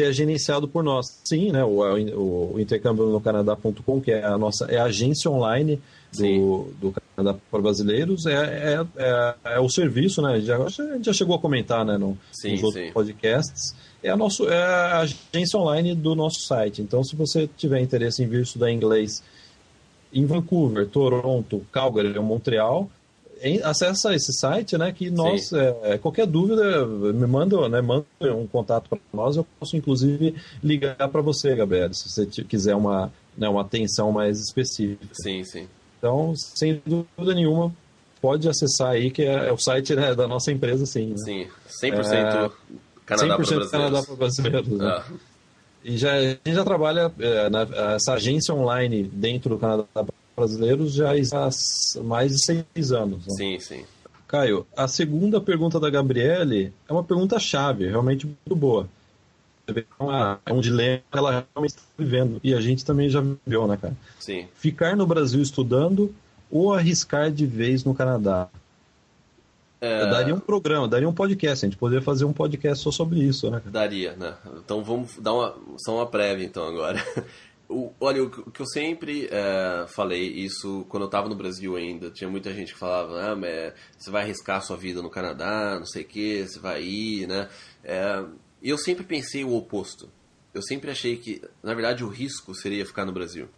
é 0.00 0.12
gerenciado 0.12 0.66
por 0.66 0.82
nós. 0.82 1.20
Sim, 1.24 1.52
né, 1.52 1.64
o, 1.64 2.52
o 2.54 2.60
intercâmbio 2.60 3.06
no 3.06 3.20
Canadá.com, 3.20 4.00
que 4.00 4.10
é 4.10 4.24
a 4.24 4.36
nossa 4.36 4.66
é 4.66 4.78
a 4.78 4.84
agência 4.84 5.30
online 5.30 5.80
do, 6.12 6.72
do 6.80 6.94
Canadá 7.14 7.38
para 7.50 7.62
brasileiros, 7.62 8.26
é, 8.26 8.34
é, 8.34 8.86
é, 8.96 9.34
é, 9.44 9.60
o 9.60 9.68
serviço, 9.68 10.22
né? 10.22 10.40
Já, 10.40 10.56
a 10.56 10.68
gente 10.68 11.06
já 11.06 11.12
chegou 11.12 11.36
a 11.36 11.38
comentar 11.38 11.84
né, 11.84 11.96
no, 11.96 12.16
sim, 12.32 12.52
nos 12.52 12.62
outros 12.62 12.90
podcasts. 12.90 13.74
É 14.02 14.10
a, 14.10 14.16
nosso, 14.16 14.48
é 14.48 14.62
a 14.62 15.00
agência 15.00 15.58
online 15.58 15.94
do 15.94 16.14
nosso 16.14 16.40
site. 16.40 16.82
Então, 16.82 17.02
se 17.02 17.16
você 17.16 17.48
tiver 17.56 17.80
interesse 17.80 18.22
em 18.22 18.26
vir 18.26 18.42
estudar 18.42 18.70
inglês 18.70 19.22
em 20.12 20.24
Vancouver, 20.24 20.86
Toronto, 20.86 21.64
Calgary 21.72 22.16
ou 22.16 22.24
Montreal, 22.24 22.88
acessa 23.62 24.14
esse 24.14 24.32
site, 24.32 24.78
né? 24.78 24.92
Que 24.92 25.10
nós, 25.10 25.52
é, 25.52 25.98
qualquer 25.98 26.26
dúvida, 26.26 26.86
me 26.86 27.26
manda, 27.26 27.68
né, 27.68 27.80
manda 27.80 28.06
um 28.34 28.46
contato 28.46 28.88
para 28.88 28.98
nós. 29.12 29.36
Eu 29.36 29.46
posso, 29.58 29.76
inclusive, 29.76 30.34
ligar 30.62 31.08
para 31.08 31.20
você, 31.20 31.54
Gabriel, 31.54 31.92
se 31.92 32.08
você 32.08 32.26
quiser 32.26 32.74
uma, 32.74 33.12
né, 33.36 33.48
uma 33.48 33.60
atenção 33.60 34.10
mais 34.10 34.40
específica. 34.40 35.06
Sim, 35.12 35.44
sim. 35.44 35.68
Então, 35.98 36.34
sem 36.36 36.80
dúvida 36.84 37.34
nenhuma, 37.34 37.74
pode 38.20 38.48
acessar 38.48 38.90
aí, 38.90 39.10
que 39.10 39.22
é, 39.22 39.48
é 39.48 39.52
o 39.52 39.58
site 39.58 39.94
né, 39.94 40.14
da 40.14 40.26
nossa 40.26 40.50
empresa, 40.50 40.86
sim. 40.86 41.10
Né? 41.10 41.16
Sim, 41.16 41.46
100% 41.82 42.12
é, 42.12 42.50
Canadá 43.04 43.36
100% 43.36 43.36
para 43.36 43.36
brasileiros. 43.36 43.70
Canadá 43.70 44.02
para 44.02 44.16
brasileiros. 44.16 44.68
Né? 44.68 44.86
Ah. 44.86 45.04
E 45.84 45.96
já, 45.96 46.14
a 46.14 46.20
gente 46.20 46.52
já 46.52 46.64
trabalha, 46.64 47.12
é, 47.18 47.48
na, 47.48 47.62
essa 47.94 48.14
agência 48.14 48.52
online 48.52 49.04
dentro 49.04 49.50
do 49.50 49.58
Canadá 49.58 49.84
Brasileiros 50.36 50.92
já 50.92 51.12
há 51.12 52.02
mais 52.02 52.32
de 52.32 52.44
seis 52.44 52.92
anos. 52.92 53.26
Né? 53.26 53.34
Sim, 53.34 53.58
sim. 53.58 53.84
Caio, 54.28 54.66
a 54.76 54.86
segunda 54.86 55.40
pergunta 55.40 55.80
da 55.80 55.88
Gabriele 55.88 56.72
é 56.88 56.92
uma 56.92 57.04
pergunta 57.04 57.38
chave, 57.38 57.88
realmente 57.88 58.26
muito 58.26 58.56
boa. 58.56 58.88
É 60.46 60.52
um 60.52 60.60
dilema 60.60 61.02
que 61.10 61.18
ela 61.18 61.46
realmente 61.52 61.70
está 61.70 61.82
vivendo. 61.98 62.40
E 62.42 62.54
a 62.54 62.60
gente 62.60 62.84
também 62.84 63.08
já 63.08 63.20
viveu, 63.20 63.66
né, 63.66 63.76
cara? 63.76 63.94
Sim. 64.20 64.46
Ficar 64.54 64.96
no 64.96 65.06
Brasil 65.06 65.42
estudando 65.42 66.14
ou 66.50 66.72
arriscar 66.72 67.30
de 67.30 67.46
vez 67.46 67.84
no 67.84 67.94
Canadá? 67.94 68.48
É... 69.80 70.06
Daria 70.06 70.34
um 70.34 70.40
programa, 70.40 70.88
daria 70.88 71.08
um 71.08 71.12
podcast. 71.12 71.64
A 71.64 71.68
gente 71.68 71.78
poderia 71.78 72.02
fazer 72.02 72.24
um 72.24 72.32
podcast 72.32 72.82
só 72.82 72.90
sobre 72.90 73.20
isso, 73.20 73.50
né? 73.50 73.60
Daria, 73.66 74.12
né? 74.16 74.34
Então 74.64 74.82
vamos 74.82 75.16
dar 75.18 75.32
uma, 75.32 75.54
só 75.78 75.96
uma 75.96 76.06
prévia 76.06 76.44
então 76.44 76.66
agora. 76.66 77.02
O, 77.68 77.92
olha, 77.98 78.22
o, 78.22 78.50
que 78.50 78.60
eu 78.60 78.66
sempre 78.66 79.28
é, 79.30 79.86
falei, 79.88 80.22
isso 80.28 80.86
quando 80.88 81.02
eu 81.02 81.06
estava 81.06 81.28
no 81.28 81.34
Brasil 81.34 81.74
ainda, 81.76 82.10
tinha 82.12 82.30
muita 82.30 82.52
gente 82.54 82.72
que 82.72 82.78
falava, 82.78 83.32
ah, 83.32 83.36
mas 83.36 83.74
você 83.98 84.10
vai 84.10 84.22
arriscar 84.22 84.62
sua 84.62 84.76
vida 84.76 85.02
no 85.02 85.10
Canadá, 85.10 85.76
não 85.78 85.86
sei 85.86 86.02
o 86.02 86.06
que, 86.06 86.46
você 86.46 86.60
vai 86.60 86.82
ir, 86.82 87.26
né? 87.26 87.48
É, 87.82 88.24
eu 88.62 88.78
sempre 88.78 89.04
pensei 89.04 89.44
o 89.44 89.54
oposto. 89.54 90.08
Eu 90.54 90.62
sempre 90.62 90.90
achei 90.90 91.16
que, 91.16 91.42
na 91.62 91.74
verdade, 91.74 92.02
o 92.04 92.08
risco 92.08 92.54
seria 92.54 92.86
ficar 92.86 93.04
no 93.04 93.12
Brasil. 93.12 93.48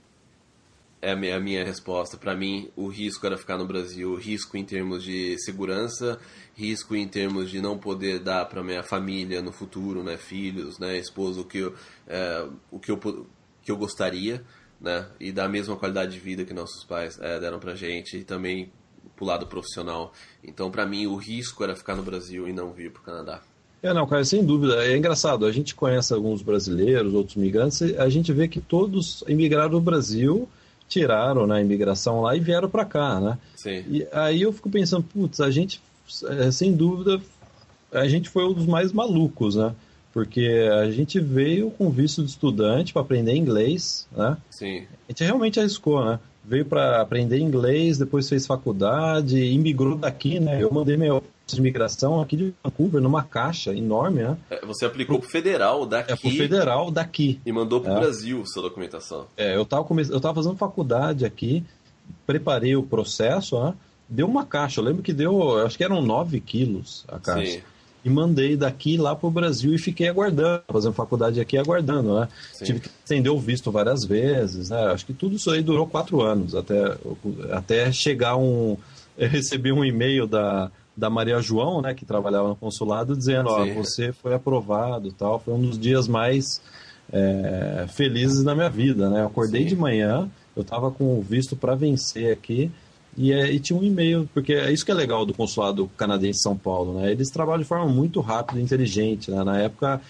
é 1.00 1.12
a 1.12 1.16
minha, 1.16 1.36
a 1.36 1.40
minha 1.40 1.64
resposta. 1.64 2.16
Para 2.16 2.34
mim, 2.34 2.70
o 2.76 2.88
risco 2.88 3.24
era 3.24 3.36
ficar 3.38 3.56
no 3.56 3.66
Brasil, 3.66 4.14
risco 4.16 4.56
em 4.56 4.64
termos 4.64 5.04
de 5.04 5.36
segurança, 5.44 6.18
risco 6.56 6.96
em 6.96 7.06
termos 7.06 7.50
de 7.50 7.60
não 7.60 7.78
poder 7.78 8.18
dar 8.18 8.46
para 8.46 8.64
minha 8.64 8.82
família 8.82 9.40
no 9.40 9.52
futuro, 9.52 10.02
né, 10.02 10.16
filhos, 10.16 10.78
né, 10.78 10.98
esposa, 10.98 11.40
o 11.40 11.44
que 11.44 11.58
eu, 11.58 11.74
é, 12.06 12.48
o 12.70 12.80
que 12.80 12.90
eu, 12.90 12.98
que 13.68 13.72
eu 13.72 13.76
gostaria, 13.76 14.42
né, 14.80 15.04
e 15.20 15.30
dar 15.30 15.44
a 15.44 15.48
mesma 15.48 15.76
qualidade 15.76 16.12
de 16.12 16.18
vida 16.18 16.42
que 16.42 16.54
nossos 16.54 16.84
pais 16.84 17.18
é, 17.20 17.38
deram 17.38 17.58
pra 17.58 17.74
gente, 17.74 18.16
e 18.16 18.24
também 18.24 18.72
pro 19.14 19.26
lado 19.26 19.46
profissional. 19.46 20.10
Então, 20.42 20.70
para 20.70 20.86
mim, 20.86 21.06
o 21.06 21.16
risco 21.16 21.62
era 21.62 21.76
ficar 21.76 21.94
no 21.94 22.02
Brasil 22.02 22.48
e 22.48 22.52
não 22.52 22.72
vir 22.72 22.90
pro 22.90 23.02
Canadá. 23.02 23.42
É, 23.82 23.92
não, 23.92 24.06
cara, 24.06 24.24
sem 24.24 24.42
dúvida. 24.42 24.86
É 24.86 24.96
engraçado, 24.96 25.44
a 25.44 25.52
gente 25.52 25.74
conhece 25.74 26.14
alguns 26.14 26.40
brasileiros, 26.40 27.12
outros 27.12 27.36
migrantes, 27.36 27.82
a 27.98 28.08
gente 28.08 28.32
vê 28.32 28.48
que 28.48 28.58
todos 28.58 29.22
imigraram 29.28 29.72
do 29.72 29.80
Brasil 29.82 30.48
tiraram 30.88 31.46
né, 31.46 31.56
a 31.56 31.60
imigração 31.60 32.22
lá 32.22 32.34
e 32.34 32.40
vieram 32.40 32.70
para 32.70 32.86
cá, 32.86 33.20
né? 33.20 33.38
Sim. 33.54 33.84
E 33.86 34.08
aí 34.10 34.40
eu 34.40 34.50
fico 34.50 34.70
pensando, 34.70 35.02
putz, 35.02 35.42
a 35.42 35.50
gente, 35.50 35.82
é, 36.24 36.50
sem 36.50 36.74
dúvida, 36.74 37.20
a 37.92 38.08
gente 38.08 38.30
foi 38.30 38.46
um 38.46 38.54
dos 38.54 38.64
mais 38.64 38.90
malucos, 38.94 39.56
né? 39.56 39.74
Porque 40.12 40.68
a 40.72 40.90
gente 40.90 41.20
veio 41.20 41.70
com 41.70 41.90
visto 41.90 42.22
de 42.22 42.30
estudante 42.30 42.92
para 42.92 43.02
aprender 43.02 43.34
inglês, 43.34 44.08
né? 44.16 44.36
Sim. 44.50 44.86
A 45.08 45.12
gente 45.12 45.24
realmente 45.24 45.60
arriscou, 45.60 46.04
né? 46.04 46.18
Veio 46.44 46.64
para 46.64 47.00
aprender 47.00 47.38
inglês, 47.38 47.98
depois 47.98 48.28
fez 48.28 48.46
faculdade, 48.46 49.38
imigrou 49.38 49.96
daqui, 49.96 50.40
né? 50.40 50.62
Eu 50.62 50.72
mandei 50.72 50.96
meu 50.96 51.22
de 51.54 51.60
imigração 51.60 52.20
aqui 52.20 52.36
de 52.36 52.54
Vancouver, 52.62 53.00
numa 53.00 53.22
caixa 53.22 53.74
enorme, 53.74 54.22
né? 54.22 54.36
É, 54.50 54.64
você 54.66 54.84
aplicou 54.84 55.18
pro 55.18 55.28
federal 55.28 55.86
daqui. 55.86 56.12
É, 56.12 56.16
pro 56.16 56.30
federal 56.30 56.90
daqui. 56.90 57.40
E 57.44 57.52
mandou 57.52 57.80
pro 57.80 57.92
é. 57.92 58.00
Brasil 58.00 58.44
sua 58.46 58.62
documentação. 58.62 59.26
É, 59.36 59.56
eu 59.56 59.64
tava, 59.64 59.84
come... 59.84 60.02
eu 60.08 60.20
tava 60.20 60.34
fazendo 60.34 60.56
faculdade 60.56 61.24
aqui, 61.24 61.64
preparei 62.26 62.76
o 62.76 62.82
processo, 62.82 63.62
né? 63.62 63.74
Deu 64.08 64.26
uma 64.26 64.44
caixa, 64.44 64.80
eu 64.80 64.84
lembro 64.84 65.02
que 65.02 65.12
deu, 65.12 65.58
acho 65.64 65.76
que 65.76 65.84
eram 65.84 66.00
9 66.00 66.40
quilos 66.40 67.04
a 67.08 67.18
caixa. 67.18 67.52
Sim. 67.52 67.62
E 68.04 68.10
mandei 68.10 68.56
daqui 68.56 68.96
lá 68.96 69.14
pro 69.14 69.30
Brasil 69.30 69.74
e 69.74 69.78
fiquei 69.78 70.08
aguardando, 70.08 70.62
fazendo 70.68 70.92
faculdade 70.92 71.40
aqui 71.40 71.58
aguardando, 71.58 72.20
né? 72.20 72.28
Sim. 72.52 72.64
Tive 72.64 72.80
que 72.80 72.88
estender 72.88 73.32
o 73.32 73.38
visto 73.38 73.70
várias 73.72 74.04
vezes, 74.04 74.70
né? 74.70 74.92
Acho 74.92 75.04
que 75.04 75.12
tudo 75.12 75.36
isso 75.36 75.50
aí 75.50 75.62
durou 75.62 75.86
quatro 75.86 76.22
anos, 76.22 76.54
até, 76.54 76.96
até 77.50 77.92
chegar 77.92 78.36
um... 78.36 78.76
Eu 79.16 79.28
recebi 79.28 79.72
um 79.72 79.84
e-mail 79.84 80.28
da, 80.28 80.70
da 80.96 81.10
Maria 81.10 81.40
João, 81.40 81.82
né, 81.82 81.92
que 81.92 82.04
trabalhava 82.04 82.48
no 82.48 82.56
consulado, 82.56 83.16
dizendo, 83.16 83.48
ó, 83.48 83.64
você 83.66 84.12
foi 84.12 84.34
aprovado, 84.34 85.12
tal. 85.12 85.40
Foi 85.40 85.54
um 85.54 85.60
dos 85.60 85.78
dias 85.78 86.06
mais 86.06 86.60
é, 87.12 87.86
felizes 87.88 88.44
da 88.44 88.54
minha 88.54 88.70
vida, 88.70 89.10
né? 89.10 89.22
Eu 89.22 89.26
acordei 89.26 89.62
Sim. 89.62 89.68
de 89.68 89.76
manhã, 89.76 90.30
eu 90.54 90.62
estava 90.62 90.90
com 90.90 91.18
o 91.18 91.22
visto 91.22 91.56
para 91.56 91.74
vencer 91.74 92.32
aqui 92.32 92.70
e, 93.18 93.32
é, 93.32 93.50
e, 93.50 93.58
tinha 93.58 93.76
um 93.76 93.82
e-mail, 93.82 94.28
porque 94.32 94.52
é 94.52 94.72
isso 94.72 94.84
que 94.84 94.92
é 94.92 94.94
legal 94.94 95.26
do 95.26 95.34
consulado 95.34 95.90
canadense 95.96 96.38
em 96.38 96.42
São 96.42 96.56
Paulo, 96.56 97.00
né? 97.00 97.10
Eles 97.10 97.30
trabalham 97.30 97.62
de 97.62 97.68
forma 97.68 97.86
muito 97.86 98.20
rápida 98.20 98.60
e 98.60 98.62
inteligente, 98.62 99.28
né? 99.28 99.42
Na 99.42 99.58
época, 99.58 100.00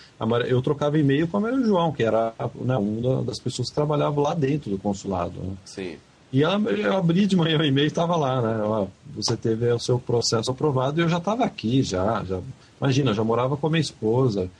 eu 0.47 0.61
trocava 0.61 0.99
e-mail 0.99 1.27
com 1.27 1.39
a 1.39 1.41
Maria 1.41 1.65
João, 1.65 1.91
que 1.91 2.03
era 2.03 2.35
né, 2.55 2.77
uma 2.77 3.23
das 3.23 3.39
pessoas 3.39 3.71
que 3.71 3.75
trabalhava 3.75 4.21
lá 4.21 4.35
dentro 4.35 4.71
do 4.71 4.77
consulado. 4.77 5.41
Né? 5.41 5.55
Sim. 5.65 5.97
E 6.31 6.43
ela, 6.43 6.59
eu 6.71 6.99
abri 6.99 7.25
de 7.25 7.35
manhã 7.35 7.59
o 7.59 7.65
e-mail 7.65 7.87
e 7.87 7.89
estava 7.89 8.15
lá, 8.15 8.43
né? 8.43 8.63
Ó, 8.63 8.87
você 9.17 9.35
teve 9.39 9.73
o 9.73 9.79
seu 9.79 9.99
processo 9.99 10.51
aprovado 10.51 11.01
e 11.01 11.03
eu 11.03 11.09
já 11.09 11.17
estava 11.17 11.47
aqui, 11.47 11.83
já, 11.83 12.23
já. 12.25 12.41
Imagina, 12.79 13.13
eu 13.13 13.15
já 13.15 13.25
morava 13.25 13.57
com 13.57 13.69
a 13.69 13.71
minha 13.71 13.81
esposa 13.81 14.51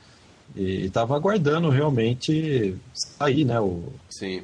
e 0.55 0.85
estava 0.85 1.15
aguardando 1.15 1.69
realmente 1.69 2.75
sair, 2.95 3.45
né? 3.45 3.59
O, 3.59 3.83
Sim. 4.09 4.41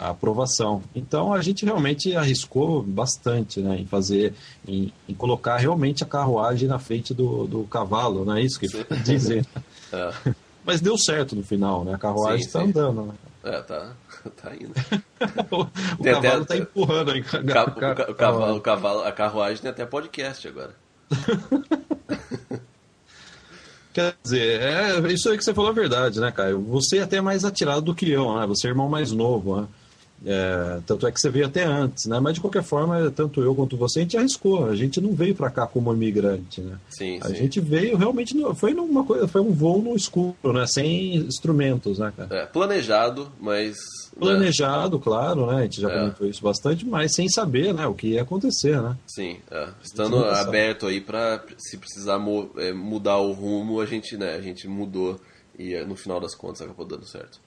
A 0.00 0.08
aprovação. 0.08 0.82
Então 0.94 1.34
a 1.34 1.42
gente 1.42 1.62
realmente 1.62 2.16
arriscou 2.16 2.82
bastante, 2.82 3.60
né? 3.60 3.76
Em 3.76 3.84
fazer, 3.84 4.32
em, 4.66 4.90
em 5.06 5.12
colocar 5.14 5.58
realmente 5.58 6.02
a 6.02 6.06
carruagem 6.06 6.66
na 6.66 6.78
frente 6.78 7.12
do, 7.12 7.46
do 7.46 7.64
cavalo, 7.64 8.24
não 8.24 8.34
é 8.34 8.40
isso 8.40 8.58
que 8.58 8.66
dizem? 9.04 9.44
é. 9.92 10.34
Mas 10.64 10.80
deu 10.80 10.96
certo 10.96 11.36
no 11.36 11.42
final, 11.42 11.84
né? 11.84 11.92
A 11.94 11.98
carruagem 11.98 12.46
está 12.46 12.62
andando, 12.62 13.02
né? 13.02 13.14
É, 13.44 13.60
tá. 13.60 13.92
tá 14.42 14.54
indo. 14.54 14.72
o, 15.50 15.62
o 15.62 16.02
cavalo 16.02 16.42
até, 16.42 16.44
tá 16.44 16.56
empurrando 16.56 17.10
aí. 17.10 17.20
O, 17.20 17.24
ca, 17.24 17.40
o, 18.08 18.14
cavalo, 18.14 18.56
o 18.56 18.60
cavalo, 18.60 19.02
a 19.02 19.12
carruagem 19.12 19.60
tem 19.60 19.70
até 19.70 19.84
podcast 19.84 20.48
agora. 20.48 20.74
Quer 23.92 24.14
dizer, 24.22 24.60
é 24.62 25.12
isso 25.12 25.28
aí 25.28 25.36
que 25.36 25.44
você 25.44 25.52
falou 25.52 25.70
a 25.70 25.74
verdade, 25.74 26.20
né, 26.20 26.30
Caio? 26.30 26.60
Você 26.60 26.98
é 26.98 27.02
até 27.02 27.20
mais 27.20 27.44
atirado 27.44 27.82
do 27.82 27.94
que 27.94 28.08
eu, 28.08 28.38
né? 28.38 28.46
Você 28.46 28.68
é 28.68 28.70
irmão 28.70 28.88
mais 28.88 29.10
novo, 29.10 29.60
né? 29.60 29.68
É, 30.24 30.80
tanto 30.86 31.06
é 31.06 31.12
que 31.12 31.20
você 31.20 31.30
veio 31.30 31.46
até 31.46 31.64
antes, 31.64 32.06
né? 32.06 32.20
Mas 32.20 32.34
de 32.34 32.40
qualquer 32.40 32.62
forma, 32.62 33.10
tanto 33.10 33.40
eu 33.40 33.54
quanto 33.54 33.76
você, 33.76 34.00
a 34.00 34.02
gente 34.02 34.16
arriscou. 34.16 34.66
A 34.66 34.76
gente 34.76 35.00
não 35.00 35.14
veio 35.14 35.34
para 35.34 35.50
cá 35.50 35.66
como 35.66 35.92
imigrante, 35.92 36.60
né? 36.60 36.78
Sim, 36.90 37.18
a 37.22 37.28
sim. 37.28 37.36
gente 37.36 37.60
veio 37.60 37.96
realmente 37.96 38.34
foi 38.54 38.74
numa 38.74 39.04
coisa, 39.04 39.26
foi 39.26 39.40
um 39.40 39.52
voo 39.52 39.80
no 39.80 39.96
escuro, 39.96 40.52
né? 40.52 40.66
Sem 40.66 41.16
instrumentos, 41.16 41.98
né, 41.98 42.12
cara? 42.16 42.42
É, 42.42 42.46
planejado, 42.46 43.32
mas 43.40 43.76
né? 44.14 44.20
planejado, 44.20 44.96
né? 44.98 45.02
claro, 45.02 45.46
né? 45.46 45.56
A 45.56 45.62
gente 45.62 45.80
já 45.80 45.90
é. 45.90 45.98
comentou 45.98 46.26
isso 46.26 46.42
bastante, 46.42 46.84
mas 46.84 47.14
sem 47.14 47.28
saber, 47.28 47.72
né, 47.72 47.86
o 47.86 47.94
que 47.94 48.08
ia 48.08 48.22
acontecer, 48.22 48.80
né? 48.80 48.96
Sim, 49.06 49.38
é. 49.50 49.68
estando 49.82 50.22
aberto 50.24 50.86
aí 50.86 51.00
para 51.00 51.42
se 51.56 51.78
precisar 51.78 52.20
é, 52.58 52.72
mudar 52.72 53.18
o 53.18 53.32
rumo, 53.32 53.80
a 53.80 53.86
gente, 53.86 54.16
né, 54.16 54.34
a 54.34 54.40
gente 54.40 54.68
mudou 54.68 55.18
e 55.58 55.78
no 55.84 55.96
final 55.96 56.20
das 56.20 56.34
contas 56.34 56.62
acabou 56.62 56.86
dando 56.86 57.06
certo. 57.06 57.40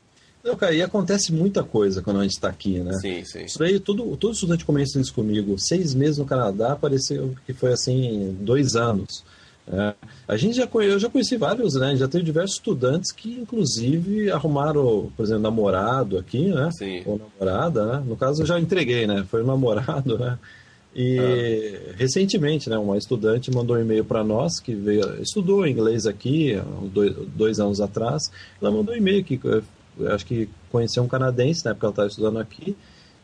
Não, 0.44 0.58
cara, 0.58 0.74
e 0.74 0.82
acontece 0.82 1.32
muita 1.32 1.64
coisa 1.64 2.02
quando 2.02 2.20
a 2.20 2.24
gente 2.24 2.34
está 2.34 2.50
aqui, 2.50 2.80
né? 2.80 2.94
Sim, 3.00 3.24
sim. 3.24 3.46
Isso 3.46 3.58
daí, 3.58 3.80
todo, 3.80 4.18
todo 4.18 4.34
estudante 4.34 4.66
começa 4.66 5.00
isso 5.00 5.14
comigo. 5.14 5.56
Seis 5.58 5.94
meses 5.94 6.18
no 6.18 6.26
Canadá, 6.26 6.76
pareceu 6.76 7.34
que 7.46 7.54
foi 7.54 7.72
assim, 7.72 8.36
dois 8.42 8.76
anos. 8.76 9.24
É, 9.66 9.94
a 10.28 10.36
gente 10.36 10.58
já 10.58 10.68
eu 10.74 11.00
já 11.00 11.10
conheci 11.10 11.38
vários, 11.38 11.76
né? 11.76 11.96
Já 11.96 12.10
teve 12.10 12.26
diversos 12.26 12.58
estudantes 12.58 13.14
que, 13.14 13.40
inclusive, 13.40 14.30
arrumaram, 14.30 15.10
por 15.16 15.24
exemplo, 15.24 15.44
namorado 15.44 16.18
aqui, 16.18 16.50
né? 16.50 16.70
Sim. 16.78 17.02
Ou 17.06 17.18
namorada, 17.18 17.86
né? 17.86 18.04
No 18.06 18.18
caso, 18.18 18.42
eu 18.42 18.46
já 18.46 18.60
entreguei, 18.60 19.08
né? 19.08 19.26
Foi 19.30 19.42
um 19.42 19.48
namorado, 19.48 20.20
né? 20.20 20.38
E 20.94 21.18
ah. 21.18 21.94
recentemente, 21.98 22.70
né, 22.70 22.78
uma 22.78 22.98
estudante 22.98 23.50
mandou 23.50 23.78
um 23.78 23.80
e-mail 23.80 24.06
para 24.06 24.24
nós 24.24 24.60
que 24.60 24.76
veio, 24.76 25.20
estudou 25.24 25.66
inglês 25.66 26.06
aqui 26.06 26.56
dois, 26.94 27.16
dois 27.36 27.60
anos 27.60 27.82
atrás. 27.82 28.30
Ela 28.62 28.70
mandou 28.70 28.94
um 28.94 28.98
e-mail 28.98 29.24
que 29.24 29.40
acho 30.12 30.26
que 30.26 30.50
conheceu 30.72 31.04
um 31.04 31.08
canadense 31.08 31.64
na 31.66 31.72
época 31.72 31.88
ela 31.88 31.92
estava 31.92 32.08
estudando 32.08 32.40
aqui 32.40 32.76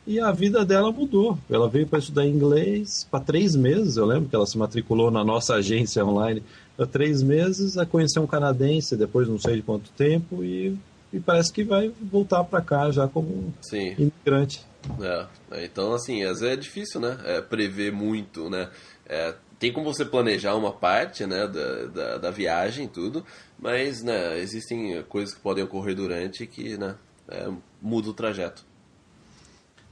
e 0.09 0.19
a 0.19 0.31
vida 0.31 0.65
dela 0.65 0.91
mudou. 0.91 1.37
Ela 1.49 1.69
veio 1.69 1.85
para 1.85 1.99
estudar 1.99 2.25
inglês 2.25 3.07
para 3.11 3.19
três 3.19 3.55
meses. 3.55 3.95
Eu 3.95 4.05
lembro 4.05 4.27
que 4.27 4.35
ela 4.35 4.47
se 4.47 4.57
matriculou 4.57 5.11
na 5.11 5.23
nossa 5.23 5.55
agência 5.55 6.03
online 6.03 6.41
há 6.79 6.85
três 6.85 7.21
meses, 7.21 7.77
a 7.77 7.85
conhecer 7.85 8.19
um 8.19 8.25
canadense 8.25 8.95
depois 8.95 9.27
não 9.27 9.37
sei 9.37 9.57
de 9.57 9.61
quanto 9.61 9.91
tempo 9.91 10.43
e, 10.43 10.75
e 11.13 11.19
parece 11.19 11.51
que 11.53 11.63
vai 11.63 11.91
voltar 12.01 12.43
para 12.43 12.61
cá 12.61 12.89
já 12.89 13.07
como 13.07 13.53
Sim. 13.61 13.93
imigrante. 13.99 14.65
É, 14.99 15.27
então 15.65 15.93
assim, 15.93 16.23
às 16.23 16.39
vezes 16.39 16.53
é 16.53 16.55
difícil, 16.55 17.01
né? 17.01 17.17
É, 17.25 17.41
prever 17.41 17.91
muito, 17.91 18.49
né? 18.49 18.69
É, 19.05 19.35
tem 19.59 19.73
como 19.73 19.93
você 19.93 20.05
planejar 20.05 20.55
uma 20.55 20.71
parte 20.71 21.25
né, 21.25 21.45
da, 21.45 21.85
da, 21.85 22.17
da 22.17 22.31
viagem 22.31 22.85
e 22.85 22.87
tudo, 22.87 23.25
mas 23.59 24.01
né, 24.01 24.39
existem 24.39 25.03
coisas 25.03 25.35
que 25.35 25.41
podem 25.41 25.63
ocorrer 25.63 25.95
durante 25.95 26.47
que 26.47 26.77
né, 26.77 26.95
é, 27.27 27.51
muda 27.81 28.09
o 28.09 28.13
trajeto. 28.13 28.69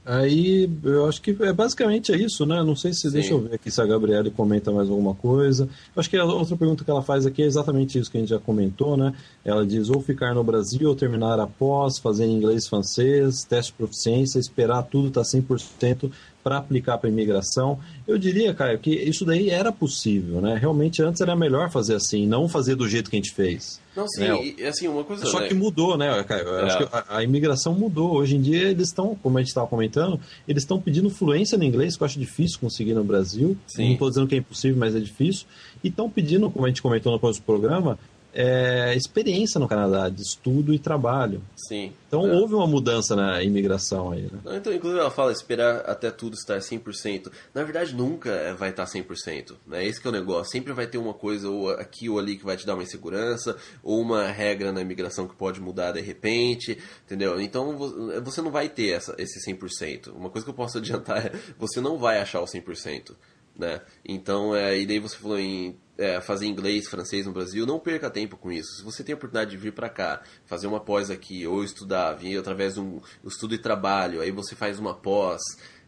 Aí 0.08 0.70
eu 0.84 1.06
acho 1.06 1.20
que 1.20 1.36
é 1.42 1.52
basicamente 1.52 2.10
é 2.10 2.16
isso, 2.16 2.46
né? 2.46 2.62
Não 2.62 2.74
sei 2.74 2.94
se 2.94 3.02
Sim. 3.02 3.10
deixa 3.10 3.32
eu 3.34 3.40
ver 3.40 3.56
aqui 3.56 3.70
se 3.70 3.78
a 3.78 3.84
Gabriele 3.84 4.30
comenta 4.30 4.72
mais 4.72 4.88
alguma 4.88 5.14
coisa. 5.14 5.64
Eu 5.64 6.00
acho 6.00 6.08
que 6.08 6.16
a 6.16 6.24
outra 6.24 6.56
pergunta 6.56 6.82
que 6.82 6.90
ela 6.90 7.02
faz 7.02 7.26
aqui 7.26 7.42
é 7.42 7.44
exatamente 7.44 7.98
isso 7.98 8.10
que 8.10 8.16
a 8.16 8.20
gente 8.20 8.30
já 8.30 8.38
comentou, 8.38 8.96
né? 8.96 9.12
Ela 9.44 9.66
diz 9.66 9.90
ou 9.90 10.00
ficar 10.00 10.34
no 10.34 10.42
Brasil 10.42 10.88
ou 10.88 10.96
terminar 10.96 11.38
após, 11.38 11.98
fazer 11.98 12.24
inglês 12.24 12.66
francês, 12.66 13.44
teste 13.44 13.72
de 13.72 13.76
proficiência, 13.76 14.38
esperar 14.38 14.82
tudo 14.84 15.08
estar 15.08 15.20
tá 15.20 15.28
100% 15.28 16.10
para 16.42 16.58
aplicar 16.58 16.98
para 16.98 17.10
imigração. 17.10 17.78
Eu 18.06 18.16
diria, 18.18 18.54
Caio, 18.54 18.78
que 18.78 18.90
isso 18.90 19.24
daí 19.24 19.50
era 19.50 19.70
possível, 19.70 20.40
né? 20.40 20.56
Realmente 20.58 21.02
antes 21.02 21.20
era 21.20 21.36
melhor 21.36 21.70
fazer 21.70 21.94
assim, 21.94 22.26
não 22.26 22.48
fazer 22.48 22.74
do 22.74 22.88
jeito 22.88 23.10
que 23.10 23.16
a 23.16 23.18
gente 23.18 23.32
fez. 23.32 23.80
Não, 23.94 24.06
sim, 24.08 24.20
né? 24.20 24.54
e, 24.58 24.64
assim, 24.64 24.86
uma 24.86 25.02
coisa... 25.02 25.26
Só 25.26 25.40
né? 25.40 25.48
que 25.48 25.54
mudou, 25.54 25.98
né, 25.98 26.22
Caio? 26.22 26.48
É. 26.48 26.62
Acho 26.62 26.78
que 26.78 26.88
a, 26.92 27.16
a, 27.16 27.24
imigração 27.24 27.74
mudou. 27.74 28.14
Hoje 28.14 28.36
em 28.36 28.40
dia 28.40 28.68
eles 28.68 28.88
estão, 28.88 29.16
como 29.16 29.38
a 29.38 29.40
gente 29.40 29.48
estava 29.48 29.66
comentando, 29.66 30.20
eles 30.46 30.62
estão 30.62 30.80
pedindo 30.80 31.10
fluência 31.10 31.58
no 31.58 31.64
inglês, 31.64 31.96
que 31.96 32.02
eu 32.02 32.06
acho 32.06 32.18
difícil 32.18 32.58
conseguir 32.60 32.94
no 32.94 33.02
Brasil. 33.02 33.56
Sim. 33.66 33.86
Não 33.86 33.92
estou 33.94 34.08
dizendo 34.08 34.26
que 34.28 34.36
é 34.36 34.38
impossível, 34.38 34.78
mas 34.78 34.94
é 34.94 35.00
difícil. 35.00 35.46
E 35.82 35.88
estão 35.88 36.08
pedindo, 36.08 36.48
como 36.50 36.64
a 36.64 36.68
gente 36.68 36.80
comentou 36.80 37.12
no 37.12 37.18
próximo 37.18 37.44
programa, 37.44 37.98
é, 38.32 38.94
experiência 38.94 39.58
no 39.58 39.66
Canadá, 39.66 40.08
de 40.08 40.22
estudo 40.22 40.74
e 40.74 40.78
trabalho. 40.78 41.42
Sim. 41.56 41.92
Então 42.06 42.26
é. 42.26 42.32
houve 42.32 42.54
uma 42.54 42.66
mudança 42.66 43.16
na 43.16 43.42
imigração 43.42 44.12
aí. 44.12 44.22
Né? 44.22 44.38
Não, 44.44 44.56
então, 44.56 44.72
inclusive 44.72 45.00
ela 45.00 45.10
fala 45.10 45.32
esperar 45.32 45.80
até 45.86 46.10
tudo 46.10 46.34
estar 46.34 46.58
100%. 46.58 47.30
Na 47.54 47.64
verdade, 47.64 47.94
nunca 47.94 48.30
é, 48.30 48.54
vai 48.54 48.70
estar 48.70 48.84
100%. 48.84 49.54
Né? 49.66 49.86
Esse 49.86 50.04
é 50.06 50.08
o 50.08 50.12
negócio. 50.12 50.52
Sempre 50.52 50.72
vai 50.72 50.86
ter 50.86 50.98
uma 50.98 51.14
coisa 51.14 51.48
ou 51.48 51.70
aqui 51.70 52.08
ou 52.08 52.18
ali 52.18 52.36
que 52.36 52.44
vai 52.44 52.56
te 52.56 52.66
dar 52.66 52.74
uma 52.74 52.82
insegurança, 52.82 53.56
ou 53.82 54.00
uma 54.00 54.26
regra 54.26 54.72
na 54.72 54.80
imigração 54.80 55.26
que 55.26 55.34
pode 55.34 55.60
mudar 55.60 55.92
de 55.92 56.00
repente, 56.00 56.78
entendeu? 57.04 57.40
Então 57.40 57.76
você 58.22 58.42
não 58.42 58.50
vai 58.50 58.68
ter 58.68 58.90
essa, 58.90 59.14
esse 59.18 59.40
100%. 59.50 60.12
Uma 60.14 60.30
coisa 60.30 60.44
que 60.44 60.50
eu 60.50 60.54
posso 60.54 60.78
adiantar 60.78 61.26
é 61.26 61.32
você 61.58 61.80
não 61.80 61.98
vai 61.98 62.20
achar 62.20 62.40
o 62.40 62.44
100%. 62.44 63.14
Né? 63.58 63.80
Então, 64.04 64.54
é, 64.54 64.78
e 64.78 64.86
daí 64.86 65.00
você 65.00 65.16
falou 65.16 65.38
em 65.38 65.76
é, 65.98 66.20
fazer 66.20 66.46
inglês, 66.46 66.86
francês 66.86 67.26
no 67.26 67.32
Brasil, 67.32 67.66
não 67.66 67.80
perca 67.80 68.08
tempo 68.08 68.36
com 68.36 68.52
isso. 68.52 68.76
Se 68.76 68.84
você 68.84 69.02
tem 69.02 69.12
a 69.12 69.16
oportunidade 69.16 69.50
de 69.50 69.56
vir 69.56 69.72
para 69.72 69.88
cá, 69.88 70.22
fazer 70.46 70.68
uma 70.68 70.78
pós 70.78 71.10
aqui, 71.10 71.44
ou 71.46 71.64
estudar, 71.64 72.14
vir 72.14 72.38
através 72.38 72.74
de 72.74 72.80
um 72.80 73.00
estudo 73.24 73.54
e 73.54 73.58
trabalho, 73.58 74.20
aí 74.20 74.30
você 74.30 74.54
faz 74.54 74.78
uma 74.78 74.94
pós, 74.94 75.40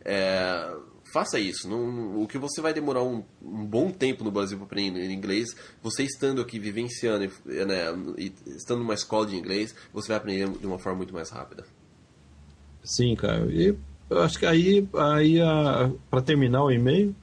é, 0.05 0.75
faça 1.13 1.39
isso. 1.39 1.69
Não, 1.69 2.21
o 2.21 2.27
que 2.27 2.39
você 2.39 2.61
vai 2.61 2.75
demorar 2.75 3.05
um, 3.05 3.25
um 3.41 3.65
bom 3.65 3.91
tempo 3.91 4.25
no 4.25 4.33
Brasil 4.33 4.59
para 4.59 4.67
aprender 4.67 5.09
inglês, 5.11 5.49
você 5.81 6.03
estando 6.03 6.41
aqui 6.43 6.59
vivenciando, 6.59 7.31
né, 7.47 7.85
e 8.19 8.33
estando 8.47 8.81
numa 8.81 8.95
escola 8.95 9.27
de 9.27 9.37
inglês, 9.37 9.75
você 9.93 10.09
vai 10.09 10.17
aprender 10.17 10.49
de 10.49 10.67
uma 10.67 10.79
forma 10.79 10.99
muito 10.99 11.15
mais 11.15 11.31
rápida. 11.31 11.65
Sim, 12.83 13.15
cara. 13.15 13.47
E 13.47 13.77
eu 14.09 14.23
acho 14.23 14.39
que 14.39 14.47
aí, 14.47 14.89
aí 14.95 15.39
para 16.11 16.23
terminar 16.23 16.65
o 16.65 16.71
e-mail, 16.71 17.15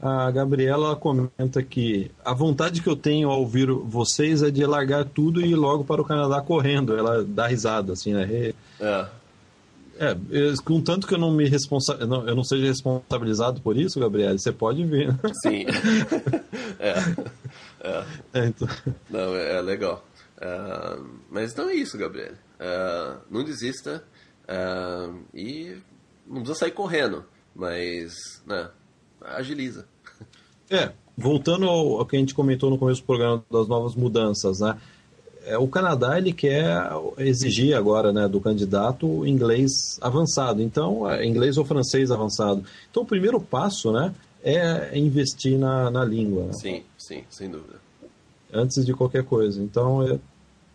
a 0.00 0.30
Gabriela 0.30 0.94
comenta 0.94 1.62
que 1.62 2.10
a 2.24 2.34
vontade 2.34 2.82
que 2.82 2.88
eu 2.88 2.96
tenho 2.96 3.30
ao 3.30 3.40
ouvir 3.40 3.70
vocês 3.70 4.42
é 4.42 4.50
de 4.50 4.64
largar 4.66 5.04
tudo 5.04 5.40
e 5.40 5.52
ir 5.52 5.56
logo 5.56 5.84
para 5.84 6.02
o 6.02 6.04
Canadá 6.04 6.40
correndo. 6.40 6.96
Ela 6.96 7.24
dá 7.24 7.46
risada, 7.46 7.92
assim, 7.92 8.12
né? 8.12 8.52
É. 8.80 9.06
É, 9.98 10.14
contanto 10.62 11.06
que 11.06 11.14
eu 11.14 11.18
não 11.18 11.30
me 11.30 11.48
responsa... 11.48 11.94
eu 11.94 12.36
não 12.36 12.44
seja 12.44 12.66
responsabilizado 12.66 13.62
por 13.62 13.78
isso, 13.78 13.98
Gabriela, 13.98 14.36
você 14.36 14.52
pode 14.52 14.84
vir. 14.84 15.08
Sim. 15.42 15.64
é. 16.78 16.94
É. 17.80 18.04
é 18.34 18.46
então... 18.46 18.68
Não, 19.08 19.34
é, 19.34 19.56
é 19.56 19.60
legal. 19.62 20.04
Uh, 20.36 21.02
mas 21.30 21.52
então 21.52 21.70
é 21.70 21.74
isso, 21.74 21.96
Gabriela. 21.96 22.36
Uh, 22.60 23.20
não 23.30 23.42
desista 23.42 24.04
e 25.34 25.76
não 26.26 26.42
precisa 26.42 26.60
sair 26.60 26.72
correndo, 26.72 27.24
mas 27.54 28.12
né, 28.46 28.68
agiliza. 29.22 29.86
É, 30.70 30.92
voltando 31.16 31.66
ao, 31.66 31.98
ao, 31.98 32.06
que 32.06 32.16
a 32.16 32.18
gente 32.18 32.34
comentou 32.34 32.70
no 32.70 32.78
começo 32.78 33.00
do 33.00 33.06
programa 33.06 33.44
das 33.50 33.68
novas 33.68 33.94
mudanças, 33.94 34.60
né? 34.60 34.76
É, 35.44 35.56
o 35.56 35.68
Canadá 35.68 36.18
ele 36.18 36.32
quer 36.32 36.90
exigir 37.18 37.76
agora 37.76 38.12
né, 38.12 38.26
do 38.26 38.40
candidato 38.40 39.24
inglês 39.24 39.96
avançado, 40.00 40.60
então 40.60 41.08
é, 41.08 41.24
inglês 41.24 41.56
ou 41.56 41.64
francês 41.64 42.10
avançado. 42.10 42.64
Então 42.90 43.04
o 43.04 43.06
primeiro 43.06 43.40
passo, 43.40 43.92
né, 43.92 44.12
é 44.42 44.98
investir 44.98 45.56
na, 45.56 45.88
na 45.88 46.04
língua. 46.04 46.46
Né? 46.46 46.52
Sim, 46.52 46.82
sim, 46.98 47.22
sem 47.30 47.48
dúvida. 47.48 47.76
Antes 48.52 48.84
de 48.84 48.92
qualquer 48.92 49.24
coisa. 49.24 49.62
Então, 49.62 50.02
é, 50.02 50.18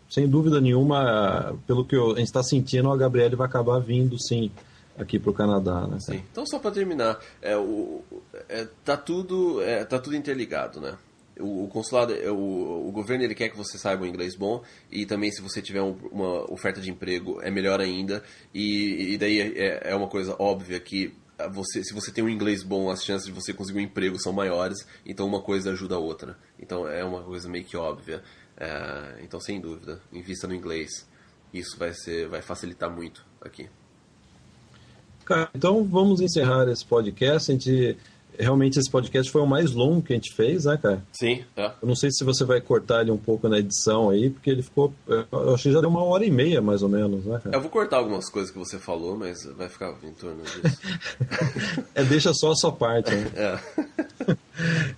sem 0.08 0.28
dúvida 0.28 0.60
nenhuma, 0.60 1.54
pelo 1.66 1.84
que 1.84 1.96
a 1.96 2.08
gente 2.08 2.22
está 2.22 2.42
sentindo, 2.42 2.90
a 2.90 2.96
Gabriele 2.96 3.34
vai 3.34 3.46
acabar 3.46 3.78
vindo, 3.78 4.18
sim, 4.18 4.50
aqui 4.96 5.18
para 5.18 5.30
o 5.30 5.34
Canadá, 5.34 5.86
né? 5.86 5.98
Sim. 6.00 6.22
Então 6.30 6.44
só 6.46 6.58
para 6.58 6.70
terminar, 6.70 7.18
é, 7.40 7.56
o, 7.56 8.02
é, 8.48 8.66
tá 8.84 8.96
tudo 8.96 9.62
é, 9.62 9.84
tá 9.84 9.98
tudo 9.98 10.16
interligado, 10.16 10.80
né? 10.80 10.96
O, 11.38 11.64
o 11.64 11.68
consulado, 11.68 12.12
é, 12.12 12.30
o, 12.30 12.88
o, 12.88 12.92
governo 12.92 13.24
ele 13.24 13.34
quer 13.34 13.48
que 13.48 13.56
você 13.56 13.78
saiba 13.78 14.04
o 14.04 14.06
inglês 14.06 14.36
bom 14.36 14.62
e 14.90 15.06
também 15.06 15.30
se 15.32 15.40
você 15.40 15.62
tiver 15.62 15.80
um, 15.80 15.96
uma 16.10 16.50
oferta 16.52 16.80
de 16.80 16.90
emprego 16.90 17.40
é 17.40 17.50
melhor 17.50 17.80
ainda 17.80 18.22
e, 18.54 19.14
e 19.14 19.18
daí 19.18 19.40
é, 19.40 19.92
é 19.92 19.96
uma 19.96 20.08
coisa 20.08 20.36
óbvia 20.38 20.78
que 20.78 21.14
você, 21.50 21.82
se 21.82 21.92
você 21.94 22.12
tem 22.12 22.22
um 22.22 22.28
inglês 22.28 22.62
bom, 22.62 22.90
as 22.90 23.02
chances 23.02 23.26
de 23.26 23.32
você 23.32 23.52
conseguir 23.52 23.78
um 23.78 23.82
emprego 23.82 24.18
são 24.18 24.32
maiores, 24.32 24.86
então 25.04 25.26
uma 25.26 25.40
coisa 25.40 25.72
ajuda 25.72 25.94
a 25.94 25.98
outra. 25.98 26.36
Então 26.58 26.86
é 26.86 27.04
uma 27.04 27.22
coisa 27.22 27.48
meio 27.48 27.64
que 27.64 27.76
óbvia. 27.76 28.22
É, 28.56 29.22
então, 29.22 29.40
sem 29.40 29.60
dúvida, 29.60 30.00
invista 30.12 30.46
no 30.46 30.54
inglês. 30.54 31.08
Isso 31.52 31.76
vai, 31.78 31.92
ser, 31.92 32.28
vai 32.28 32.42
facilitar 32.42 32.90
muito 32.90 33.24
aqui. 33.40 33.68
Cara, 35.24 35.50
então 35.54 35.84
vamos 35.84 36.20
encerrar 36.20 36.68
esse 36.68 36.84
podcast. 36.84 37.50
A 37.50 37.54
gente 37.54 37.96
realmente 38.38 38.78
esse 38.78 38.90
podcast 38.90 39.30
foi 39.30 39.42
o 39.42 39.46
mais 39.46 39.72
longo 39.72 40.02
que 40.02 40.12
a 40.12 40.16
gente 40.16 40.32
fez, 40.32 40.64
né, 40.64 40.76
cara? 40.76 41.02
Sim, 41.12 41.44
é. 41.56 41.66
Eu 41.66 41.88
não 41.88 41.94
sei 41.94 42.10
se 42.10 42.24
você 42.24 42.44
vai 42.44 42.60
cortar 42.60 43.02
ele 43.02 43.10
um 43.10 43.18
pouco 43.18 43.48
na 43.48 43.58
edição 43.58 44.10
aí, 44.10 44.30
porque 44.30 44.50
ele 44.50 44.62
ficou. 44.62 44.92
Eu 45.06 45.54
acho 45.54 45.64
que 45.64 45.72
já 45.72 45.80
deu 45.80 45.90
uma 45.90 46.02
hora 46.02 46.24
e 46.24 46.30
meia, 46.30 46.60
mais 46.60 46.82
ou 46.82 46.88
menos, 46.88 47.24
né, 47.24 47.40
cara? 47.42 47.56
Eu 47.56 47.60
vou 47.60 47.70
cortar 47.70 47.98
algumas 47.98 48.28
coisas 48.28 48.50
que 48.50 48.58
você 48.58 48.78
falou, 48.78 49.16
mas 49.16 49.44
vai 49.56 49.68
ficar 49.68 49.94
em 50.02 50.12
torno 50.12 50.42
disso. 50.42 50.78
é, 51.94 52.04
deixa 52.04 52.32
só 52.34 52.52
a 52.52 52.56
sua 52.56 52.72
parte, 52.72 53.14
né? 53.14 53.30
É. 53.36 53.58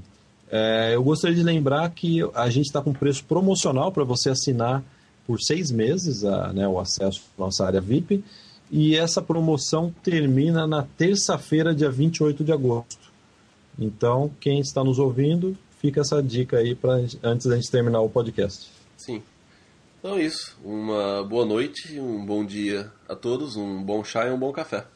É, 0.50 0.94
eu 0.94 1.02
gostaria 1.02 1.36
de 1.36 1.42
lembrar 1.42 1.90
que 1.90 2.20
a 2.34 2.48
gente 2.48 2.66
está 2.66 2.80
com 2.80 2.92
preço 2.92 3.24
promocional 3.24 3.92
para 3.92 4.04
você 4.04 4.30
assinar 4.30 4.82
por 5.26 5.40
seis 5.40 5.70
meses 5.70 6.24
a, 6.24 6.52
né, 6.52 6.66
o 6.66 6.78
acesso 6.78 7.22
à 7.38 7.40
nossa 7.40 7.64
área 7.64 7.80
VIP. 7.80 8.24
E 8.70 8.96
essa 8.96 9.20
promoção 9.20 9.94
termina 10.02 10.66
na 10.66 10.82
terça-feira, 10.82 11.74
dia 11.74 11.90
28 11.90 12.42
de 12.42 12.52
agosto. 12.52 13.12
Então, 13.78 14.30
quem 14.40 14.60
está 14.60 14.82
nos 14.82 14.98
ouvindo, 14.98 15.56
fica 15.78 16.00
essa 16.00 16.22
dica 16.22 16.58
aí 16.58 16.74
para 16.74 17.04
antes 17.22 17.46
da 17.46 17.56
gente 17.56 17.70
terminar 17.70 18.00
o 18.00 18.08
podcast. 18.08 18.70
Sim. 18.96 19.22
Então 19.98 20.16
é 20.16 20.24
isso. 20.24 20.58
Uma 20.64 21.22
boa 21.22 21.44
noite, 21.44 22.00
um 22.00 22.24
bom 22.24 22.44
dia 22.44 22.90
a 23.08 23.14
todos, 23.14 23.56
um 23.56 23.82
bom 23.82 24.02
chá 24.02 24.26
e 24.26 24.30
um 24.32 24.38
bom 24.38 24.52
café. 24.52 24.86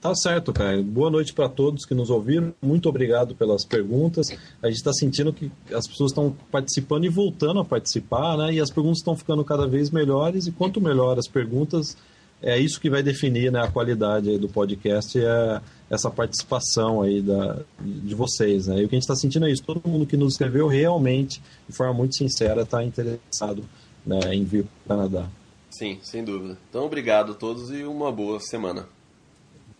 Tá 0.00 0.14
certo, 0.14 0.52
cara. 0.52 0.80
Boa 0.80 1.10
noite 1.10 1.32
para 1.32 1.48
todos 1.48 1.84
que 1.84 1.92
nos 1.92 2.08
ouviram. 2.08 2.54
Muito 2.62 2.88
obrigado 2.88 3.34
pelas 3.34 3.64
perguntas. 3.64 4.28
A 4.62 4.68
gente 4.68 4.76
está 4.76 4.92
sentindo 4.92 5.32
que 5.32 5.50
as 5.74 5.88
pessoas 5.88 6.12
estão 6.12 6.36
participando 6.52 7.04
e 7.04 7.08
voltando 7.08 7.58
a 7.58 7.64
participar, 7.64 8.36
né? 8.36 8.52
E 8.52 8.60
as 8.60 8.70
perguntas 8.70 8.98
estão 8.98 9.16
ficando 9.16 9.44
cada 9.44 9.66
vez 9.66 9.90
melhores. 9.90 10.46
E 10.46 10.52
quanto 10.52 10.80
melhor 10.80 11.18
as 11.18 11.26
perguntas, 11.26 11.96
é 12.40 12.56
isso 12.56 12.80
que 12.80 12.88
vai 12.88 13.02
definir 13.02 13.50
né, 13.50 13.60
a 13.60 13.68
qualidade 13.72 14.38
do 14.38 14.48
podcast 14.48 15.18
é 15.18 15.60
essa 15.90 16.08
participação 16.08 17.02
aí 17.02 17.20
da, 17.20 17.58
de 17.80 18.14
vocês, 18.14 18.68
né? 18.68 18.80
E 18.80 18.84
o 18.84 18.88
que 18.88 18.94
a 18.94 18.98
gente 18.98 19.02
está 19.02 19.16
sentindo 19.16 19.46
é 19.46 19.50
isso. 19.50 19.64
Todo 19.64 19.88
mundo 19.88 20.06
que 20.06 20.16
nos 20.16 20.34
escreveu 20.34 20.68
realmente, 20.68 21.42
de 21.68 21.74
forma 21.74 21.94
muito 21.94 22.14
sincera, 22.14 22.62
está 22.62 22.84
interessado 22.84 23.64
né, 24.06 24.32
em 24.32 24.44
vir 24.44 24.64
para 24.86 24.94
o 24.94 24.98
Canadá. 24.98 25.28
Sim, 25.70 25.98
sem 26.02 26.22
dúvida. 26.22 26.56
Então, 26.70 26.84
obrigado 26.84 27.32
a 27.32 27.34
todos 27.34 27.72
e 27.72 27.82
uma 27.82 28.12
boa 28.12 28.38
semana 28.38 28.86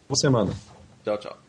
boa 0.08 0.16
semana. 0.16 0.52
Tchau, 1.04 1.18
tchau. 1.18 1.47